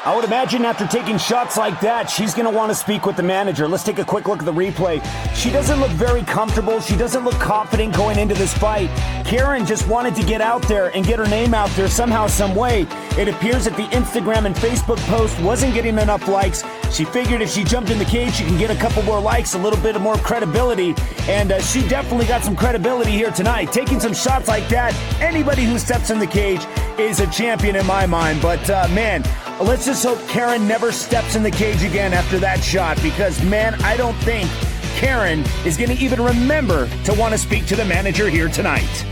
I 0.08 0.16
would 0.16 0.24
imagine 0.24 0.64
after 0.64 0.88
taking 0.88 1.18
shots 1.18 1.58
like 1.58 1.82
that, 1.82 2.10
she's 2.10 2.34
going 2.34 2.50
to 2.50 2.58
want 2.58 2.72
to 2.72 2.76
speak 2.76 3.06
with 3.06 3.18
the 3.18 3.24
manager. 3.24 3.68
Let's 3.68 3.84
take 3.84 4.00
a 4.00 4.06
quick 4.06 4.30
look 4.30 4.40
at 4.40 4.46
the 4.46 4.54
replay. 4.54 5.04
She 5.36 5.50
doesn't 5.50 5.82
look 5.82 5.92
very 5.92 6.22
comfortable. 6.22 6.80
She 6.80 6.96
doesn't 6.96 7.26
look 7.26 7.34
confident 7.34 7.94
going 7.94 8.18
into 8.18 8.34
this 8.34 8.54
fight. 8.54 8.90
Karen 9.26 9.66
just 9.66 9.86
wanted 9.90 10.16
to 10.16 10.24
get 10.24 10.40
out 10.40 10.62
there 10.62 10.96
and 10.96 11.06
get 11.06 11.20
her 11.20 11.28
name 11.28 11.54
out 11.54 11.70
there 11.72 11.90
somehow, 11.90 12.28
some 12.28 12.56
way. 12.56 12.88
It 13.18 13.28
appears 13.28 13.66
that 13.66 13.76
the 13.76 13.84
Instagram 13.88 14.46
and 14.46 14.56
Facebook 14.56 14.98
post 15.08 15.38
wasn't 15.42 15.74
getting 15.74 15.98
enough 15.98 16.26
likes. 16.30 16.64
She 16.94 17.04
figured 17.04 17.42
if 17.42 17.52
she 17.52 17.66
jumped 17.66 17.90
in 17.90 18.00
the 18.00 18.06
cage, 18.06 18.36
she 18.36 18.46
can 18.46 18.58
get 18.58 18.72
a 18.72 18.80
couple 18.80 19.04
more 19.04 19.20
likes, 19.20 19.56
a 19.56 19.58
little 19.58 19.82
bit 19.82 19.98
of 19.98 20.02
more 20.02 20.16
credibility. 20.16 20.96
And 21.28 21.52
uh, 21.52 21.60
she 21.60 21.86
definitely 21.86 22.28
got 22.28 22.46
some 22.46 22.56
credibility 22.56 23.12
here 23.12 23.32
tonight. 23.32 23.74
Taking 23.74 24.00
some 24.00 24.14
shots 24.14 24.48
like 24.48 24.70
that, 24.70 24.96
anybody 25.22 25.66
who 25.66 25.78
steps 25.78 26.12
in 26.12 26.20
the 26.20 26.28
cage 26.28 26.62
is 26.98 27.20
a 27.20 27.28
champion 27.28 27.76
in 27.76 27.86
my 27.86 28.06
mind. 28.06 28.42
But 28.42 28.70
uh, 28.70 28.88
man, 28.94 29.22
let's 29.64 29.86
just 29.86 30.04
hope 30.04 30.20
Karen 30.28 30.68
never 30.68 30.92
steps 30.92 31.36
in 31.36 31.44
the 31.44 31.52
cage 31.52 31.84
again 31.84 32.14
after 32.14 32.38
that 32.40 32.64
shot 32.64 33.02
because, 33.02 33.44
man, 33.44 33.74
I 33.82 33.98
don't 33.98 34.16
think 34.18 34.50
Karen 34.98 35.44
is 35.66 35.78
going 35.78 35.96
to 35.96 36.04
even 36.04 36.22
remember 36.22 36.88
to 37.06 37.14
want 37.14 37.34
to 37.34 37.38
speak 37.38 37.66
to 37.68 37.76
the 37.76 37.86
manager 37.86 38.30
here 38.30 38.50
tonight. 38.50 39.06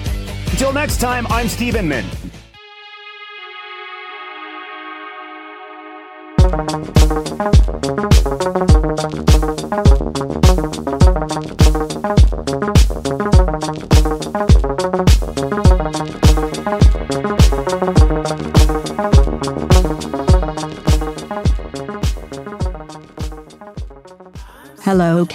Until 0.51 0.71
next 0.71 0.99
time, 0.99 1.25
I'm 1.27 1.47
Steve 1.47 1.75
Inman. 1.75 2.05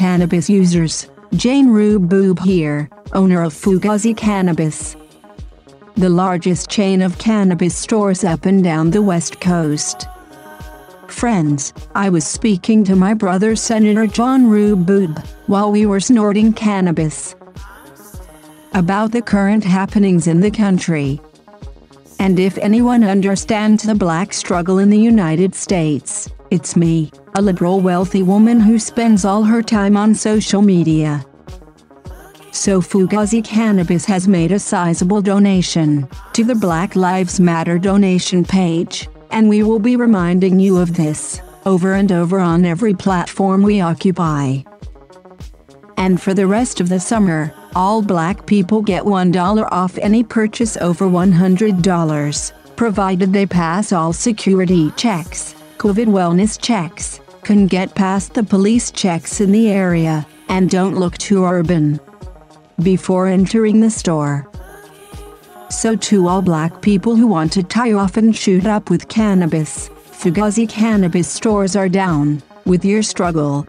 Cannabis 0.01 0.49
users. 0.49 1.11
Jane 1.35 1.69
Rube 1.69 2.09
Boob 2.09 2.39
here, 2.39 2.89
owner 3.13 3.43
of 3.43 3.53
Fugazi 3.53 4.17
Cannabis, 4.17 4.97
the 5.95 6.09
largest 6.09 6.71
chain 6.71 7.03
of 7.03 7.19
cannabis 7.19 7.77
stores 7.77 8.25
up 8.25 8.47
and 8.47 8.65
down 8.65 8.93
the 8.93 9.03
West 9.03 9.43
Coast. 9.43 10.07
Friends, 11.07 11.75
I 11.95 12.09
was 12.09 12.27
speaking 12.27 12.83
to 12.85 12.97
my 12.97 13.13
brother 13.13 13.55
Senator 13.55 14.07
John 14.07 14.49
Rube 14.49 14.87
Boob 14.87 15.19
while 15.49 15.71
we 15.71 15.85
were 15.85 16.01
snorting 16.01 16.55
cannabis 16.55 17.35
about 18.73 19.13
the 19.13 19.21
current 19.21 19.65
happenings 19.65 20.27
in 20.27 20.41
the 20.41 20.51
country. 20.51 21.21
And 22.19 22.41
if 22.41 22.57
anyone 22.57 23.05
understands 23.05 23.83
the 23.83 23.95
black 23.95 24.33
struggle 24.33 24.79
in 24.79 24.89
the 24.89 24.99
United 24.99 25.55
States, 25.55 26.27
it's 26.51 26.75
me, 26.75 27.13
a 27.35 27.43
liberal 27.43 27.81
wealthy 27.81 28.23
woman 28.23 28.61
who 28.61 28.79
spends 28.79 29.25
all 29.25 29.43
her 29.43 29.63
time 29.63 29.97
on 29.97 30.15
social 30.15 30.63
media. 30.63 31.25
So 32.53 32.81
Fugazi 32.81 33.45
Cannabis 33.45 34.05
has 34.07 34.27
made 34.27 34.53
a 34.53 34.59
sizable 34.59 35.23
donation 35.23 36.09
to 36.33 36.45
the 36.45 36.55
Black 36.55 36.97
Lives 36.97 37.39
Matter 37.39 37.79
donation 37.79 38.45
page, 38.45 39.09
and 39.31 39.49
we 39.49 39.63
will 39.63 39.79
be 39.79 39.97
reminding 39.97 40.59
you 40.59 40.79
of 40.79 40.97
this 40.97 41.41
over 41.65 41.93
and 41.95 42.11
over 42.11 42.41
on 42.41 42.65
every 42.65 42.95
platform 42.95 43.63
we 43.63 43.81
occupy. 43.81 44.59
And 45.97 46.21
for 46.21 46.35
the 46.35 46.47
rest 46.47 46.81
of 46.81 46.89
the 46.89 46.99
summer, 46.99 47.55
all 47.77 48.03
black 48.03 48.47
people 48.47 48.83
get 48.83 49.05
$1 49.05 49.69
off 49.71 49.97
any 49.99 50.25
purchase 50.25 50.77
over 50.79 51.07
$100, 51.07 52.53
provided 52.75 53.33
they 53.33 53.47
pass 53.47 53.93
all 53.93 54.13
security 54.13 54.91
checks, 54.93 55.55
COVID 55.81 56.09
wellness 56.09 56.61
checks, 56.61 57.21
can 57.43 57.67
get 57.67 57.95
past 57.95 58.35
the 58.35 58.43
police 58.43 58.91
checks 58.91 59.41
in 59.41 59.51
the 59.51 59.71
area, 59.71 60.27
and 60.51 60.69
don't 60.69 60.97
look 60.97 61.17
too 61.17 61.43
urban 61.43 61.99
before 62.83 63.29
entering 63.29 63.81
the 63.81 63.89
store. 63.89 64.47
So, 65.71 65.97
to 65.97 66.29
all 66.29 66.43
black 66.43 66.83
people 66.83 67.17
who 67.17 67.27
want 67.27 67.51
to 67.55 67.63
tie 67.63 67.95
off 67.95 68.19
and 68.19 68.37
shoot 68.37 68.67
up 68.67 68.91
with 68.91 69.09
cannabis, 69.09 69.89
Fugazi 69.89 70.69
cannabis 70.69 71.29
stores 71.29 71.75
are 71.75 71.89
down 71.89 72.43
with 72.67 72.85
your 72.85 73.03
struggle. 73.03 73.67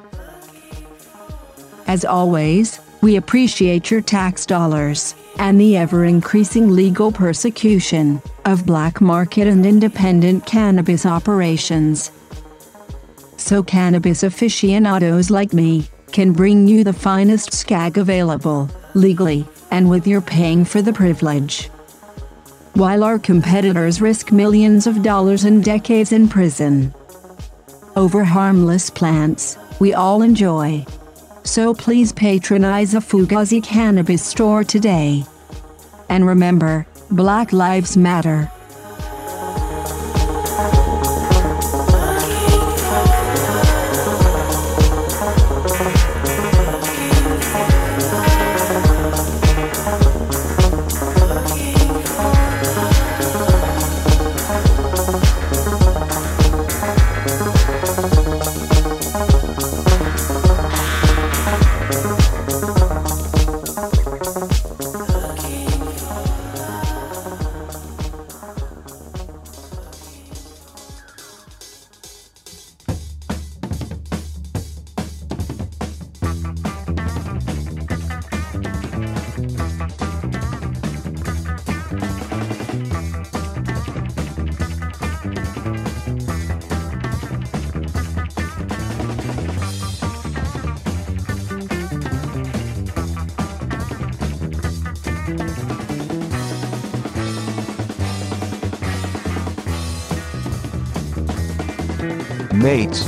As 1.87 2.03
always, 2.03 2.81
we 3.01 3.15
appreciate 3.15 3.89
your 3.89 4.01
tax 4.01 4.45
dollars 4.45 5.15
and 5.37 5.59
the 5.59 5.75
ever 5.77 6.05
increasing 6.05 6.69
legal 6.69 7.11
persecution 7.11 8.21
of 8.45 8.65
black 8.65 9.01
market 9.01 9.47
and 9.47 9.65
independent 9.65 10.45
cannabis 10.45 11.05
operations. 11.05 12.11
So, 13.37 13.63
cannabis 13.63 14.23
aficionados 14.23 15.31
like 15.31 15.53
me 15.53 15.87
can 16.11 16.31
bring 16.31 16.67
you 16.67 16.83
the 16.83 16.93
finest 16.93 17.53
skag 17.53 17.97
available, 17.97 18.69
legally, 18.93 19.47
and 19.71 19.89
with 19.89 20.05
your 20.05 20.21
paying 20.21 20.63
for 20.65 20.81
the 20.81 20.93
privilege. 20.93 21.67
While 22.73 23.03
our 23.03 23.17
competitors 23.17 23.99
risk 23.99 24.31
millions 24.31 24.85
of 24.87 25.01
dollars 25.01 25.43
and 25.43 25.63
decades 25.63 26.11
in 26.11 26.27
prison 26.27 26.93
over 27.95 28.23
harmless 28.23 28.89
plants 28.89 29.57
we 29.79 29.93
all 29.93 30.21
enjoy. 30.21 30.85
So 31.43 31.73
please 31.73 32.11
patronize 32.11 32.93
a 32.93 32.97
Fugazi 32.97 33.63
cannabis 33.63 34.23
store 34.23 34.63
today. 34.63 35.25
And 36.09 36.25
remember, 36.25 36.85
Black 37.09 37.51
Lives 37.51 37.97
Matter. 37.97 38.51
Mates. 102.71 103.03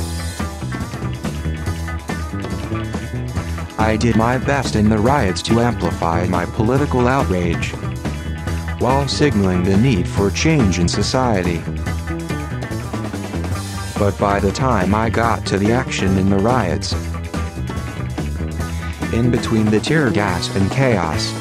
I 3.78 3.96
did 3.98 4.14
my 4.14 4.36
best 4.36 4.76
in 4.76 4.90
the 4.90 4.98
riots 4.98 5.40
to 5.44 5.60
amplify 5.60 6.26
my 6.26 6.44
political 6.44 7.08
outrage 7.08 7.70
while 8.78 9.08
signaling 9.08 9.62
the 9.62 9.78
need 9.78 10.06
for 10.06 10.30
change 10.30 10.78
in 10.78 10.86
society. 10.86 11.62
But 13.98 14.18
by 14.18 14.38
the 14.38 14.52
time 14.52 14.94
I 14.94 15.08
got 15.08 15.46
to 15.46 15.56
the 15.56 15.72
action 15.72 16.18
in 16.18 16.28
the 16.28 16.40
riots, 16.40 16.92
in 19.14 19.30
between 19.30 19.64
the 19.70 19.80
tear 19.80 20.10
gas 20.10 20.54
and 20.56 20.70
chaos, 20.70 21.32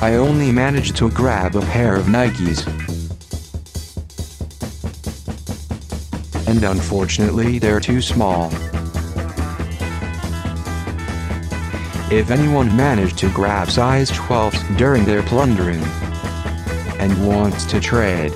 I 0.00 0.14
only 0.14 0.52
managed 0.52 0.94
to 0.98 1.10
grab 1.10 1.56
a 1.56 1.62
pair 1.62 1.96
of 1.96 2.06
Nikes. 2.06 2.81
And 6.62 6.78
unfortunately, 6.78 7.58
they're 7.58 7.80
too 7.80 8.00
small. 8.00 8.46
If 12.08 12.30
anyone 12.30 12.76
managed 12.76 13.18
to 13.18 13.30
grab 13.30 13.68
size 13.68 14.12
12s 14.12 14.76
during 14.78 15.04
their 15.04 15.24
plundering, 15.24 15.82
and 17.00 17.26
wants 17.26 17.64
to 17.64 17.80
trade. 17.80 18.32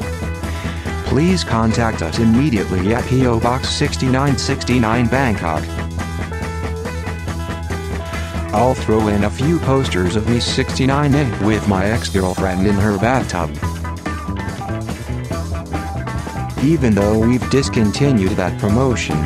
Please 1.04 1.44
contact 1.44 2.02
us 2.02 2.18
immediately 2.18 2.92
at 2.94 3.04
PO 3.04 3.38
Box 3.38 3.68
6969 3.68 5.06
Bangkok. 5.06 5.62
I'll 8.52 8.74
throw 8.74 9.06
in 9.06 9.22
a 9.22 9.30
few 9.30 9.60
posters 9.60 10.16
of 10.16 10.28
me 10.28 10.40
69 10.40 11.14
in 11.14 11.46
with 11.46 11.68
my 11.68 11.86
ex-girlfriend 11.86 12.66
in 12.66 12.74
her 12.74 12.98
bathtub. 12.98 13.56
Even 16.66 16.96
though 16.96 17.16
we've 17.16 17.48
discontinued 17.48 18.32
that 18.32 18.60
promotion. 18.60 19.16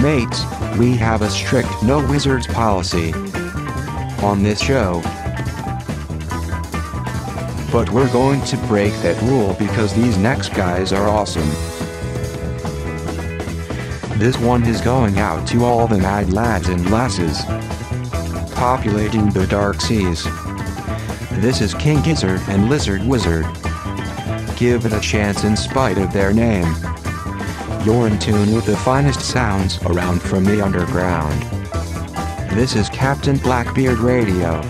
Mates, 0.00 0.44
we 0.78 0.94
have 0.96 1.22
a 1.22 1.28
strict 1.28 1.68
no 1.82 2.06
wizards 2.06 2.46
policy 2.46 3.12
on 4.22 4.44
this 4.44 4.60
show. 4.60 5.00
But 7.72 7.90
we're 7.90 8.12
going 8.12 8.40
to 8.42 8.56
break 8.68 8.92
that 9.02 9.20
rule 9.22 9.56
because 9.58 9.92
these 9.92 10.16
next 10.16 10.50
guys 10.50 10.92
are 10.92 11.08
awesome. 11.08 11.48
This 14.20 14.38
one 14.38 14.62
is 14.62 14.80
going 14.80 15.18
out 15.18 15.48
to 15.48 15.64
all 15.64 15.88
the 15.88 15.98
mad 15.98 16.32
lads 16.32 16.68
and 16.68 16.88
lasses 16.92 17.42
populating 18.54 19.30
the 19.30 19.48
dark 19.48 19.80
seas. 19.80 20.24
This 21.38 21.60
is 21.60 21.74
King 21.74 22.00
Gizzard 22.02 22.40
and 22.48 22.70
Lizard 22.70 23.06
Wizard. 23.06 23.44
Give 24.56 24.86
it 24.86 24.92
a 24.94 25.00
chance 25.00 25.44
in 25.44 25.54
spite 25.54 25.98
of 25.98 26.10
their 26.10 26.32
name. 26.32 26.74
You're 27.84 28.08
in 28.08 28.18
tune 28.18 28.54
with 28.54 28.64
the 28.64 28.76
finest 28.78 29.20
sounds 29.20 29.78
around 29.82 30.22
from 30.22 30.44
the 30.44 30.64
underground. 30.64 31.42
This 32.52 32.74
is 32.74 32.88
Captain 32.88 33.36
Blackbeard 33.36 33.98
Radio. 33.98 34.62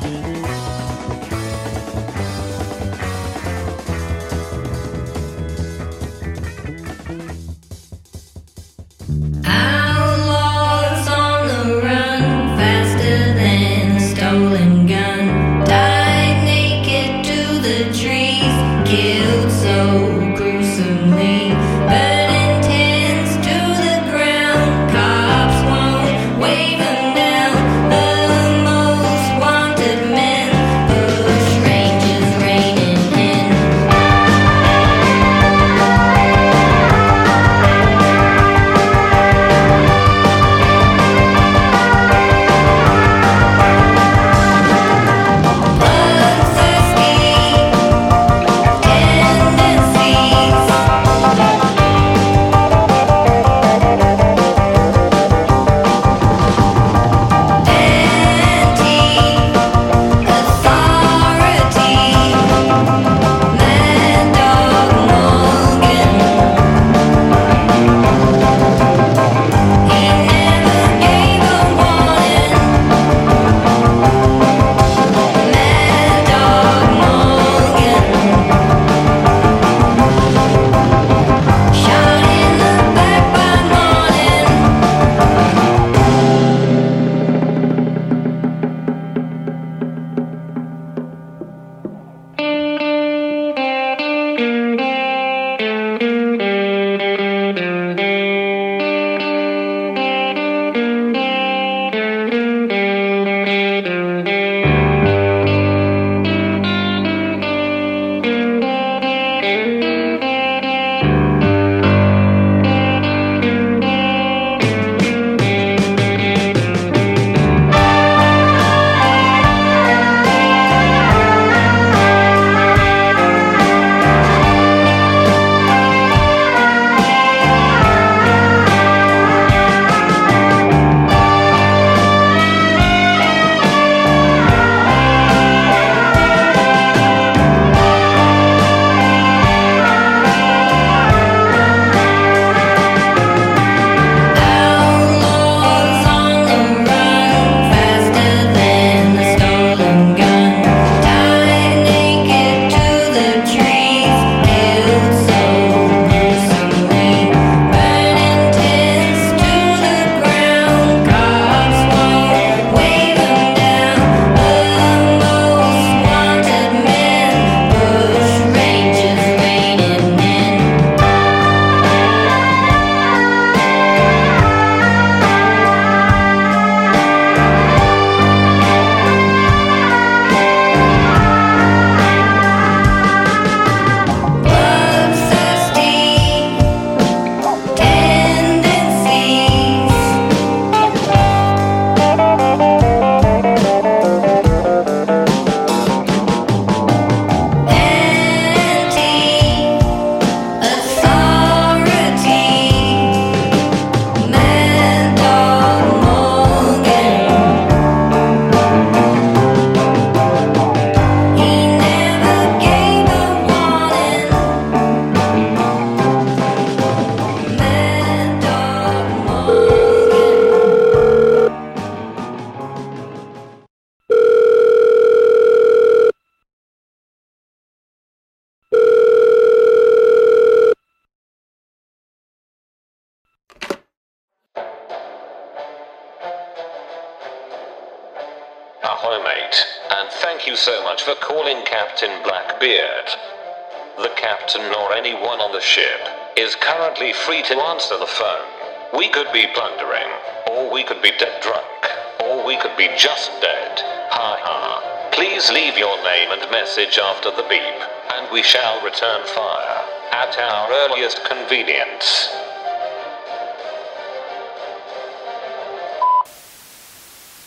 We 258.36 258.42
shall 258.42 258.84
return 258.84 259.24
fire 259.28 259.82
at 260.12 260.36
our 260.38 260.70
earliest 260.70 261.24
convenience. 261.24 262.28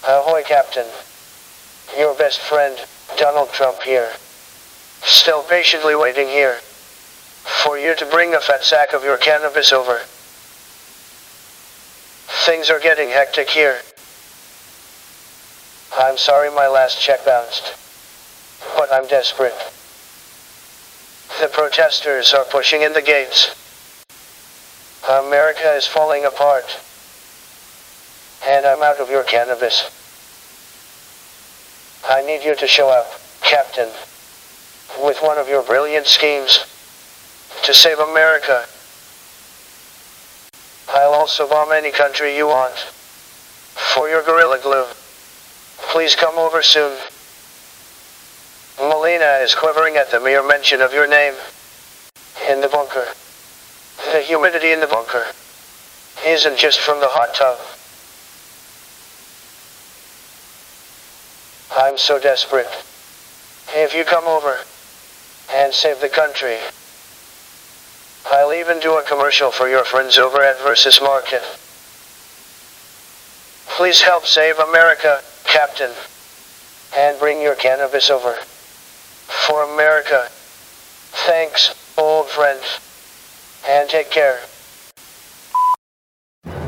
Uh, 0.04 0.24
ahoy, 0.26 0.42
Captain. 0.42 0.88
Your 1.96 2.16
best 2.16 2.40
friend, 2.40 2.76
Donald 3.20 3.50
Trump 3.52 3.84
here. 3.84 4.10
Still 5.04 5.44
patiently 5.44 5.94
waiting 5.96 6.28
here. 6.28 6.56
For 6.56 7.78
you 7.78 7.96
to 7.96 8.06
bring 8.08 8.34
a 8.34 8.40
fat 8.40 8.64
sack 8.64 8.94
of 8.94 9.04
your 9.04 9.18
cannabis 9.18 9.72
over. 9.72 10.00
Things 12.48 12.72
are 12.72 12.80
getting 12.80 13.10
hectic 13.10 13.48
here. 13.52 13.78
I'm 15.96 16.18
sorry 16.18 16.50
my 16.50 16.68
last 16.68 17.00
check 17.00 17.24
bounced. 17.24 17.76
But 18.76 18.92
I'm 18.92 19.06
desperate. 19.06 19.54
The 21.40 21.48
protesters 21.48 22.34
are 22.34 22.44
pushing 22.44 22.82
in 22.82 22.92
the 22.92 23.02
gates. 23.02 23.56
America 25.10 25.72
is 25.72 25.88
falling 25.88 26.26
apart. 26.26 26.66
And 28.46 28.66
I'm 28.66 28.84
out 28.84 29.00
of 29.00 29.10
your 29.10 29.24
cannabis. 29.24 29.90
I 32.10 32.26
need 32.26 32.44
you 32.44 32.56
to 32.56 32.68
show 32.68 32.90
up, 32.90 33.08
Captain, 33.42 33.88
with 35.02 35.22
one 35.22 35.38
of 35.38 35.48
your 35.48 35.64
brilliant 35.64 36.08
schemes 36.08 36.66
to 37.64 37.74
save 37.74 38.00
America. 38.00 38.66
I'll 40.90 41.14
also 41.14 41.48
bomb 41.48 41.72
any 41.72 41.92
country 41.92 42.36
you 42.36 42.48
want. 42.48 42.76
For 43.96 44.10
your 44.10 44.24
Gorilla 44.24 44.60
Glue. 44.62 44.88
Please 45.94 46.16
come 46.16 46.38
over 46.38 46.62
soon. 46.62 46.98
Melania 48.80 49.40
is 49.40 49.56
quivering 49.56 49.98
at 49.98 50.10
the 50.10 50.20
mere 50.20 50.46
mention 50.46 50.82
of 50.82 50.94
your 50.94 51.08
name. 51.08 51.34
In 52.50 52.62
the 52.62 52.70
bunker. 52.70 53.06
The 54.14 54.22
humidity 54.22 54.72
in 54.72 54.80
the 54.80 54.88
bunker 54.88 55.26
isn't 56.26 56.58
just 56.58 56.80
from 56.80 57.00
the 57.00 57.08
hot 57.08 57.36
tub. 57.36 57.60
I'm 61.78 61.98
so 61.98 62.20
desperate. 62.20 62.68
If 63.76 63.94
you 63.94 64.04
come 64.06 64.26
over 64.26 64.58
and 65.52 65.74
save 65.74 66.00
the 66.00 66.10
country, 66.10 66.58
I'll 68.32 68.54
even 68.54 68.80
do 68.80 68.98
a 68.98 69.04
commercial 69.04 69.52
for 69.52 69.68
your 69.68 69.84
friends 69.84 70.18
over 70.18 70.42
at 70.42 70.60
Versus 70.62 71.02
Market. 71.02 71.44
Please 73.68 74.02
help 74.02 74.26
save 74.26 74.58
America, 74.58 75.22
Captain, 75.46 75.92
and 76.96 77.20
bring 77.20 77.42
your 77.42 77.56
cannabis 77.56 78.10
over. 78.10 78.36
For 79.48 79.64
America. 79.74 80.28
Thanks, 81.26 81.74
old 81.98 82.28
friend. 82.28 82.60
And 83.68 83.90
take 83.90 84.12
care. 84.12 84.40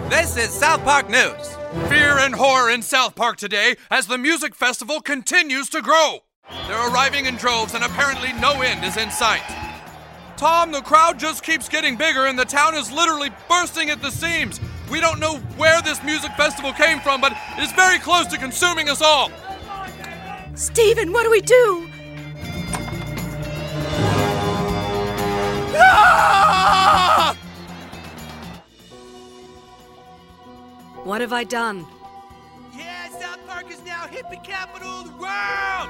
This 0.09 0.37
is 0.37 0.49
South 0.49 0.83
Park 0.83 1.09
News. 1.09 1.55
Fear 1.89 2.19
and 2.19 2.33
horror 2.33 2.71
in 2.71 2.81
South 2.81 3.15
Park 3.15 3.37
today 3.37 3.75
as 3.89 4.07
the 4.07 4.17
music 4.17 4.55
festival 4.55 4.99
continues 4.99 5.69
to 5.69 5.81
grow. 5.81 6.19
They're 6.67 6.91
arriving 6.91 7.25
in 7.25 7.35
droves 7.35 7.75
and 7.75 7.83
apparently 7.83 8.33
no 8.33 8.61
end 8.61 8.83
is 8.83 8.97
in 8.97 9.11
sight. 9.11 9.43
Tom, 10.37 10.71
the 10.71 10.81
crowd 10.81 11.19
just 11.19 11.43
keeps 11.43 11.69
getting 11.69 11.97
bigger 11.97 12.25
and 12.25 12.39
the 12.39 12.45
town 12.45 12.73
is 12.75 12.91
literally 12.91 13.29
bursting 13.47 13.89
at 13.89 14.01
the 14.01 14.11
seams. 14.11 14.59
We 14.89 14.99
don't 14.99 15.19
know 15.19 15.37
where 15.57 15.81
this 15.81 16.01
music 16.03 16.31
festival 16.31 16.73
came 16.73 16.99
from, 16.99 17.21
but 17.21 17.33
it 17.57 17.63
is 17.63 17.71
very 17.73 17.99
close 17.99 18.27
to 18.27 18.37
consuming 18.37 18.89
us 18.89 19.01
all. 19.01 19.29
Steven, 20.55 21.13
what 21.13 21.23
do 21.23 21.31
we 21.31 21.41
do? 21.41 21.87
Ah! 25.81 27.37
What 31.03 31.19
have 31.21 31.33
I 31.33 31.43
done? 31.43 31.85
Yeah, 32.77 33.09
South 33.09 33.39
Park 33.47 33.71
is 33.71 33.83
now 33.83 34.05
hippie 34.05 34.43
capital 34.43 34.87
of 34.87 35.05
the 35.05 35.11
world! 35.17 35.89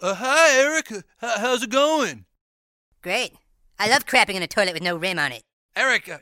Uh, 0.00 0.14
hi, 0.14 0.58
Eric. 0.58 0.90
H- 0.90 1.04
how's 1.20 1.62
it 1.62 1.70
going? 1.70 2.24
Great. 3.00 3.32
I 3.78 3.88
love 3.88 4.06
crapping 4.06 4.34
in 4.34 4.42
a 4.42 4.46
toilet 4.46 4.74
with 4.74 4.82
no 4.82 4.96
rim 4.96 5.18
on 5.18 5.32
it. 5.32 5.42
Eric, 5.76 6.08
uh, 6.08 6.18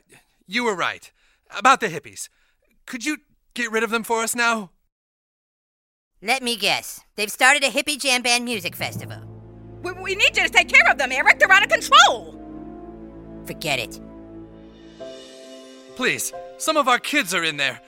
you 0.47 0.63
were 0.63 0.75
right. 0.75 1.11
About 1.57 1.79
the 1.79 1.87
hippies. 1.87 2.29
Could 2.85 3.05
you 3.05 3.17
get 3.53 3.71
rid 3.71 3.83
of 3.83 3.91
them 3.91 4.03
for 4.03 4.23
us 4.23 4.35
now? 4.35 4.71
Let 6.21 6.41
me 6.41 6.55
guess. 6.55 7.01
They've 7.15 7.31
started 7.31 7.63
a 7.63 7.67
hippie 7.67 7.99
jam 7.99 8.23
band 8.23 8.45
music 8.45 8.75
festival. 8.75 9.21
We, 9.83 9.91
we 9.91 10.15
need 10.15 10.35
you 10.35 10.43
to 10.43 10.49
take 10.49 10.69
care 10.69 10.89
of 10.89 10.97
them, 10.97 11.11
Eric. 11.11 11.37
They're 11.37 11.51
out 11.51 11.63
of 11.63 11.69
control. 11.69 12.39
Forget 13.45 13.79
it. 13.79 13.99
Please, 15.95 16.33
some 16.57 16.77
of 16.77 16.87
our 16.87 16.97
kids 16.97 17.33
are 17.33 17.43
in 17.43 17.57
there. 17.57 17.79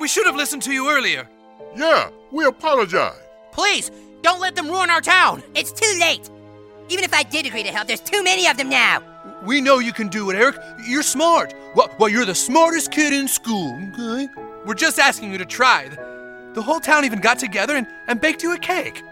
We 0.00 0.08
should 0.08 0.26
have 0.26 0.36
listened 0.36 0.62
to 0.64 0.72
you 0.72 0.90
earlier. 0.90 1.26
Yeah, 1.74 2.10
we 2.32 2.44
apologize. 2.44 3.16
Please, 3.52 3.90
don't 4.22 4.40
let 4.40 4.56
them 4.56 4.68
ruin 4.68 4.90
our 4.90 5.00
town. 5.00 5.42
It's 5.54 5.72
too 5.72 5.98
late. 5.98 6.28
Even 6.90 7.04
if 7.04 7.14
I 7.14 7.22
did 7.22 7.46
agree 7.46 7.62
to 7.62 7.70
help, 7.70 7.86
there's 7.86 8.00
too 8.00 8.22
many 8.22 8.46
of 8.46 8.58
them 8.58 8.68
now. 8.68 9.13
We 9.44 9.60
know 9.60 9.78
you 9.78 9.92
can 9.92 10.08
do 10.08 10.30
it, 10.30 10.36
Eric. 10.36 10.56
You're 10.86 11.02
smart. 11.02 11.54
Well, 11.74 11.90
well 11.98 12.08
you're 12.08 12.24
the 12.24 12.34
smartest 12.34 12.90
kid 12.90 13.12
in 13.12 13.28
school, 13.28 13.78
okay? 13.92 14.28
We're 14.64 14.72
just 14.74 14.98
asking 14.98 15.32
you 15.32 15.38
to 15.38 15.44
try. 15.44 15.90
The 16.54 16.62
whole 16.62 16.80
town 16.80 17.04
even 17.04 17.20
got 17.20 17.38
together 17.38 17.76
and, 17.76 17.86
and 18.06 18.20
baked 18.20 18.42
you 18.42 18.54
a 18.54 18.58
cake. 18.58 19.02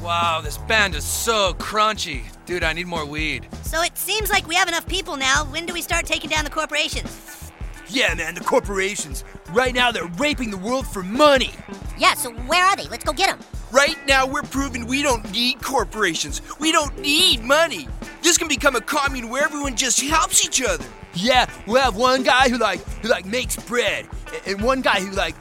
Wow, 0.00 0.40
this 0.42 0.58
band 0.58 0.94
is 0.94 1.04
so 1.04 1.54
crunchy. 1.54 2.22
Dude, 2.46 2.62
I 2.62 2.72
need 2.72 2.86
more 2.86 3.04
weed. 3.04 3.48
So 3.62 3.82
it 3.82 3.98
seems 3.98 4.30
like 4.30 4.46
we 4.46 4.54
have 4.54 4.68
enough 4.68 4.86
people 4.86 5.16
now. 5.16 5.44
When 5.46 5.66
do 5.66 5.72
we 5.72 5.82
start 5.82 6.06
taking 6.06 6.30
down 6.30 6.44
the 6.44 6.50
corporations? 6.50 7.50
Yeah, 7.88 8.14
man, 8.14 8.36
the 8.36 8.40
corporations. 8.40 9.24
Right 9.52 9.74
now, 9.74 9.90
they're 9.90 10.06
raping 10.18 10.50
the 10.50 10.56
world 10.56 10.86
for 10.86 11.02
money. 11.02 11.50
Yeah, 11.98 12.14
so 12.14 12.32
where 12.32 12.64
are 12.64 12.76
they? 12.76 12.84
Let's 12.84 13.04
go 13.04 13.12
get 13.12 13.30
them. 13.30 13.46
Right 13.72 13.96
now, 14.06 14.26
we're 14.26 14.42
proving 14.42 14.86
we 14.86 15.02
don't 15.02 15.28
need 15.32 15.60
corporations. 15.60 16.40
We 16.60 16.70
don't 16.70 16.96
need 16.98 17.42
money. 17.42 17.88
This 18.22 18.38
can 18.38 18.46
become 18.46 18.76
a 18.76 18.80
commune 18.80 19.28
where 19.28 19.42
everyone 19.42 19.76
just 19.76 20.00
helps 20.00 20.44
each 20.44 20.62
other. 20.62 20.84
Yeah, 21.14 21.50
we'll 21.66 21.82
have 21.82 21.96
one 21.96 22.22
guy 22.22 22.48
who 22.48 22.58
like 22.58 22.80
who 23.02 23.08
like 23.08 23.26
makes 23.26 23.56
bread, 23.56 24.06
and 24.46 24.62
one 24.62 24.82
guy 24.82 25.00
who 25.00 25.10
like 25.10 25.34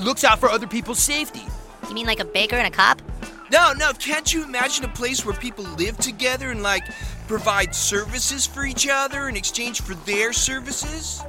looks 0.00 0.24
out 0.24 0.40
for 0.40 0.48
other 0.48 0.66
people's 0.66 0.98
safety. 0.98 1.42
You 1.88 1.94
mean 1.94 2.06
like 2.06 2.20
a 2.20 2.24
baker 2.24 2.56
and 2.56 2.66
a 2.66 2.76
cop? 2.76 3.00
No, 3.52 3.72
no, 3.74 3.92
can't 3.92 4.32
you 4.32 4.42
imagine 4.44 4.84
a 4.84 4.88
place 4.88 5.24
where 5.24 5.36
people 5.36 5.64
live 5.78 5.96
together 5.98 6.50
and 6.50 6.62
like 6.62 6.84
provide 7.28 7.74
services 7.74 8.46
for 8.46 8.64
each 8.64 8.88
other 8.88 9.28
in 9.28 9.36
exchange 9.36 9.82
for 9.82 9.94
their 9.94 10.32
services? 10.32 11.22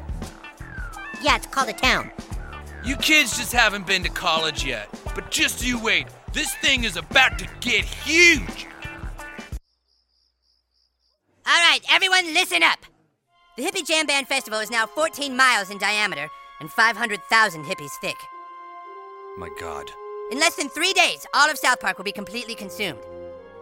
Yeah, 1.24 1.38
it's 1.38 1.48
called 1.48 1.70
a 1.70 1.74
town. 1.74 2.12
You 2.84 2.98
kids 2.98 3.38
just 3.38 3.54
haven't 3.54 3.88
been 3.88 4.04
to 4.04 4.10
college 4.10 4.66
yet. 4.66 4.90
But 5.16 5.32
just 5.32 5.66
you 5.66 5.82
wait. 5.82 6.08
This 6.34 6.54
thing 6.56 6.84
is 6.84 6.98
about 6.98 7.40
to 7.40 7.48
get 7.62 7.86
huge. 7.86 8.68
All 11.46 11.62
right, 11.70 11.80
everyone 11.90 12.34
listen 12.34 12.62
up. 12.62 12.80
The 13.56 13.64
Hippie 13.64 13.88
Jam 13.88 14.06
Band 14.06 14.28
Festival 14.28 14.60
is 14.60 14.70
now 14.70 14.86
14 14.86 15.36
miles 15.36 15.70
in 15.70 15.78
diameter 15.78 16.28
and 16.60 16.70
500,000 16.70 17.64
hippies 17.64 17.92
thick. 18.02 18.18
My 19.38 19.50
god. 19.60 19.90
In 20.32 20.40
less 20.40 20.56
than 20.56 20.68
three 20.68 20.92
days, 20.92 21.26
all 21.34 21.50
of 21.50 21.58
South 21.58 21.80
Park 21.80 21.98
will 21.98 22.06
be 22.06 22.12
completely 22.12 22.56
consumed. 22.56 23.00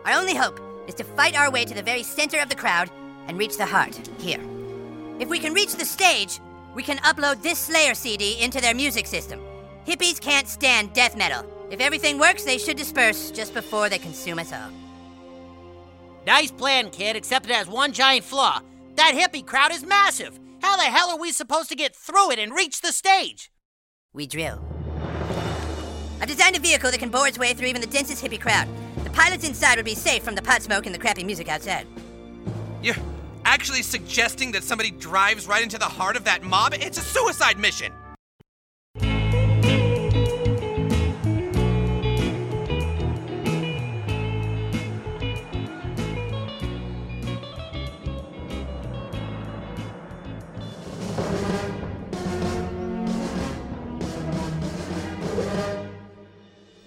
Our 0.05 0.13
only 0.13 0.33
hope 0.35 0.59
is 0.87 0.95
to 0.95 1.03
fight 1.03 1.35
our 1.35 1.51
way 1.51 1.65
to 1.65 1.75
the 1.75 1.83
very 1.83 2.01
center 2.01 2.39
of 2.39 2.49
the 2.49 2.55
crowd 2.55 2.89
and 3.27 3.37
reach 3.37 3.57
the 3.57 3.65
heart, 3.67 3.95
here. 4.17 4.41
If 5.19 5.29
we 5.29 5.37
can 5.37 5.53
reach 5.53 5.75
the 5.75 5.85
stage, 5.85 6.39
we 6.73 6.83
can 6.83 6.97
upload 6.99 7.41
this 7.41 7.59
Slayer 7.59 7.93
CD 7.93 8.41
into 8.41 8.61
their 8.61 8.75
music 8.75 9.07
system. 9.07 9.39
Hippies 9.85 10.19
can't 10.21 10.47
stand 10.47 10.93
death 10.93 11.17
metal. 11.17 11.45
If 11.69 11.79
everything 11.79 12.19
works, 12.19 12.43
they 12.43 12.57
should 12.57 12.77
disperse 12.77 13.31
just 13.31 13.53
before 13.53 13.89
they 13.89 13.97
consume 13.97 14.39
us 14.39 14.53
all. 14.53 14.69
Nice 16.25 16.51
plan, 16.51 16.89
kid, 16.91 17.15
except 17.15 17.47
it 17.47 17.55
has 17.55 17.67
one 17.67 17.93
giant 17.93 18.25
flaw. 18.25 18.61
That 18.95 19.13
hippie 19.15 19.45
crowd 19.45 19.71
is 19.71 19.85
massive. 19.85 20.39
How 20.61 20.77
the 20.77 20.83
hell 20.83 21.09
are 21.09 21.17
we 21.17 21.31
supposed 21.31 21.69
to 21.69 21.75
get 21.75 21.95
through 21.95 22.31
it 22.31 22.39
and 22.39 22.53
reach 22.53 22.81
the 22.81 22.91
stage? 22.91 23.51
We 24.13 24.27
drill. 24.27 24.63
I've 26.21 26.27
designed 26.27 26.55
a 26.55 26.59
vehicle 26.59 26.91
that 26.91 26.99
can 26.99 27.09
bore 27.09 27.27
its 27.27 27.39
way 27.39 27.53
through 27.53 27.69
even 27.69 27.81
the 27.81 27.87
densest 27.87 28.23
hippie 28.23 28.39
crowd. 28.39 28.67
The 29.03 29.09
pilots 29.09 29.47
inside 29.47 29.77
would 29.77 29.85
be 29.85 29.95
safe 29.95 30.21
from 30.21 30.35
the 30.35 30.41
pot 30.41 30.61
smoke 30.61 30.85
and 30.85 30.93
the 30.93 30.99
crappy 30.99 31.23
music 31.23 31.49
outside. 31.49 31.87
You're 32.83 32.95
actually 33.45 33.83
suggesting 33.83 34.51
that 34.53 34.63
somebody 34.63 34.91
drives 34.91 35.47
right 35.47 35.63
into 35.63 35.77
the 35.77 35.85
heart 35.85 36.15
of 36.15 36.23
that 36.25 36.43
mob? 36.43 36.73
It's 36.73 36.97
a 36.97 37.01
suicide 37.01 37.59
mission! 37.59 37.93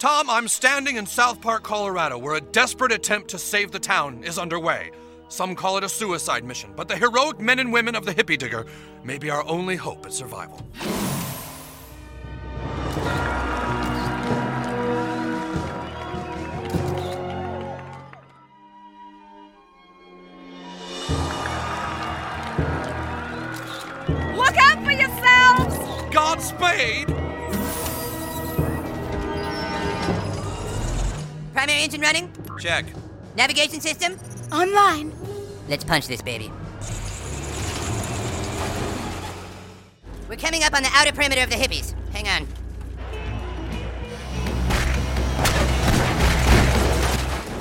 Tom, 0.05 0.28
I'm 0.28 0.48
standing 0.48 0.97
in 0.97 1.06
South 1.06 1.40
Park, 1.40 1.62
Colorado, 1.62 2.18
where 2.18 2.35
a 2.35 2.40
desperate 2.40 2.93
attempt 2.93 3.31
to 3.31 3.39
save 3.39 3.72
the 3.72 3.78
town 3.78 4.22
is 4.22 4.39
underway. 4.39 4.90
Some 5.28 5.56
call 5.56 5.78
it 5.78 5.84
a 5.84 5.88
suicide 5.88 6.44
mission, 6.44 6.72
but 6.76 6.86
the 6.86 6.96
heroic 6.96 7.40
men 7.40 7.59
and 7.59 7.72
women 7.72 7.96
of 7.96 8.05
the 8.05 8.14
hippie 8.14 8.38
digger 8.38 8.66
may 9.02 9.18
be 9.18 9.30
our 9.30 9.44
only 9.48 9.76
hope 9.76 10.06
at 10.06 10.12
survival. 10.12 10.64
Look 24.36 24.56
out 24.59 24.84
for 24.84 24.92
yourselves! 24.92 26.14
Godspeed! 26.14 27.09
Primary 31.52 31.82
engine 31.82 32.01
running? 32.02 32.32
Check. 32.60 32.86
Navigation 33.36 33.80
system? 33.80 34.18
Online. 34.55 35.12
Let's 35.68 35.82
punch 35.82 36.06
this 36.06 36.22
baby. 36.22 36.52
We're 40.28 40.36
coming 40.36 40.62
up 40.62 40.74
on 40.74 40.85
the 40.85 40.90
outer 40.93 41.10
perimeter 41.10 41.43
of 41.43 41.51
the 41.51 41.56
hippies. 41.56 41.93
Hang 42.12 42.28
on. 42.28 42.47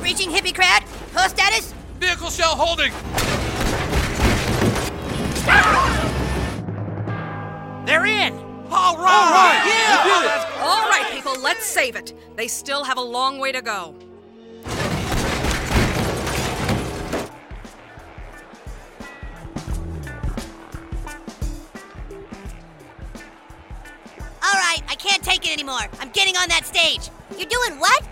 Reaching 0.03 0.30
hippie 0.30 0.53
crowd. 0.53 0.84
Pull 1.14 1.30
status? 1.30 1.74
Vehicle 1.99 2.30
shell 2.30 2.56
holding! 2.56 2.91
They're 7.88 8.06
in! 8.06 8.34
All 8.70 8.98
right! 8.98 9.64
Yeah! 9.65 10.61
All 10.61 10.88
right, 10.90 11.10
people, 11.11 11.41
let's 11.41 11.65
save 11.65 11.95
it. 11.95 12.14
They 12.36 12.48
still 12.48 12.84
have 12.84 12.98
a 12.98 13.02
long 13.02 13.40
way 13.40 13.52
to 13.52 13.64
go. 13.64 13.95
All 24.45 24.60
right, 24.60 24.82
I 24.90 24.95
can't 24.95 25.24
take 25.24 25.45
it 25.48 25.53
anymore. 25.53 25.80
I'm 26.02 26.10
getting 26.10 26.36
on 26.36 26.49
that 26.49 26.65
stage. 26.65 27.10
You're 27.38 27.48
doing 27.48 27.80
what? 27.80 28.03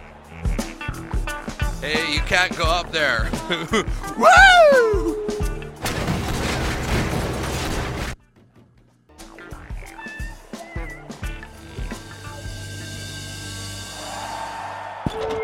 Hey, 1.82 2.14
you 2.14 2.22
can't 2.22 2.56
go 2.58 2.64
up 2.64 2.90
there. 2.92 3.30
Woo! 4.18 5.28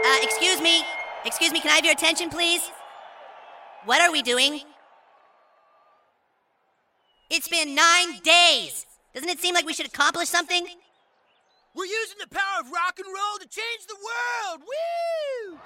Uh, 0.05 0.17
excuse 0.21 0.61
me. 0.61 0.83
Excuse 1.25 1.51
me, 1.51 1.59
can 1.59 1.71
I 1.71 1.75
have 1.75 1.83
your 1.83 1.93
attention, 1.93 2.29
please? 2.29 2.71
What 3.83 3.99
are 4.01 4.11
we 4.11 4.21
doing? 4.21 4.61
It's 7.29 7.49
been 7.49 7.75
nine 7.75 8.19
days. 8.23 8.85
Doesn't 9.13 9.29
it 9.29 9.39
seem 9.39 9.55
like 9.55 9.65
we 9.65 9.73
should 9.73 9.87
accomplish 9.87 10.29
something? 10.29 10.67
We're 11.73 11.85
using 11.85 12.17
the 12.19 12.27
power 12.27 12.61
of 12.61 12.71
rock 12.71 12.97
and 12.97 13.07
roll 13.07 13.37
to 13.39 13.47
change 13.47 13.85
the 13.87 13.95
world! 13.95 14.61
Woo! 14.61 15.59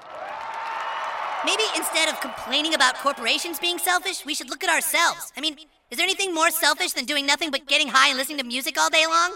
Maybe 1.45 1.63
instead 1.76 2.09
of 2.09 2.19
complaining 2.19 2.73
about 2.73 2.95
corporations 2.95 3.59
being 3.59 3.77
selfish, 3.77 4.26
we 4.26 4.34
should 4.34 4.49
look 4.49 4.63
at 4.63 4.69
ourselves. 4.69 5.31
I 5.35 5.41
mean, 5.41 5.55
is 5.89 5.97
there 5.97 6.03
anything 6.03 6.34
more 6.34 6.51
selfish 6.51 6.93
than 6.93 7.05
doing 7.05 7.26
nothing 7.26 7.49
but 7.49 7.68
getting 7.68 7.88
high 7.88 8.09
and 8.09 8.18
listening 8.18 8.38
to 8.39 8.43
music 8.43 8.77
all 8.77 8.89
day 8.89 9.05
long? 9.07 9.35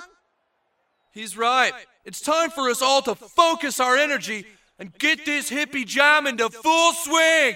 He's 1.11 1.37
right. 1.37 1.73
It's 2.03 2.21
time 2.21 2.51
for 2.51 2.69
us 2.69 2.81
all 2.81 3.01
to 3.03 3.15
focus 3.15 3.79
our 3.79 3.95
energy 3.95 4.45
and 4.77 4.95
get 4.99 5.25
this 5.25 5.49
hippie 5.49 5.85
jam 5.85 6.27
into 6.27 6.49
full 6.49 6.91
swing. 6.93 7.55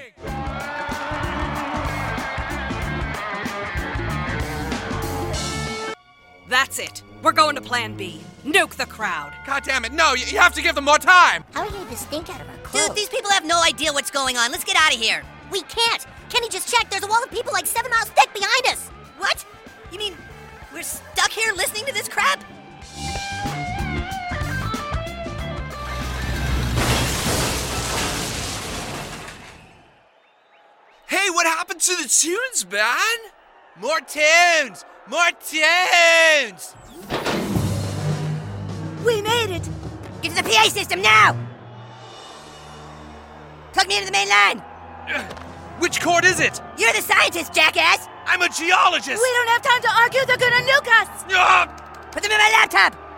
That's 6.50 6.80
it. 6.80 7.04
We're 7.22 7.32
going 7.32 7.56
to 7.56 7.62
Plan 7.62 7.96
B. 7.96 8.22
Nuke 8.44 8.72
the 8.72 8.88
crowd. 8.88 9.32
God 9.46 9.64
damn 9.64 9.86
it, 9.86 9.94
no, 9.94 10.16
you, 10.16 10.26
you 10.26 10.40
have 10.40 10.54
to 10.56 10.64
give 10.64 10.74
them 10.74 10.86
more 10.86 10.98
time. 10.98 11.44
How 11.52 11.62
are 11.62 11.70
you 11.70 11.86
the 11.86 11.96
stink 11.96 12.28
out 12.34 12.42
of 12.42 12.50
our 12.50 12.58
clothes? 12.58 12.88
Dude, 12.88 12.98
these 12.98 13.10
people 13.10 13.30
have 13.30 13.46
no 13.46 13.62
idea 13.62 13.94
what's 13.94 14.10
going 14.10 14.36
on. 14.36 14.52
Let's 14.52 14.64
get 14.64 14.76
out 14.76 14.92
of 14.92 15.00
here. 15.00 15.24
We 15.52 15.62
can't. 15.64 16.08
Kenny 16.30 16.50
just 16.50 16.74
checked. 16.74 16.90
There's 16.90 17.04
a 17.04 17.08
wall 17.08 17.24
of 17.24 17.30
people 17.30 17.54
like 17.54 17.68
seven 17.68 17.92
miles 17.92 18.10
thick 18.10 18.34
behind 18.34 18.66
us. 18.68 18.88
What? 19.20 19.46
You 19.92 20.00
mean 20.00 20.16
we're 20.74 20.82
stuck 20.82 21.30
here 21.30 21.54
listening 21.54 21.86
to 21.86 21.94
this 21.94 22.10
crap? 22.10 22.44
Hey, 31.08 31.30
what 31.30 31.46
happened 31.46 31.82
to 31.82 31.96
the 31.96 32.10
tunes, 32.10 32.66
man? 32.72 33.18
More 33.80 34.00
tunes! 34.00 34.84
More 35.10 35.32
tunes! 35.44 36.76
We 39.04 39.22
made 39.24 39.50
it. 39.50 39.68
Get 40.22 40.36
to 40.36 40.44
the 40.44 40.50
PA 40.50 40.70
system 40.70 41.02
now. 41.02 41.36
Plug 43.74 43.88
me 43.88 43.96
into 43.96 44.06
the 44.06 44.12
main 44.12 44.30
line. 44.30 44.60
Which 45.80 46.00
chord 46.00 46.26
is 46.26 46.40
it? 46.40 46.62
You're 46.78 46.94
the 46.94 47.02
scientist, 47.02 47.54
jackass. 47.54 48.08
I'm 48.28 48.44
a 48.44 48.50
geologist. 48.50 49.20
We 49.20 49.32
don't 49.34 49.48
have 49.50 49.62
time 49.64 49.82
to 49.82 49.90
argue. 49.98 50.26
They're 50.28 50.38
gonna 50.38 50.64
nuke 50.68 50.88
us. 51.02 51.26
Ah! 51.32 52.10
Put 52.12 52.22
them 52.22 52.32
in 52.32 52.38
my 52.38 52.50
laptop. 52.52 53.09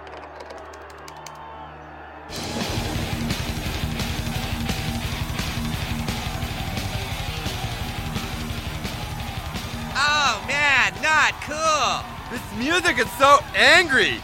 Oh 9.95 10.43
man, 10.47 10.93
not 11.01 11.33
cool. 11.43 12.05
This 12.31 12.41
music 12.57 12.99
is 12.99 13.11
so 13.17 13.39
angry. 13.55 14.19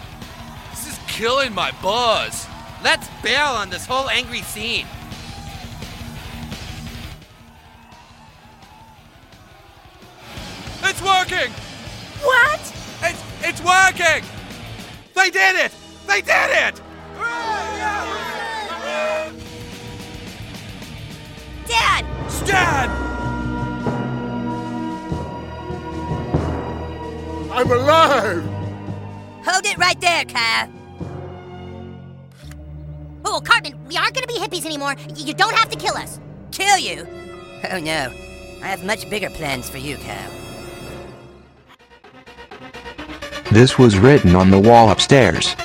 This 0.72 0.88
is 0.88 1.00
killing 1.08 1.54
my 1.54 1.72
buzz. 1.82 2.48
Let's 2.84 3.08
bail 3.22 3.48
on 3.48 3.70
this 3.70 3.86
whole 3.86 4.10
angry 4.10 4.42
scene. 4.42 4.86
It's 10.84 11.02
working! 11.02 11.52
What? 12.22 12.60
It's 13.04 13.24
it's 13.42 13.62
working! 13.62 14.24
They 15.16 15.30
did 15.30 15.56
it! 15.56 15.72
They 16.08 16.22
did 16.22 16.50
it! 16.50 16.82
Dad! 21.68 22.32
Stan! 22.32 23.17
I'm 27.52 27.72
alive! 27.72 28.44
Hold 29.46 29.66
it 29.66 29.78
right 29.78 30.00
there, 30.02 30.26
Kyle. 30.26 30.70
Oh, 33.26 33.42
Cartman, 33.44 33.74
we 33.88 33.98
aren't 33.98 34.14
gonna 34.14 34.28
be 34.28 34.38
hippies 34.40 34.66
anymore. 34.66 34.96
Y- 35.10 35.16
You 35.18 35.34
don't 35.34 35.56
have 35.56 35.70
to 35.70 35.78
kill 35.78 35.96
us. 35.98 36.20
Kill 36.52 36.78
you? 36.78 37.08
Oh 37.72 37.80
no. 37.80 38.12
I 38.64 38.68
have 38.68 38.84
much 38.84 39.10
bigger 39.10 39.30
plans 39.30 39.70
for 39.70 39.78
you, 39.78 39.98
Kyle. 39.98 40.32
This 43.52 43.78
was 43.78 43.98
written 43.98 44.36
on 44.36 44.52
the 44.52 44.60
wall 44.60 44.90
upstairs. 44.92 45.56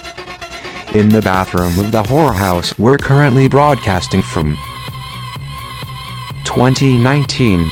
In 0.95 1.09
the 1.09 1.23
bathroom 1.23 1.79
of 1.79 1.91
the 1.91 2.03
whorehouse 2.03 2.79
we're 2.79 2.99
currently 2.99 3.49
broadcasting 3.49 4.23
from 4.23 4.57
2019. 6.45 7.71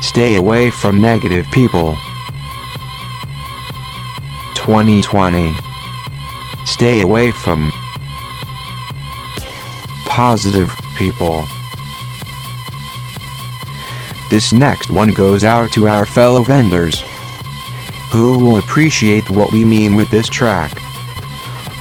Stay 0.00 0.36
away 0.36 0.70
from 0.70 1.00
negative 1.00 1.46
people. 1.52 1.96
2020. 4.68 5.54
Stay 6.66 7.00
away 7.00 7.30
from 7.30 7.72
positive 10.04 10.70
people. 10.94 11.46
This 14.28 14.52
next 14.52 14.90
one 14.90 15.14
goes 15.14 15.42
out 15.42 15.72
to 15.72 15.88
our 15.88 16.04
fellow 16.04 16.42
vendors. 16.42 17.02
who 18.10 18.38
will 18.38 18.58
appreciate 18.58 19.30
what 19.30 19.52
we 19.52 19.64
mean 19.64 19.94
with 19.94 20.10
this 20.10 20.28
track. 20.28 20.72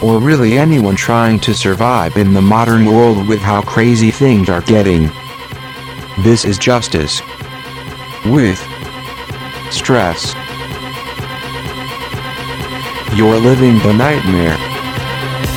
Or 0.01 0.19
really 0.19 0.57
anyone 0.57 0.95
trying 0.95 1.39
to 1.41 1.53
survive 1.53 2.15
in 2.15 2.33
the 2.33 2.41
modern 2.41 2.85
world 2.85 3.27
with 3.27 3.39
how 3.39 3.61
crazy 3.63 4.11
things 4.11 4.47
are 4.47 4.61
getting. 4.61 5.09
This 6.19 6.45
is 6.45 6.57
Justice. 6.57 7.21
With 8.25 8.59
Stress. 9.71 10.46
You're 13.15 13.37
living 13.37 13.79
the 13.79 13.93
nightmare. 13.93 14.57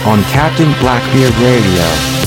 On 0.06 0.22
Captain 0.32 0.72
Blackbeard 0.80 1.34
Radio. 1.34 2.19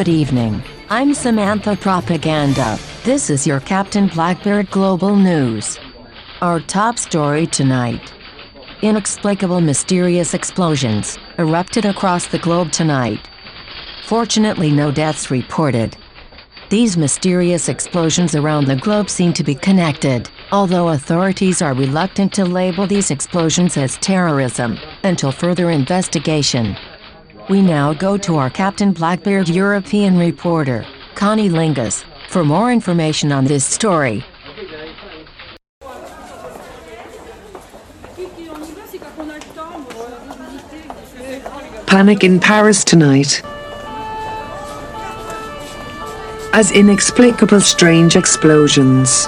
Good 0.00 0.08
evening. 0.08 0.62
I'm 0.88 1.12
Samantha 1.12 1.76
Propaganda. 1.76 2.78
This 3.04 3.28
is 3.28 3.46
your 3.46 3.60
Captain 3.60 4.08
Blackbeard 4.08 4.70
Global 4.70 5.14
News. 5.14 5.78
Our 6.40 6.58
top 6.58 6.98
story 6.98 7.46
tonight. 7.46 8.10
Inexplicable 8.80 9.60
mysterious 9.60 10.32
explosions 10.32 11.18
erupted 11.36 11.84
across 11.84 12.26
the 12.28 12.38
globe 12.38 12.72
tonight. 12.72 13.28
Fortunately, 14.06 14.70
no 14.70 14.90
deaths 14.90 15.30
reported. 15.30 15.98
These 16.70 16.96
mysterious 16.96 17.68
explosions 17.68 18.34
around 18.34 18.68
the 18.68 18.76
globe 18.76 19.10
seem 19.10 19.34
to 19.34 19.44
be 19.44 19.54
connected. 19.54 20.30
although 20.52 20.88
authorities 20.88 21.62
are 21.62 21.74
reluctant 21.74 22.32
to 22.32 22.44
label 22.44 22.86
these 22.86 23.10
explosions 23.10 23.76
as 23.76 23.96
terrorism 23.98 24.78
until 25.04 25.30
further 25.30 25.70
investigation. 25.70 26.76
We 27.48 27.62
now 27.62 27.92
go 27.94 28.16
to 28.18 28.36
our 28.36 28.50
Captain 28.50 28.92
Blackbeard 28.92 29.48
European 29.48 30.18
reporter, 30.18 30.84
Connie 31.14 31.48
Lingus, 31.48 32.04
for 32.28 32.44
more 32.44 32.70
information 32.70 33.32
on 33.32 33.44
this 33.44 33.64
story. 33.64 34.24
Panic 41.86 42.22
in 42.22 42.38
Paris 42.38 42.84
tonight. 42.84 43.42
As 46.52 46.70
inexplicable 46.72 47.60
strange 47.60 48.14
explosions. 48.16 49.26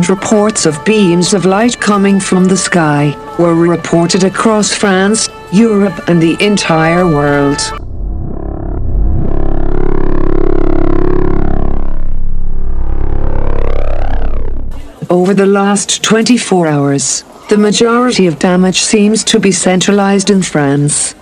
And 0.00 0.08
reports 0.08 0.64
of 0.64 0.82
beams 0.86 1.34
of 1.34 1.44
light 1.44 1.78
coming 1.78 2.18
from 2.18 2.46
the 2.46 2.56
sky 2.56 3.14
were 3.38 3.54
reported 3.54 4.24
across 4.24 4.72
France, 4.72 5.28
Europe, 5.52 6.08
and 6.08 6.22
the 6.22 6.42
entire 6.42 7.04
world. 7.06 7.58
Over 15.10 15.34
the 15.34 15.44
last 15.44 16.02
24 16.02 16.66
hours, 16.66 17.24
the 17.50 17.58
majority 17.58 18.26
of 18.26 18.38
damage 18.38 18.80
seems 18.80 19.22
to 19.24 19.38
be 19.38 19.52
centralized 19.52 20.30
in 20.30 20.40
France. 20.40 21.14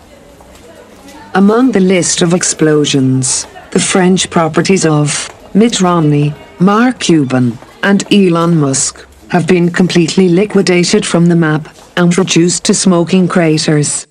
Among 1.34 1.72
the 1.72 1.80
list 1.80 2.22
of 2.22 2.32
explosions, 2.32 3.44
the 3.72 3.80
French 3.80 4.30
properties 4.30 4.86
of 4.86 5.28
Mitt 5.52 5.80
Romney, 5.80 6.32
Mark 6.60 7.00
Cuban, 7.00 7.58
and 7.82 8.04
Elon 8.12 8.58
Musk 8.58 9.06
have 9.30 9.46
been 9.46 9.70
completely 9.70 10.28
liquidated 10.28 11.04
from 11.04 11.26
the 11.26 11.36
map 11.36 11.68
and 11.96 12.16
reduced 12.16 12.64
to 12.64 12.74
smoking 12.74 13.28
craters. 13.28 14.06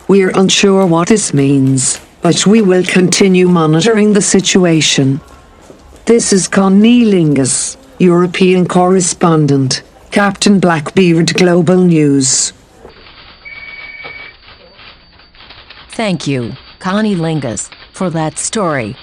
We 0.08 0.22
are 0.22 0.30
unsure 0.30 0.86
what 0.86 1.08
this 1.08 1.34
means, 1.34 2.00
but 2.22 2.46
we 2.46 2.62
will 2.62 2.82
continue 2.82 3.46
monitoring 3.46 4.14
the 4.14 4.22
situation. 4.22 5.20
This 6.06 6.32
is 6.32 6.48
Connie 6.48 7.04
Lingus, 7.04 7.76
European 7.98 8.66
correspondent, 8.66 9.82
Captain 10.10 10.60
Blackbeard 10.60 11.34
Global 11.34 11.76
News. 11.84 12.54
Thank 15.90 16.26
you, 16.26 16.54
Connie 16.78 17.14
Lingus, 17.14 17.70
for 17.92 18.08
that 18.08 18.38
story. 18.38 18.96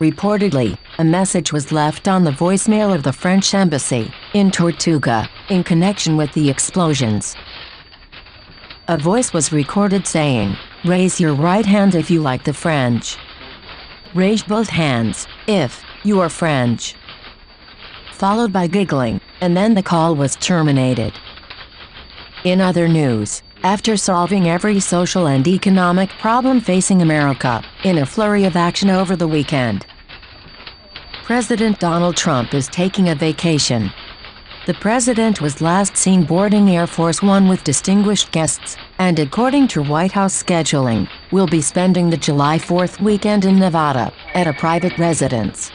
Reportedly, 0.00 0.76
a 0.98 1.04
message 1.04 1.50
was 1.50 1.72
left 1.72 2.08
on 2.08 2.24
the 2.24 2.30
voicemail 2.30 2.94
of 2.94 3.04
the 3.04 3.12
French 3.12 3.54
embassy 3.54 4.12
in 4.34 4.50
Tortuga 4.50 5.30
in 5.48 5.64
connection 5.64 6.18
with 6.18 6.30
the 6.34 6.50
explosions. 6.50 7.34
A 8.86 8.98
voice 8.98 9.32
was 9.32 9.50
recorded 9.50 10.06
saying, 10.06 10.58
Raise 10.84 11.18
your 11.18 11.32
right 11.32 11.64
hand 11.64 11.94
if 11.94 12.10
you 12.10 12.20
like 12.20 12.44
the 12.44 12.52
French. 12.52 13.16
Raise 14.14 14.42
both 14.42 14.68
hands 14.68 15.26
if 15.46 15.82
you 16.02 16.20
are 16.20 16.28
French. 16.28 16.94
Followed 18.12 18.52
by 18.52 18.66
giggling, 18.66 19.22
and 19.40 19.56
then 19.56 19.72
the 19.72 19.82
call 19.82 20.14
was 20.14 20.36
terminated. 20.36 21.14
In 22.44 22.60
other 22.60 22.86
news, 22.86 23.40
after 23.62 23.96
solving 23.96 24.50
every 24.50 24.80
social 24.80 25.28
and 25.28 25.48
economic 25.48 26.10
problem 26.20 26.60
facing 26.60 27.00
America 27.00 27.64
in 27.84 27.96
a 27.96 28.06
flurry 28.06 28.44
of 28.44 28.54
action 28.54 28.90
over 28.90 29.16
the 29.16 29.26
weekend, 29.26 29.86
President 31.22 31.80
Donald 31.80 32.18
Trump 32.18 32.52
is 32.52 32.68
taking 32.68 33.08
a 33.08 33.14
vacation. 33.14 33.90
The 34.66 34.72
president 34.72 35.42
was 35.42 35.60
last 35.60 35.94
seen 35.94 36.24
boarding 36.24 36.70
Air 36.70 36.86
Force 36.86 37.20
One 37.20 37.48
with 37.48 37.64
distinguished 37.64 38.32
guests, 38.32 38.78
and 38.98 39.18
according 39.18 39.68
to 39.68 39.82
White 39.82 40.12
House 40.12 40.42
scheduling, 40.42 41.06
will 41.30 41.46
be 41.46 41.60
spending 41.60 42.08
the 42.08 42.16
July 42.16 42.56
4th 42.58 42.98
weekend 42.98 43.44
in 43.44 43.58
Nevada 43.58 44.10
at 44.32 44.46
a 44.46 44.54
private 44.54 44.96
residence. 44.96 45.70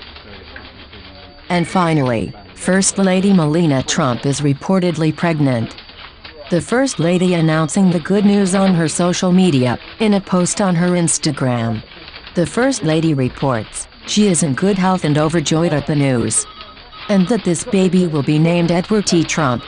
And 1.50 1.68
finally, 1.68 2.34
First 2.56 2.98
Lady 2.98 3.32
Melania 3.32 3.84
Trump 3.84 4.26
is 4.26 4.42
reportedly 4.42 5.16
pregnant. 5.16 5.76
The 6.50 6.60
First 6.60 6.98
Lady 6.98 7.36
announcing 7.36 7.92
the 7.92 8.00
good 8.00 8.26
news 8.26 8.56
on 8.56 8.74
her 8.74 8.88
social 8.88 9.32
media 9.32 9.78
in 10.00 10.16
a 10.16 10.22
post 10.22 10.62
on 10.62 10.74
her 10.74 10.90
Instagram. 10.90 11.84
The 12.34 12.48
First 12.48 12.84
Lady 12.84 13.14
reports 13.14 13.88
she 14.08 14.26
is 14.26 14.42
in 14.42 14.56
good 14.56 14.80
health 14.80 15.06
and 15.06 15.20
overjoyed 15.20 15.74
at 15.74 15.86
the 15.86 15.96
news 15.96 16.48
and 17.10 17.28
that 17.28 17.44
this 17.44 17.64
baby 17.64 18.08
will 18.08 18.24
be 18.24 18.40
named 18.40 18.72
Edward 18.72 19.08
T. 19.08 19.24
Trump. 19.24 19.64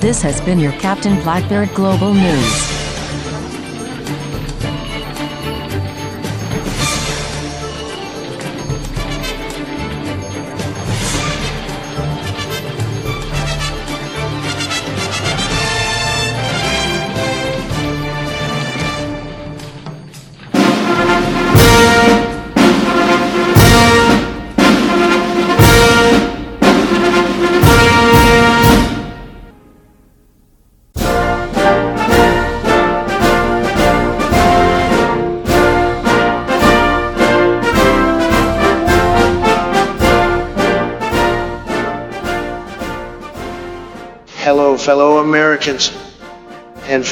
This 0.00 0.20
has 0.20 0.40
been 0.40 0.58
your 0.58 0.72
Captain 0.72 1.20
Blackbeard 1.22 1.72
Global 1.74 2.12
News. 2.12 2.71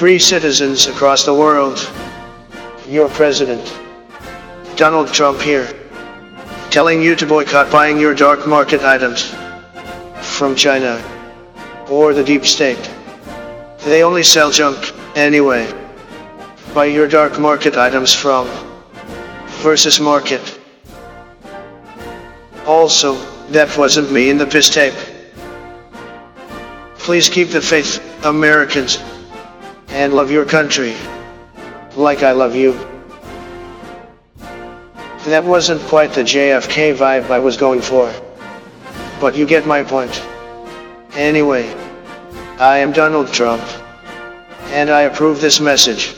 Free 0.01 0.19
citizens 0.19 0.87
across 0.87 1.27
the 1.27 1.35
world. 1.35 1.79
Your 2.89 3.07
president, 3.11 3.63
Donald 4.75 5.13
Trump 5.13 5.43
here, 5.43 5.69
telling 6.71 7.03
you 7.03 7.15
to 7.15 7.27
boycott 7.27 7.71
buying 7.71 8.01
your 8.01 8.15
dark 8.15 8.47
market 8.47 8.81
items 8.81 9.35
from 10.23 10.57
China 10.57 10.97
or 11.91 12.15
the 12.15 12.25
deep 12.25 12.47
state. 12.47 12.91
They 13.85 14.03
only 14.03 14.23
sell 14.23 14.51
junk 14.51 14.91
anyway. 15.17 15.71
Buy 16.73 16.87
your 16.87 17.07
dark 17.07 17.39
market 17.39 17.77
items 17.77 18.15
from 18.15 18.49
Versus 19.61 20.01
Market. 20.01 20.59
Also, 22.65 23.17
that 23.51 23.77
wasn't 23.77 24.11
me 24.11 24.31
in 24.31 24.39
the 24.39 24.47
piss 24.47 24.71
tape. 24.71 24.95
Please 26.97 27.29
keep 27.29 27.49
the 27.49 27.61
faith, 27.61 28.01
Americans, 28.25 28.99
and 29.91 30.15
love 30.15 30.31
your 30.31 30.45
country. 30.45 30.95
Like 31.97 32.23
I 32.23 32.33
love 32.33 32.55
you. 32.55 32.73
That 35.27 35.45
wasn't 35.45 35.83
quite 35.83 36.13
the 36.13 36.23
JFK 36.23 36.95
vibe 36.95 37.31
I 37.31 37.39
was 37.39 37.57
going 37.57 37.81
for. 37.81 38.13
But 39.21 39.37
you 39.37 39.47
get 39.47 39.67
my 39.67 39.83
point. 39.83 40.25
Anyway, 41.15 41.69
I 42.59 42.79
am 42.79 42.93
Donald 42.93 43.33
Trump, 43.33 43.63
and 44.69 44.91
I 44.91 45.03
approve 45.03 45.41
this 45.41 45.61
message. 45.61 46.15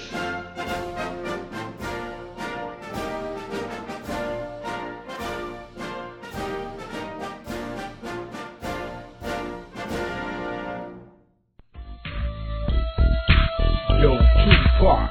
Tupac, 14.83 15.11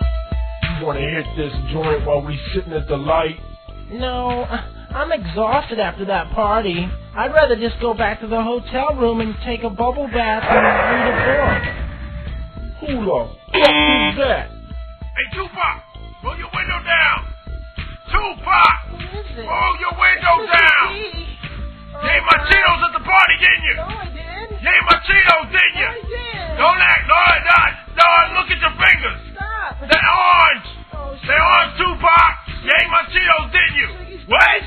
you 0.80 0.86
wanna 0.86 1.00
hit 1.00 1.26
this 1.38 1.54
joint 1.72 2.06
while 2.06 2.22
we 2.22 2.38
sitting 2.54 2.74
at 2.74 2.90
the 2.90 2.98
light? 2.98 3.40
No, 3.90 4.44
I'm 4.44 5.14
exhausted 5.14 5.80
after 5.80 6.04
that 6.12 6.30
party. 6.36 6.92
I'd 7.16 7.32
rather 7.32 7.56
just 7.56 7.80
go 7.80 7.94
back 7.94 8.20
to 8.20 8.28
the 8.28 8.44
hotel 8.44 9.00
room 9.00 9.22
and 9.22 9.34
take 9.46 9.64
a 9.64 9.70
bubble 9.70 10.12
bath 10.12 10.44
and 10.44 10.60
read 10.92 11.08
a 11.08 11.16
book. 11.24 11.64
Who 12.84 13.00
the 13.00 13.20
fuck 13.48 13.72
is 13.72 14.20
that? 14.20 14.52
Hey, 14.52 15.28
Tupac, 15.40 15.76
roll 16.20 16.36
your 16.36 16.52
window 16.52 16.80
down. 16.84 17.32
Tupac, 18.12 18.76
roll 19.40 19.76
your 19.80 19.96
window 19.96 20.52
down. 20.52 20.88
You 21.96 22.10
ate 22.12 22.26
my 22.28 22.36
oh, 22.36 22.48
Cheetos 22.52 22.92
at 22.92 22.94
the 23.00 23.04
party, 23.08 23.36
didn't 23.40 23.64
you? 23.64 23.76
No, 23.80 23.88
I 23.88 24.12
did. 24.12 24.52
You 24.52 24.68
ate 24.68 24.84
my 24.84 25.00
Cheetos, 25.08 25.48
didn't 25.48 25.80
you? 25.80 25.88
I 25.88 26.02
did. 26.12 26.58
Don't 26.60 26.82
act, 26.84 27.08
no, 27.08 27.20
no, 27.40 27.60
no, 27.96 28.36
look 28.36 28.52
at 28.52 28.60
your 28.60 28.76
fingers. 28.76 29.31
They're 29.80 30.12
orange. 30.12 30.68
They're 31.28 31.40
orange, 31.40 31.74
Tupac. 31.80 32.34
You 32.64 32.72
ate 32.76 32.90
my 32.92 33.04
Cheetos, 33.08 33.52
didn't 33.52 33.76
you? 33.76 33.88
What? 34.28 34.62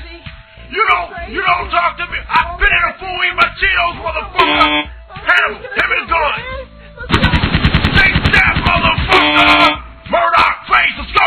You 0.69 0.81
don't, 0.89 1.09
you 1.31 1.41
don't 1.41 1.69
talk 1.69 1.97
to 1.97 2.05
me. 2.09 2.17
I've 2.27 2.57
been 2.57 2.67
in 2.67 2.83
a 2.89 2.93
fool 2.97 3.23
eat 3.23 3.35
my 3.37 3.47
Cheetos, 3.55 4.01
motherfucker. 4.01 4.89
Hand 5.13 5.61
him, 5.61 5.61
the 5.61 6.01
gun. 6.09 6.39
Take 7.95 8.17
that, 8.33 8.53
motherfucker. 8.65 9.83
Murdoch 10.09 10.57
face, 10.67 10.95
let's 10.97 11.13
go. 11.13 11.25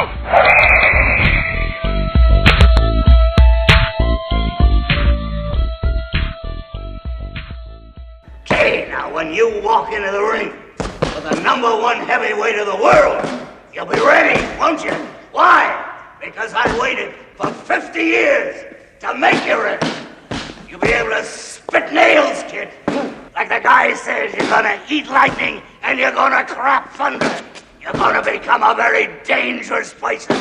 Okay, 8.50 8.88
now 8.90 9.12
when 9.14 9.32
you 9.32 9.60
walk 9.62 9.92
into 9.92 10.10
the 10.10 10.22
ring 10.22 10.52
with 10.78 11.24
the 11.30 11.40
number 11.42 11.70
one 11.80 11.98
heavyweight 11.98 12.58
of 12.58 12.66
the 12.66 12.76
world, 12.76 13.47
you'll 13.78 13.86
be 13.86 14.00
ready, 14.00 14.44
won't 14.58 14.82
you? 14.82 14.90
Why? 15.30 15.70
Because 16.20 16.52
I 16.52 16.66
waited 16.80 17.14
for 17.36 17.46
50 17.46 18.02
years 18.02 18.74
to 18.98 19.14
make 19.16 19.46
you 19.46 19.62
ready. 19.62 19.86
You'll 20.68 20.80
be 20.80 20.88
able 20.88 21.10
to 21.10 21.22
spit 21.22 21.92
nails, 21.92 22.42
kid. 22.48 22.70
Like 23.36 23.48
the 23.48 23.60
guy 23.60 23.94
says, 23.94 24.34
you're 24.34 24.50
gonna 24.50 24.80
eat 24.90 25.06
lightning 25.06 25.62
and 25.82 25.96
you're 25.96 26.10
gonna 26.10 26.44
crap 26.44 26.92
thunder. 26.94 27.30
You're 27.80 27.92
gonna 27.92 28.20
become 28.20 28.64
a 28.64 28.74
very 28.74 29.14
dangerous 29.22 29.94
person. 29.94 30.36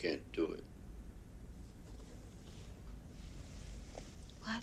Can't 0.00 0.32
do 0.32 0.46
it. 0.52 0.64
What? 4.42 4.62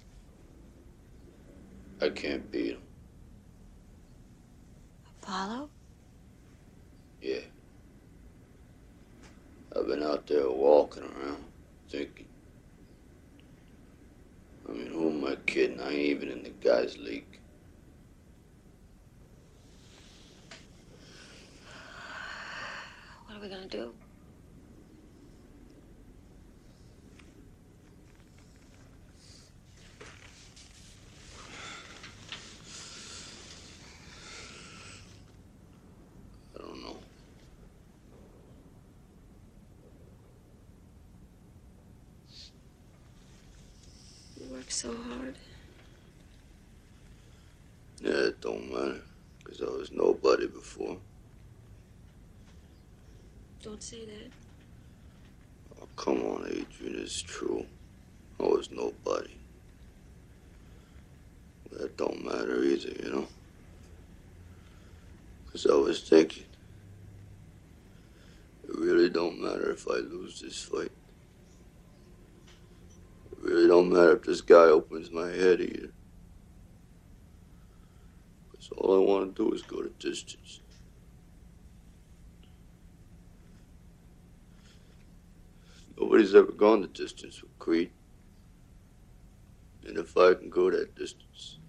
I 2.01 2.09
can't 2.09 2.51
beat 2.51 2.71
him. 2.71 2.81
Apollo? 5.21 5.69
Yeah. 7.21 7.41
I've 9.75 9.85
been 9.85 10.01
out 10.01 10.25
there 10.25 10.49
walking 10.49 11.03
around, 11.03 11.43
thinking. 11.89 12.25
I 14.67 14.71
mean, 14.71 14.87
who 14.87 15.09
am 15.09 15.25
I 15.25 15.35
kidding? 15.45 15.79
I 15.79 15.89
ain't 15.89 15.95
even 15.95 16.29
in 16.29 16.43
the 16.43 16.49
guys' 16.49 16.97
league. 16.97 17.25
What 23.27 23.37
are 23.37 23.41
we 23.41 23.49
gonna 23.49 23.67
do? 23.67 23.93
I 36.55 36.59
don't 36.59 36.81
know. 36.81 36.97
So 44.69 44.93
hard. 44.93 45.35
Yeah, 48.01 48.11
it 48.11 48.41
don't 48.41 48.71
matter. 48.71 49.01
Because 49.43 49.61
I 49.61 49.65
was 49.65 49.91
nobody 49.91 50.47
before. 50.47 50.97
Don't 53.63 53.81
say 53.81 54.05
that. 54.05 54.31
Oh, 55.81 55.87
come 55.95 56.21
on, 56.23 56.45
Adrian, 56.47 57.01
it's 57.01 57.21
true. 57.21 57.65
I 58.39 58.43
was 58.43 58.69
nobody. 58.69 59.35
But 61.69 61.79
that 61.79 61.97
don't 61.97 62.23
matter 62.23 62.63
either, 62.63 62.91
you 63.03 63.11
know? 63.11 63.27
Because 65.45 65.65
I 65.65 65.75
was 65.75 66.01
thinking, 66.01 66.43
it 68.67 68.77
really 68.77 69.09
don't 69.09 69.41
matter 69.41 69.71
if 69.71 69.87
I 69.87 69.95
lose 69.95 70.41
this 70.41 70.61
fight. 70.61 70.91
Don't 73.87 73.95
matter 73.95 74.17
if 74.17 74.23
this 74.23 74.41
guy 74.41 74.65
opens 74.65 75.11
my 75.11 75.29
head 75.29 75.61
either. 75.61 75.93
Because 78.51 78.69
all 78.75 78.97
I 78.97 79.05
want 79.09 79.33
to 79.33 79.43
do 79.45 79.53
is 79.53 79.61
go 79.61 79.81
the 79.81 79.91
distance. 79.91 80.59
Nobody's 85.97 86.35
ever 86.35 86.51
gone 86.51 86.81
the 86.81 86.87
distance 86.87 87.41
with 87.41 87.57
Creed. 87.59 87.91
And 89.85 89.97
if 89.97 90.17
I 90.17 90.33
can 90.33 90.49
go 90.49 90.69
that 90.69 90.93
distance, 90.93 91.59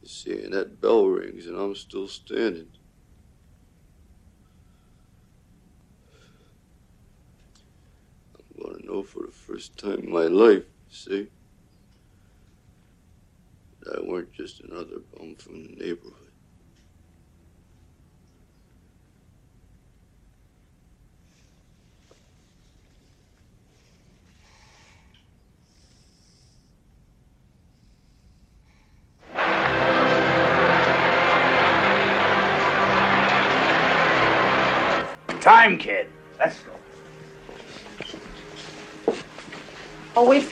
you 0.00 0.06
see, 0.06 0.44
and 0.44 0.52
that 0.52 0.80
bell 0.80 1.06
rings 1.06 1.46
and 1.48 1.58
I'm 1.58 1.74
still 1.74 2.06
standing. 2.06 2.68
I'm 8.38 8.62
gonna 8.62 8.86
know 8.86 8.95
for 9.06 9.26
the 9.26 9.32
first 9.32 9.78
time 9.78 10.00
in 10.00 10.10
my 10.12 10.24
life, 10.24 10.64
see, 10.90 11.28
that 13.82 13.98
I 13.98 14.08
weren't 14.08 14.32
just 14.32 14.60
another 14.60 15.00
bum 15.16 15.36
from 15.36 15.62
the 15.62 15.76
neighborhood. 15.76 16.25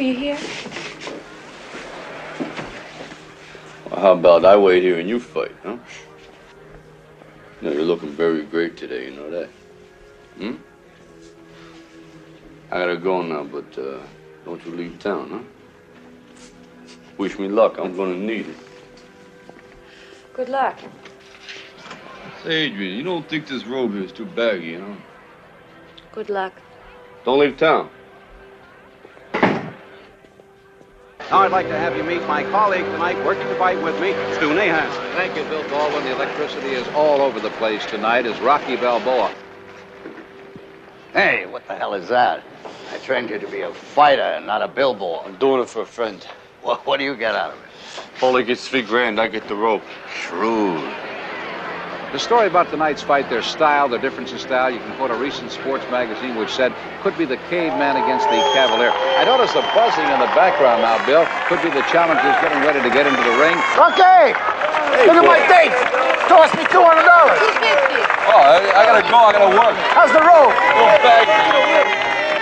You 0.05 0.15
here. 0.15 0.39
Well, 3.91 4.01
how 4.01 4.13
about 4.13 4.45
I 4.45 4.57
wait 4.57 4.83
here 4.83 4.99
and 4.99 5.09
you 5.09 5.19
fight, 5.19 5.55
huh? 5.63 5.77
You 7.61 7.69
know, 7.69 7.73
you're 7.73 7.85
looking 7.85 8.11
very 8.11 8.45
great 8.45 8.77
today, 8.77 9.07
you 9.07 9.17
know 9.17 9.31
that? 9.31 9.49
Hmm? 10.37 10.57
I 12.71 12.79
gotta 12.79 12.97
go 12.97 13.23
now, 13.23 13.45
but 13.45 13.79
uh, 13.79 14.01
don't 14.45 14.65
you 14.67 14.73
leave 14.73 14.99
town, 14.99 15.31
huh? 15.31 15.39
Wish 17.17 17.39
me 17.39 17.49
luck. 17.49 17.79
I'm 17.79 17.97
gonna 17.97 18.17
need 18.17 18.49
it. 18.49 18.57
Good 20.35 20.49
luck. 20.49 20.79
Say, 22.43 22.67
Adrian, 22.67 22.97
you 22.97 23.05
don't 23.05 23.27
think 23.29 23.47
this 23.47 23.65
robe 23.65 23.93
here 23.93 24.03
is 24.03 24.13
too 24.13 24.27
baggy, 24.27 24.67
you 24.67 24.81
know? 24.81 24.97
Good 26.13 26.29
luck. 26.29 26.53
Don't 27.25 27.39
leave 27.39 27.57
town. 27.57 27.89
Now 31.35 31.41
I'd 31.41 31.51
like 31.51 31.67
to 31.67 31.77
have 31.77 31.97
you 31.97 32.05
meet 32.05 32.25
my 32.29 32.45
colleague 32.45 32.85
tonight, 32.85 33.17
working 33.25 33.49
the 33.49 33.57
fight 33.57 33.83
with 33.83 34.01
me, 34.01 34.13
Stu 34.37 34.51
Nahan. 34.55 34.89
Thank 35.17 35.37
you, 35.37 35.43
Bill 35.43 35.69
Baldwin. 35.69 36.05
The 36.05 36.13
electricity 36.13 36.69
is 36.69 36.87
all 36.95 37.21
over 37.21 37.41
the 37.41 37.51
place 37.59 37.85
tonight 37.87 38.25
as 38.25 38.39
Rocky 38.39 38.77
Balboa. 38.77 39.35
Hey, 41.13 41.45
what 41.47 41.67
the 41.67 41.75
hell 41.75 41.95
is 41.95 42.09
that? 42.09 42.45
I 42.93 42.99
trained 42.99 43.31
you 43.31 43.41
to 43.41 43.49
be 43.49 43.63
a 43.63 43.75
fighter, 43.75 44.41
not 44.47 44.63
a 44.63 44.69
billboard. 44.69 45.27
I'm 45.27 45.35
doing 45.35 45.61
it 45.61 45.69
for 45.69 45.83
a 45.83 45.87
friend. 45.87 46.25
What, 46.63 46.87
what 46.87 46.99
do 46.99 47.05
you 47.05 47.17
get 47.17 47.35
out 47.35 47.51
of 47.51 47.59
it? 47.59 48.21
Paulie 48.21 48.47
gets 48.47 48.69
three 48.69 48.83
grand, 48.83 49.21
I 49.21 49.27
get 49.27 49.49
the 49.49 49.57
rope. 49.57 49.83
Shrewd. 50.15 50.89
The 52.15 52.23
story 52.23 52.47
about 52.47 52.71
tonight's 52.71 53.03
fight, 53.03 53.27
their 53.27 53.43
style, 53.43 53.91
their 53.91 53.99
difference 53.99 54.31
in 54.31 54.39
style, 54.39 54.71
you 54.71 54.79
can 54.79 54.95
quote 54.95 55.11
a 55.11 55.19
recent 55.19 55.51
sports 55.51 55.83
magazine 55.91 56.39
which 56.39 56.55
said, 56.55 56.71
could 57.03 57.19
be 57.19 57.27
the 57.27 57.43
caveman 57.51 57.99
against 57.99 58.31
the 58.31 58.39
cavalier. 58.55 58.95
I 58.95 59.27
notice 59.27 59.51
the 59.51 59.67
buzzing 59.75 60.07
in 60.07 60.23
the 60.23 60.31
background 60.31 60.87
now, 60.87 60.95
Bill. 61.11 61.27
Could 61.51 61.59
be 61.67 61.75
the 61.75 61.83
challengers 61.91 62.39
getting 62.39 62.63
ready 62.63 62.79
to 62.87 62.91
get 62.95 63.11
into 63.11 63.19
the 63.19 63.35
ring. 63.43 63.59
Okay! 63.75 64.31
Look 65.11 65.19
at 65.19 65.27
my 65.27 65.43
dates! 65.51 65.75
Toss 66.31 66.55
me 66.55 66.63
$200! 66.71 66.87
Oh, 68.31 68.39
I, 68.39 68.63
I 68.63 68.87
gotta 68.87 69.03
go. 69.11 69.19
I 69.19 69.35
gotta 69.35 69.51
work. 69.51 69.75
How's 69.91 70.15
the 70.15 70.23
road? 70.23 70.55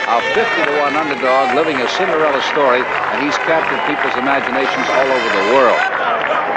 A 0.05 0.21
50 0.37 0.69
to 0.69 0.73
1 0.85 1.01
underdog 1.01 1.57
living 1.57 1.81
a 1.81 1.89
Cinderella 1.97 2.45
story, 2.53 2.85
and 2.85 3.25
he's 3.25 3.41
captured 3.49 3.81
people's 3.89 4.21
imaginations 4.21 4.85
all 4.93 5.09
over 5.09 5.29
the 5.33 5.45
world. 5.57 6.52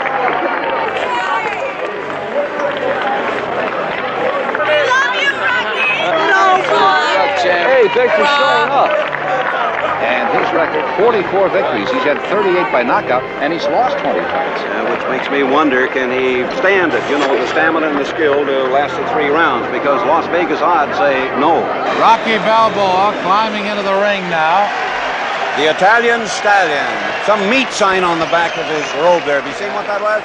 Hey, 7.86 8.10
thanks 8.10 8.18
for 8.18 8.26
showing 8.26 8.74
up. 8.74 8.90
And 10.02 10.26
his 10.34 10.50
record, 10.58 10.82
44 10.98 11.54
victories. 11.54 11.86
He's 11.94 12.02
had 12.02 12.18
38 12.34 12.74
by 12.74 12.82
knockout, 12.82 13.22
and 13.46 13.54
he's 13.54 13.66
lost 13.70 13.94
20 14.02 14.18
fights. 14.34 14.62
Uh, 14.74 14.90
which 14.90 15.06
makes 15.06 15.30
me 15.30 15.44
wonder, 15.44 15.86
can 15.94 16.10
he 16.10 16.42
stand 16.58 16.98
it? 16.98 17.06
You 17.14 17.22
know, 17.22 17.30
the 17.38 17.46
stamina 17.46 17.86
and 17.86 18.00
the 18.02 18.10
skill 18.10 18.42
to 18.42 18.74
last 18.74 18.98
the 18.98 19.06
three 19.14 19.30
rounds, 19.30 19.70
because 19.70 20.02
Las 20.10 20.26
Vegas 20.34 20.62
odds 20.66 20.98
say 20.98 21.30
no. 21.38 21.62
Rocky 22.02 22.42
Balboa 22.42 23.14
climbing 23.22 23.70
into 23.70 23.84
the 23.86 23.94
ring 24.02 24.26
now. 24.34 24.66
The 25.56 25.72
Italian 25.72 26.28
stallion. 26.28 26.84
Some 27.24 27.40
meat 27.48 27.72
sign 27.72 28.04
on 28.04 28.20
the 28.20 28.28
back 28.28 28.60
of 28.60 28.68
his 28.68 28.84
robe 29.00 29.24
there. 29.24 29.40
Have 29.40 29.48
you 29.48 29.56
seen 29.56 29.72
what 29.72 29.88
that 29.88 30.04
was? 30.04 30.20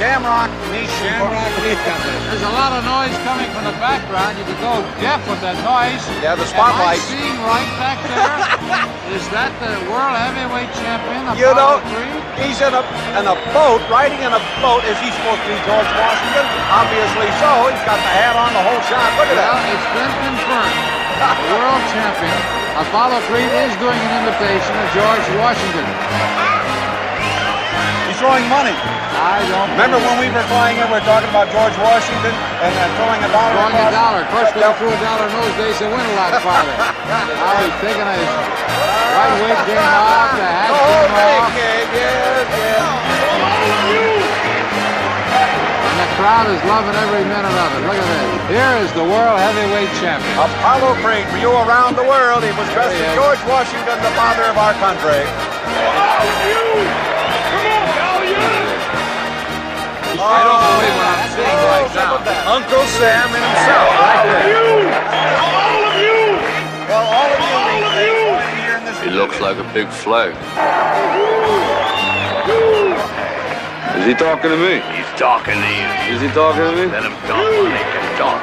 Shamrock 0.00 0.48
Meat 0.72 0.88
Shamrock 0.96 1.52
Meat 1.60 1.76
There's 1.76 2.40
a 2.40 2.54
lot 2.56 2.72
of 2.72 2.80
noise 2.80 3.12
coming 3.28 3.52
from 3.52 3.68
the 3.68 3.76
background. 3.76 4.40
You 4.40 4.48
could 4.48 4.56
go 4.64 4.80
deaf 4.96 5.20
with 5.28 5.44
that 5.44 5.60
noise. 5.60 6.00
Yeah, 6.24 6.40
the 6.40 6.48
spotlight. 6.48 6.96
Am 6.96 7.04
I 7.04 7.12
seeing 7.12 7.36
right 7.44 7.70
back 7.76 8.00
there? 8.08 9.12
Is 9.20 9.28
that 9.36 9.52
the 9.60 9.76
world 9.92 10.16
heavyweight 10.16 10.72
champion? 10.80 11.36
You 11.36 11.52
know, 11.52 11.76
he's 12.40 12.64
in 12.64 12.72
a 12.72 12.80
in 13.20 13.28
a 13.28 13.36
boat, 13.52 13.84
riding 13.92 14.24
in 14.24 14.32
a 14.32 14.40
boat. 14.64 14.80
Is 14.88 14.96
he 15.04 15.12
supposed 15.12 15.44
to 15.44 15.48
be 15.52 15.58
George 15.68 15.90
Washington? 16.00 16.48
Obviously 16.72 17.28
so. 17.44 17.68
He's 17.68 17.84
got 17.84 18.00
the 18.00 18.12
hat 18.16 18.40
on, 18.40 18.56
the 18.56 18.64
whole 18.64 18.80
shot. 18.88 19.04
Look 19.20 19.28
at 19.28 19.36
Well, 19.36 19.52
that. 19.52 19.68
it's 19.68 19.88
been 19.92 20.12
confirmed. 20.32 20.80
The 21.20 21.28
world 21.60 21.84
champion, 21.92 22.40
Apollo 22.72 23.20
Creed, 23.28 23.52
is 23.52 23.76
doing 23.76 24.00
an 24.00 24.12
imitation 24.24 24.72
of 24.80 24.86
George 24.96 25.26
Washington. 25.36 25.84
He's 28.08 28.16
throwing 28.16 28.48
money. 28.48 28.72
I 28.72 29.44
don't 29.44 29.68
Remember 29.76 30.00
when 30.00 30.16
we 30.16 30.32
were 30.32 30.40
flying 30.48 30.80
in, 30.80 30.88
we 30.88 30.96
were 30.96 31.04
talking 31.04 31.28
about 31.28 31.52
George 31.52 31.76
Washington 31.76 32.32
and 32.32 32.72
uh, 32.72 32.88
throwing 32.96 33.20
a 33.20 33.28
dollar 33.28 33.60
Throwing 33.60 33.76
a 33.76 33.92
dollar. 33.92 34.20
Of 34.24 34.32
course, 34.32 34.50
you 34.56 34.64
threw 34.80 34.88
a 34.88 35.00
dollar 35.04 35.28
in 35.28 35.34
those 35.36 35.56
days, 35.60 35.76
they 35.84 35.90
went 35.92 36.08
a 36.08 36.16
lot 36.16 36.32
farther. 36.40 36.72
now 36.72 37.60
he's 37.60 37.76
taking 37.84 38.08
his 38.08 38.24
right 38.24 39.32
wig 39.36 39.58
came 39.68 39.84
off, 39.84 40.32
the 40.32 40.48
hat 40.48 40.72
came 40.72 41.12
off. 41.12 41.52
yes, 41.52 42.48
yes. 42.56 43.21
Crowd 46.22 46.46
is 46.54 46.62
loving 46.70 46.94
every 46.94 47.26
minute 47.26 47.50
of 47.50 47.70
it. 47.74 47.82
Look 47.82 47.98
at 47.98 48.06
this. 48.06 48.54
Here 48.54 48.78
is 48.86 48.94
the 48.94 49.02
world 49.02 49.42
heavyweight 49.42 49.90
champion. 49.98 50.30
Apollo 50.38 50.94
Creed 51.02 51.26
for 51.34 51.42
you 51.42 51.50
around 51.50 51.98
the 51.98 52.06
world. 52.06 52.46
He 52.46 52.54
was 52.54 52.62
dressed 52.70 52.94
There 52.94 53.10
as. 53.10 53.18
George 53.18 53.42
Washington, 53.50 53.98
the 53.98 54.14
father 54.14 54.46
of 54.46 54.54
our 54.54 54.70
country. 54.78 55.26
I 60.22 60.46
don't 60.46 60.62
believe 60.62 60.94
what 60.94 61.10
I'm 61.10 61.26
seeing 61.34 61.58
oh, 61.58 61.74
right 61.74 61.90
now. 61.90 62.22
Uncle 62.54 62.86
Sam 63.02 63.26
himself, 63.26 63.90
right 63.98 64.22
there. 64.30 64.46
All 65.42 65.82
of 65.90 65.98
you! 65.98 66.38
Well, 66.86 67.02
all 67.02 67.30
of 67.34 67.42
you 67.50 67.58
need 67.66 67.82
to 67.82 67.98
join 68.30 68.54
here 68.62 68.78
in 68.78 68.86
this 68.86 68.94
He 69.02 69.10
looks 69.10 69.42
like 69.42 69.58
a 69.58 69.66
big 69.74 69.90
flag. 69.90 70.38
Is 74.02 74.08
he 74.08 74.14
talking 74.18 74.50
to 74.50 74.58
me? 74.58 74.82
He's 74.98 75.06
talking 75.14 75.54
to 75.54 75.70
you. 75.70 75.86
Is 76.10 76.18
he 76.18 76.26
talking 76.34 76.66
to 76.66 76.74
me? 76.74 76.90
Let 76.90 77.06
him 77.06 77.14
talk 77.22 77.38
when 77.38 77.70
he 77.70 77.86
can 77.86 78.02
talk. 78.18 78.42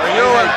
For 0.00 0.08
you 0.16 0.24
in, 0.24 0.48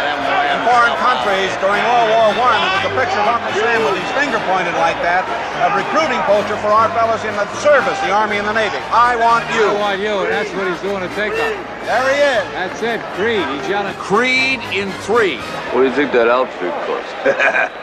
in 0.48 0.60
foreign 0.64 0.96
countries 0.96 1.52
during 1.60 1.84
World 1.84 2.08
War 2.08 2.32
One, 2.40 2.56
it 2.56 2.72
was 2.72 2.88
a 2.88 2.96
picture 2.96 3.20
of 3.20 3.36
Uncle 3.36 3.52
Sam 3.52 3.84
with 3.84 4.00
his 4.00 4.12
finger 4.16 4.40
pointed 4.48 4.80
like 4.80 4.96
that, 5.04 5.28
a 5.60 5.76
recruiting 5.76 6.24
poster 6.24 6.56
for 6.64 6.72
our 6.72 6.88
fellows 6.96 7.20
in 7.28 7.36
the 7.36 7.44
service, 7.60 8.00
the 8.08 8.16
Army 8.16 8.40
and 8.40 8.48
the 8.48 8.56
Navy. 8.56 8.80
I 8.96 9.20
want 9.20 9.44
you. 9.60 9.76
I 9.76 9.92
want 9.92 10.00
you. 10.00 10.24
That's 10.32 10.48
what 10.56 10.72
he's 10.72 10.80
doing 10.80 11.04
to 11.04 11.12
take 11.20 11.36
off. 11.36 11.52
There 11.84 12.08
he 12.16 12.20
is. 12.40 12.44
That's 12.56 12.80
it. 12.80 13.04
Creed. 13.20 13.44
He's 13.60 13.68
yelling. 13.68 13.92
Creed 14.00 14.64
in 14.72 14.88
three. 15.04 15.44
What 15.76 15.84
do 15.84 15.92
you 15.92 15.96
think 16.00 16.16
that 16.16 16.32
outfit 16.32 16.72
cost? 16.88 17.76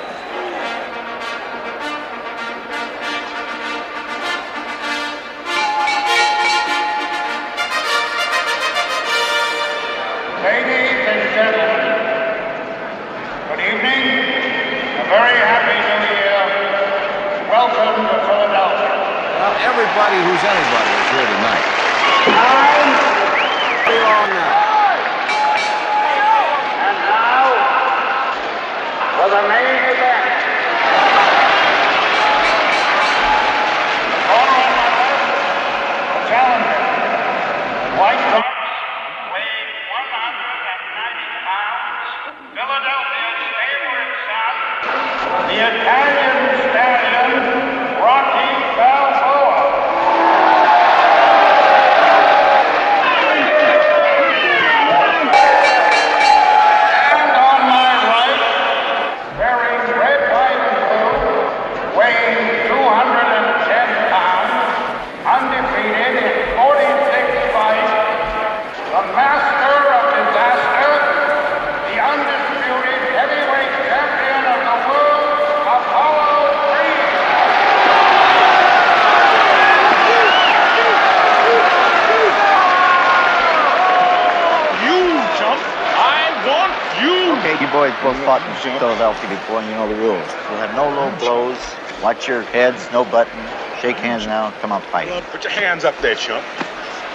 heads, 92.50 92.90
no 92.92 93.04
button. 93.04 93.38
Shake 93.80 93.96
hands 93.96 94.26
now. 94.26 94.50
Come 94.60 94.72
out 94.72 94.82
fighting. 94.90 95.14
Put 95.30 95.44
your 95.44 95.54
hands 95.54 95.84
up 95.84 95.96
there, 96.02 96.14
chump. 96.14 96.44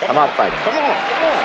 Come 0.01 0.17
out 0.17 0.31
fighting. 0.35 0.57
Come 0.63 0.75
on, 0.75 0.95
come 1.11 1.23
on. 1.29 1.43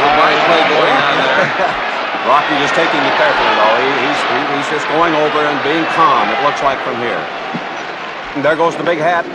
Nobody 0.00 0.36
play 0.46 0.62
going 0.68 0.96
on 0.96 1.14
there. 1.18 1.92
Rocky 2.28 2.54
just 2.62 2.74
taking 2.78 3.02
it 3.02 3.14
carefully, 3.18 3.54
though. 3.58 3.76
He, 3.82 3.88
he's, 4.06 4.20
he, 4.30 4.38
he's 4.54 4.68
just 4.70 4.86
going 4.94 5.12
over 5.12 5.42
and 5.42 5.58
being 5.64 5.84
calm, 5.96 6.28
it 6.28 6.38
looks 6.46 6.62
like 6.62 6.78
from 6.86 6.96
here. 7.02 7.18
And 8.36 8.44
there 8.44 8.54
goes 8.54 8.76
the 8.76 8.84
big 8.84 8.98
hat. 8.98 9.26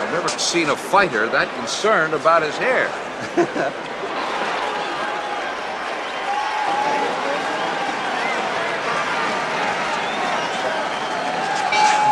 I've 0.00 0.12
never 0.12 0.28
seen 0.28 0.70
a 0.70 0.76
fighter 0.76 1.28
that 1.28 1.52
concerned 1.58 2.14
about 2.14 2.42
his 2.42 2.56
hair. 2.56 2.88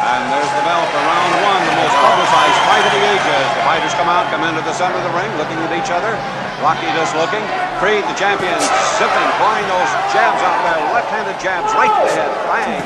And 0.08 0.24
there's 0.32 0.52
the 0.56 0.64
bell 0.64 0.80
for 0.88 1.02
round 1.04 1.32
one, 1.44 1.62
the 1.68 1.76
most 1.84 1.96
publicized 2.00 2.60
fight 2.64 2.80
of 2.80 2.92
the 2.96 3.02
ages. 3.12 3.46
The 3.54 3.64
fighters 3.68 3.92
come 3.92 4.08
out, 4.08 4.24
come 4.32 4.40
into 4.40 4.57
the 4.68 4.76
center 4.76 5.00
of 5.00 5.06
the 5.08 5.16
ring, 5.16 5.32
looking 5.40 5.56
at 5.64 5.72
each 5.72 5.88
other. 5.88 6.12
Rocky 6.60 6.84
just 6.92 7.16
looking. 7.16 7.40
Creed, 7.80 8.04
the 8.04 8.18
champion, 8.20 8.52
sipping, 9.00 9.28
pouring 9.40 9.64
those 9.64 9.90
jabs 10.12 10.44
out 10.44 10.60
there, 10.60 10.76
left-handed 10.92 11.40
jabs 11.40 11.72
right 11.72 11.88
to 11.88 12.02
the 12.04 12.12
head. 12.12 12.28
Bang! 12.52 12.84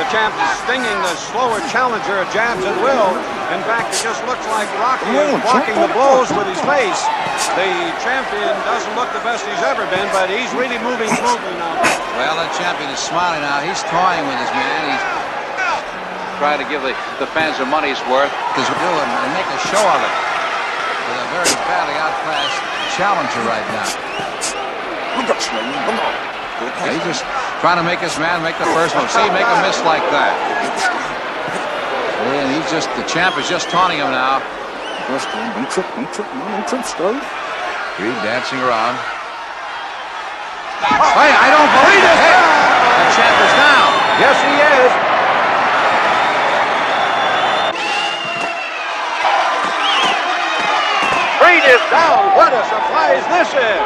The 0.00 0.06
champ 0.08 0.32
is 0.40 0.52
stinging 0.64 0.98
the 1.04 1.14
slower 1.20 1.60
challenger 1.68 2.24
jabs 2.32 2.64
at 2.64 2.76
will. 2.80 3.12
In 3.52 3.60
fact, 3.68 3.92
it 3.92 4.00
just 4.00 4.24
looks 4.24 4.46
like 4.48 4.70
Rocky 4.80 5.10
is 5.10 5.36
blocking 5.44 5.76
the 5.76 5.92
blows 5.92 6.32
with 6.32 6.48
his 6.48 6.62
face. 6.64 7.02
The 7.58 7.68
champion 8.00 8.54
doesn't 8.64 8.94
look 8.96 9.12
the 9.12 9.20
best 9.20 9.44
he's 9.44 9.64
ever 9.68 9.84
been, 9.92 10.08
but 10.16 10.32
he's 10.32 10.48
really 10.56 10.80
moving 10.80 11.12
smoothly 11.12 11.54
now. 11.60 11.76
Well, 12.16 12.40
that 12.40 12.54
champion 12.56 12.88
is 12.88 13.02
smiling 13.02 13.44
now. 13.44 13.60
He's 13.60 13.84
toying 13.90 14.24
with 14.24 14.38
his 14.38 14.52
man. 14.54 14.80
He's 14.96 15.04
trying 16.38 16.62
to 16.62 16.68
give 16.70 16.80
the, 16.86 16.94
the 17.18 17.26
fans 17.34 17.58
their 17.58 17.66
money's 17.66 17.98
worth. 18.06 18.30
Because 18.58 18.74
we're 18.74 18.90
doing 18.90 19.06
and 19.06 19.32
make 19.38 19.46
a 19.54 19.60
show 19.70 19.78
of 19.78 20.02
it. 20.02 20.14
With 21.06 21.14
a 21.14 21.30
very 21.30 21.54
badly 21.70 21.94
outclassed 21.94 22.58
challenger 22.98 23.38
right 23.46 23.62
now. 23.70 23.86
Yeah, 26.82 26.90
he's 26.90 27.06
just 27.06 27.22
trying 27.62 27.78
to 27.78 27.86
make 27.86 28.02
his 28.02 28.18
man 28.18 28.42
make 28.42 28.58
the 28.58 28.66
first 28.74 28.98
move. 28.98 29.06
See, 29.14 29.30
make 29.30 29.46
a 29.46 29.62
miss 29.62 29.78
like 29.86 30.02
that. 30.10 30.34
And 32.34 32.50
he's 32.50 32.66
just, 32.66 32.90
the 32.98 33.06
champ 33.06 33.38
is 33.38 33.46
just 33.46 33.70
taunting 33.70 34.02
him 34.02 34.10
now. 34.10 34.42
Creed 37.94 38.18
dancing 38.26 38.58
around. 38.58 38.98
Hey, 40.82 41.30
I 41.30 41.46
don't 41.54 41.70
believe 41.78 42.02
it! 42.02 42.18
Hey, 42.26 42.34
the 42.34 43.06
champ 43.14 43.38
is 43.38 43.54
down. 43.54 43.90
Yes, 44.18 44.34
he 44.42 44.50
is. 44.82 44.90
Creed 51.38 51.62
is 51.70 51.82
down. 51.90 52.34
What 52.34 52.52
a 53.08 53.20
surprise 53.20 53.24
this 53.32 53.50
is. 53.56 53.80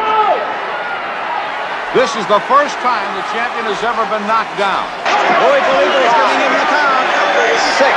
This 1.94 2.10
is 2.16 2.26
the 2.26 2.40
first 2.48 2.74
time 2.80 3.04
the 3.14 3.26
champion 3.30 3.68
has 3.68 3.78
ever 3.84 4.02
been 4.08 4.24
knocked 4.26 4.56
down. 4.56 4.88
Boy 5.44 5.60
Toledo 5.60 5.98
is 6.00 6.14
giving 6.16 6.40
him 6.40 6.52
the 6.56 6.66
count. 6.72 7.06
Six, 7.76 7.94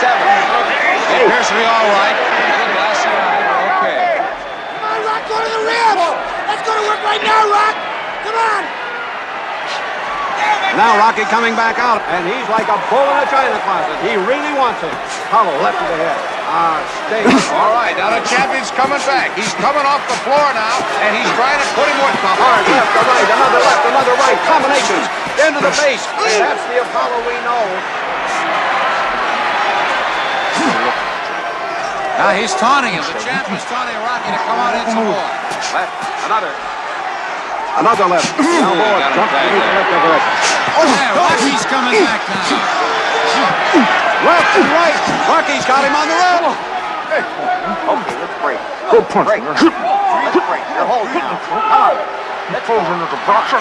seven, 0.00 0.34
He 1.12 1.16
appears 1.22 1.48
to 1.52 1.54
be 1.54 1.66
all 1.68 1.88
right. 1.92 2.16
Glassy 2.72 3.12
eye, 3.12 3.44
okay. 3.76 4.00
Come 4.18 4.84
on, 4.88 5.00
Rock, 5.04 5.22
go 5.28 5.36
to 5.36 5.50
the 5.52 5.62
ribs. 5.68 6.08
Let's 6.48 6.64
go 6.64 6.72
to 6.74 6.84
work 6.88 7.02
right 7.04 7.22
now, 7.22 7.42
Rock. 7.52 7.76
Come 8.24 8.36
on. 8.36 8.77
Now 10.78 10.94
Rocky 10.94 11.26
coming 11.26 11.58
back 11.58 11.82
out, 11.82 11.98
and 12.06 12.22
he's 12.22 12.46
like 12.52 12.70
a 12.70 12.78
bull 12.86 13.02
in 13.02 13.18
a 13.18 13.26
china 13.26 13.58
closet. 13.66 13.98
He 14.06 14.14
really 14.14 14.54
wants 14.54 14.78
it. 14.84 14.94
Hollow 15.32 15.50
left 15.58 15.74
to 15.74 15.86
the 15.90 15.98
head. 15.98 16.20
Ah, 16.46 16.78
stay. 17.10 17.26
All 17.58 17.74
right, 17.74 17.98
now 17.98 18.14
the 18.14 18.22
champion's 18.30 18.70
coming 18.78 19.02
back. 19.02 19.34
He's 19.34 19.50
coming 19.58 19.82
off 19.82 20.00
the 20.06 20.18
floor 20.22 20.46
now, 20.54 20.76
and 21.02 21.18
he's 21.18 21.28
trying 21.34 21.58
to 21.58 21.68
put 21.74 21.82
him 21.82 21.98
with 21.98 22.16
the 22.22 22.30
Hard 22.30 22.62
left 22.62 22.94
to 22.94 23.02
right, 23.04 23.26
another 23.26 23.60
left, 23.64 23.82
another 23.90 24.14
right. 24.22 24.38
Combinations 24.46 25.06
into 25.50 25.60
the 25.66 25.74
face. 25.74 26.04
And 26.14 26.46
that's 26.46 26.64
the 26.70 26.78
Apollo 26.78 27.26
we 27.26 27.36
know. 27.42 27.64
Now 32.22 32.34
he's 32.34 32.54
taunting 32.54 32.94
him. 32.94 33.02
The 33.02 33.18
champion's 33.22 33.66
taunting 33.66 33.98
Rocky 34.02 34.30
to 34.30 34.40
come 34.42 34.58
out 34.58 34.74
and 34.74 34.82
hit 34.82 34.94
some 34.94 35.06
more. 35.06 35.26
Left, 35.74 35.90
another. 36.26 36.77
Another 37.76 38.08
left. 38.08 38.32
Balboa 38.38 39.12
jumped 39.12 39.34
beneath 39.36 39.60
the 39.60 39.74
left 39.76 39.92
of 39.92 40.00
the 40.00 40.08
left. 40.08 40.24
There, 40.78 41.12
Rocky's 41.18 41.64
coming 41.68 42.00
back 42.00 42.22
now. 42.24 42.56
Left 44.24 44.50
and 44.56 44.68
right. 44.72 44.98
Rocky's 45.28 45.66
got 45.68 45.84
him 45.84 45.94
on 45.94 46.06
the 46.08 46.16
rope. 46.16 46.56
Okay, 47.08 48.16
let's 48.18 48.36
break. 48.40 48.60
Good 48.90 49.04
punch. 49.12 49.28
Break. 49.28 49.42
Let's 49.44 49.62
break. 49.62 50.64
You're 50.74 50.88
holding 50.88 51.18
now. 51.18 51.38
Come 51.46 51.60
on. 51.60 51.94
Let's 52.48 52.64
go 52.64 52.80
into 52.80 53.04
the 53.12 53.20
box. 53.28 53.52
I'll 53.52 53.60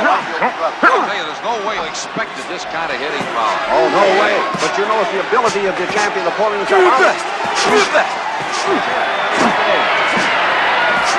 tell 0.79 1.11
you, 1.11 1.27
there's 1.27 1.43
no 1.43 1.59
way 1.67 1.75
you 1.75 1.83
expected 1.91 2.45
this 2.47 2.63
kind 2.71 2.87
of 2.87 2.95
hitting 2.95 3.25
power. 3.35 3.57
Oh, 3.75 3.85
no 3.91 4.05
way. 4.23 4.39
But 4.63 4.71
you 4.79 4.87
know 4.87 4.95
it's 5.03 5.11
the 5.11 5.19
ability 5.27 5.67
of 5.67 5.75
the 5.75 5.87
champion 5.91 6.23
of 6.25 6.33
pulling 6.39 6.63
himself 6.63 6.87
out. 6.87 7.11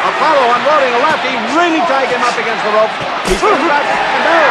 Apollo 0.06 0.44
unloading 0.54 0.92
a 0.94 1.00
left. 1.02 1.22
He 1.26 1.34
really 1.58 1.82
tagged 1.90 2.14
him 2.14 2.22
up 2.22 2.36
against 2.38 2.62
the 2.62 2.72
rope. 2.74 2.94
He's 3.26 3.42
coming 3.42 3.66
back. 3.66 3.82
And 3.82 4.22
there. 4.22 4.48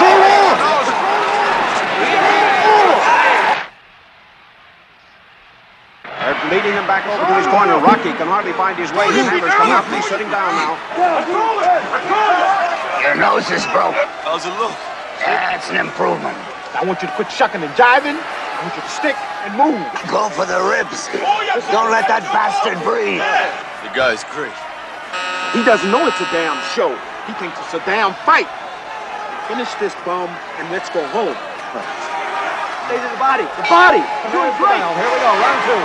So 0.00 0.08
long. 0.08 0.56
They're 6.24 6.40
leading 6.48 6.72
him 6.72 6.86
back 6.88 7.04
over 7.04 7.20
to 7.20 7.34
his 7.36 7.46
corner. 7.52 7.76
Rocky 7.78 8.12
can 8.16 8.28
hardly 8.28 8.52
find 8.56 8.78
his 8.80 8.92
way. 8.92 9.12
His 9.12 9.28
handler's 9.28 9.52
come 9.54 9.68
out 9.68 9.84
he's 9.92 10.08
sitting 10.08 10.30
down 10.32 10.56
now. 10.56 10.76
Your 13.04 13.16
nose 13.16 13.50
is 13.52 13.64
broke. 13.72 13.96
How's 14.24 14.46
it 14.48 14.56
look? 14.56 14.72
That's 15.20 15.68
an 15.70 15.76
improvement. 15.76 16.36
I 16.74 16.82
want 16.84 17.00
you 17.02 17.08
to 17.08 17.14
quit 17.14 17.30
shucking 17.30 17.62
and 17.62 17.72
jiving. 17.76 18.16
I 18.16 18.58
want 18.64 18.74
you 18.76 18.82
to 18.82 18.88
stick 18.88 19.16
and 19.44 19.52
move. 19.56 19.84
Go 20.08 20.28
for 20.32 20.44
the 20.44 20.60
ribs. 20.64 21.08
Don't 21.68 21.92
let 21.92 22.08
that 22.08 22.24
bastard 22.32 22.80
breathe. 22.82 23.20
The 23.84 23.92
guy's 23.92 24.24
great. 24.32 24.56
He 25.52 25.60
doesn't 25.60 25.92
know 25.92 26.08
it's 26.08 26.16
a 26.16 26.30
damn 26.32 26.56
show. 26.72 26.96
He 27.28 27.36
thinks 27.36 27.60
it's 27.60 27.76
a 27.76 27.84
damn 27.84 28.16
fight. 28.24 28.48
Finish 29.44 29.68
this 29.76 29.92
bum 30.08 30.32
and 30.56 30.72
let's 30.72 30.88
go 30.88 31.04
home. 31.12 31.36
Stay 32.88 32.96
to 32.96 33.08
the 33.12 33.20
body. 33.20 33.44
The 33.44 33.68
body. 33.68 34.00
You're 34.00 34.40
doing 34.40 34.56
great. 34.56 34.80
Here 34.80 35.10
we 35.12 35.20
go. 35.20 35.30
Round 35.36 35.60
two. 35.68 35.84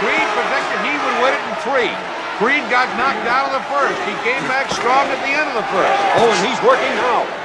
Creed 0.00 0.24
predicted 0.32 0.78
he 0.88 0.96
would 0.96 1.16
win 1.20 1.36
it 1.36 1.44
in 1.44 1.54
three. 1.60 1.92
Creed 2.40 2.64
got 2.72 2.88
knocked 2.96 3.28
out 3.28 3.52
of 3.52 3.60
the 3.60 3.64
first. 3.68 4.00
He 4.08 4.16
came 4.24 4.40
back 4.48 4.72
strong 4.72 5.04
at 5.12 5.20
the 5.20 5.32
end 5.36 5.44
of 5.52 5.56
the 5.60 5.68
first. 5.68 6.00
Oh, 6.16 6.32
and 6.32 6.42
he's 6.48 6.60
working 6.64 6.96
now. 6.96 7.43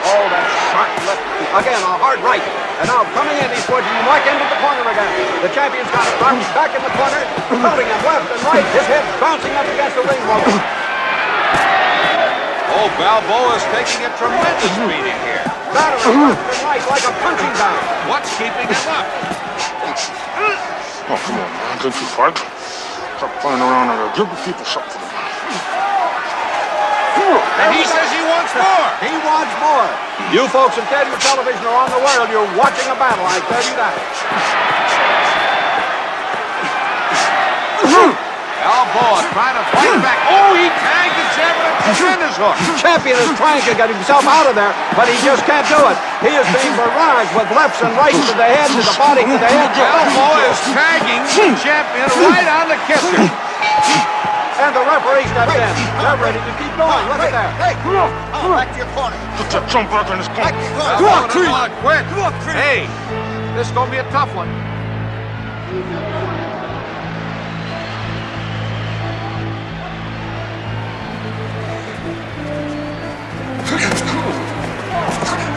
Oh, 0.00 0.24
that 0.32 0.44
sharp 0.72 0.90
left. 1.04 1.22
Again, 1.50 1.80
a 1.82 1.94
hard 1.98 2.20
right. 2.24 2.42
And 2.80 2.86
now 2.88 3.04
coming 3.12 3.36
in, 3.36 3.48
he's 3.52 3.66
pushing 3.68 3.90
him 3.90 4.06
right 4.08 4.24
into 4.24 4.46
the 4.48 4.58
corner 4.62 4.84
again. 4.86 5.10
The 5.44 5.52
champion's 5.52 5.90
got 5.92 6.06
it 6.08 6.16
right 6.22 6.40
back 6.56 6.72
in 6.72 6.80
the 6.80 6.92
corner, 6.96 7.22
holding 7.60 7.88
him 7.88 8.00
left 8.06 8.30
and 8.32 8.40
right. 8.46 8.64
His 8.72 8.86
head 8.88 9.04
bouncing 9.20 9.52
up 9.58 9.68
against 9.68 9.98
the 9.98 10.04
ring 10.06 10.22
wall. 10.24 10.40
Oh, 12.70 12.86
Balboa's 12.96 13.66
taking 13.74 14.06
a 14.06 14.10
tremendous 14.16 14.72
beating 14.86 15.18
here. 15.26 15.44
Battering 15.74 16.32
left 16.32 16.40
and 16.40 16.62
right 16.64 16.84
like 16.86 17.04
a 17.04 17.12
punching 17.20 17.54
bag. 17.58 17.82
What's 18.08 18.30
keeping 18.38 18.70
him 18.70 18.84
up? 18.88 19.06
Oh, 21.10 21.18
come 21.18 21.36
on, 21.36 21.50
man. 21.50 21.76
Can't 21.82 21.92
you 21.92 22.08
fight? 22.14 22.38
Stop 23.18 23.34
playing 23.42 23.60
around 23.60 23.90
and 23.90 23.98
give 24.16 24.30
the 24.30 24.38
people 24.46 24.64
something. 24.64 25.02
And 27.60 27.74
he 27.74 27.82
says 27.84 28.06
he 28.12 28.22
wants 28.24 28.52
more. 28.56 28.88
He 29.02 29.12
wants 29.26 29.52
more. 29.60 29.88
You 30.32 30.46
folks 30.48 30.78
in 30.78 30.84
theater 30.86 31.12
television 31.18 31.64
around 31.66 31.90
the 31.90 32.02
world, 32.02 32.30
you're 32.30 32.46
watching 32.56 32.86
a 32.86 32.96
battle, 32.96 33.26
I 33.26 33.42
tell 33.50 33.64
you 33.64 33.74
that. 33.76 33.94
Oh, 37.90 38.12
Balboa 38.60 39.24
trying 39.32 39.56
to 39.56 39.64
fight 39.72 39.98
back. 40.04 40.20
Oh, 40.30 40.52
he 40.54 40.68
tagged 40.84 41.16
the 41.16 41.26
champion 41.34 41.72
with 41.80 41.96
tremendous 41.96 42.36
hook. 42.36 42.56
Champion 42.78 43.16
is 43.18 43.32
trying 43.40 43.64
to 43.64 43.74
get 43.74 43.88
himself 43.88 44.24
out 44.28 44.46
of 44.46 44.54
there, 44.54 44.70
but 44.94 45.08
he 45.08 45.16
just 45.24 45.42
can't 45.48 45.66
do 45.66 45.80
it. 45.90 45.96
He 46.22 46.32
is 46.36 46.46
being 46.54 46.76
barraged 46.76 47.32
with 47.34 47.48
lefts 47.56 47.80
and 47.82 47.90
rights 47.96 48.20
to 48.30 48.34
the 48.36 48.46
head, 48.46 48.68
to 48.70 48.84
the 48.84 48.96
body, 49.00 49.24
to 49.26 49.36
the 49.36 49.50
head. 49.50 49.72
Balboa 49.74 50.44
is 50.52 50.60
tagging 50.76 51.24
the 51.24 51.56
champion 51.58 52.08
right 52.28 52.48
on 52.60 52.68
the 52.70 52.78
kisser. 52.86 53.16
And 54.60 54.76
the 54.76 54.84
referee 54.84 55.24
steps 55.32 55.56
in. 55.56 55.72
They're 56.04 56.20
ready 56.20 56.36
to 56.36 56.52
keep 56.60 56.68
going. 56.76 57.00
Look 57.08 57.24
at 57.24 57.32
that. 57.32 57.48
Hey, 57.56 57.72
come 57.80 57.96
on. 57.96 58.12
Come 58.28 58.52
on. 58.52 58.60
Back 58.60 58.76
to 58.76 58.84
your 58.84 58.92
corner. 58.92 59.16
Put 59.40 59.48
that 59.56 59.64
jump 59.72 59.88
back 59.88 60.04
in 60.12 60.20
his 60.20 60.28
corner. 60.28 60.52
Come 61.00 61.08
on, 61.08 61.32
Creed. 61.32 61.48
Quit. 61.80 62.04
Come 62.12 62.28
on, 62.28 62.36
Creed. 62.44 62.60
Hey, 62.60 62.84
this 63.56 63.68
is 63.68 63.72
going 63.72 63.88
to 63.88 63.96
be 63.96 64.04
a 64.04 64.08
tough 64.12 64.28
one. 64.36 64.52
Now 73.70 73.78
he 75.38 75.49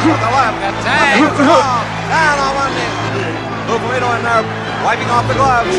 the. 0.00 0.72
Tag. 0.82 1.20
Down 2.08 2.36
on 2.38 2.52
one 2.56 2.72
knee. 2.74 2.92
In 4.02 4.22
there, 4.24 4.44
wiping 4.84 5.08
off 5.08 5.26
the 5.28 5.34
gloves. 5.34 5.78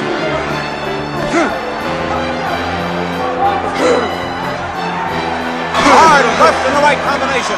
Hard 5.83 6.25
left 6.39 6.61
and 6.67 6.75
the 6.77 6.83
right 6.83 6.99
combination. 7.05 7.57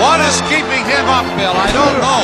What 0.00 0.20
is 0.22 0.40
keeping 0.46 0.84
him 0.86 1.06
up, 1.10 1.26
Bill? 1.36 1.54
I 1.54 1.70
don't 1.74 1.98
know. 2.00 2.22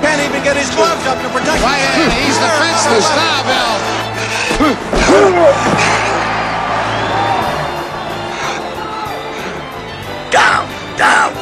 Can't 0.00 0.22
even 0.24 0.42
get 0.42 0.56
his 0.56 0.70
gloves 0.74 1.04
up 1.06 1.18
to 1.20 1.28
protect 1.28 1.60
Right, 1.62 1.82
him. 1.98 2.10
he's 2.10 2.38
defenseless 2.38 3.06
now, 3.14 3.42
Bill. 3.44 3.76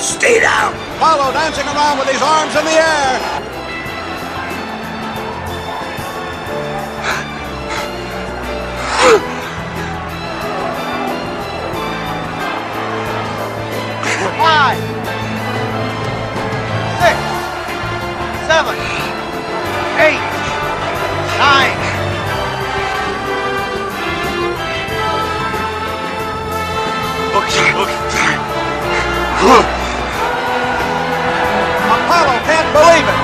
Stay 0.00 0.38
down. 0.38 0.72
Apollo 0.96 1.32
dancing 1.32 1.66
around 1.66 1.98
with 1.98 2.08
his 2.08 2.22
arms 2.22 2.54
in 2.54 2.64
the 2.64 2.70
air. 2.70 3.18
Five. 14.38 14.78
Six. 17.00 17.18
Seven. 18.46 18.76
Eight. 19.98 20.22
Nine. 21.38 21.74
Apollo 27.34 27.88
can't 28.10 29.77
believe 32.72 33.08
it. 33.08 33.18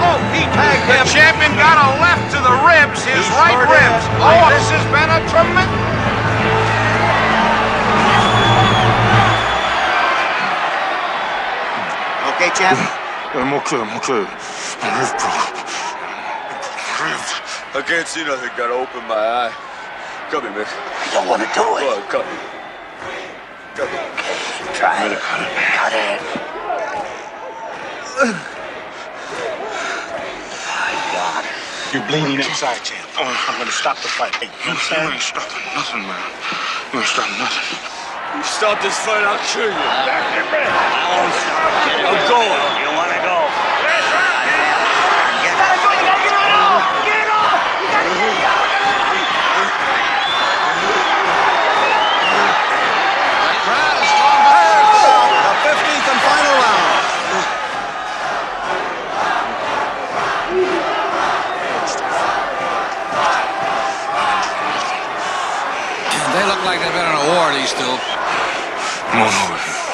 Oh, 0.00 0.18
he 0.32 0.42
tagged 0.54 0.86
him. 0.86 1.04
The 1.04 1.10
champion 1.10 1.52
got 1.56 1.76
a 1.78 1.98
left 2.00 2.30
to 2.32 2.38
the 2.38 2.54
ribs, 2.66 3.04
his 3.04 3.26
right 3.36 3.58
ribs. 3.66 4.04
Oh, 4.20 4.48
this 4.50 4.70
has 4.70 4.84
been 4.92 5.10
a 5.10 5.20
tremendous... 5.28 5.97
Okay, 12.38 12.54
champ? 12.54 12.78
I'm 13.34 13.52
okay, 13.52 13.82
I'm 13.82 13.98
okay. 13.98 14.22
My 14.78 14.94
rib 14.94 15.10
broke. 15.18 15.58
Ribs. 17.02 17.34
I 17.74 17.82
can't 17.82 18.06
see 18.06 18.22
nothing. 18.22 18.54
Gotta 18.54 18.74
open 18.78 19.02
my 19.10 19.50
eye. 19.50 19.54
Cut 20.30 20.44
me, 20.44 20.50
man. 20.54 20.62
I 20.62 21.10
don't 21.18 21.26
want 21.26 21.42
to 21.42 21.50
do 21.50 21.66
it. 21.66 21.82
Well, 21.82 21.98
cut 22.06 22.22
me. 22.22 22.38
Cut 23.74 23.90
me. 23.90 23.98
Try 24.78 25.10
it. 25.10 25.18
Cut 25.18 25.92
it. 25.98 26.22
My 30.62 30.94
God. 31.10 31.42
You're 31.90 32.06
bleeding 32.06 32.38
inside, 32.38 32.78
champ. 32.86 33.02
Oh, 33.18 33.26
I'm 33.50 33.58
gonna 33.58 33.72
stop 33.72 33.96
the 33.98 34.06
fight. 34.06 34.36
Hey, 34.36 34.46
you 34.46 34.70
understand? 34.70 35.08
You 35.10 35.14
ain't 35.14 35.22
stopping 35.26 35.58
nothing, 35.74 36.02
man. 36.06 36.22
You 36.94 37.00
ain't 37.00 37.08
stopping 37.08 37.38
nothing. 37.42 37.97
You 38.36 38.44
stop 38.44 38.76
this 38.82 38.92
fight, 39.00 39.24
I'll 39.24 39.40
kill 39.40 39.64
you. 39.64 39.72
I 39.72 40.12
won't 41.16 41.32
stop. 41.32 41.72
Get 41.88 41.96
it. 41.96 42.12
I'm 42.12 42.20
going. 42.28 42.60
You 42.76 42.92
want 42.92 43.08
to 43.08 43.20
go? 43.24 43.36
Get 43.88 44.04
going. 44.04 45.96
Get 47.08 47.24
going. 47.24 47.56
I 53.48 53.56
try 53.64 53.80
a 53.80 54.04
strong 54.12 54.44
one. 54.44 55.48
The 55.48 55.56
15th 55.64 56.06
and 56.12 56.20
final 56.20 56.52
round. 56.60 56.84
They 66.28 66.44
look 66.44 66.62
like 66.68 66.78
they've 66.78 66.92
been 66.92 67.08
in 67.08 67.16
a 67.16 67.26
war, 67.34 67.50
these 67.56 67.72
two. 67.72 68.07
Come 69.08 69.22
on 69.22 69.32
over 69.32 69.56
here. 69.56 69.88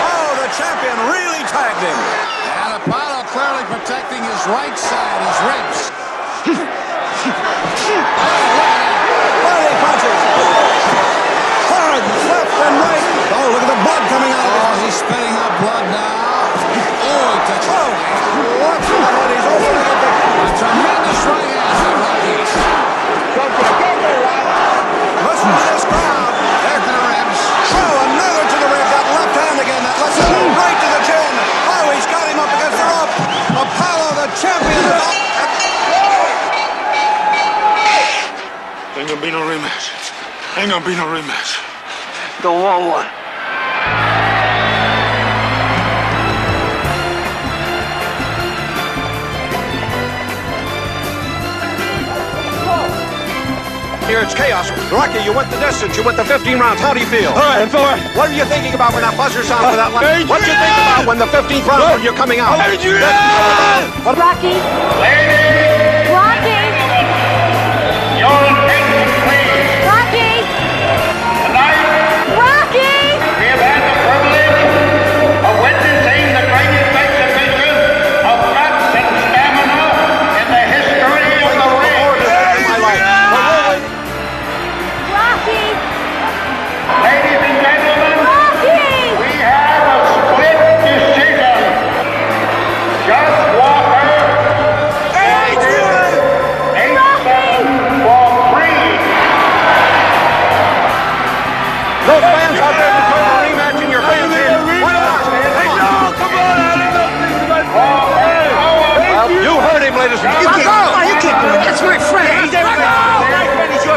Oh, 0.00 0.30
the 0.40 0.48
champion 0.56 0.96
really 1.12 1.44
tagged 1.52 1.80
him. 1.84 1.98
And 2.64 2.80
Apollo 2.80 3.28
clearly 3.28 3.64
protecting 3.68 4.22
his 4.24 4.40
right 4.48 4.78
side, 4.78 5.20
his 5.28 5.38
ribs. 5.52 5.83
Gonna 40.74 40.86
be 40.86 40.96
no 40.96 41.06
rematch. 41.06 41.62
Don't 42.42 42.60
want 42.60 42.82
one. 42.82 43.06
Here 54.10 54.20
it's 54.20 54.34
chaos. 54.34 54.68
Rocky, 54.90 55.22
you 55.22 55.32
went 55.32 55.48
the 55.52 55.60
distance. 55.60 55.96
You 55.96 56.02
went 56.02 56.16
the 56.16 56.24
15 56.24 56.58
rounds. 56.58 56.80
How 56.80 56.92
do 56.92 56.98
you 56.98 57.06
feel? 57.06 57.30
All 57.30 57.36
right, 57.36 57.70
fella. 57.70 57.96
What 58.18 58.30
are 58.30 58.34
you 58.34 58.44
thinking 58.44 58.74
about 58.74 58.94
when 58.94 59.02
that 59.02 59.16
buzzer 59.16 59.44
sounds 59.44 59.70
for 59.70 59.76
that 59.76 59.92
uh, 59.92 59.94
line? 59.94 60.04
Adrian! 60.04 60.28
What 60.28 60.42
do 60.42 60.50
you 60.50 60.58
think 60.58 60.74
about 60.74 61.06
when 61.06 61.18
the 61.22 61.30
15th 61.30 61.66
round 61.70 61.82
when 61.94 62.02
you're 62.02 62.18
coming 62.18 62.40
out? 62.40 62.58
Adrian! 62.58 62.98
What- 64.02 64.18
Rocky. 64.18 64.58
Rocky. 66.10 66.58
Rocky. 68.26 68.83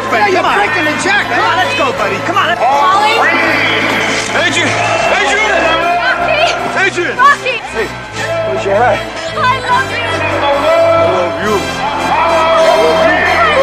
Friend 0.10 0.28
is 0.28 0.34
your. 0.34 0.42
Yeah, 0.42 0.42
Come 0.42 0.44
you're 0.44 0.48
on. 0.48 0.58
breaking 0.58 0.86
the 0.88 0.96
jack. 1.04 1.24
Come 1.28 1.44
on, 1.44 1.56
let's 1.60 1.76
go, 1.78 1.88
buddy. 2.00 2.18
Come 2.28 2.38
on. 2.38 2.48
Let's... 2.48 2.62
Oh. 2.64 2.98
Adrian! 4.38 4.70
Adrian! 5.18 5.52
Rocky. 5.68 6.48
Adrian! 6.84 7.16
Rocky. 7.18 7.56
Hey, 7.76 7.88
where's 8.48 8.64
your 8.64 8.76
hat? 8.76 8.98
I 9.36 9.60
love 9.68 9.92
you. 9.92 10.08
I 10.08 10.56
love 10.64 11.36
you. 11.44 11.56
I 12.08 12.32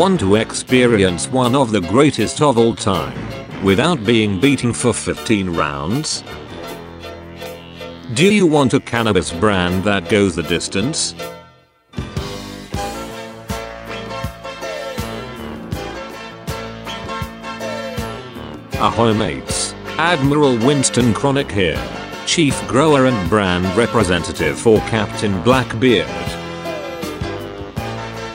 Want 0.00 0.18
to 0.20 0.36
experience 0.36 1.28
one 1.28 1.54
of 1.54 1.72
the 1.72 1.82
greatest 1.82 2.40
of 2.40 2.56
all 2.56 2.74
time 2.74 3.62
without 3.62 4.02
being 4.02 4.40
beaten 4.40 4.72
for 4.72 4.94
15 4.94 5.50
rounds? 5.50 6.24
Do 8.14 8.32
you 8.32 8.46
want 8.46 8.72
a 8.72 8.80
cannabis 8.80 9.30
brand 9.30 9.84
that 9.84 10.08
goes 10.08 10.34
the 10.34 10.42
distance? 10.42 11.14
Ahoy 18.80 19.12
mates, 19.12 19.74
Admiral 19.98 20.56
Winston 20.66 21.12
Chronic 21.12 21.52
here, 21.52 21.78
Chief 22.24 22.58
Grower 22.66 23.04
and 23.04 23.28
Brand 23.28 23.66
Representative 23.76 24.58
for 24.58 24.78
Captain 24.88 25.42
Blackbeard. 25.42 26.08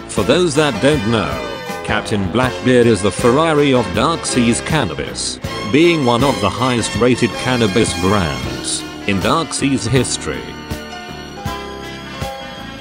For 0.10 0.22
those 0.24 0.54
that 0.54 0.80
don't 0.84 1.12
know, 1.12 1.54
Captain 1.86 2.32
Blackbeard 2.32 2.88
is 2.88 3.04
the 3.04 3.12
Ferrari 3.12 3.72
of 3.72 3.86
Dark 3.94 4.26
Seas 4.26 4.60
Cannabis, 4.62 5.40
being 5.72 6.04
one 6.04 6.24
of 6.24 6.34
the 6.42 6.50
highest 6.50 6.96
rated 6.96 7.30
cannabis 7.30 7.94
brands 8.02 8.82
in 9.08 9.20
Dark 9.20 9.54
Seas 9.54 9.86
history. 9.86 10.42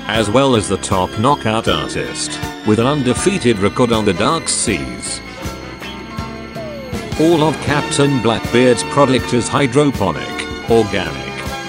As 0.07 0.31
well 0.31 0.57
as 0.57 0.71
the 0.71 0.79
top 0.79 1.11
knockout 1.19 1.69
artist, 1.69 2.41
with 2.67 2.79
an 2.79 2.87
undefeated 2.87 3.59
record 3.59 3.93
on 3.93 4.07
the 4.07 4.15
Dark 4.15 4.49
Seas. 4.49 5.21
All 7.21 7.43
of 7.43 7.55
Captain 7.61 8.23
Blackbeard's 8.23 8.85
product 8.85 9.35
is 9.35 9.49
hydroponic, 9.49 10.71
organic, 10.71 11.15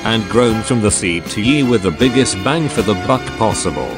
and 0.05 0.23
grown 0.29 0.63
from 0.63 0.79
the 0.79 0.89
seed 0.89 1.25
to 1.25 1.41
ye 1.41 1.63
with 1.63 1.81
the 1.81 1.91
biggest 1.91 2.41
bang 2.45 2.69
for 2.69 2.81
the 2.81 2.95
buck 3.05 3.25
possible. 3.37 3.93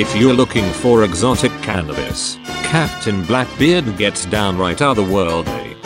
If 0.00 0.16
you're 0.16 0.32
looking 0.32 0.64
for 0.64 1.04
exotic 1.04 1.52
cannabis, 1.60 2.38
Captain 2.62 3.22
Blackbeard 3.26 3.98
gets 3.98 4.24
downright 4.24 4.78
otherworldly. 4.78 5.76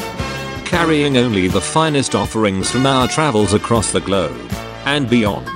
Carrying 0.64 1.16
only 1.16 1.48
the 1.48 1.60
finest 1.60 2.14
offerings 2.14 2.70
from 2.70 2.86
our 2.86 3.08
travels 3.08 3.54
across 3.54 3.90
the 3.90 4.00
globe 4.00 4.48
and 4.84 5.10
beyond. 5.10 5.48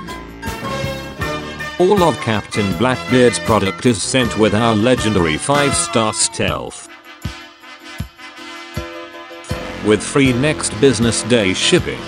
All 1.79 2.03
of 2.03 2.19
Captain 2.19 2.77
Blackbeard's 2.77 3.39
product 3.39 3.85
is 3.85 4.03
sent 4.03 4.37
with 4.37 4.53
our 4.53 4.75
legendary 4.75 5.35
5-star 5.35 6.11
stealth. 6.11 6.89
With 9.85 10.03
free 10.03 10.33
next 10.33 10.77
business 10.81 11.23
day 11.23 11.53
shipping. 11.53 12.01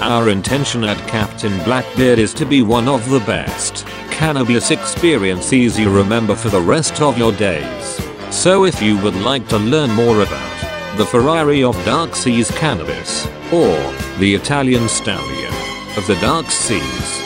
Our 0.00 0.30
intention 0.30 0.82
at 0.82 0.96
Captain 1.06 1.62
Blackbeard 1.64 2.18
is 2.18 2.32
to 2.32 2.46
be 2.46 2.62
one 2.62 2.88
of 2.88 3.10
the 3.10 3.20
best 3.20 3.86
cannabis 4.14 4.70
experiences 4.70 5.76
you 5.76 5.90
remember 5.90 6.36
for 6.36 6.48
the 6.48 6.60
rest 6.60 7.02
of 7.02 7.18
your 7.18 7.32
days. 7.32 8.00
So 8.30 8.64
if 8.64 8.80
you 8.80 8.96
would 9.02 9.16
like 9.16 9.48
to 9.48 9.58
learn 9.58 9.90
more 9.90 10.22
about 10.22 10.96
the 10.96 11.04
Ferrari 11.04 11.64
of 11.64 11.74
Dark 11.84 12.14
Seas 12.14 12.48
Cannabis, 12.52 13.26
or 13.52 13.76
the 14.18 14.32
Italian 14.32 14.88
Stallion 14.88 15.52
of 15.96 16.06
the 16.06 16.14
Dark 16.20 16.48
Seas, 16.48 17.18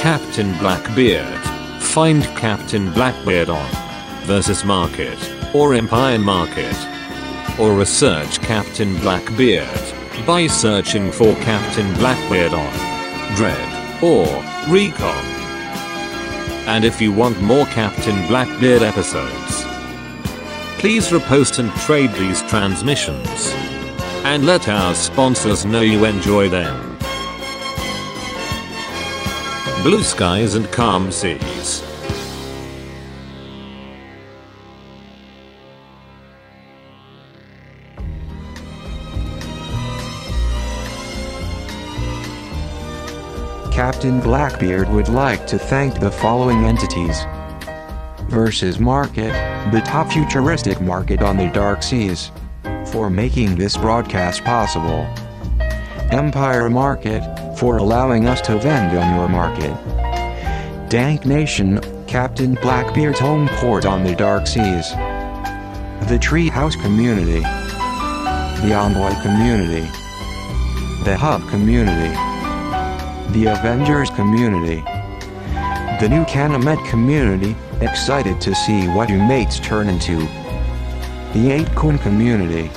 Captain 0.00 0.56
Blackbeard, 0.58 1.38
find 1.82 2.22
Captain 2.38 2.90
Blackbeard 2.92 3.50
on 3.50 3.70
Versus 4.24 4.64
Market 4.64 5.18
or 5.54 5.74
Empire 5.74 6.18
Market. 6.18 6.76
Or 7.60 7.74
research 7.74 8.40
Captain 8.40 8.96
Blackbeard 9.00 10.26
by 10.26 10.46
searching 10.46 11.12
for 11.12 11.34
Captain 11.42 11.92
Blackbeard 11.94 12.54
on 12.54 12.72
Dread 13.36 14.02
or 14.02 14.26
Recon. 14.72 15.31
And 16.72 16.86
if 16.86 17.02
you 17.02 17.12
want 17.12 17.38
more 17.42 17.66
Captain 17.66 18.26
Blackbeard 18.28 18.80
episodes, 18.80 19.62
please 20.80 21.10
repost 21.10 21.58
and 21.58 21.70
trade 21.82 22.10
these 22.14 22.40
transmissions. 22.44 23.50
And 24.24 24.46
let 24.46 24.66
our 24.70 24.94
sponsors 24.94 25.66
know 25.66 25.82
you 25.82 26.06
enjoy 26.06 26.48
them. 26.48 26.96
Blue 29.82 30.02
skies 30.02 30.54
and 30.54 30.72
calm 30.72 31.12
seas. 31.12 31.91
Captain 44.02 44.20
Blackbeard 44.20 44.88
would 44.88 45.08
like 45.08 45.46
to 45.46 45.56
thank 45.56 46.00
the 46.00 46.10
following 46.10 46.64
entities. 46.64 47.22
Versus 48.22 48.80
Market, 48.80 49.30
the 49.70 49.80
top 49.82 50.10
futuristic 50.10 50.80
market 50.80 51.22
on 51.22 51.36
the 51.36 51.46
dark 51.50 51.84
seas, 51.84 52.32
for 52.86 53.08
making 53.08 53.54
this 53.54 53.76
broadcast 53.76 54.42
possible. 54.42 55.06
Empire 56.10 56.68
Market, 56.68 57.22
for 57.56 57.76
allowing 57.76 58.26
us 58.26 58.40
to 58.40 58.58
vend 58.58 58.98
on 58.98 59.14
your 59.14 59.28
market. 59.28 59.70
Dank 60.90 61.24
Nation, 61.24 61.80
Captain 62.08 62.54
Blackbeard's 62.54 63.20
home 63.20 63.46
port 63.50 63.86
on 63.86 64.02
the 64.02 64.16
dark 64.16 64.48
seas. 64.48 64.90
The 66.08 66.18
Treehouse 66.20 66.74
Community. 66.82 67.38
The 68.66 68.74
Envoy 68.74 69.12
Community. 69.22 69.86
The 71.04 71.16
Hub 71.16 71.48
Community. 71.50 72.31
The 73.32 73.46
Avengers 73.46 74.10
Community. 74.10 74.82
The 76.00 76.08
new 76.10 76.22
Canamet 76.24 76.86
Community, 76.90 77.56
excited 77.80 78.42
to 78.42 78.54
see 78.54 78.88
what 78.88 79.08
you 79.08 79.16
mates 79.16 79.58
turn 79.58 79.88
into. 79.88 80.18
The 81.32 81.50
8 81.50 81.74
Kun 81.74 81.98
Community. 81.98 82.68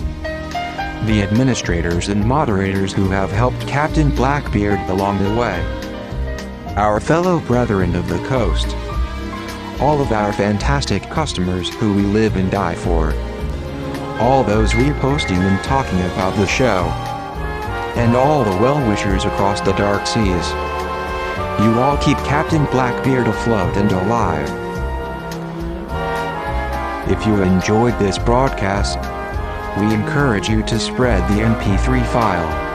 The 1.07 1.23
administrators 1.23 2.07
and 2.07 2.25
moderators 2.25 2.93
who 2.93 3.09
have 3.09 3.31
helped 3.31 3.67
Captain 3.67 4.15
Blackbeard 4.15 4.79
along 4.89 5.21
the 5.21 5.35
way. 5.35 5.59
Our 6.77 7.01
fellow 7.01 7.41
brethren 7.41 7.93
of 7.93 8.07
the 8.07 8.25
coast. 8.25 8.77
All 9.81 10.01
of 10.01 10.13
our 10.13 10.31
fantastic 10.31 11.03
customers 11.09 11.67
who 11.67 11.93
we 11.93 12.03
live 12.03 12.37
and 12.37 12.49
die 12.49 12.75
for. 12.75 13.13
All 14.21 14.41
those 14.41 14.71
reposting 14.71 15.31
and 15.31 15.61
talking 15.65 15.99
about 15.99 16.33
the 16.37 16.47
show 16.47 17.04
and 17.95 18.15
all 18.15 18.43
the 18.43 18.61
well-wishers 18.61 19.25
across 19.25 19.61
the 19.61 19.73
dark 19.73 20.05
seas. 20.05 20.49
You 21.63 21.79
all 21.79 21.97
keep 21.97 22.17
Captain 22.19 22.65
Blackbeard 22.65 23.27
afloat 23.27 23.77
and 23.77 23.91
alive. 23.91 24.49
If 27.09 27.25
you 27.25 27.41
enjoyed 27.41 27.97
this 27.97 28.17
broadcast, 28.17 28.97
we 29.79 29.93
encourage 29.93 30.49
you 30.49 30.63
to 30.63 30.79
spread 30.79 31.21
the 31.29 31.41
MP3 31.41 32.05
file 32.07 32.65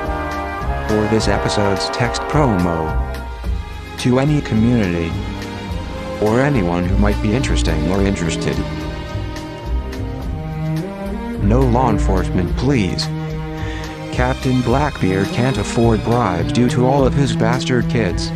or 0.92 1.08
this 1.08 1.28
episode's 1.28 1.88
text 1.90 2.22
promo 2.22 2.88
to 3.98 4.18
any 4.18 4.40
community 4.40 5.12
or 6.22 6.40
anyone 6.40 6.84
who 6.84 6.96
might 6.98 7.20
be 7.22 7.32
interesting 7.32 7.90
or 7.90 8.02
interested. 8.02 8.56
No 11.42 11.60
law 11.60 11.90
enforcement, 11.90 12.56
please. 12.56 13.06
Captain 14.12 14.60
Blackbeard 14.62 15.26
can't 15.28 15.58
afford 15.58 16.02
bribes 16.04 16.52
due 16.52 16.68
to 16.68 16.84
all 16.86 17.06
of 17.06 17.14
his 17.14 17.34
bastard 17.34 17.88
kids. 17.88 18.28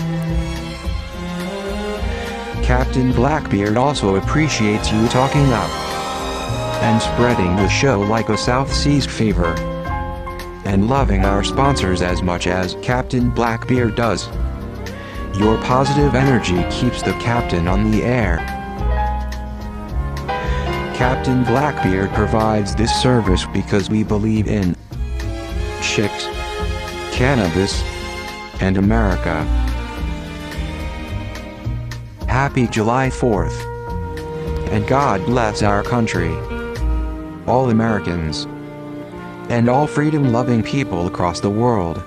Captain 2.65 3.13
Blackbeard 3.13 3.77
also 3.77 4.17
appreciates 4.17 4.91
you 4.91 5.07
talking 5.09 5.53
up 5.53 5.71
and 6.83 7.01
spreading 7.03 7.55
the 7.57 7.69
show 7.69 8.01
like 8.01 8.29
a 8.31 8.39
South 8.39 8.73
Seas 8.73 9.05
fever 9.05 9.55
and 10.65 10.89
loving 10.89 11.25
our 11.25 11.45
sponsors 11.45 12.03
as 12.03 12.23
much 12.23 12.47
as 12.47 12.77
Captain 12.83 13.31
Blackbeard 13.31 13.95
does. 13.95 14.29
Your 15.39 15.59
positive 15.59 16.15
energy 16.15 16.65
keeps 16.71 17.03
the 17.03 17.13
captain 17.15 17.69
on 17.69 17.91
the 17.91 18.03
air. 18.03 18.39
Captain 20.95 21.45
Blackbeard 21.45 22.11
provides 22.13 22.75
this 22.75 22.95
service 23.03 23.45
because 23.53 23.91
we 23.91 24.05
believe 24.05 24.47
in 24.47 24.75
chicks, 25.95 26.25
cannabis, 27.13 27.85
and 28.61 28.79
America. 28.79 29.45
Happy 32.27 32.67
July 32.67 33.11
4th. 33.11 33.55
And 34.73 34.89
God 34.89 35.25
bless 35.25 35.63
our 35.63 35.85
country. 35.85 36.35
All 37.47 37.71
Americans. 37.71 38.49
And 39.49 39.69
all 39.69 39.87
freedom 39.87 40.33
loving 40.33 40.65
people 40.65 41.07
across 41.07 41.39
the 41.39 41.51
world. 41.51 42.03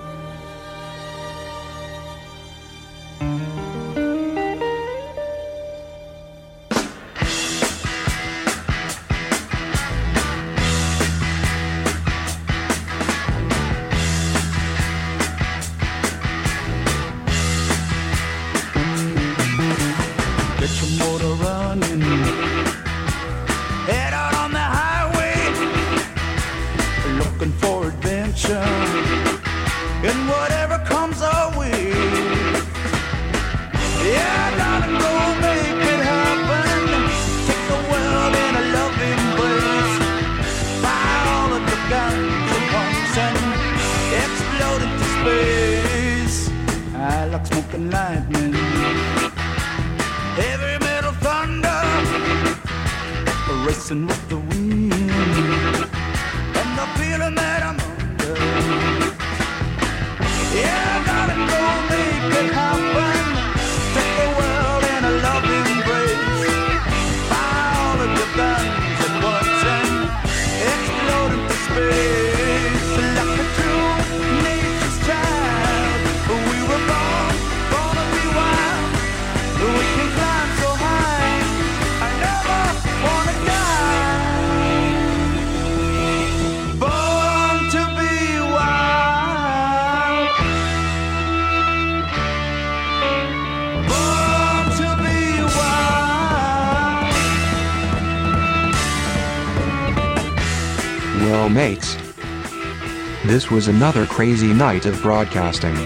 Another 103.68 104.06
crazy 104.06 104.52
night 104.52 104.86
of 104.86 105.00
broadcasting. 105.02 105.76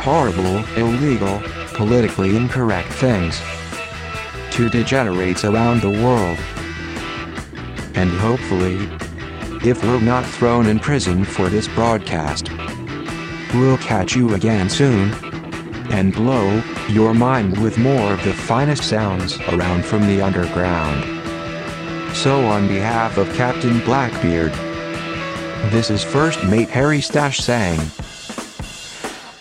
Horrible, 0.00 0.64
illegal, 0.76 1.40
politically 1.74 2.36
incorrect 2.36 2.92
things 2.92 3.40
to 4.52 4.68
degenerates 4.68 5.44
around 5.44 5.80
the 5.80 5.90
world. 5.90 6.38
And 7.94 8.10
hopefully, 8.10 8.88
if 9.68 9.82
we're 9.82 10.00
not 10.00 10.26
thrown 10.26 10.66
in 10.66 10.78
prison 10.78 11.24
for 11.24 11.48
this 11.48 11.68
broadcast, 11.68 12.50
we'll 13.54 13.78
catch 13.78 14.14
you 14.14 14.34
again 14.34 14.68
soon 14.68 15.12
and 15.90 16.12
blow 16.12 16.62
your 16.88 17.14
mind 17.14 17.56
with 17.62 17.78
more 17.78 18.12
of 18.12 18.22
the 18.24 18.32
finest 18.32 18.84
sounds 18.84 19.40
around 19.48 19.84
from 19.84 20.06
the 20.06 20.20
underground. 20.20 21.04
So, 22.16 22.46
on 22.46 22.68
behalf 22.68 23.16
of 23.16 23.32
Captain 23.34 23.80
Blackbeard, 23.84 24.52
this 25.74 25.90
is 25.90 26.04
First 26.04 26.44
Mate 26.44 26.68
Harry 26.68 27.00
Stash 27.00 27.38
saying, 27.38 27.80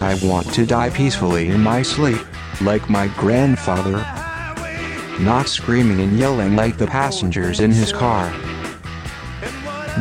I 0.02 0.20
want 0.24 0.52
to 0.56 0.66
die 0.66 0.90
peacefully 0.90 1.50
in 1.50 1.62
my 1.62 1.84
sleep, 1.84 2.26
like 2.60 2.90
my 2.90 3.08
grandfather. 3.10 3.98
Not 5.24 5.48
screaming 5.48 6.02
and 6.02 6.18
yelling 6.18 6.56
like 6.56 6.80
the 6.80 6.88
passengers 6.88 7.60
in 7.60 7.70
his 7.70 7.94
car. 7.94 8.34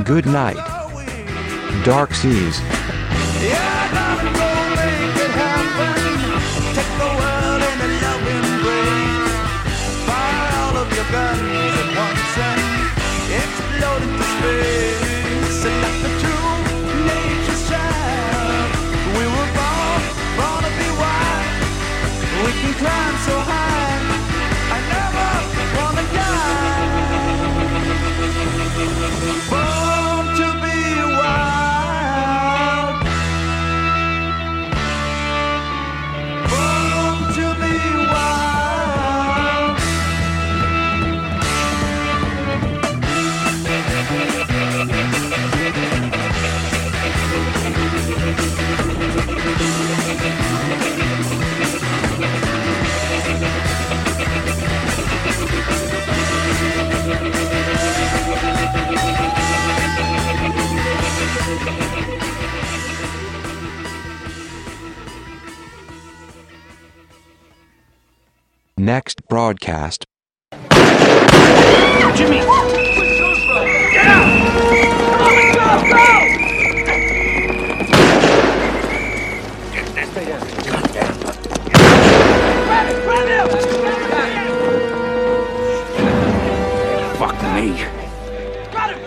Good 0.05 0.25
night. 0.25 0.57
Dark 1.85 2.15
Seas. 2.15 2.63
Broadcast. 69.63 70.07
Jimmy! 72.17 72.41
Get 72.41 74.07
out! 74.07 74.27
Come 75.13 75.23
on, 75.23 75.35
let's 75.37 75.55
go, 75.57 75.67
go! 75.89 76.03
Fuck 87.19 87.39
me. 87.55 87.67
Got 88.73 88.91
him! 88.91 89.01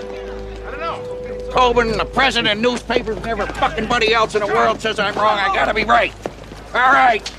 I 0.65 0.71
don't 0.71 0.79
know. 0.79 0.97
Tobin, 1.51 1.97
the 1.97 2.05
president, 2.05 2.61
newspapers, 2.61 3.17
and 3.17 3.27
every 3.27 3.45
fucking 3.47 3.87
buddy 3.87 4.13
else 4.13 4.35
in 4.35 4.41
the 4.41 4.47
world 4.47 4.81
says 4.81 4.99
I'm 4.99 5.15
wrong. 5.15 5.37
I 5.37 5.53
gotta 5.53 5.73
be 5.73 5.83
right. 5.83 6.13
All 6.73 6.91
right. 6.91 7.34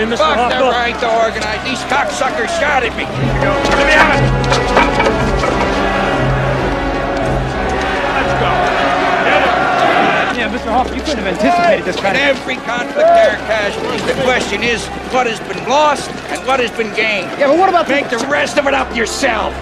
Organize, 0.00 0.20
eh, 0.20 0.24
Mr. 0.24 0.36
Fuck 0.36 0.50
the 0.50 0.54
Hoffa? 0.56 0.72
right 0.72 0.98
to 1.00 1.08
organize. 1.24 1.60
These 1.64 1.82
cocksuckers 1.90 2.50
shot 2.60 2.82
at 2.82 2.94
me. 2.96 3.04
Let 3.04 3.86
me 3.86 3.92
have 3.92 4.16
it. 4.16 5.40
Let's 8.16 8.34
go. 8.40 8.50
Yeah, 10.40 10.48
Mr. 10.48 10.70
Hoffa, 10.72 10.94
you 10.96 11.02
couldn't 11.02 11.24
have 11.24 11.36
anticipated 11.36 11.84
this 11.84 11.96
kind 12.00 12.16
In 12.16 12.30
of... 12.30 12.36
every 12.38 12.56
conflict 12.56 13.08
there 13.08 13.32
are 13.32 13.36
casualties. 13.46 14.02
The 14.06 14.14
question 14.24 14.62
is, 14.62 14.86
what 15.12 15.26
has 15.26 15.38
been 15.40 15.68
lost 15.68 16.10
and 16.32 16.46
what 16.46 16.60
has 16.60 16.70
been 16.70 16.94
gained? 16.94 17.28
Yeah, 17.38 17.48
but 17.48 17.58
what 17.58 17.68
about 17.68 17.86
the- 17.86 17.92
Make 17.92 18.08
the 18.08 18.18
rest 18.28 18.56
of 18.58 18.66
it 18.66 18.72
up 18.74 18.94
yourself. 18.96 19.52